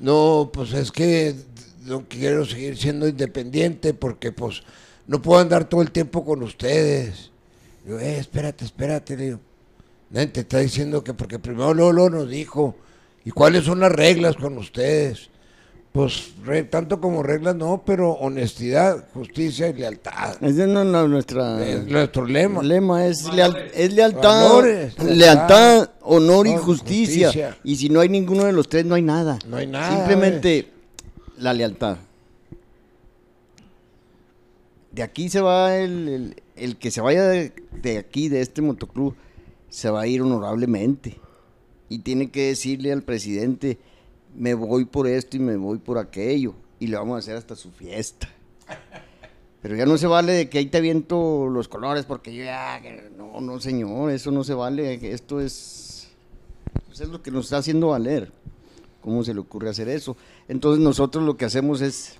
no, 0.00 0.50
pues 0.52 0.72
es 0.72 0.90
que 0.90 1.34
no 1.84 2.04
quiero 2.08 2.44
seguir 2.44 2.76
siendo 2.76 3.06
independiente 3.06 3.94
porque 3.94 4.32
pues 4.32 4.62
no 5.06 5.22
puedo 5.22 5.40
andar 5.40 5.68
todo 5.68 5.82
el 5.82 5.90
tiempo 5.90 6.24
con 6.24 6.42
ustedes. 6.42 7.30
Digo, 7.84 7.98
eh, 8.00 8.18
espérate, 8.18 8.64
espérate, 8.64 9.16
le 9.16 9.24
digo. 9.24 9.40
Nadie 10.10 10.28
te 10.28 10.40
está 10.40 10.58
diciendo 10.58 11.02
que 11.04 11.14
porque 11.14 11.38
primero 11.38 11.74
Lolo 11.74 12.08
nos 12.10 12.28
dijo, 12.28 12.76
¿y 13.24 13.30
cuáles 13.30 13.64
son 13.64 13.80
las 13.80 13.92
reglas 13.92 14.36
con 14.36 14.56
ustedes? 14.58 15.28
Pues 15.92 16.32
re- 16.44 16.64
tanto 16.64 17.00
como 17.00 17.22
reglas 17.22 17.54
no, 17.54 17.82
pero 17.86 18.12
honestidad, 18.12 19.06
justicia 19.14 19.68
y 19.68 19.74
lealtad. 19.74 20.42
Ese 20.42 20.66
no 20.66 20.80
es 20.82 21.08
nuestra... 21.08 21.64
Es 21.64 21.86
nuestro 21.86 22.26
lema. 22.26 22.60
El 22.62 22.68
lema 22.68 23.06
es, 23.06 23.24
leal- 23.26 23.70
es 23.72 23.92
lealtad, 23.92 24.42
Valores, 24.42 24.98
lealtad, 24.98 25.14
lealtad, 25.16 25.90
honor 26.04 26.46
y 26.46 26.56
justicia. 26.56 27.26
justicia. 27.28 27.58
Y 27.64 27.76
si 27.76 27.88
no 27.88 28.00
hay 28.00 28.08
ninguno 28.08 28.44
de 28.44 28.52
los 28.52 28.68
tres, 28.68 28.84
no 28.84 28.94
hay 28.94 29.02
nada. 29.02 29.38
No 29.48 29.56
hay 29.56 29.66
nada, 29.66 29.96
Simplemente 29.96 30.68
la 31.38 31.52
lealtad. 31.52 31.96
De 34.92 35.02
aquí 35.02 35.28
se 35.28 35.40
va 35.40 35.76
el, 35.76 36.08
el- 36.08 36.42
el 36.56 36.76
que 36.76 36.92
se 36.92 37.00
vaya 37.00 37.24
de, 37.26 37.52
de 37.82 37.98
aquí, 37.98 38.28
de 38.28 38.40
este 38.40 38.62
motoclub, 38.62 39.16
se 39.68 39.90
va 39.90 40.02
a 40.02 40.06
ir 40.06 40.22
honorablemente. 40.22 41.18
Y 41.88 41.98
tiene 41.98 42.30
que 42.30 42.46
decirle 42.48 42.92
al 42.92 43.02
presidente, 43.02 43.78
me 44.36 44.54
voy 44.54 44.84
por 44.84 45.08
esto 45.08 45.36
y 45.36 45.40
me 45.40 45.56
voy 45.56 45.78
por 45.78 45.98
aquello. 45.98 46.54
Y 46.78 46.86
le 46.86 46.96
vamos 46.96 47.16
a 47.16 47.18
hacer 47.18 47.36
hasta 47.36 47.56
su 47.56 47.72
fiesta. 47.72 48.28
Pero 49.62 49.74
ya 49.76 49.86
no 49.86 49.96
se 49.98 50.06
vale 50.06 50.32
de 50.32 50.48
que 50.48 50.58
ahí 50.58 50.66
te 50.66 50.78
aviento 50.78 51.48
los 51.48 51.66
colores 51.68 52.04
porque 52.04 52.34
yo 52.34 52.44
ya... 52.44 52.80
No, 53.16 53.40
no 53.40 53.58
señor, 53.60 54.10
eso 54.12 54.30
no 54.30 54.44
se 54.44 54.54
vale. 54.54 54.94
Esto 55.12 55.40
es... 55.40 55.90
Eso 56.92 57.02
es 57.04 57.08
lo 57.10 57.22
que 57.22 57.30
nos 57.30 57.46
está 57.46 57.58
haciendo 57.58 57.88
valer. 57.88 58.30
¿Cómo 59.02 59.22
se 59.24 59.34
le 59.34 59.40
ocurre 59.40 59.68
hacer 59.68 59.88
eso? 59.88 60.16
Entonces 60.48 60.82
nosotros 60.82 61.24
lo 61.24 61.36
que 61.36 61.44
hacemos 61.44 61.80
es 61.80 62.16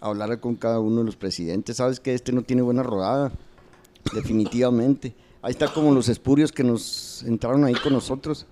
hablar 0.00 0.38
con 0.40 0.54
cada 0.56 0.80
uno 0.80 0.98
de 1.00 1.04
los 1.04 1.16
presidentes. 1.16 1.76
Sabes 1.78 2.00
que 2.00 2.14
este 2.14 2.32
no 2.32 2.42
tiene 2.42 2.62
buena 2.62 2.82
rodada, 2.82 3.32
definitivamente. 4.12 5.14
Ahí 5.40 5.52
está 5.52 5.68
como 5.72 5.92
los 5.94 6.08
espurios 6.08 6.52
que 6.52 6.64
nos 6.64 7.22
entraron 7.24 7.64
ahí 7.64 7.74
con 7.74 7.92
nosotros. 7.92 8.46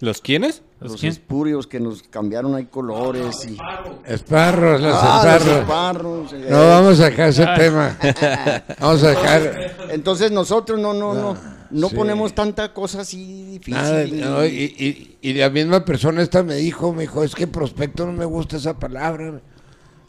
¿Los 0.00 0.20
quiénes? 0.20 0.62
¿Los 0.80 0.92
Los 0.92 1.00
quién? 1.00 1.12
espurios 1.12 1.68
que 1.68 1.78
nos 1.78 2.02
cambiaron 2.02 2.56
ahí 2.56 2.64
colores. 2.66 3.46
y... 3.48 3.56
Esparros, 4.04 4.80
los 4.80 4.94
Ah, 5.00 5.22
los 5.24 5.46
esparros. 5.46 5.58
esparros, 5.60 6.32
eh. 6.32 6.46
No 6.50 6.58
vamos 6.68 7.00
a 7.00 7.04
dejar 7.04 7.28
ese 7.28 7.46
tema. 7.56 7.96
Vamos 8.80 9.02
a 9.04 9.08
dejar 9.10 9.76
Entonces 9.90 10.32
nosotros 10.32 10.80
no, 10.80 10.92
no, 10.92 11.14
no, 11.14 11.34
no 11.34 11.51
sí. 11.88 11.94
ponemos 11.96 12.34
tanta 12.34 12.72
cosa 12.72 13.00
así 13.02 13.44
difícil. 13.58 13.72
nada. 13.74 14.04
no, 14.06 14.44
y, 14.46 14.48
y- 14.78 15.16
y 15.20 15.32
la 15.34 15.50
misma 15.50 15.84
persona 15.84 16.22
esta 16.22 16.42
me 16.42 16.56
dijo, 16.56 16.92
me 16.92 17.02
dijo, 17.02 17.22
es 17.24 17.34
que 17.34 17.46
prospecto 17.46 18.06
no 18.06 18.12
me 18.12 18.24
gusta 18.24 18.56
esa 18.56 18.78
palabra. 18.78 19.40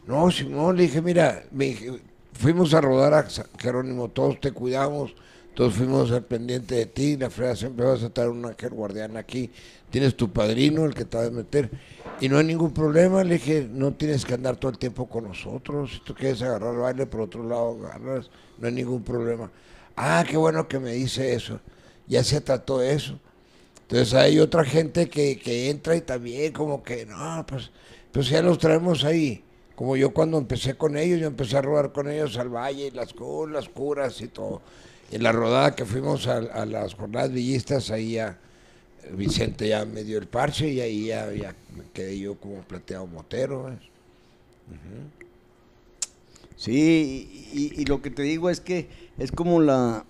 No, 0.06 0.30
Simón, 0.30 0.76
le 0.76 0.82
dije, 0.82 1.00
mira, 1.00 1.44
me 1.50 1.66
dije, 1.66 1.92
fuimos 2.34 2.74
a 2.74 2.80
rodar 2.80 3.14
a 3.14 3.30
San 3.30 3.46
Jerónimo, 3.58 4.08
todos 4.10 4.38
te 4.40 4.52
cuidamos, 4.52 5.14
todos 5.54 5.72
fuimos 5.74 6.10
al 6.10 6.24
pendiente 6.24 6.74
de 6.74 6.86
ti, 6.86 7.16
la 7.16 7.30
frega 7.30 7.56
siempre 7.56 7.86
vas 7.86 8.02
a 8.02 8.06
estar 8.06 8.28
un 8.28 8.44
ángel 8.44 8.70
guardián 8.70 9.16
aquí, 9.16 9.50
tienes 9.88 10.14
tu 10.16 10.30
padrino, 10.30 10.84
el 10.84 10.92
que 10.92 11.04
te 11.06 11.16
va 11.16 11.24
a 11.26 11.30
meter, 11.30 11.70
y 12.20 12.28
no 12.28 12.36
hay 12.38 12.44
ningún 12.44 12.72
problema, 12.74 13.24
le 13.24 13.34
dije, 13.34 13.66
no 13.72 13.92
tienes 13.94 14.24
que 14.26 14.34
andar 14.34 14.56
todo 14.56 14.72
el 14.72 14.78
tiempo 14.78 15.08
con 15.08 15.24
nosotros, 15.24 15.92
si 15.94 16.00
tú 16.00 16.14
quieres 16.14 16.42
agarrar 16.42 16.76
baile 16.76 17.06
por 17.06 17.22
otro 17.22 17.42
lado, 17.48 17.78
agarras, 17.86 18.28
no 18.58 18.66
hay 18.66 18.74
ningún 18.74 19.02
problema. 19.02 19.50
Ah, 19.96 20.24
qué 20.28 20.36
bueno 20.36 20.66
que 20.68 20.78
me 20.78 20.92
dice 20.92 21.34
eso, 21.34 21.60
ya 22.06 22.24
se 22.24 22.40
trató 22.40 22.82
eso. 22.82 23.18
Entonces 23.82 24.14
hay 24.14 24.40
otra 24.40 24.64
gente 24.64 25.08
que, 25.08 25.38
que 25.38 25.70
entra 25.70 25.94
y 25.94 26.00
también 26.00 26.52
como 26.52 26.82
que, 26.82 27.06
no, 27.06 27.44
pues, 27.46 27.70
pues 28.12 28.28
ya 28.28 28.42
los 28.42 28.58
traemos 28.58 29.04
ahí. 29.04 29.44
Como 29.74 29.96
yo 29.96 30.12
cuando 30.14 30.38
empecé 30.38 30.74
con 30.76 30.96
ellos, 30.96 31.20
yo 31.20 31.26
empecé 31.26 31.56
a 31.56 31.62
rodar 31.62 31.92
con 31.92 32.10
ellos 32.10 32.36
al 32.38 32.48
valle, 32.48 32.90
las, 32.92 33.14
las 33.50 33.68
curas 33.68 34.20
y 34.20 34.28
todo. 34.28 34.62
En 35.10 35.22
la 35.22 35.32
rodada 35.32 35.74
que 35.74 35.84
fuimos 35.84 36.26
a, 36.26 36.64
las 36.64 36.94
jornadas 36.94 37.32
villistas, 37.32 37.90
ahí 37.90 38.12
ya 38.12 38.38
Vicente 39.10 39.68
ya 39.68 39.84
me 39.84 40.02
dio 40.02 40.18
el 40.18 40.26
parche 40.26 40.68
y 40.68 40.80
ahí 40.80 41.06
ya, 41.06 41.26
me 41.26 41.84
quedé 41.92 42.18
yo 42.18 42.36
como 42.36 42.62
plateado 42.62 43.06
motero. 43.06 43.64
¿ves? 43.64 43.78
Sí, 46.56 47.72
y, 47.76 47.84
lo 47.86 48.00
que 48.00 48.10
te 48.10 48.22
digo 48.22 48.48
es 48.50 48.60
que 48.60 48.88
es 49.18 49.32
como 49.32 49.60
la... 49.60 50.04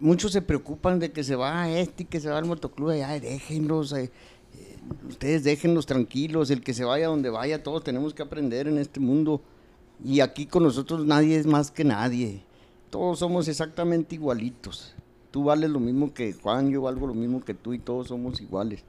Muchos 0.00 0.32
se 0.32 0.42
preocupan 0.42 0.98
de 0.98 1.12
que 1.12 1.22
se 1.22 1.36
va 1.36 1.70
este 1.70 2.02
y 2.02 2.06
que 2.06 2.20
se 2.20 2.28
va 2.28 2.38
al 2.38 2.44
motoclub 2.46 2.90
allá, 2.90 3.18
déjenlos, 3.20 3.92
eh, 3.92 4.10
ustedes 5.08 5.44
déjenlos 5.44 5.86
tranquilos, 5.86 6.50
el 6.50 6.62
que 6.62 6.74
se 6.74 6.84
vaya 6.84 7.06
donde 7.06 7.30
vaya, 7.30 7.62
todos 7.62 7.84
tenemos 7.84 8.12
que 8.12 8.22
aprender 8.22 8.66
en 8.66 8.78
este 8.78 8.98
mundo. 9.00 9.40
Y 10.04 10.20
aquí 10.20 10.46
con 10.46 10.64
nosotros 10.64 11.06
nadie 11.06 11.36
es 11.38 11.46
más 11.46 11.70
que 11.70 11.84
nadie, 11.84 12.42
todos 12.90 13.20
somos 13.20 13.46
exactamente 13.46 14.16
igualitos. 14.16 14.94
Tú 15.30 15.44
vales 15.44 15.70
lo 15.70 15.80
mismo 15.80 16.12
que 16.12 16.32
Juan, 16.32 16.70
yo 16.70 16.82
valgo 16.82 17.06
lo 17.06 17.14
mismo 17.14 17.42
que 17.42 17.54
tú 17.54 17.72
y 17.72 17.78
todos 17.78 18.08
somos 18.08 18.40
iguales. 18.40 18.84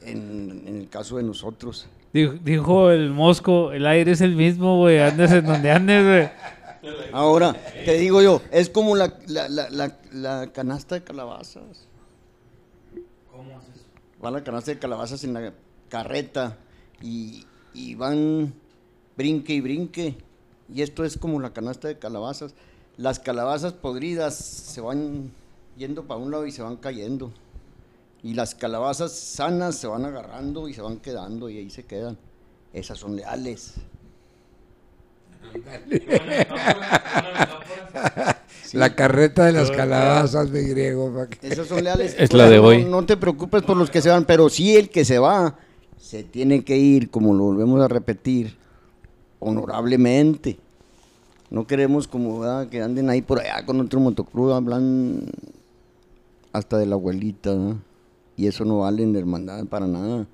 En, 0.00 0.62
en 0.66 0.76
el 0.76 0.88
caso 0.88 1.16
de 1.16 1.24
nosotros. 1.24 1.88
Dijo, 2.14 2.34
dijo 2.44 2.90
el 2.92 3.10
Mosco, 3.10 3.72
el 3.72 3.84
aire 3.86 4.12
es 4.12 4.20
el 4.20 4.36
mismo, 4.36 4.78
güey. 4.78 5.00
Andes 5.00 5.32
en 5.32 5.44
donde 5.44 5.70
andes, 5.72 6.04
güey. 6.04 6.94
Ahora, 7.12 7.54
te 7.84 7.94
digo 7.94 8.22
yo, 8.22 8.40
es 8.52 8.70
como 8.70 8.94
la, 8.94 9.18
la, 9.26 9.48
la, 9.48 9.68
la, 9.68 9.98
la 10.12 10.52
canasta 10.52 10.94
de 10.94 11.02
calabazas. 11.02 11.88
¿Cómo 13.32 13.58
haces? 13.58 13.84
Va 14.24 14.30
la 14.30 14.44
canasta 14.44 14.70
de 14.70 14.78
calabazas 14.78 15.24
en 15.24 15.34
la 15.34 15.52
carreta 15.88 16.56
y, 17.02 17.46
y 17.72 17.96
van 17.96 18.54
brinque 19.16 19.54
y 19.54 19.60
brinque. 19.60 20.16
Y 20.72 20.82
esto 20.82 21.04
es 21.04 21.18
como 21.18 21.40
la 21.40 21.52
canasta 21.52 21.88
de 21.88 21.98
calabazas. 21.98 22.54
Las 22.96 23.18
calabazas 23.18 23.72
podridas 23.72 24.36
se 24.36 24.80
van 24.80 25.32
yendo 25.76 26.04
para 26.04 26.20
un 26.20 26.30
lado 26.30 26.46
y 26.46 26.52
se 26.52 26.62
van 26.62 26.76
cayendo. 26.76 27.32
Y 28.24 28.32
las 28.34 28.54
calabazas 28.56 29.12
sanas 29.12 29.76
se 29.76 29.86
van 29.86 30.04
agarrando 30.06 30.66
y 30.66 30.72
se 30.74 30.80
van 30.80 30.96
quedando 30.96 31.48
y 31.50 31.58
ahí 31.58 31.68
se 31.70 31.84
quedan. 31.84 32.16
Esas 32.72 32.98
son 32.98 33.14
leales. 33.14 33.74
La 38.72 38.96
carreta 38.96 39.44
de 39.44 39.52
las 39.52 39.70
calabazas, 39.70 40.50
mi 40.50 40.60
griego. 40.62 41.12
Esos 41.42 41.68
son 41.68 41.84
leales. 41.84 42.16
Es 42.18 42.32
la 42.32 42.48
de 42.48 42.56
No- 42.56 42.64
hoy. 42.64 42.84
No, 42.84 43.04
te 43.06 43.16
preocupes 43.16 43.62
por 43.62 43.76
los 43.76 43.88
que 43.90 44.02
se 44.02 44.08
van, 44.08 44.24
pero 44.24 44.48
sí 44.48 44.74
el 44.74 44.88
que 44.90 45.04
se 45.04 45.18
va, 45.20 45.56
se 45.96 46.24
tiene 46.24 46.64
que 46.64 46.76
ir, 46.76 47.08
como 47.10 47.34
lo 47.34 47.44
volvemos 47.44 47.80
a 47.82 47.86
repetir, 47.88 48.56
honorablemente. 49.38 50.58
No 51.50 51.66
queremos 51.68 52.08
como 52.08 52.40
¿verdad? 52.40 52.68
que 52.68 52.82
anden 52.82 53.10
ahí 53.10 53.22
por 53.22 53.38
allá 53.40 53.64
con 53.64 53.80
otro 53.80 54.00
motoclub, 54.00 54.50
hablan 54.52 55.30
hasta 56.52 56.78
de 56.78 56.86
la 56.86 56.96
abuelita, 56.96 57.50
¿verdad? 57.50 57.76
Y 58.36 58.46
eso 58.46 58.64
no 58.64 58.80
vale 58.80 59.02
en 59.02 59.12
la 59.12 59.18
hermandad 59.18 59.64
para 59.66 59.86
nada. 59.86 60.26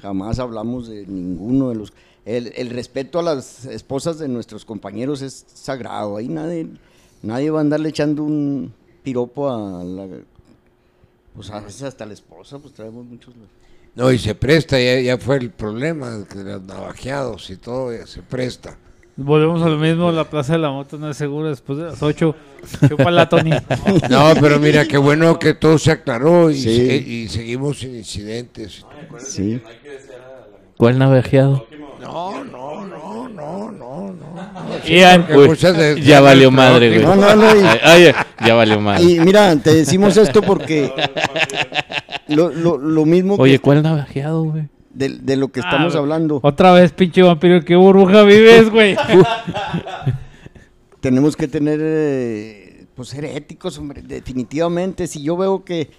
Jamás 0.00 0.38
hablamos 0.38 0.88
de 0.88 1.06
ninguno 1.06 1.70
de 1.70 1.74
los... 1.74 1.92
El, 2.24 2.52
el 2.56 2.70
respeto 2.70 3.18
a 3.18 3.22
las 3.22 3.64
esposas 3.64 4.18
de 4.18 4.28
nuestros 4.28 4.64
compañeros 4.64 5.22
es 5.22 5.46
sagrado. 5.52 6.16
Ahí 6.16 6.28
nadie, 6.28 6.68
nadie 7.22 7.50
va 7.50 7.58
a 7.58 7.62
andarle 7.62 7.88
echando 7.88 8.22
un 8.22 8.72
piropo 9.02 9.50
a 9.50 9.82
la... 9.82 10.06
Pues 11.34 11.50
a 11.50 11.60
veces 11.60 11.82
hasta 11.82 12.04
la 12.04 12.14
esposa, 12.14 12.58
pues 12.58 12.74
traemos 12.74 13.04
muchos... 13.04 13.34
No, 13.94 14.12
y 14.12 14.18
se 14.18 14.34
presta, 14.34 14.78
ya, 14.78 15.00
ya 15.00 15.18
fue 15.18 15.38
el 15.38 15.50
problema, 15.50 16.24
que 16.30 16.38
los 16.38 16.62
navajeados 16.62 17.50
y 17.50 17.56
todo, 17.56 17.92
ya 17.92 18.06
se 18.06 18.22
presta. 18.22 18.76
Volvemos 19.20 19.60
a 19.62 19.68
lo 19.68 19.78
mismo, 19.78 20.12
la 20.12 20.22
plaza 20.22 20.52
de 20.52 20.60
la 20.60 20.70
moto 20.70 20.96
no 20.96 21.10
es 21.10 21.16
segura 21.16 21.48
después 21.48 21.76
de 21.78 21.86
las 21.86 22.00
8. 22.00 22.34
Chúpala, 22.88 23.28
Tony. 23.28 23.50
No, 24.08 24.32
pero 24.40 24.60
mira, 24.60 24.86
qué 24.86 24.96
bueno 24.96 25.36
que 25.40 25.54
todo 25.54 25.76
se 25.76 25.90
aclaró 25.90 26.50
y, 26.52 26.54
Sí. 26.54 26.76
se- 26.76 26.96
y 26.96 27.28
seguimos 27.28 27.80
sin 27.80 27.96
incidentes. 27.96 28.86
Sí. 29.18 29.60
¿Cuál 30.76 30.98
navejeado? 31.00 31.66
No, 32.00 32.44
no, 32.44 32.86
no, 32.86 33.28
no, 33.28 33.72
no, 33.72 34.12
no. 34.12 34.38
De- 34.86 36.00
ya 36.02 36.20
valió 36.20 36.52
madre, 36.52 36.88
güey. 36.90 37.02
No, 37.04 37.16
no, 37.16 37.34
no, 37.34 37.56
y- 37.56 37.64
Ay, 37.82 38.06
ay, 38.06 38.12
ya 38.46 38.54
valió 38.54 38.80
madre. 38.80 39.02
Y 39.02 39.18
mira, 39.18 39.54
te 39.56 39.74
decimos 39.74 40.16
esto 40.16 40.42
porque 40.42 40.92
lo, 42.28 42.50
lo, 42.50 42.78
lo 42.78 43.04
mismo 43.04 43.34
que 43.36 43.42
Oye, 43.42 43.58
¿cuál 43.58 43.82
navejeado, 43.82 44.44
güey? 44.44 44.68
De, 44.98 45.08
de 45.20 45.36
lo 45.36 45.48
que 45.48 45.60
estamos 45.60 45.94
Ah, 45.94 45.98
hablando, 45.98 46.40
Otra 46.42 46.72
vez, 46.72 46.92
pinche 46.92 47.22
vampiro, 47.22 47.64
¿qué 47.64 47.76
burbuja 47.76 48.22
vives, 48.24 48.68
güey? 48.70 48.96
tenemos 51.00 51.36
que 51.36 51.48
tener, 51.48 51.80
eh, 51.82 52.86
pues 52.94 53.10
ser 53.10 53.24
éticos, 53.24 53.78
hombre, 53.78 54.02
definitivamente. 54.02 55.06
Si 55.06 55.22
yo 55.22 55.36
veo 55.36 55.64
que 55.64 55.90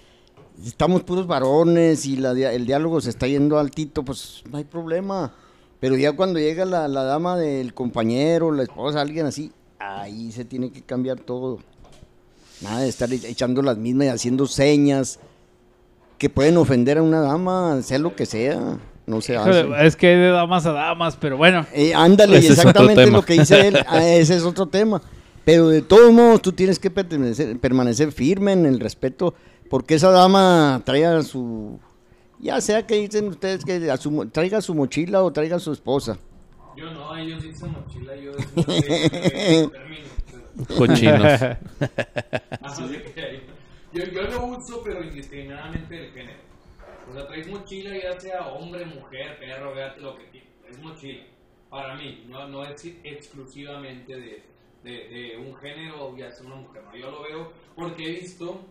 estamos 0.64 1.02
puros 1.02 1.26
varones 1.26 2.04
y 2.06 2.16
la 2.16 2.32
el 2.32 2.66
diálogo 2.66 3.00
se 3.00 3.10
está 3.10 3.26
yendo 3.26 3.58
altito, 3.58 4.04
pues 4.04 4.42
no 4.50 4.58
hay 4.58 4.64
problema. 4.64 5.34
Pero 5.80 5.96
ya 5.96 6.12
cuando 6.12 6.38
llega 6.38 6.66
la, 6.66 6.88
la 6.88 7.04
dama 7.04 7.38
del 7.38 7.72
compañero, 7.72 8.52
la 8.52 8.64
esposa, 8.64 9.00
alguien 9.00 9.24
así, 9.24 9.50
ahí 9.78 10.30
se 10.30 10.44
tiene 10.44 10.70
que 10.70 10.82
cambiar 10.82 11.20
todo. 11.20 11.58
Nada 12.60 12.80
de 12.80 12.88
estar 12.90 13.10
e- 13.10 13.28
echando 13.30 13.62
las 13.62 13.78
mismas 13.78 14.06
y 14.06 14.10
haciendo 14.10 14.46
señas 14.46 15.18
que 16.18 16.28
pueden 16.28 16.58
ofender 16.58 16.98
a 16.98 17.02
una 17.02 17.22
dama, 17.22 17.80
sea 17.80 17.98
lo 17.98 18.14
que 18.14 18.26
sea. 18.26 18.78
No 19.06 19.20
se 19.20 19.36
hace. 19.36 19.66
Es 19.80 19.96
que 19.96 20.08
hay 20.08 20.16
de 20.16 20.28
damas 20.30 20.66
a 20.66 20.72
damas, 20.72 21.16
pero 21.16 21.36
bueno. 21.36 21.66
Eh, 21.72 21.92
ándale, 21.94 22.38
Ese 22.38 22.52
exactamente 22.52 23.10
lo 23.10 23.22
que 23.22 23.32
dice 23.34 23.68
él. 23.68 23.78
ah, 23.88 24.06
ese 24.06 24.36
es 24.36 24.44
otro 24.44 24.66
tema. 24.66 25.02
Pero 25.44 25.68
de 25.68 25.82
todos 25.82 26.12
modos, 26.12 26.42
tú 26.42 26.52
tienes 26.52 26.78
que 26.78 26.90
permanecer, 26.90 27.58
permanecer 27.58 28.12
firme 28.12 28.52
en 28.52 28.66
el 28.66 28.78
respeto, 28.78 29.34
porque 29.68 29.94
esa 29.94 30.10
dama 30.10 30.82
traiga 30.84 31.22
su. 31.22 31.78
Ya 32.38 32.60
sea 32.60 32.86
que 32.86 32.94
dicen 32.96 33.28
ustedes 33.28 33.64
que 33.64 33.90
a 33.90 33.96
su 33.96 34.10
mo- 34.10 34.28
traiga 34.28 34.60
su 34.60 34.74
mochila 34.74 35.22
o 35.22 35.32
traiga 35.32 35.58
su 35.58 35.72
esposa. 35.72 36.18
Yo 36.76 36.90
no, 36.92 37.16
ellos 37.16 37.42
dicen 37.42 37.72
mochila, 37.72 38.14
yo 38.16 38.30
es 38.32 38.46
un 39.64 39.70
término. 39.70 40.08
pero- 40.56 40.76
Cochinos. 40.78 41.40
Yo, 43.92 44.04
yo 44.04 44.22
lo 44.22 44.46
uso, 44.46 44.82
pero 44.84 45.02
indiscriminadamente 45.02 45.92
del 45.94 46.12
género. 46.12 46.38
O 47.10 47.14
sea, 47.14 47.26
traes 47.26 47.46
mochila, 47.48 47.90
ya 48.00 48.20
sea 48.20 48.46
hombre, 48.48 48.84
mujer, 48.86 49.38
perro, 49.38 49.74
gato, 49.74 50.00
lo 50.00 50.16
que 50.16 50.24
quieras. 50.30 50.48
Es 50.70 50.78
mochila. 50.78 51.22
Para 51.68 51.94
mí, 51.96 52.24
no, 52.28 52.48
no 52.48 52.64
es 52.64 52.84
exclusivamente 53.04 54.14
de, 54.14 54.42
de, 54.84 54.90
de 54.90 55.36
un 55.38 55.56
género 55.56 56.08
o 56.08 56.16
ya 56.16 56.30
sea 56.30 56.46
una 56.46 56.56
mujer. 56.56 56.82
No, 56.84 56.96
yo 56.96 57.10
lo 57.10 57.22
veo 57.22 57.52
porque 57.76 58.04
he 58.06 58.20
visto 58.20 58.64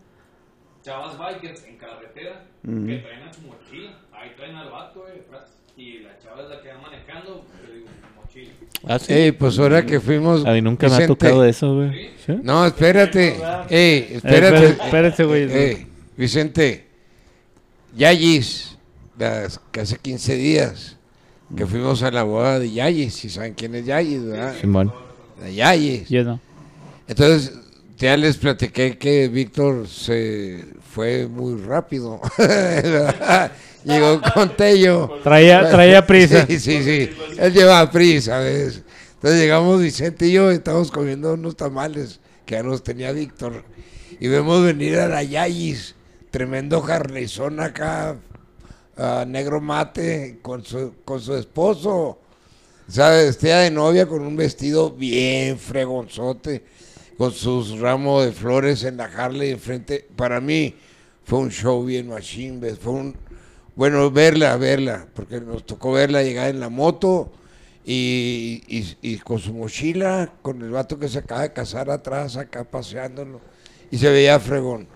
chavas 0.83 1.17
bikers 1.17 1.63
en 1.65 1.77
carretera 1.77 2.45
que 2.63 2.97
traen 2.97 3.23
a 3.23 3.33
su 3.33 3.41
mochila. 3.41 3.99
Ahí 4.11 4.31
traen 4.35 4.55
al 4.55 4.69
vato, 4.69 5.07
eh. 5.09 5.23
Y 5.77 5.99
la 5.99 6.17
chava 6.19 6.43
es 6.43 6.49
la 6.49 6.61
que 6.61 6.69
va 6.73 6.81
manejando, 6.81 7.45
yo 7.65 7.73
digo, 7.73 7.87
mochila. 8.17 8.51
Ah, 8.85 8.99
sí. 8.99 9.13
Ey, 9.13 9.31
pues 9.31 9.57
ahora 9.59 9.85
que 9.85 10.01
fuimos. 10.01 10.45
A 10.45 10.51
mí 10.51 10.61
nunca 10.61 10.89
me 10.89 10.95
ha 11.03 11.07
tocado 11.07 11.45
eso, 11.45 11.73
güey. 11.75 12.09
¿Sí? 12.17 12.33
No, 12.43 12.65
espérate. 12.65 13.29
Ey, 13.29 13.37
Eh, 13.69 14.07
espérate. 14.15 14.55
espérate, 14.65 14.83
espérate, 14.83 15.23
güey. 15.23 15.51
Ey, 15.51 15.87
Vicente, 16.17 16.88
Yayis, 17.95 18.77
las- 19.17 19.59
que 19.71 19.81
hace 19.81 19.97
15 19.97 20.35
días 20.35 20.95
que 21.55 21.65
fuimos 21.65 22.03
a 22.03 22.11
la 22.11 22.23
boda 22.23 22.59
de 22.59 22.71
Yayis, 22.71 23.13
si 23.15 23.29
saben 23.29 23.53
quién 23.55 23.73
es 23.75 23.85
Yayis, 23.85 24.23
¿verdad? 24.23 24.55
Simón. 24.61 24.93
La 25.41 25.49
Yayis. 25.49 26.07
Yo 26.09 26.23
no. 26.23 26.39
Entonces, 27.07 27.53
ya 27.97 28.15
les 28.17 28.37
platiqué 28.37 28.97
que 28.97 29.27
Víctor 29.29 29.87
se 29.87 30.63
fue 30.93 31.27
muy 31.27 31.59
rápido. 31.61 32.21
Llegó 33.83 34.21
con 34.33 34.55
Tello. 34.55 35.19
Traía, 35.23 35.69
traía 35.69 36.05
prisa. 36.05 36.45
Sí, 36.47 36.59
sí, 36.59 36.83
sí. 36.83 37.09
Él 37.37 37.53
lleva 37.53 37.89
prisa, 37.89 38.39
¿ves? 38.39 38.81
Entonces 39.15 39.39
llegamos 39.41 39.81
Vicente 39.81 40.27
y 40.27 40.33
yo, 40.33 40.51
estamos 40.51 40.91
comiendo 40.91 41.33
unos 41.33 41.55
tamales 41.57 42.19
que 42.45 42.55
ya 42.55 42.63
nos 42.63 42.83
tenía 42.83 43.11
Víctor. 43.11 43.63
Y 44.19 44.27
vemos 44.27 44.63
venir 44.63 44.97
a 44.99 45.07
la 45.07 45.23
Yayis, 45.23 45.95
tremendo 46.31 46.81
carnezón 46.81 47.59
acá, 47.59 48.17
ah, 48.97 49.25
negro 49.27 49.61
mate, 49.61 50.39
con 50.41 50.63
su, 50.63 50.93
con 51.05 51.19
su 51.21 51.35
esposo. 51.35 52.19
¿Sabes? 52.87 53.27
Vestida 53.27 53.59
de 53.61 53.71
novia 53.71 54.07
con 54.07 54.21
un 54.21 54.35
vestido 54.35 54.89
bien 54.91 55.59
fregonzote, 55.59 56.63
con 57.17 57.31
sus 57.31 57.79
ramos 57.79 58.25
de 58.25 58.31
flores 58.31 58.83
en 58.83 58.97
la 58.97 59.05
Harley 59.05 59.51
enfrente. 59.51 60.07
Para 60.15 60.41
mí 60.41 60.73
fue 61.23 61.37
un 61.39 61.51
show 61.51 61.85
bien 61.85 62.07
machine, 62.09 62.59
¿ves? 62.59 62.79
Fue 62.79 62.93
un, 62.93 63.15
bueno, 63.75 64.09
verla, 64.09 64.57
verla, 64.57 65.07
porque 65.13 65.39
nos 65.39 65.65
tocó 65.67 65.91
verla 65.91 66.23
llegar 66.23 66.49
en 66.49 66.59
la 66.59 66.69
moto 66.69 67.31
y, 67.85 68.63
y- 68.67 68.97
y 69.03 69.17
con 69.19 69.37
su 69.37 69.53
mochila, 69.53 70.33
con 70.41 70.59
el 70.63 70.71
vato 70.71 70.97
que 70.97 71.07
se 71.09 71.19
acaba 71.19 71.41
de 71.43 71.53
casar 71.53 71.91
atrás, 71.91 72.37
acá 72.37 72.63
paseándolo. 72.63 73.39
Y 73.91 73.99
se 73.99 74.09
veía 74.09 74.39
fregón. 74.39 74.87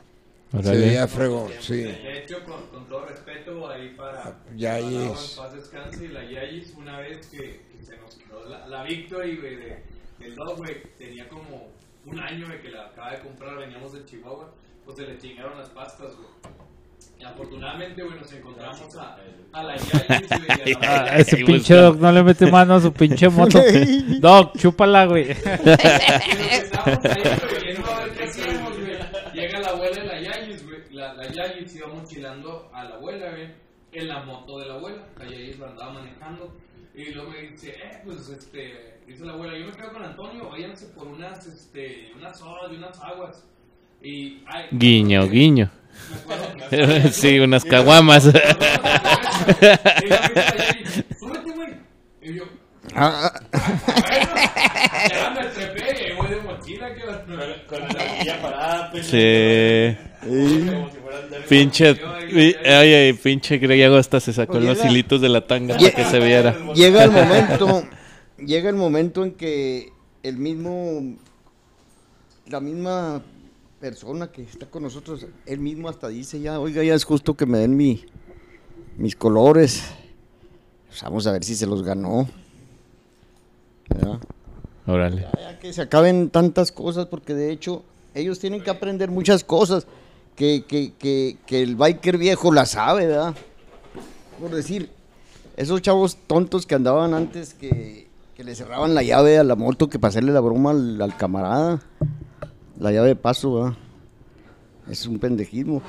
Se 0.61 0.77
veía 0.77 1.07
fregón, 1.07 1.51
sí. 1.59 1.77
De 1.77 2.19
hecho, 2.19 2.43
con, 2.45 2.67
con 2.67 2.87
todo 2.87 3.05
respeto, 3.05 3.67
ahí 3.69 3.89
para 3.97 4.35
Yayis. 4.55 4.85
para 4.85 5.03
Laura, 5.03 5.19
en 5.19 5.35
paz 5.37 5.53
descanse, 5.53 6.05
y 6.05 6.07
la 6.09 6.23
Yayis, 6.23 6.73
una 6.77 6.99
vez 6.99 7.25
que, 7.27 7.61
que 7.71 7.83
se 7.83 7.97
nos 7.97 8.15
quedó 8.15 8.47
la, 8.47 8.67
la 8.67 8.83
Victory, 8.83 9.37
güey, 9.37 9.55
de, 9.55 9.83
del 10.19 10.35
dog, 10.35 10.57
güey, 10.57 10.83
tenía 10.97 11.27
como 11.27 11.71
un 12.05 12.19
año 12.19 12.47
de 12.49 12.61
que 12.61 12.69
la 12.69 12.85
acaba 12.87 13.11
de 13.11 13.19
comprar, 13.19 13.57
veníamos 13.57 13.93
de 13.93 14.05
Chihuahua, 14.05 14.51
pues 14.85 14.97
se 14.97 15.07
le 15.07 15.17
chingaron 15.17 15.57
las 15.57 15.69
pastas, 15.69 16.11
güey. 16.15 16.27
Y 17.19 17.23
afortunadamente, 17.25 18.03
güey, 18.03 18.19
nos 18.19 18.31
encontramos 18.33 18.95
a, 18.97 19.17
a 19.53 19.63
la 19.63 19.75
Yayis, 19.75 20.29
güey, 20.29 20.47
la 20.47 20.77
Ah, 21.11 21.17
ese 21.17 21.37
pinche 21.37 21.73
Doc 21.73 21.97
no 21.97 22.11
le 22.11 22.23
mete 22.23 22.51
mano 22.51 22.75
a 22.75 22.81
su 22.81 22.93
pinche 22.93 23.27
moto. 23.29 23.59
Doc, 24.19 24.55
chúpala, 24.57 25.05
güey. 25.07 25.31
Y 25.31 25.35
nos 25.35 26.51
estábamos 26.51 27.05
ahí, 27.05 27.23
güey, 27.23 27.63
viendo 27.63 27.91
a 27.91 28.03
ver 28.03 28.11
qué 28.13 28.23
hacíamos, 28.23 28.77
güey. 28.79 28.93
Llega 29.33 29.59
la 29.59 29.69
abuela 29.69 30.01
de 30.01 30.07
la 30.07 30.21
Yayis, 30.21 30.65
güey. 30.65 30.77
La, 30.91 31.13
la 31.13 31.27
Yayis 31.31 31.75
iba 31.75 31.87
mochilando 31.87 32.69
a 32.73 32.83
la 32.83 32.95
abuela, 32.95 33.29
güey. 33.31 33.47
En 33.93 34.07
la 34.07 34.23
moto 34.23 34.59
de 34.59 34.65
la 34.67 34.73
abuela. 34.75 35.03
La 35.19 35.25
Yayis 35.25 35.59
la 35.59 35.67
andaba 35.67 35.93
manejando. 35.93 36.55
Y 36.95 37.11
luego 37.11 37.31
me 37.31 37.41
dice, 37.41 37.69
eh, 37.69 38.01
pues, 38.03 38.29
este, 38.29 38.99
dice 39.07 39.25
la 39.25 39.33
abuela, 39.33 39.57
yo 39.57 39.65
me 39.65 39.71
quedo 39.71 39.91
con 39.93 40.03
Antonio, 40.03 40.49
váyanse 40.49 40.87
por 40.87 41.07
unas, 41.07 41.45
este, 41.47 42.11
unas 42.15 42.37
sodas 42.37 42.71
y 42.71 42.75
unas 42.75 42.99
aguas. 43.01 43.43
Y, 44.01 44.43
ay, 44.45 44.65
Guiño, 44.71 45.27
guiño. 45.27 45.71
sí, 47.11 47.39
unas 47.39 47.63
caguamas. 47.65 48.23
Súbete, 51.19 51.51
güey. 51.55 51.73
Y 52.21 52.33
yo, 52.35 52.43
Ah, 52.95 53.31
bueno, 53.51 54.29
ya 55.09 55.29
me 55.31 55.45
trepé, 55.45 56.11
y 56.11 56.15
voy 56.15 56.27
de 56.29 56.41
mochila, 56.41 56.93
que 56.93 57.01
Con 57.65 57.81
la 57.87 58.21
guía 58.21 58.41
parada, 58.41 58.91
pues. 58.91 59.07
Sí. 59.07 59.97
Pinche. 61.49 61.99
ay, 62.65 63.13
pinche 63.13 63.57
griego 63.57 63.95
hasta 63.95 64.19
se 64.19 64.33
sacó 64.33 64.57
Oye, 64.57 64.67
los 64.67 64.83
hilitos 64.85 65.21
de 65.21 65.29
la 65.29 65.45
tanga 65.45 65.77
para 65.77 65.91
que 65.91 66.05
se 66.05 66.19
viera. 66.19 66.73
llega 66.73 67.03
el 67.03 67.11
momento, 67.19 67.83
llega 68.37 68.69
el 68.69 68.75
momento 68.75 69.23
en 69.23 69.31
que 69.33 69.91
el 70.23 70.37
mismo, 70.37 71.15
la 72.47 72.59
misma 72.59 73.21
persona 73.79 74.31
que 74.31 74.43
está 74.43 74.65
con 74.65 74.83
nosotros, 74.83 75.27
él 75.45 75.59
mismo 75.59 75.89
hasta 75.89 76.07
dice 76.07 76.39
ya, 76.39 76.59
oiga, 76.59 76.83
ya 76.83 76.93
es 76.95 77.03
justo 77.03 77.35
que 77.35 77.45
me 77.45 77.57
den 77.57 77.75
mi, 77.75 78.05
mis 78.97 79.15
colores. 79.15 79.83
Pues 80.87 81.01
vamos 81.01 81.27
a 81.27 81.31
ver 81.31 81.43
si 81.43 81.55
se 81.55 81.65
los 81.65 81.83
ganó. 81.83 82.27
¿verdad? 83.89 84.19
Órale. 84.85 85.21
Ya, 85.21 85.51
ya 85.51 85.59
que 85.59 85.73
se 85.73 85.81
acaben 85.81 86.29
tantas 86.29 86.71
cosas, 86.71 87.07
porque 87.07 87.33
de 87.33 87.51
hecho 87.51 87.83
ellos 88.13 88.39
tienen 88.39 88.61
que 88.61 88.69
aprender 88.69 89.09
muchas 89.11 89.43
cosas 89.43 89.87
que, 90.35 90.65
que, 90.67 90.93
que, 90.97 91.37
que 91.45 91.61
el 91.61 91.75
biker 91.75 92.17
viejo 92.17 92.51
la 92.51 92.65
sabe, 92.65 93.07
¿verdad? 93.07 93.35
Por 94.39 94.51
decir, 94.51 94.89
esos 95.55 95.81
chavos 95.81 96.17
tontos 96.27 96.65
que 96.65 96.75
andaban 96.75 97.13
antes 97.13 97.53
que, 97.53 98.07
que 98.35 98.43
le 98.43 98.55
cerraban 98.55 98.95
la 98.95 99.03
llave 99.03 99.37
a 99.37 99.43
la 99.43 99.55
moto, 99.55 99.89
que 99.89 99.99
para 99.99 100.09
hacerle 100.09 100.31
la 100.31 100.39
broma 100.39 100.71
al, 100.71 101.15
camarada, 101.17 101.81
la 102.79 102.91
llave 102.91 103.09
de 103.09 103.15
paso, 103.15 103.53
¿verdad? 103.55 103.77
Es 104.89 105.05
un 105.05 105.19
pendejismo. 105.19 105.81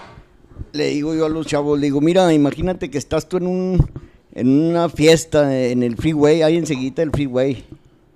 Le 0.73 0.89
digo 0.89 1.15
yo 1.15 1.27
a 1.27 1.29
los 1.29 1.47
chavos, 1.47 1.79
le 1.79 1.87
digo, 1.87 2.01
mira, 2.01 2.33
imagínate 2.33 2.91
que 2.91 2.99
estás 2.99 3.29
tú 3.29 3.39
en 3.39 3.47
un, 3.47 3.91
en 4.33 4.49
una 4.49 4.89
fiesta 4.89 5.59
en 5.59 5.83
el 5.83 5.97
freeway, 5.97 6.43
ahí 6.43 6.57
enseguida 6.57 7.03
el 7.03 7.11
freeway. 7.11 7.65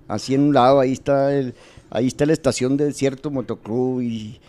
Así 0.07 0.35
en 0.35 0.41
un 0.41 0.53
lado, 0.53 0.79
ahí 0.79 0.93
está 0.93 1.33
el, 1.33 1.53
ahí 1.89 2.07
está 2.07 2.25
la 2.25 2.33
estación 2.33 2.77
de 2.77 2.93
cierto 2.93 3.29
motoclub 3.31 4.01
y 4.01 4.39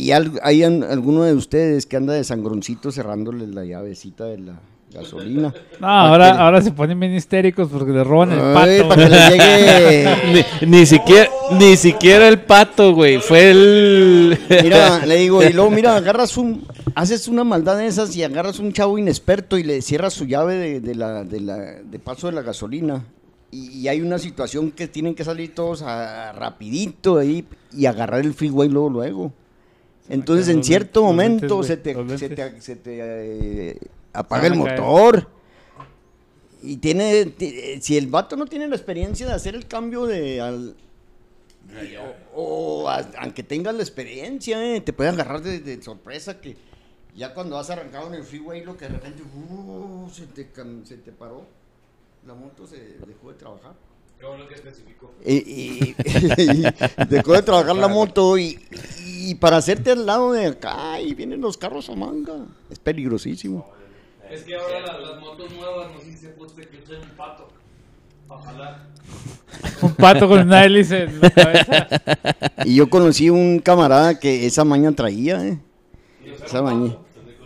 y 0.00 0.12
hay 0.42 0.62
an- 0.62 0.82
alguno 0.84 1.22
de 1.24 1.34
ustedes 1.34 1.86
que 1.86 1.96
anda 1.96 2.12
de 2.14 2.24
sangroncito 2.24 2.90
cerrándole 2.92 3.46
la 3.46 3.64
llavecita 3.64 4.24
de 4.24 4.38
la 4.38 4.60
gasolina. 4.92 5.54
No, 5.78 5.86
ahora, 5.86 6.30
ahora 6.44 6.60
se 6.62 6.72
ponen 6.72 6.98
bien 6.98 7.14
histéricos 7.14 7.68
porque 7.70 7.92
le 7.92 8.02
roban 8.02 8.32
el 8.32 8.40
Ay, 8.56 8.78
pato. 8.80 8.88
para 8.88 9.04
que 9.04 9.08
le 9.08 9.30
llegue. 9.30 10.44
Ni, 10.62 10.78
ni 10.78 10.86
siquiera, 10.86 11.30
ni 11.52 11.76
siquiera 11.76 12.26
el 12.26 12.40
pato, 12.40 12.92
güey. 12.94 13.18
Fue 13.18 13.50
el. 13.52 14.38
Mira, 14.62 15.04
le 15.06 15.16
digo, 15.16 15.42
y 15.44 15.52
luego, 15.52 15.70
mira, 15.70 15.94
agarras 15.94 16.36
un, 16.36 16.64
haces 16.96 17.28
una 17.28 17.44
maldad 17.44 17.76
de 17.78 17.86
esas 17.86 18.16
y 18.16 18.24
agarras 18.24 18.58
un 18.58 18.72
chavo 18.72 18.98
inexperto 18.98 19.58
y 19.58 19.62
le 19.62 19.80
cierras 19.80 20.12
su 20.12 20.24
llave 20.24 20.56
de, 20.56 20.80
de 20.80 20.94
la, 20.96 21.22
de, 21.22 21.40
la, 21.40 21.56
de 21.56 21.98
paso 22.00 22.26
de 22.26 22.32
la 22.32 22.42
gasolina. 22.42 23.04
Y, 23.52 23.78
y 23.80 23.88
hay 23.88 24.00
una 24.00 24.18
situación 24.18 24.70
que 24.72 24.86
tienen 24.88 25.14
que 25.14 25.24
salir 25.24 25.54
todos 25.54 25.82
a, 25.82 26.32
rapidito 26.32 27.18
ahí 27.18 27.44
y 27.76 27.86
agarrar 27.86 28.20
el 28.22 28.34
freeway 28.34 28.68
luego, 28.68 28.90
luego. 28.90 29.32
Entonces, 30.10 30.48
en 30.48 30.62
cierto 30.64 31.02
momento 31.02 31.62
se 31.66 31.76
te, 31.76 31.94
se 32.18 32.28
te, 32.28 32.60
se 32.60 32.76
te, 32.76 32.98
eh, 33.70 33.78
apaga 34.12 34.46
el 34.48 34.52
motor. 34.76 35.28
Y 36.62 36.76
tiene, 36.76 37.26
ti- 37.26 37.80
si 37.80 37.96
el 37.96 38.06
vato 38.08 38.36
no 38.36 38.44
tiene 38.46 38.68
la 38.68 38.76
experiencia 38.76 39.26
de 39.26 39.32
hacer 39.32 39.54
el 39.54 39.66
cambio 39.66 40.04
de 40.06 40.40
al, 40.40 40.76
o, 42.34 42.82
o 42.82 42.88
a- 42.88 43.06
aunque 43.18 43.42
tengas 43.42 43.74
la 43.74 43.82
experiencia, 43.82 44.74
eh, 44.76 44.80
te 44.80 44.92
puede 44.92 45.10
agarrar 45.10 45.40
de, 45.42 45.60
de 45.60 45.80
sorpresa 45.82 46.40
que 46.40 46.56
ya 47.16 47.32
cuando 47.34 47.56
has 47.58 47.70
arrancado 47.70 48.08
en 48.08 48.14
el 48.14 48.24
freeway, 48.24 48.62
lo 48.64 48.76
que 48.76 48.86
de 48.86 48.92
repente 48.92 49.22
uh, 49.22 50.08
se, 50.12 50.26
te, 50.26 50.48
se 50.84 50.96
te 50.98 51.12
paró, 51.12 51.44
la 52.26 52.34
moto 52.34 52.66
se 52.66 52.76
dejó 53.06 53.30
de 53.32 53.38
trabajar. 53.38 53.72
Bueno 54.22 54.46
que. 54.48 54.60
Y, 55.24 55.34
y- 55.36 55.96
y 56.38 57.06
dejó 57.08 57.32
de 57.34 57.42
trabajar 57.42 57.76
la 57.76 57.88
moto 57.88 58.38
y, 58.38 58.58
y 59.06 59.34
para 59.34 59.58
hacerte 59.58 59.90
al 59.90 60.06
lado 60.06 60.32
de 60.32 60.46
acá 60.46 61.00
y 61.00 61.14
vienen 61.14 61.40
los 61.40 61.56
carros 61.58 61.88
a 61.90 61.94
manga. 61.94 62.32
Es 62.70 62.78
peligrosísimo. 62.78 63.70
Es 64.30 64.42
que 64.44 64.54
ahora 64.56 64.80
las, 64.80 65.00
las 65.00 65.20
motos 65.20 65.50
nuevas, 65.52 65.90
no 65.92 66.00
sé 66.00 66.06
si 66.12 66.16
se 66.16 66.28
puede 66.28 66.66
que 66.68 66.78
usen 66.82 67.00
un 67.02 67.16
pato. 67.16 67.48
Para 68.28 68.42
jalar. 68.42 68.86
Un 69.82 69.94
pato 69.94 70.28
con 70.28 70.40
una 70.40 70.64
hélice 70.64 71.02
en 71.02 71.20
la 71.20 71.30
cabeza. 71.30 71.88
Y 72.64 72.76
yo 72.76 72.88
conocí 72.88 73.28
un 73.28 73.58
camarada 73.58 74.18
que 74.18 74.46
esa 74.46 74.64
maña 74.64 74.92
traía, 74.92 75.44
¿eh? 75.46 75.58
Esa 76.46 76.62
maña. 76.62 76.96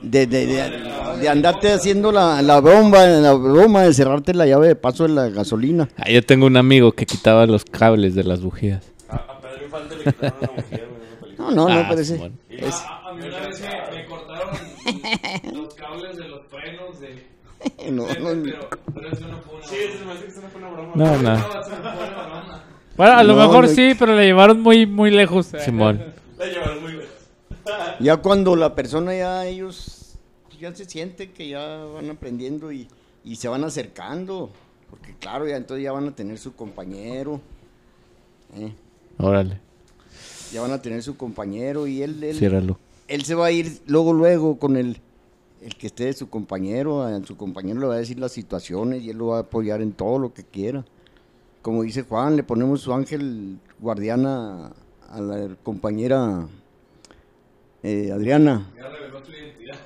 De, 0.05 0.27
de, 0.27 0.47
de, 0.47 1.19
de 1.21 1.29
andarte 1.29 1.73
haciendo 1.73 2.13
la, 2.13 2.43
la 2.43 2.61
broma, 2.61 3.05
la 3.07 3.33
broma 3.33 3.83
de 3.83 3.95
cerrarte 3.95 4.35
la 4.35 4.47
llave 4.47 4.69
de 4.69 4.77
paso 4.77 5.05
de 5.05 5.11
la 5.11 5.29
gasolina. 5.31 5.89
Ah, 5.97 6.11
yo 6.11 6.23
tengo 6.23 6.47
un 6.47 6.57
amigo 6.57 6.93
que 6.93 7.07
quitaba 7.07 7.47
los 7.47 7.65
cables 7.65 8.15
de 8.15 8.25
las 8.25 8.41
bujías. 8.43 8.85
A, 9.09 9.17
a 9.17 9.41
Pedro 9.41 9.65
Infante 9.65 9.97
le 9.97 10.05
quitaron 10.13 10.37
la 10.41 10.49
mujer, 10.53 10.89
güey, 11.21 11.33
en 11.33 11.41
una. 11.41 11.51
No, 11.55 11.69
no, 11.69 11.69
Ah, 11.69 11.83
no 11.83 11.89
parece. 11.89 12.15
Simón. 12.17 12.39
Y 12.51 12.65
a, 12.65 12.69
a- 12.69 13.09
a 13.09 13.13
mí 13.15 13.27
una 13.27 13.39
vez 13.47 13.61
me, 13.63 13.97
me 13.97 14.05
cortaron 14.07 14.49
los 15.65 15.75
cables 15.75 16.17
de 16.17 16.29
los 16.29 16.41
frenos 16.49 17.01
de... 17.01 17.35
No, 17.91 18.05
de- 18.07 18.21
no, 18.21 18.43
pero, 18.45 18.69
pero 18.95 19.11
eso 19.11 19.27
no 19.29 19.39
fue 19.41 19.57
una 19.57 19.67
Sí, 19.67 19.77
eso 19.79 20.05
me 20.05 20.13
hace 20.13 20.25
que 20.25 20.31
eso 20.31 20.41
no 20.43 20.49
fue 20.49 20.61
una 20.61 20.71
broma. 20.71 20.93
No, 20.95 21.05
no. 21.07 21.13
No, 21.17 21.23
no 21.23 21.31
una. 21.31 22.65
Bueno, 22.97 23.13
a 23.15 23.23
lo 23.25 23.35
No, 23.35 23.41
mejor 23.47 23.65
no. 23.65 23.71
sí, 23.71 23.95
pero 23.99 24.15
le 24.15 24.27
llevaron 24.27 24.61
muy, 24.61 24.87
muy 24.87 25.11
lejos. 25.11 25.51
Simón. 25.65 26.03
La 26.39 26.47
llevaron 26.47 26.83
muy 26.83 26.93
lejos. 26.93 27.09
Ya 28.01 28.17
cuando 28.19 28.55
la 28.57 28.75
persona 28.75 29.15
ya 29.15 29.47
ellos 29.47 29.94
ya 30.65 30.75
se 30.75 30.85
siente 30.87 31.31
que 31.31 31.49
ya 31.49 31.85
van 31.85 32.11
aprendiendo 32.11 32.73
y, 32.73 32.89
y 33.23 33.37
se 33.37 33.49
van 33.49 33.65
acercando, 33.65 34.51
porque 34.89 35.15
claro, 35.19 35.47
ya 35.47 35.57
entonces 35.57 35.85
ya 35.85 35.93
van 35.93 36.09
a 36.09 36.15
tener 36.17 36.39
su 36.39 36.55
compañero, 36.55 37.41
¿eh? 38.57 38.73
Órale, 39.19 39.61
ya 40.53 40.63
van 40.63 40.73
a 40.73 40.81
tener 40.81 41.03
su 41.03 41.17
compañero 41.17 41.87
y 41.87 42.03
él, 42.03 42.23
él, 42.25 42.37
ciérralo. 42.37 42.79
él 43.09 43.25
se 43.25 43.35
va 43.35 43.47
a 43.47 43.51
ir 43.51 43.83
luego, 43.87 44.13
luego 44.13 44.59
con 44.59 44.77
el, 44.77 44.99
el 45.61 45.75
que 45.77 45.89
esté 45.89 46.07
de 46.07 46.13
su 46.15 46.31
compañero, 46.31 47.03
a 47.03 47.23
su 47.25 47.37
compañero 47.37 47.81
le 47.81 47.87
va 47.87 47.95
a 47.95 47.99
decir 47.99 48.19
las 48.19 48.33
situaciones 48.33 49.03
y 49.03 49.11
él 49.11 49.19
lo 49.19 49.29
va 49.29 49.37
a 49.39 49.41
apoyar 49.41 49.83
en 49.83 49.93
todo 49.93 50.19
lo 50.19 50.33
que 50.33 50.45
quiera. 50.45 50.85
Como 51.61 51.83
dice 51.83 52.03
Juan, 52.03 52.37
le 52.37 52.43
ponemos 52.43 52.81
su 52.81 52.93
ángel 52.93 53.59
guardiana 53.79 54.73
a 55.09 55.21
la 55.21 55.55
compañera 55.63 56.47
eh, 57.83 58.11
Adriana. 58.13 58.71
Ya 58.77 58.89
reveló 58.89 59.25
su 59.25 59.31
identidad. 59.31 59.77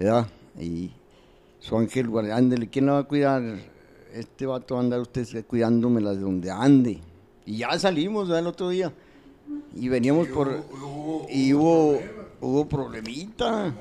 ¿Verdad? 0.00 0.26
Y 0.58 0.90
su 1.60 1.76
ángel 1.76 2.08
guardián, 2.08 2.38
ándele, 2.38 2.68
¿quién 2.68 2.86
la 2.86 2.92
va 2.92 2.98
a 3.00 3.04
cuidar? 3.04 3.42
Este 4.14 4.46
vato 4.46 4.74
va 4.74 4.80
a 4.80 4.84
andar 4.84 5.00
usted 5.00 5.44
cuidándomela 5.46 6.12
de 6.12 6.20
donde 6.20 6.50
ande. 6.50 6.98
Y 7.46 7.58
ya 7.58 7.78
salimos 7.78 8.26
¿verdad? 8.28 8.40
el 8.40 8.46
otro 8.48 8.70
día. 8.70 8.92
Y 9.74 9.88
veníamos 9.88 10.26
por... 10.28 10.64
y 11.28 11.52
hubo, 11.54 12.00
hubo 12.40 12.68
problemita. 12.68 13.74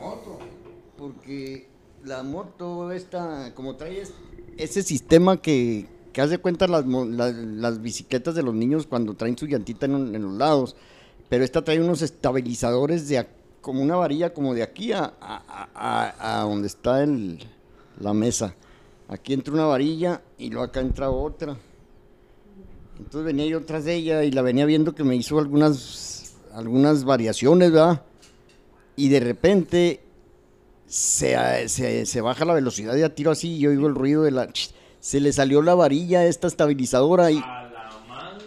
Porque 0.98 1.68
la 2.04 2.24
moto 2.24 2.91
esta, 2.91 3.54
como 3.56 3.76
trae 3.76 4.02
es- 4.02 4.14
ese 4.58 4.84
sistema 4.84 5.41
que, 5.41 5.86
que 6.12 6.22
hace 6.22 6.38
cuenta 6.38 6.68
las, 6.68 6.86
las, 6.86 7.34
las 7.34 7.82
bicicletas 7.82 8.36
de 8.36 8.44
los 8.44 8.54
niños 8.54 8.86
cuando 8.88 9.14
traen 9.14 9.38
su 9.38 9.48
llantita 9.48 9.86
en, 9.86 10.14
en 10.14 10.22
los 10.22 10.34
lados. 10.34 10.76
Pero 11.30 11.44
esta 11.44 11.64
trae 11.64 11.80
unos 11.82 12.02
estabilizadores 12.02 13.08
de 13.08 13.20
ac- 13.20 13.28
como 13.61 13.81
una 13.81 13.95
varilla 13.95 14.34
como 14.34 14.53
de 14.53 14.64
aquí 14.64 14.91
a, 14.94 15.14
a- 15.22 15.68
a- 15.76 16.40
a- 16.40 16.44
donde 16.44 16.68
está 16.68 17.03
el, 17.03 17.40
la 17.99 18.14
mesa. 18.14 18.56
Aquí 19.07 19.34
entra 19.34 19.53
una 19.53 19.65
varilla 19.65 20.22
y 20.38 20.49
luego 20.49 20.65
acá 20.65 20.80
entra 20.81 21.10
otra. 21.10 21.57
Entonces 22.98 23.23
venía 23.23 23.45
yo 23.45 23.64
tras 23.65 23.86
de 23.86 23.95
ella 23.95 24.23
y 24.23 24.31
la 24.31 24.41
venía 24.41 24.65
viendo 24.65 24.94
que 24.94 25.03
me 25.03 25.15
hizo 25.15 25.40
algunas, 25.40 26.34
algunas 26.53 27.03
variaciones, 27.06 27.72
¿verdad? 27.72 28.02
Y 28.95 29.07
de 29.10 29.19
repente 29.22 30.02
se, 30.86 31.68
se, 31.69 32.06
se 32.06 32.22
baja 32.22 32.45
la 32.45 32.53
velocidad 32.53 32.94
de 32.94 33.06
a 33.06 33.15
tiro 33.15 33.31
así 33.31 33.56
y 33.56 33.60
yo 33.60 33.69
oigo 33.69 33.88
el 33.88 33.95
ruido 33.95 34.23
de 34.23 34.31
la... 34.31 34.49
Se 34.99 35.22
le 35.22 35.31
salió 35.31 35.61
la 35.61 35.76
varilla 35.76 36.26
esta 36.26 36.48
estabilizadora 36.48 37.31
y, 37.31 37.41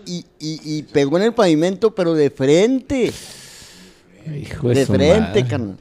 y, 0.05 0.27
y- 0.39 0.61
y 0.79 0.83
pegó 0.83 1.17
en 1.17 1.23
el 1.25 1.35
pavimento, 1.35 1.95
pero 1.95 2.13
de 2.13 2.29
frente. 2.31 3.11
Hijo 4.27 4.69
de, 4.69 4.75
De 4.75 4.87
su 4.87 4.93
frente, 4.95 5.21
madre. 5.21 5.47
carnal. 5.47 5.79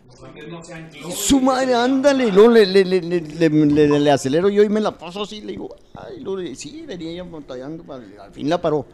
Su 1.16 1.40
madre, 1.40 1.74
ándale. 1.76 2.28
Y 2.28 2.32
luego 2.32 2.50
le, 2.52 2.66
le, 2.66 2.84
le, 2.86 3.02
le, 3.02 3.22
le- 3.22 3.50
le- 3.50 4.00
le 4.00 4.12
acelero 4.12 4.50
yo 4.50 4.64
y 4.64 4.70
me 4.70 4.80
la 4.82 4.98
paso 4.98 5.24
así. 5.24 5.42
Le 5.42 5.54
digo, 5.54 5.76
ay, 5.96 6.20
luego 6.22 6.42
sí, 6.56 6.84
venía 6.88 7.12
ella 7.12 7.24
batallando. 7.24 7.84
pa- 7.84 7.96
Al 8.24 8.32
fin 8.32 8.50
la 8.50 8.62
paró. 8.62 8.86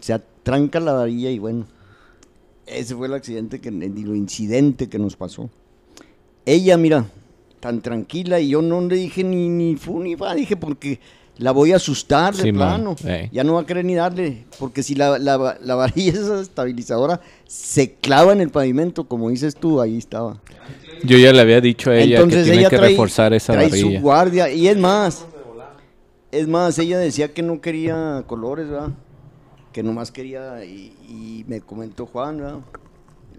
Se 0.00 0.12
atranca 0.12 0.80
la 0.80 0.92
varilla 0.92 1.30
y 1.30 1.38
bueno. 1.38 1.66
Ese 2.66 2.94
fue 2.96 3.06
el 3.06 3.14
accidente, 3.14 3.60
que, 3.60 3.68
el 3.68 3.82
incidente 4.16 4.88
que 4.88 4.98
nos 4.98 5.16
pasó. 5.16 5.48
Ella, 6.44 6.76
mira, 6.76 7.06
tan 7.60 7.80
tranquila 7.80 8.40
y 8.40 8.48
yo 8.50 8.62
no 8.62 8.80
le 8.82 8.96
dije 8.96 9.22
ni, 9.24 9.48
ni 9.48 9.76
fu 9.76 10.00
ni 10.00 10.16
fa. 10.16 10.34
Dije, 10.34 10.56
porque 10.56 10.98
la 11.38 11.52
voy 11.52 11.72
a 11.72 11.76
asustar 11.76 12.34
de 12.34 12.52
plano. 12.52 12.96
Ya 13.32 13.44
no 13.44 13.54
va 13.54 13.60
a 13.62 13.66
querer 13.66 13.84
ni 13.84 13.94
darle. 13.94 14.46
Porque 14.58 14.82
si 14.82 14.94
la, 14.94 15.18
la, 15.18 15.58
la 15.60 15.74
varilla 15.74 16.12
esa 16.20 16.40
estabilizadora 16.40 17.20
se 17.46 17.94
clava 17.94 18.32
en 18.32 18.40
el 18.40 18.50
pavimento, 18.50 19.04
como 19.08 19.28
dices 19.30 19.54
tú, 19.54 19.80
ahí 19.80 19.98
estaba. 19.98 20.40
Yo 21.04 21.18
ya 21.18 21.32
le 21.32 21.40
había 21.40 21.60
dicho 21.60 21.90
a 21.90 21.96
ella 21.98 22.26
que 22.26 22.42
tiene 22.42 22.68
que 22.68 22.76
trae- 22.78 22.88
reforzar 22.90 23.32
esa 23.34 23.52
trae 23.52 23.68
varilla. 23.68 23.98
su 23.98 24.02
guardia. 24.02 24.50
Y 24.50 24.66
es 24.68 24.76
más, 24.78 25.26
es 26.32 26.48
más, 26.48 26.78
ella 26.78 26.98
decía 26.98 27.32
que 27.32 27.42
no 27.42 27.60
quería 27.60 28.24
colores, 28.26 28.68
¿verdad? 28.68 28.90
Que 29.72 29.82
nomás 29.82 30.10
quería, 30.10 30.64
y, 30.64 30.94
y 31.06 31.44
me 31.48 31.60
comentó 31.60 32.06
Juan, 32.06 32.38
¿verdad? 32.38 32.60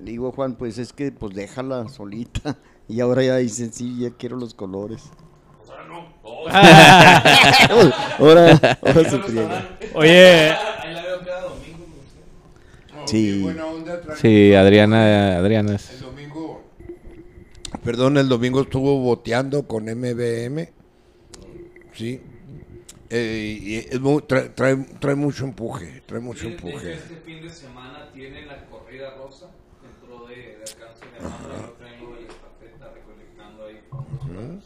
Le 0.03 0.11
digo, 0.11 0.31
Juan, 0.31 0.53
pues 0.55 0.77
es 0.77 0.93
que 0.93 1.11
pues 1.11 1.33
déjala 1.35 1.87
solita. 1.89 2.57
Y 2.89 3.01
ahora 3.01 3.21
ya 3.21 3.35
dice, 3.35 3.69
sí, 3.73 3.97
ya 3.99 4.11
quiero 4.11 4.37
los 4.37 4.53
colores. 4.53 5.01
ahora, 8.19 8.77
ahora 8.81 9.09
se 9.09 9.19
friega. 9.19 9.77
Oye, 9.93 10.49
Ahí 10.51 10.93
la 10.93 11.01
veo 11.03 11.19
cada 11.25 11.41
domingo. 11.41 11.85
sé. 13.05 13.11
Sí. 13.11 13.41
Buena 13.41 13.65
onda. 13.65 14.01
Sí, 14.15 14.53
Adriana, 14.53 15.37
Adriana 15.37 15.75
es- 15.75 15.91
El 15.91 16.01
domingo, 16.01 16.63
perdón, 17.83 18.17
el 18.17 18.29
domingo 18.29 18.61
estuvo 18.61 18.99
boteando 18.99 19.67
con 19.67 19.85
MBM. 19.89 20.69
Sí. 21.93 22.21
Eh, 23.09 23.57
y 23.61 23.75
es 23.77 23.99
muy- 24.01 24.21
trae, 24.23 24.49
trae, 24.49 24.75
trae 24.99 25.15
mucho 25.15 25.45
empuje, 25.45 26.03
trae 26.05 26.19
mucho 26.19 26.47
empuje. 26.47 26.93
Este 26.93 27.15
fin 27.25 27.41
de 27.41 27.49
semana 27.49 28.09
tiene 28.13 28.45
la 28.45 28.65
corrida 28.65 29.11
rosa 29.17 29.47
dentro 29.81 30.27
de, 30.27 30.35
de 30.35 30.55
alcance 30.57 31.05
de 31.05 31.21
mano. 31.21 31.37
Yo 31.49 31.85
tengo 31.85 32.15
de 32.15 32.21
la 32.21 32.27
estafeta 32.27 32.93
recolectando 32.93 33.65
ahí 33.65 33.79
fondos 33.89 34.63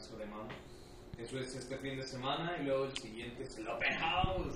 alcance 0.00 0.16
de 0.18 0.26
mano. 0.26 0.48
Eso 1.18 1.38
es 1.38 1.54
este 1.54 1.76
fin 1.76 1.96
de 1.96 2.04
semana 2.04 2.52
y 2.60 2.64
luego 2.64 2.86
el 2.86 2.96
siguiente 2.96 3.42
es 3.42 3.58
el 3.58 3.68
Open 3.68 3.94
House. 3.98 4.54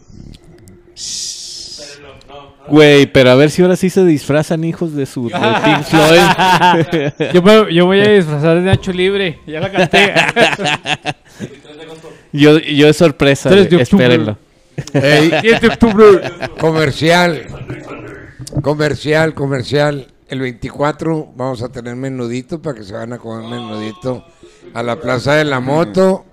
Güey, 2.69 3.07
pero 3.07 3.31
a 3.31 3.35
ver 3.35 3.51
si 3.51 3.63
ahora 3.63 3.75
sí 3.77 3.91
se 3.91 4.05
disfrazan 4.05 4.63
hijos 4.65 4.95
de 4.95 5.07
su 5.07 5.29
de 5.29 5.35
Pink 5.65 5.83
Floyd. 5.83 7.33
Yo, 7.33 7.43
me, 7.43 7.75
yo 7.75 7.87
voy 7.87 8.01
a 8.01 8.11
disfrazar 8.11 8.57
de 8.57 8.63
Nacho 8.63 8.93
Libre. 8.93 9.41
Ya 9.47 9.61
la 9.61 9.73
canté. 9.73 10.15
Yo, 12.33 12.59
yo 12.59 12.89
es 12.89 12.97
sorpresa, 12.97 13.49
de 13.49 13.81
espérenlo. 13.81 14.37
Ey, 14.93 15.31
10 15.41 15.61
de 15.61 15.69
octubre. 15.69 16.07
comercial, 16.59 17.47
comercial, 18.61 19.35
comercial. 19.35 20.09
El 20.27 20.41
24 20.41 21.33
vamos 21.37 21.63
a 21.63 21.69
tener 21.69 21.95
menudito 21.95 22.61
para 22.61 22.77
que 22.77 22.83
se 22.83 22.93
van 22.93 23.13
a 23.13 23.19
comer 23.19 23.49
menudito 23.49 24.25
a 24.73 24.83
la 24.83 25.01
Plaza 25.01 25.35
de 25.35 25.45
la 25.45 25.61
Moto. 25.61 26.25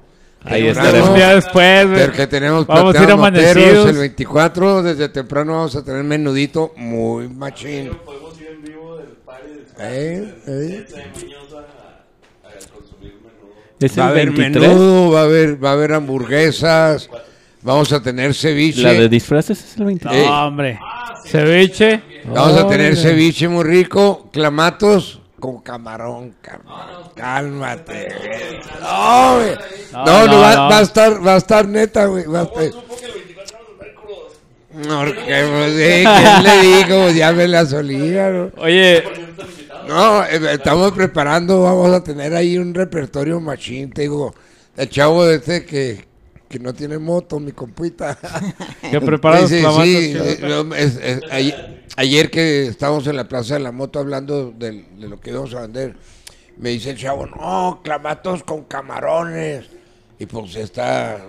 Ahí 0.43 0.67
estaremos. 0.67 1.17
Ya 1.17 1.35
después. 1.35 1.87
Porque 2.05 2.27
tenemos 2.27 2.65
Vamos 2.65 2.95
a 2.95 3.03
ir 3.03 3.11
amanecidos. 3.11 3.89
el 3.89 3.97
24, 3.97 4.83
desde 4.83 5.09
temprano 5.09 5.53
vamos 5.53 5.75
a 5.75 5.83
tener 5.83 6.03
menudito 6.03 6.73
muy 6.77 7.27
machín. 7.27 7.91
Podemos 8.05 8.39
ir 8.41 8.47
en 8.47 8.61
vivo 8.63 8.97
del 8.97 9.07
party 9.25 9.49
Eh, 9.79 10.35
eh. 10.47 10.85
Es 13.79 13.97
Va 13.97 14.03
a 14.03 14.05
el 14.07 14.11
haber 14.11 14.31
23. 14.31 14.67
menudo, 14.67 15.11
va 15.11 15.21
a 15.21 15.23
haber, 15.23 15.63
va 15.63 15.69
a 15.69 15.73
haber 15.73 15.93
hamburguesas, 15.93 17.09
vamos 17.63 17.91
a 17.91 18.01
tener 18.01 18.35
ceviche. 18.35 18.83
La 18.83 18.93
de 18.93 19.09
disfraces 19.09 19.63
es 19.63 19.77
el 19.77 19.85
23. 19.85 20.15
Eh. 20.17 20.25
No, 20.27 20.47
hombre. 20.47 20.79
Ceviche. 21.25 22.01
Vamos 22.25 22.57
a 22.59 22.67
tener 22.67 22.95
ceviche 22.95 23.47
muy 23.47 23.63
rico, 23.63 24.29
clamatos 24.31 25.19
con 25.41 25.59
camarón, 25.61 26.33
camarón. 26.41 27.09
Cálmate. 27.15 28.07
güey. 28.17 28.59
No, 28.81 29.35
güey. 29.35 29.55
No, 29.91 30.05
No, 30.27 30.39
va, 30.39 30.55
no. 30.55 30.69
va 30.69 30.77
a 30.77 30.81
estar, 30.81 31.27
va 31.27 31.33
a 31.33 31.37
estar 31.37 31.67
neta, 31.67 32.05
güey. 32.05 32.23
Va 32.25 32.39
a 32.39 32.43
estar... 32.43 32.63
No, 34.73 34.99
porque, 35.03 35.23
pues, 35.25 35.73
sí, 35.73 36.03
¿quién 36.05 36.43
le 36.43 36.61
dijo? 36.77 37.01
Pues, 37.03 37.15
ya 37.15 37.33
me 37.33 37.47
la 37.47 37.65
solía, 37.65 38.29
¿no? 38.29 38.51
Oye, 38.57 39.03
No, 39.87 40.23
eh, 40.23 40.39
estamos 40.53 40.93
preparando, 40.93 41.63
vamos 41.63 41.91
a 41.91 42.01
tener 42.01 42.33
ahí 42.33 42.57
un 42.57 42.73
repertorio 42.73 43.41
machín, 43.41 43.91
te 43.91 44.03
digo. 44.03 44.33
El 44.77 44.89
chavo 44.89 45.25
de 45.25 45.35
este 45.35 45.65
que, 45.65 46.05
que 46.51 46.59
no 46.59 46.73
tiene 46.73 46.99
moto, 46.99 47.39
mi 47.39 47.53
compuita. 47.53 48.17
que 48.91 48.99
preparas 49.01 49.49
Sí, 49.49 49.59
sí, 49.59 50.13
eh, 50.17 50.37
no, 50.41 50.75
es- 50.75 50.97
es- 50.97 51.21
ayer, 51.31 51.85
ayer 51.95 52.29
que 52.29 52.67
estábamos 52.67 53.07
en 53.07 53.15
la 53.15 53.27
Plaza 53.27 53.53
de 53.55 53.61
la 53.61 53.71
Moto 53.71 53.99
hablando 53.99 54.51
de, 54.51 54.85
lo 54.99 55.19
que 55.21 55.29
íbamos 55.31 55.53
a 55.55 55.61
vender, 55.61 55.95
me 56.57 56.69
dice 56.69 56.91
el 56.91 56.97
chavo, 56.97 57.25
no, 57.25 57.79
clamatos 57.83 58.43
con 58.43 58.65
camarones. 58.65 59.65
Y 60.19 60.25
pues 60.27 60.55
está 60.55 61.19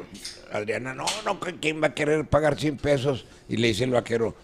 Adriana, 0.53 0.93
no, 0.93 1.07
no, 1.24 1.39
¿quién 1.61 1.81
va 1.82 1.86
a 1.86 1.94
querer 1.94 2.27
pagar 2.28 2.59
100 2.59 2.77
pesos? 2.77 3.24
Y 3.49 3.57
le 3.57 3.69
dice 3.69 3.85
el 3.85 3.93
vaquero, 3.93 4.35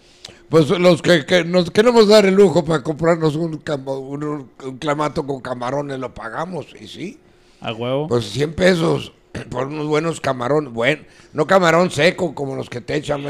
pues 0.47 0.69
los 0.69 1.01
que, 1.03 1.25
que 1.25 1.43
nos 1.43 1.69
queremos 1.69 2.07
dar 2.07 2.25
el 2.25 2.33
lujo 2.35 2.63
para 2.65 2.81
comprarnos 2.81 3.35
un- 3.35 3.61
un 3.67 4.77
clamato 4.79 5.27
con 5.27 5.41
camarones, 5.41 5.99
lo 5.99 6.13
pagamos. 6.13 6.65
Y 6.79 6.87
sí, 6.87 7.19
A 7.61 7.73
huevo. 7.73 8.07
pues 8.07 8.25
100 8.31 8.53
pesos 8.53 9.11
por 9.49 9.67
unos 9.67 9.87
buenos 9.87 10.19
camarones. 10.21 10.71
Bueno, 10.73 11.03
no 11.33 11.45
camarón 11.47 11.91
seco 11.91 12.33
como 12.35 12.55
los 12.55 12.69
que 12.69 12.81
te 12.81 12.95
echan. 12.95 13.23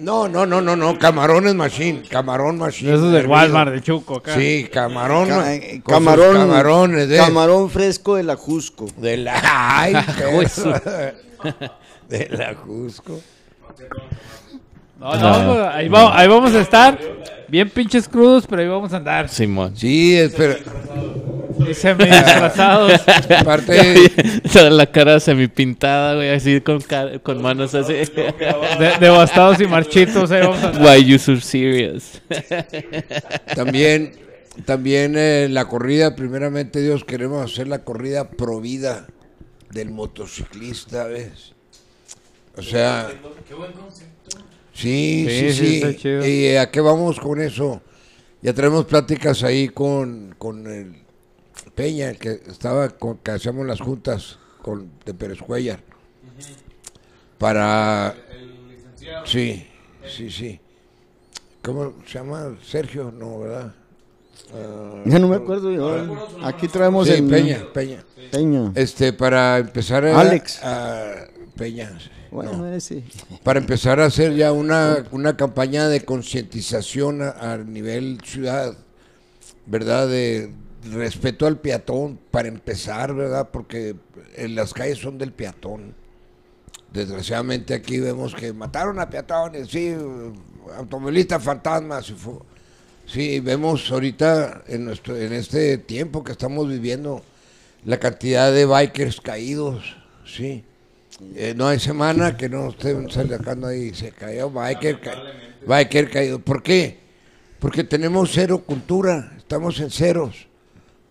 No, 0.00 0.28
no, 0.28 0.46
no, 0.46 0.62
no, 0.62 0.76
no. 0.76 0.98
Camarones 0.98 1.54
machine. 1.54 2.02
Camarón 2.08 2.56
machine. 2.58 2.94
Eso 2.94 3.06
es 3.08 3.12
del. 3.12 3.26
Walmart, 3.26 3.70
del 3.70 3.82
Chuco 3.82 4.16
acá. 4.16 4.34
Sí, 4.34 4.66
camarón. 4.72 5.28
Ca- 5.28 5.54
eh, 5.54 5.82
camarón, 5.86 6.36
Camarones 6.36 7.08
de. 7.08 7.18
camarón 7.18 7.68
fresco 7.68 8.16
de 8.16 8.22
la 8.22 8.36
Jusco. 8.36 8.86
de 8.96 9.18
la. 9.18 9.40
Ay, 9.44 9.92
de 12.08 12.28
la 12.30 12.54
Cusco. 12.54 13.20
No, 14.98 15.14
no, 15.14 15.52
pues, 15.54 15.66
ahí, 15.74 15.88
va- 15.88 16.18
ahí 16.18 16.28
vamos 16.28 16.54
a 16.54 16.60
estar. 16.60 16.98
Bien 17.48 17.68
pinches 17.68 18.08
crudos, 18.08 18.46
pero 18.46 18.62
ahí 18.62 18.68
vamos 18.68 18.92
a 18.92 18.96
andar. 18.98 19.28
Simón. 19.28 19.76
Sí, 19.76 20.16
espera. 20.16 20.56
Y 21.72 21.74
semi 21.74 22.04
disfrazados. 22.04 23.00
Aparte. 23.38 24.40
Toda 24.52 24.70
la 24.70 24.86
cara 24.86 25.20
semipintada, 25.20 26.14
güey, 26.16 26.30
así 26.30 26.60
con, 26.60 26.80
con 27.22 27.40
manos 27.42 27.74
así. 27.74 27.92
de- 27.92 28.96
devastados 29.00 29.60
y 29.60 29.66
marchitos, 29.66 30.30
ahí 30.30 30.40
vamos 30.42 30.62
a. 30.62 30.70
Why 30.72 31.04
you 31.04 31.18
so 31.18 31.40
serious? 31.40 32.20
También, 33.54 34.12
también 34.64 35.14
eh, 35.16 35.48
la 35.50 35.66
corrida, 35.66 36.16
primeramente 36.16 36.80
Dios, 36.80 37.04
queremos 37.04 37.50
hacer 37.52 37.68
la 37.68 37.84
corrida 37.84 38.30
provida 38.30 39.06
del 39.70 39.90
motociclista, 39.90 41.04
¿ves? 41.04 41.54
O 42.56 42.62
sea, 42.62 43.08
sí, 44.72 45.26
Sí, 45.26 45.26
sí, 45.28 45.52
sí, 45.52 45.82
sí. 45.82 45.96
chido. 45.96 46.26
¿Y 46.26 46.44
eh, 46.46 46.58
a 46.58 46.70
qué 46.70 46.80
vamos 46.80 47.18
con 47.20 47.40
eso? 47.40 47.80
Ya 48.42 48.52
tenemos 48.52 48.86
pláticas 48.86 49.42
ahí 49.44 49.68
con, 49.68 50.34
con 50.38 50.66
el 50.66 50.94
Peña, 51.74 52.10
el 52.10 52.18
que 52.18 52.40
estaba, 52.46 52.88
con, 52.90 53.18
que 53.18 53.30
hacíamos 53.32 53.66
las 53.66 53.80
juntas 53.80 54.38
con, 54.62 54.90
de 55.04 55.14
Pérez 55.14 55.38
Cuellar. 55.40 55.80
Para... 57.38 58.14
Sí, 59.24 59.66
sí, 60.06 60.30
sí. 60.30 60.60
¿Cómo 61.62 61.94
se 62.06 62.18
llama? 62.18 62.56
Sergio, 62.64 63.10
no, 63.12 63.40
¿verdad? 63.40 63.74
Ah, 64.54 65.02
Ya 65.04 65.18
no 65.18 65.28
me 65.28 65.36
acuerdo 65.36 65.70
yo. 65.70 66.28
Aquí 66.42 66.68
traemos 66.68 67.06
sí, 67.06 67.14
el 67.14 67.28
Peña, 67.28 67.66
Peña. 67.72 68.04
Peña. 68.30 68.72
Este, 68.74 69.12
para 69.12 69.58
empezar 69.58 70.04
a... 70.06 70.20
Alex. 70.20 70.60
a- 70.62 71.26
Peña. 71.56 71.98
sí. 72.00 72.08
Bueno, 72.30 72.52
No. 72.58 72.72
ese. 72.72 73.02
Para 73.42 73.58
empezar 73.58 74.00
a 74.00 74.06
hacer 74.06 74.34
ya 74.34 74.52
una, 74.52 75.04
una 75.10 75.36
campaña 75.36 75.88
de 75.88 76.04
concientización 76.04 77.22
a, 77.22 77.30
a 77.52 77.58
nivel 77.58 78.20
ciudad, 78.24 78.76
¿verdad? 79.66 80.08
De 80.08 80.52
respeto 80.92 81.46
al 81.46 81.58
peatón, 81.58 82.18
para 82.30 82.48
empezar, 82.48 83.14
¿verdad? 83.14 83.48
Porque 83.52 83.94
en 84.36 84.54
las 84.54 84.72
calles 84.72 84.98
son 84.98 85.18
del 85.18 85.32
peatón. 85.32 85.94
Desgraciadamente 86.92 87.74
aquí 87.74 88.00
vemos 88.00 88.34
que 88.34 88.52
mataron 88.52 88.98
a 88.98 89.08
peatones, 89.08 89.68
sí, 89.68 89.94
automovilistas 90.76 91.42
fantasmas. 91.42 92.10
fu- 92.12 92.42
Sí, 93.06 93.40
vemos 93.40 93.90
ahorita 93.90 94.62
en, 94.68 94.84
nuestro, 94.84 95.16
en 95.16 95.32
este 95.32 95.78
tiempo 95.78 96.22
que 96.22 96.30
estamos 96.30 96.68
viviendo 96.68 97.22
la 97.84 97.98
cantidad 97.98 98.52
de 98.52 98.66
bikers 98.66 99.20
caídos, 99.20 99.96
sí. 100.24 100.62
Eh, 101.34 101.54
no 101.56 101.66
hay 101.66 101.78
semana 101.80 102.36
que 102.36 102.48
no 102.48 102.68
estén 102.70 103.10
sacando 103.10 103.66
ahí, 103.66 103.92
se 103.94 104.12
cayó 104.12 104.48
biker, 104.50 105.00
ca- 105.00 105.22
biker 105.66 106.08
caído. 106.10 106.38
¿Por 106.38 106.62
qué? 106.62 106.98
Porque 107.58 107.82
tenemos 107.84 108.30
cero 108.32 108.62
cultura, 108.64 109.32
estamos 109.36 109.80
en 109.80 109.90
ceros. 109.90 110.46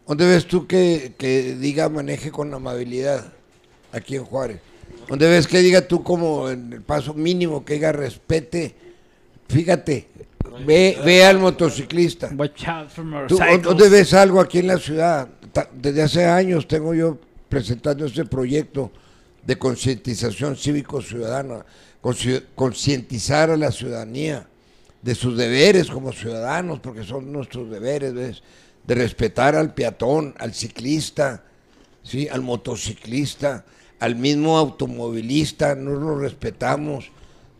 ¿Dónde 0.09 0.25
ves 0.25 0.47
tú 0.47 0.65
que, 0.65 1.13
que 1.19 1.53
diga 1.53 1.87
maneje 1.87 2.31
con 2.31 2.51
amabilidad 2.51 3.31
aquí 3.91 4.15
en 4.15 4.25
Juárez? 4.25 4.59
¿Dónde 5.07 5.29
ves 5.29 5.45
que 5.45 5.59
diga 5.59 5.87
tú 5.87 6.01
como 6.01 6.49
en 6.49 6.73
el 6.73 6.81
paso 6.81 7.13
mínimo 7.13 7.63
que 7.63 7.75
diga 7.75 7.91
respete? 7.91 8.73
Fíjate, 9.47 10.07
ve, 10.65 10.97
ve 11.05 11.23
al 11.23 11.37
motociclista. 11.37 12.31
¿Tú. 13.27 13.37
¿Dónde 13.61 13.87
ves 13.89 14.15
algo 14.15 14.39
aquí 14.39 14.57
en 14.57 14.67
la 14.67 14.79
ciudad? 14.79 15.29
Desde 15.73 16.01
hace 16.01 16.25
años 16.25 16.67
tengo 16.67 16.95
yo 16.95 17.19
presentando 17.47 18.07
este 18.07 18.25
proyecto 18.25 18.91
de 19.45 19.59
concientización 19.59 20.55
cívico-ciudadana, 20.55 21.63
concientizar 22.55 23.51
a 23.51 23.57
la 23.57 23.71
ciudadanía 23.71 24.47
de 25.03 25.13
sus 25.13 25.37
deberes 25.37 25.87
como 25.87 26.11
ciudadanos, 26.11 26.79
porque 26.79 27.03
son 27.03 27.31
nuestros 27.31 27.69
deberes, 27.69 28.11
¿ves? 28.15 28.41
De 28.89 28.95
respetar 28.95 29.55
al 29.55 29.75
peatón, 29.75 30.33
al 30.39 30.55
ciclista, 30.55 31.43
¿sí? 32.01 32.27
al 32.27 32.41
motociclista, 32.41 33.63
al 33.99 34.15
mismo 34.15 34.57
automovilista, 34.57 35.75
no 35.75 35.91
lo 35.91 36.17
respetamos. 36.17 37.11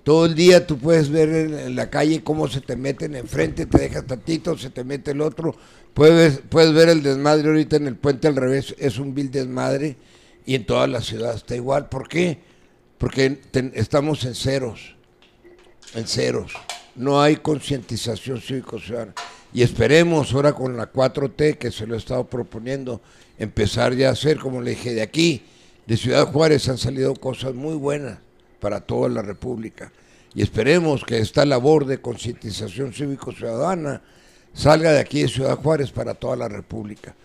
Todo 0.04 0.26
el 0.26 0.34
día 0.34 0.66
tú 0.66 0.80
puedes 0.80 1.12
ver 1.12 1.30
en, 1.30 1.76
la 1.76 1.92
calle 1.92 2.24
cómo 2.24 2.48
se 2.48 2.62
te 2.62 2.76
meten 2.76 3.16
enfrente, 3.16 3.68
te 3.68 3.78
dejas 3.78 4.08
tantito, 4.08 4.58
se 4.58 4.72
te 4.72 4.84
mete 4.84 5.12
el 5.12 5.22
otro. 5.22 5.56
Puedes, 5.94 6.40
puedes 6.50 6.74
ver 6.74 6.90
el 6.90 7.04
desmadre 7.04 7.50
ahorita 7.50 7.76
en 7.76 7.86
el 7.86 7.96
puente 7.96 8.28
al 8.28 8.36
revés, 8.36 8.74
es 8.80 8.98
un 8.98 9.14
vil 9.14 9.30
desmadre 9.30 9.98
y 10.48 10.56
en 10.56 10.66
toda 10.66 10.88
la 10.88 11.00
ciudad 11.00 11.36
está 11.36 11.56
igual. 11.56 11.90
¿Por 11.90 12.08
qué? 12.08 12.40
Porque 12.98 13.40
estamos 13.76 14.24
en 14.24 14.34
ceros, 14.34 14.96
en 15.94 16.08
ceros. 16.08 16.54
No 16.96 17.22
hay 17.22 17.36
concientización 17.36 18.42
cívico-ciudadana. 18.42 19.14
Y 19.54 19.64
esperemos 19.64 20.34
ahora 20.34 20.54
con 20.54 20.78
la 20.78 20.92
4T 20.92 21.58
que 21.58 21.72
se 21.72 21.88
lo 21.88 21.96
he 21.96 21.98
estado 21.98 22.26
proponiendo, 22.26 23.02
empezar 23.38 23.96
ya 23.96 24.10
a 24.10 24.12
hacer, 24.12 24.38
como 24.38 24.62
le 24.62 24.72
dije, 24.72 24.94
de 24.94 25.02
aquí, 25.02 25.44
de 25.88 25.98
Ciudad 25.98 26.32
Juárez 26.32 26.70
han 26.70 26.78
salido 26.78 27.16
cosas 27.16 27.56
muy 27.56 27.76
buenas 27.76 28.20
para 28.60 28.82
toda 28.82 29.10
la 29.10 29.22
República. 29.24 29.92
Y 30.36 30.44
esperemos 30.44 31.04
que 31.04 31.18
esta 31.18 31.46
labor 31.46 31.86
de 31.86 32.00
concientización 32.00 32.94
cívico-ciudadana 32.94 34.04
salga 34.54 34.92
de 34.92 35.00
aquí 35.00 35.24
de 35.24 35.28
Ciudad 35.28 35.58
Juárez 35.58 35.92
para 35.92 36.14
toda 36.14 36.36
la 36.36 36.48
República. 36.48 37.16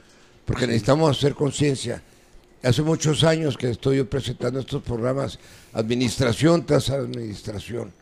Porque 0.47 0.67
necesitamos 0.67 1.17
hacer 1.17 1.35
conciencia. 1.35 2.03
Hace 2.63 2.81
muchos 2.81 3.25
años 3.25 3.59
que 3.59 3.69
estoy 3.69 3.99
yo 3.99 4.09
presentando 4.09 4.61
estos 4.61 4.83
programas, 4.83 5.39
administración 5.75 6.65
tras 6.65 6.89
administración. 6.89 7.93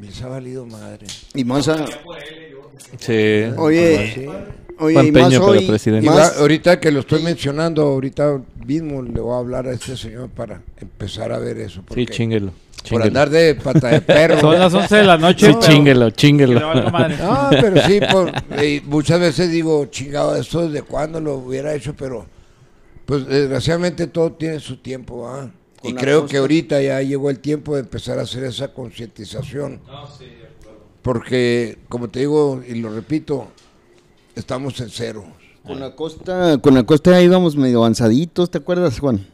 Les 0.00 0.22
ha 0.22 0.28
valido 0.28 0.66
madre. 0.66 1.06
Y 1.34 1.44
más 1.44 1.68
a- 1.68 1.84
Sí. 2.98 3.44
Oye, 3.56 4.28
oye, 4.78 4.94
Buen 4.94 5.06
y 5.06 5.12
más 5.12 5.24
peño 5.28 5.40
para 5.40 5.52
hoy, 5.52 5.66
presidente. 5.66 6.06
Y 6.06 6.08
más- 6.10 6.36
va- 6.36 6.40
ahorita 6.40 6.78
que 6.78 6.90
lo 6.92 7.00
estoy 7.00 7.22
mencionando, 7.22 7.82
ahorita 7.82 8.40
mismo 8.64 9.02
le 9.02 9.20
voy 9.20 9.34
a 9.34 9.38
hablar 9.38 9.66
a 9.66 9.72
este 9.72 9.96
señor 9.96 10.28
para 10.28 10.60
empezar 10.80 11.32
a 11.32 11.38
ver 11.38 11.58
eso. 11.58 11.80
Sí, 11.80 11.84
porque 11.88 12.06
chinguelo. 12.06 12.46
Por 12.76 12.84
chinguelo. 12.84 13.04
andar 13.06 13.30
de 13.30 13.54
pata 13.56 13.88
de 13.88 14.00
perro. 14.02 14.40
Son 14.40 14.58
las 14.58 14.72
11 14.72 14.96
de 14.96 15.04
la 15.04 15.16
noche. 15.18 15.46
Sí, 15.46 15.56
pero- 15.60 15.72
chinguelo, 15.72 16.10
chinguelo. 16.10 16.60
No, 16.60 17.48
pero 17.50 17.82
sí, 17.86 18.00
por, 18.12 18.30
y 18.62 18.80
muchas 18.86 19.18
veces 19.18 19.50
digo, 19.50 19.86
chingado, 19.86 20.36
esto 20.36 20.68
desde 20.68 20.82
cuándo 20.86 21.20
lo 21.20 21.34
hubiera 21.36 21.74
hecho, 21.74 21.94
pero 21.96 22.26
pues 23.06 23.26
desgraciadamente 23.26 24.06
todo 24.08 24.32
tiene 24.32 24.60
su 24.60 24.76
tiempo, 24.76 25.28
¿ah? 25.28 25.50
Y 25.82 25.92
creo 25.94 26.20
costa. 26.22 26.32
que 26.32 26.38
ahorita 26.38 26.82
ya 26.82 27.00
llegó 27.02 27.30
el 27.30 27.38
tiempo 27.38 27.74
de 27.74 27.80
empezar 27.80 28.18
a 28.18 28.22
hacer 28.22 28.44
esa 28.44 28.72
concientización. 28.72 29.80
Porque, 31.02 31.78
como 31.88 32.08
te 32.08 32.20
digo 32.20 32.62
y 32.66 32.74
lo 32.76 32.92
repito, 32.92 33.48
estamos 34.34 34.80
en 34.80 34.90
cero. 34.90 35.24
con 35.64 35.78
la 35.80 35.94
costa, 35.94 36.58
con 36.58 36.74
la 36.74 36.84
costa 36.84 37.10
ya 37.12 37.22
íbamos 37.22 37.56
medio 37.56 37.78
avanzaditos, 37.78 38.50
¿te 38.50 38.58
acuerdas, 38.58 38.98
Juan? 39.00 39.26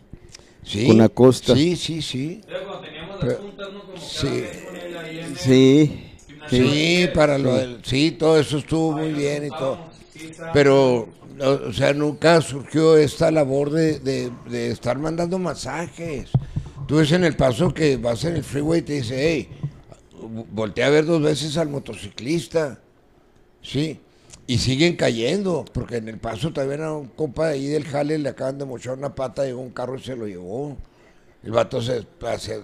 Sí, 0.64 0.86
Con 0.86 0.98
la 0.98 1.09
costa. 1.09 1.55
Sí, 1.55 1.77
sí, 1.77 2.01
sí. 2.02 2.40
Pero 2.47 2.64
cuando 2.66 2.81
teníamos 2.82 3.10
las 3.16 3.20
Pero- 3.20 3.39
juntas, 3.43 3.69
¿no? 3.73 3.82
Como 3.82 3.97
sí. 3.98 4.27
el 4.28 5.36
Sí. 5.36 6.09
Sí, 6.51 7.09
para 7.14 7.39
lo 7.39 7.55
del, 7.55 7.78
sí, 7.85 8.10
todo 8.12 8.39
eso 8.39 8.59
estuvo 8.59 8.93
muy 8.93 9.12
bien 9.12 9.47
y 9.47 9.48
todo. 9.51 9.78
Pero, 10.52 11.09
o 11.41 11.73
sea, 11.73 11.93
nunca 11.95 12.41
surgió 12.41 12.97
esta 12.97 13.31
labor 13.31 13.71
de, 13.71 13.99
de- 14.01 14.71
estar 14.71 14.99
mandando 14.99 15.39
masajes. 15.39 16.31
Tú 16.87 16.97
ves 16.97 17.13
en 17.13 17.25
el 17.25 17.37
paso 17.37 17.73
que 17.73 17.97
vas 17.97 18.25
en 18.25 18.37
el 18.37 18.45
freeway 18.45 18.81
y 18.81 18.83
te 18.83 18.93
dice, 18.95 19.17
hey, 19.19 19.49
voltea 20.53 20.87
a 20.87 20.91
ver 20.91 21.07
dos 21.07 21.23
veces 21.23 21.57
al 21.57 21.69
motociclista. 21.69 22.81
Sí. 23.63 24.01
Y 24.47 24.59
siguen 24.59 24.97
cayendo, 24.97 25.65
porque 25.73 25.97
en 25.97 26.09
el 26.09 26.19
paso 26.19 26.53
también 26.53 26.83
a 26.83 26.93
un 26.93 27.09
compa 27.09 27.49
de 27.49 27.55
ahí 27.55 27.67
del 27.69 27.85
jale 27.85 28.19
le 28.19 28.29
acaban 28.29 28.59
de 28.59 28.65
mochar 28.65 28.99
una 28.99 29.15
pata, 29.15 29.45
llegó 29.45 29.61
un 29.61 29.71
carro 29.71 29.97
y 29.97 30.03
se 30.03 30.17
lo 30.17 30.27
llevó. 30.27 30.77
El 31.43 31.53
vato 31.53 31.81
se, 31.81 32.07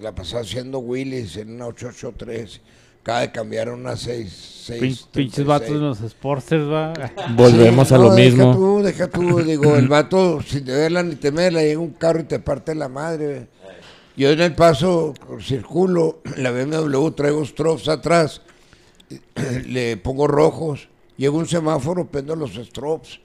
la 0.00 0.14
pasó 0.14 0.38
haciendo 0.38 0.78
Willis 0.80 1.36
en 1.36 1.52
una 1.54 1.66
883. 1.66 2.60
Acaba 3.08 3.20
de 3.22 3.32
cambiar 3.32 3.68
a 3.68 3.72
una 3.72 3.96
6. 3.96 4.66
Pin- 4.78 4.98
Pinches 5.10 5.46
vatos 5.46 5.68
en 5.70 5.80
los 5.80 5.96
Sportsters, 6.00 6.64
va. 6.70 6.92
Volvemos 7.34 7.88
Sí, 7.88 7.94
a 7.94 7.96
no, 7.96 8.02
lo 8.04 8.14
Deja 8.14 8.28
mismo. 8.36 8.54
tú, 8.54 8.82
deja 8.82 9.08
tú, 9.08 9.38
digo, 9.42 9.76
el 9.76 9.88
vato 9.88 10.42
sin 10.42 10.62
deberla 10.66 11.02
ni 11.02 11.14
temerla, 11.14 11.62
llega 11.62 11.80
un 11.80 11.92
carro 11.94 12.20
y 12.20 12.24
te 12.24 12.38
parte 12.38 12.74
la 12.74 12.90
madre. 12.90 13.48
Yo 14.14 14.28
en 14.30 14.40
el 14.42 14.54
paso 14.54 15.14
circulo, 15.40 16.20
la 16.36 16.50
BMW 16.50 17.08
traigo 17.12 17.42
strobes 17.46 17.88
atrás, 17.88 18.42
le 19.66 19.96
pongo 19.96 20.26
rojos, 20.26 20.90
llego 21.16 21.38
a 21.38 21.40
un 21.40 21.46
semáforo, 21.48 22.04
prendo 22.10 22.36
los 22.36 22.56
strobes 22.56 23.20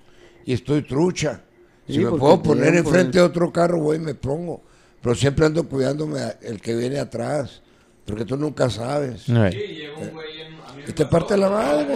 y 0.46 0.54
estoy 0.54 0.84
trucha. 0.84 1.42
Si 1.88 1.96
Sí, 1.96 2.00
me 2.00 2.12
puedo 2.12 2.42
poner 2.42 2.74
enfrente 2.76 3.08
el- 3.08 3.12
de 3.12 3.22
otro 3.24 3.52
carro, 3.52 3.80
voy 3.82 3.98
y 3.98 4.00
me 4.00 4.16
pongo. 4.16 4.62
Pero 5.02 5.14
siempre 5.14 5.46
ando 5.46 5.68
cuidándome 5.68 6.22
a- 6.22 6.38
el 6.42 6.62
que 6.62 6.74
viene 6.74 7.00
atrás, 7.00 7.62
porque 8.06 8.26
tú 8.26 8.38
nunca 8.38 8.70
sabes. 8.70 9.22
Sí, 9.24 9.34
llegó 9.34 10.02
un 10.02 10.10
güey 10.12 10.42
en, 10.42 10.54
a 10.54 10.74
mí 10.74 10.84
me 10.84 10.90
Y 10.90 10.94
te 10.94 11.06
parte 11.06 11.38
la 11.38 11.50
madre. 11.50 11.96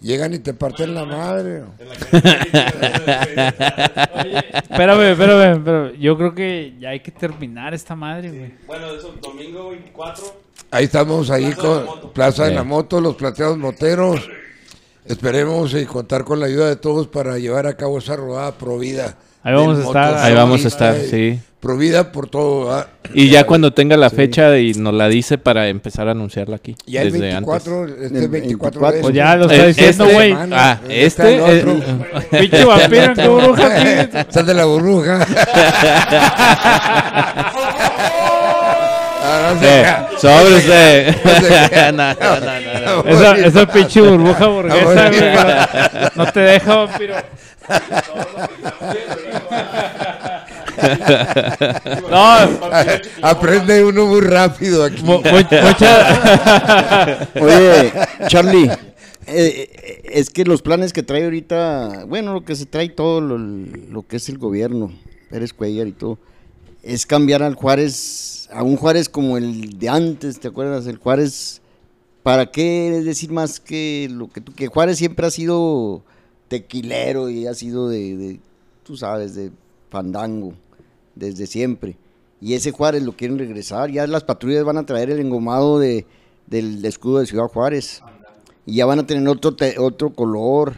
Llegan 0.00 0.32
y 0.32 0.38
te 0.38 0.54
parten 0.54 0.94
la 0.94 1.04
madre. 1.04 1.64
Espérame, 4.70 5.10
espérame, 5.10 5.56
espérame. 5.56 5.98
Yo 5.98 6.16
creo 6.16 6.34
que 6.34 6.76
ya 6.78 6.90
hay 6.90 7.00
que 7.00 7.10
terminar 7.10 7.74
esta 7.74 7.96
madre, 7.96 8.30
güey. 8.30 8.54
Bueno, 8.66 8.92
eso, 8.92 9.12
domingo 9.20 9.70
24. 9.70 10.24
Ahí 10.70 10.84
estamos, 10.84 11.30
ahí 11.30 11.52
Plaza 11.52 11.86
con. 11.90 12.12
Plaza 12.12 12.44
de 12.44 12.54
la 12.54 12.62
Moto, 12.62 13.00
los 13.00 13.16
plateados 13.16 13.58
moteros. 13.58 14.30
Esperemos 15.04 15.74
y 15.74 15.84
contar 15.84 16.22
con 16.24 16.38
la 16.38 16.46
ayuda 16.46 16.68
de 16.68 16.76
todos 16.76 17.08
para 17.08 17.36
llevar 17.38 17.66
a 17.66 17.76
cabo 17.76 17.98
esa 17.98 18.14
rodada 18.14 18.52
Provida. 18.52 19.18
Ahí 19.42 19.54
vamos 19.54 19.78
a 19.78 19.82
estar. 19.82 20.14
Ahí 20.18 20.34
vamos 20.34 20.64
a 20.64 20.68
estar, 20.68 20.96
y 20.96 21.06
sí. 21.08 21.40
Provida 21.60 22.12
por 22.12 22.28
todo, 22.28 22.66
¿verdad? 22.66 22.86
Y 23.14 23.30
ya 23.30 23.44
cuando 23.44 23.72
tenga 23.72 23.96
la 23.96 24.10
fecha 24.10 24.56
y 24.58 24.74
nos 24.74 24.94
la 24.94 25.08
dice 25.08 25.38
para 25.38 25.66
empezar 25.68 26.06
a 26.06 26.12
anunciarla 26.12 26.54
aquí. 26.56 26.76
Ya 26.86 27.02
el 27.02 27.10
desde 27.10 27.26
24, 27.26 27.84
este 27.86 28.06
El 28.18 28.28
24 28.28 28.80
24. 28.80 28.80
de 28.80 28.90
Pues 29.00 29.10
este- 29.10 29.16
ya 29.16 29.36
lo 29.36 29.42
está 29.50 29.56
Eh, 29.56 29.66
diciendo, 29.68 30.04
este- 30.04 30.14
güey. 30.14 30.32
Ah, 30.52 30.78
Este 30.88 31.36
este. 31.36 31.58
eh. 31.58 31.64
Pinche 32.40 32.64
vampiro 32.64 33.02
en 33.04 33.14
tu 33.14 33.38
aquí. 33.64 34.26
Sal 34.32 34.46
de 34.46 34.54
la 34.54 34.64
burbuja. 34.66 35.26
Ah, 39.30 39.52
eh, 39.60 39.84
sobre 40.18 40.54
usted. 40.56 41.14
sé. 41.16 41.92
No, 41.92 42.14
no, 42.14 42.14
no, 42.14 43.02
no. 43.02 43.10
Esa, 43.10 43.36
esa 43.36 43.66
pinche 43.66 44.00
burbuja 44.00 44.46
burguesa, 44.46 45.10
Ah, 45.36 46.10
No 46.14 46.24
te 46.32 46.40
deja, 46.40 46.76
vampiro. 46.76 47.14
No, 52.10 52.36
Aprende 53.22 53.84
uno 53.84 54.06
muy 54.06 54.20
rápido 54.20 54.84
aquí. 54.84 55.02
Oye, 57.40 57.92
Charlie, 58.28 58.70
eh, 58.70 58.76
eh, 59.26 60.02
es 60.04 60.30
que 60.30 60.44
los 60.44 60.62
planes 60.62 60.92
que 60.92 61.02
trae 61.02 61.24
ahorita, 61.24 62.04
bueno, 62.06 62.32
lo 62.32 62.44
que 62.44 62.54
se 62.56 62.66
trae 62.66 62.88
todo 62.88 63.20
lo, 63.20 63.38
lo 63.38 64.06
que 64.06 64.16
es 64.16 64.28
el 64.28 64.38
gobierno, 64.38 64.92
Pérez 65.30 65.52
Cuellar 65.52 65.86
y 65.86 65.92
todo, 65.92 66.18
es 66.82 67.06
cambiar 67.06 67.42
al 67.42 67.54
Juárez, 67.54 68.48
a 68.52 68.62
un 68.62 68.76
Juárez 68.76 69.08
como 69.08 69.36
el 69.36 69.78
de 69.78 69.88
antes, 69.88 70.40
¿te 70.40 70.48
acuerdas? 70.48 70.86
El 70.86 70.96
Juárez, 70.96 71.60
¿para 72.22 72.50
qué 72.50 73.02
decir 73.04 73.30
más 73.30 73.60
que 73.60 74.08
lo 74.10 74.28
que 74.28 74.40
tú, 74.40 74.54
que 74.54 74.68
Juárez 74.68 74.98
siempre 74.98 75.26
ha 75.26 75.30
sido 75.30 76.02
tequilero 76.48 77.28
y 77.30 77.46
ha 77.46 77.54
sido 77.54 77.88
de, 77.88 78.16
de, 78.16 78.40
tú 78.82 78.96
sabes, 78.96 79.34
de 79.34 79.50
fandango, 79.90 80.54
desde 81.14 81.46
siempre. 81.46 81.96
Y 82.40 82.54
ese 82.54 82.70
Juárez 82.70 83.02
lo 83.02 83.12
quieren 83.16 83.38
regresar, 83.38 83.90
ya 83.90 84.06
las 84.06 84.24
patrullas 84.24 84.64
van 84.64 84.78
a 84.78 84.86
traer 84.86 85.10
el 85.10 85.20
engomado 85.20 85.78
de, 85.78 86.06
del 86.46 86.84
escudo 86.84 87.18
de 87.18 87.26
Ciudad 87.26 87.48
Juárez. 87.48 88.02
Y 88.66 88.76
ya 88.76 88.86
van 88.86 88.98
a 89.00 89.06
tener 89.06 89.26
otro, 89.28 89.54
te- 89.56 89.78
otro 89.78 90.10
color. 90.10 90.74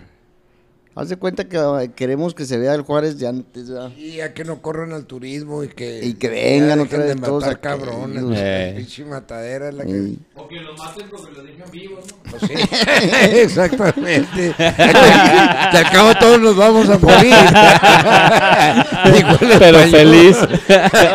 Haz 1.00 1.08
de 1.08 1.16
cuenta 1.16 1.44
que 1.48 1.56
ah, 1.56 1.80
queremos 1.96 2.34
que 2.34 2.44
se 2.44 2.58
vea 2.58 2.74
el 2.74 2.82
Juárez 2.82 3.18
de 3.18 3.26
antes, 3.26 3.70
¿verdad? 3.70 3.90
Y 3.96 4.16
ya 4.16 4.34
que 4.34 4.44
no 4.44 4.60
corran 4.60 4.92
al 4.92 5.06
turismo 5.06 5.64
y 5.64 5.68
que, 5.68 6.04
Y 6.04 6.12
que 6.12 6.28
vengan 6.28 6.78
otra 6.80 6.98
vez 6.98 7.16
todos 7.18 7.42
matar 7.46 7.56
aquellos. 7.56 7.78
cabrones. 7.88 8.22
Eh. 8.38 8.72
La 8.72 8.76
pinche 8.78 9.04
matadera 9.06 9.68
es 9.70 9.74
la 9.76 9.84
que... 9.84 10.12
O 10.34 10.46
que 10.46 10.56
los 10.56 10.78
maten 10.78 11.06
porque 11.10 11.32
los 11.32 11.42
dejan 11.46 11.70
vivos, 11.70 12.04
¿no? 12.06 12.16
Pues 12.30 12.42
sí, 12.42 12.52
exactamente. 13.38 14.54
Que 14.58 15.78
al 15.78 15.90
cabo 15.90 16.12
todos 16.20 16.38
nos 16.40 16.54
vamos 16.56 16.86
a 16.90 16.98
morir. 16.98 17.34
Pero 19.58 19.78
español. 19.78 19.90
feliz. 19.90 20.36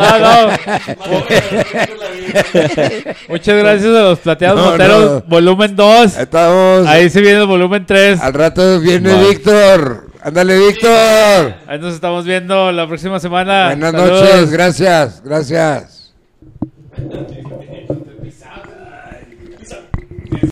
No, 0.00 0.18
no. 0.18 0.48
Muchas 3.28 3.56
gracias 3.58 3.86
a 3.94 4.02
los 4.02 4.18
plateados 4.18 4.60
No, 4.64 4.70
moteros, 4.72 5.10
no. 5.10 5.22
volumen 5.28 5.76
2. 5.76 6.16
Estamos. 6.18 6.86
Ahí 6.86 7.10
se 7.10 7.20
viene 7.20 7.40
el 7.40 7.46
volumen 7.46 7.84
3. 7.86 8.20
Al 8.20 8.34
rato 8.34 8.80
viene 8.80 9.12
Vale. 9.12 9.28
Víctor. 9.76 10.06
Ándale, 10.22 10.58
Víctor. 10.58 11.54
Ahí 11.66 11.78
nos 11.78 11.94
estamos 11.94 12.24
viendo 12.24 12.72
la 12.72 12.86
próxima 12.86 13.20
semana. 13.20 13.66
Buenas 13.66 13.92
Saludos. 13.92 14.22
noches. 14.22 14.50
Gracias. 14.50 15.22
Gracias. 15.24 16.14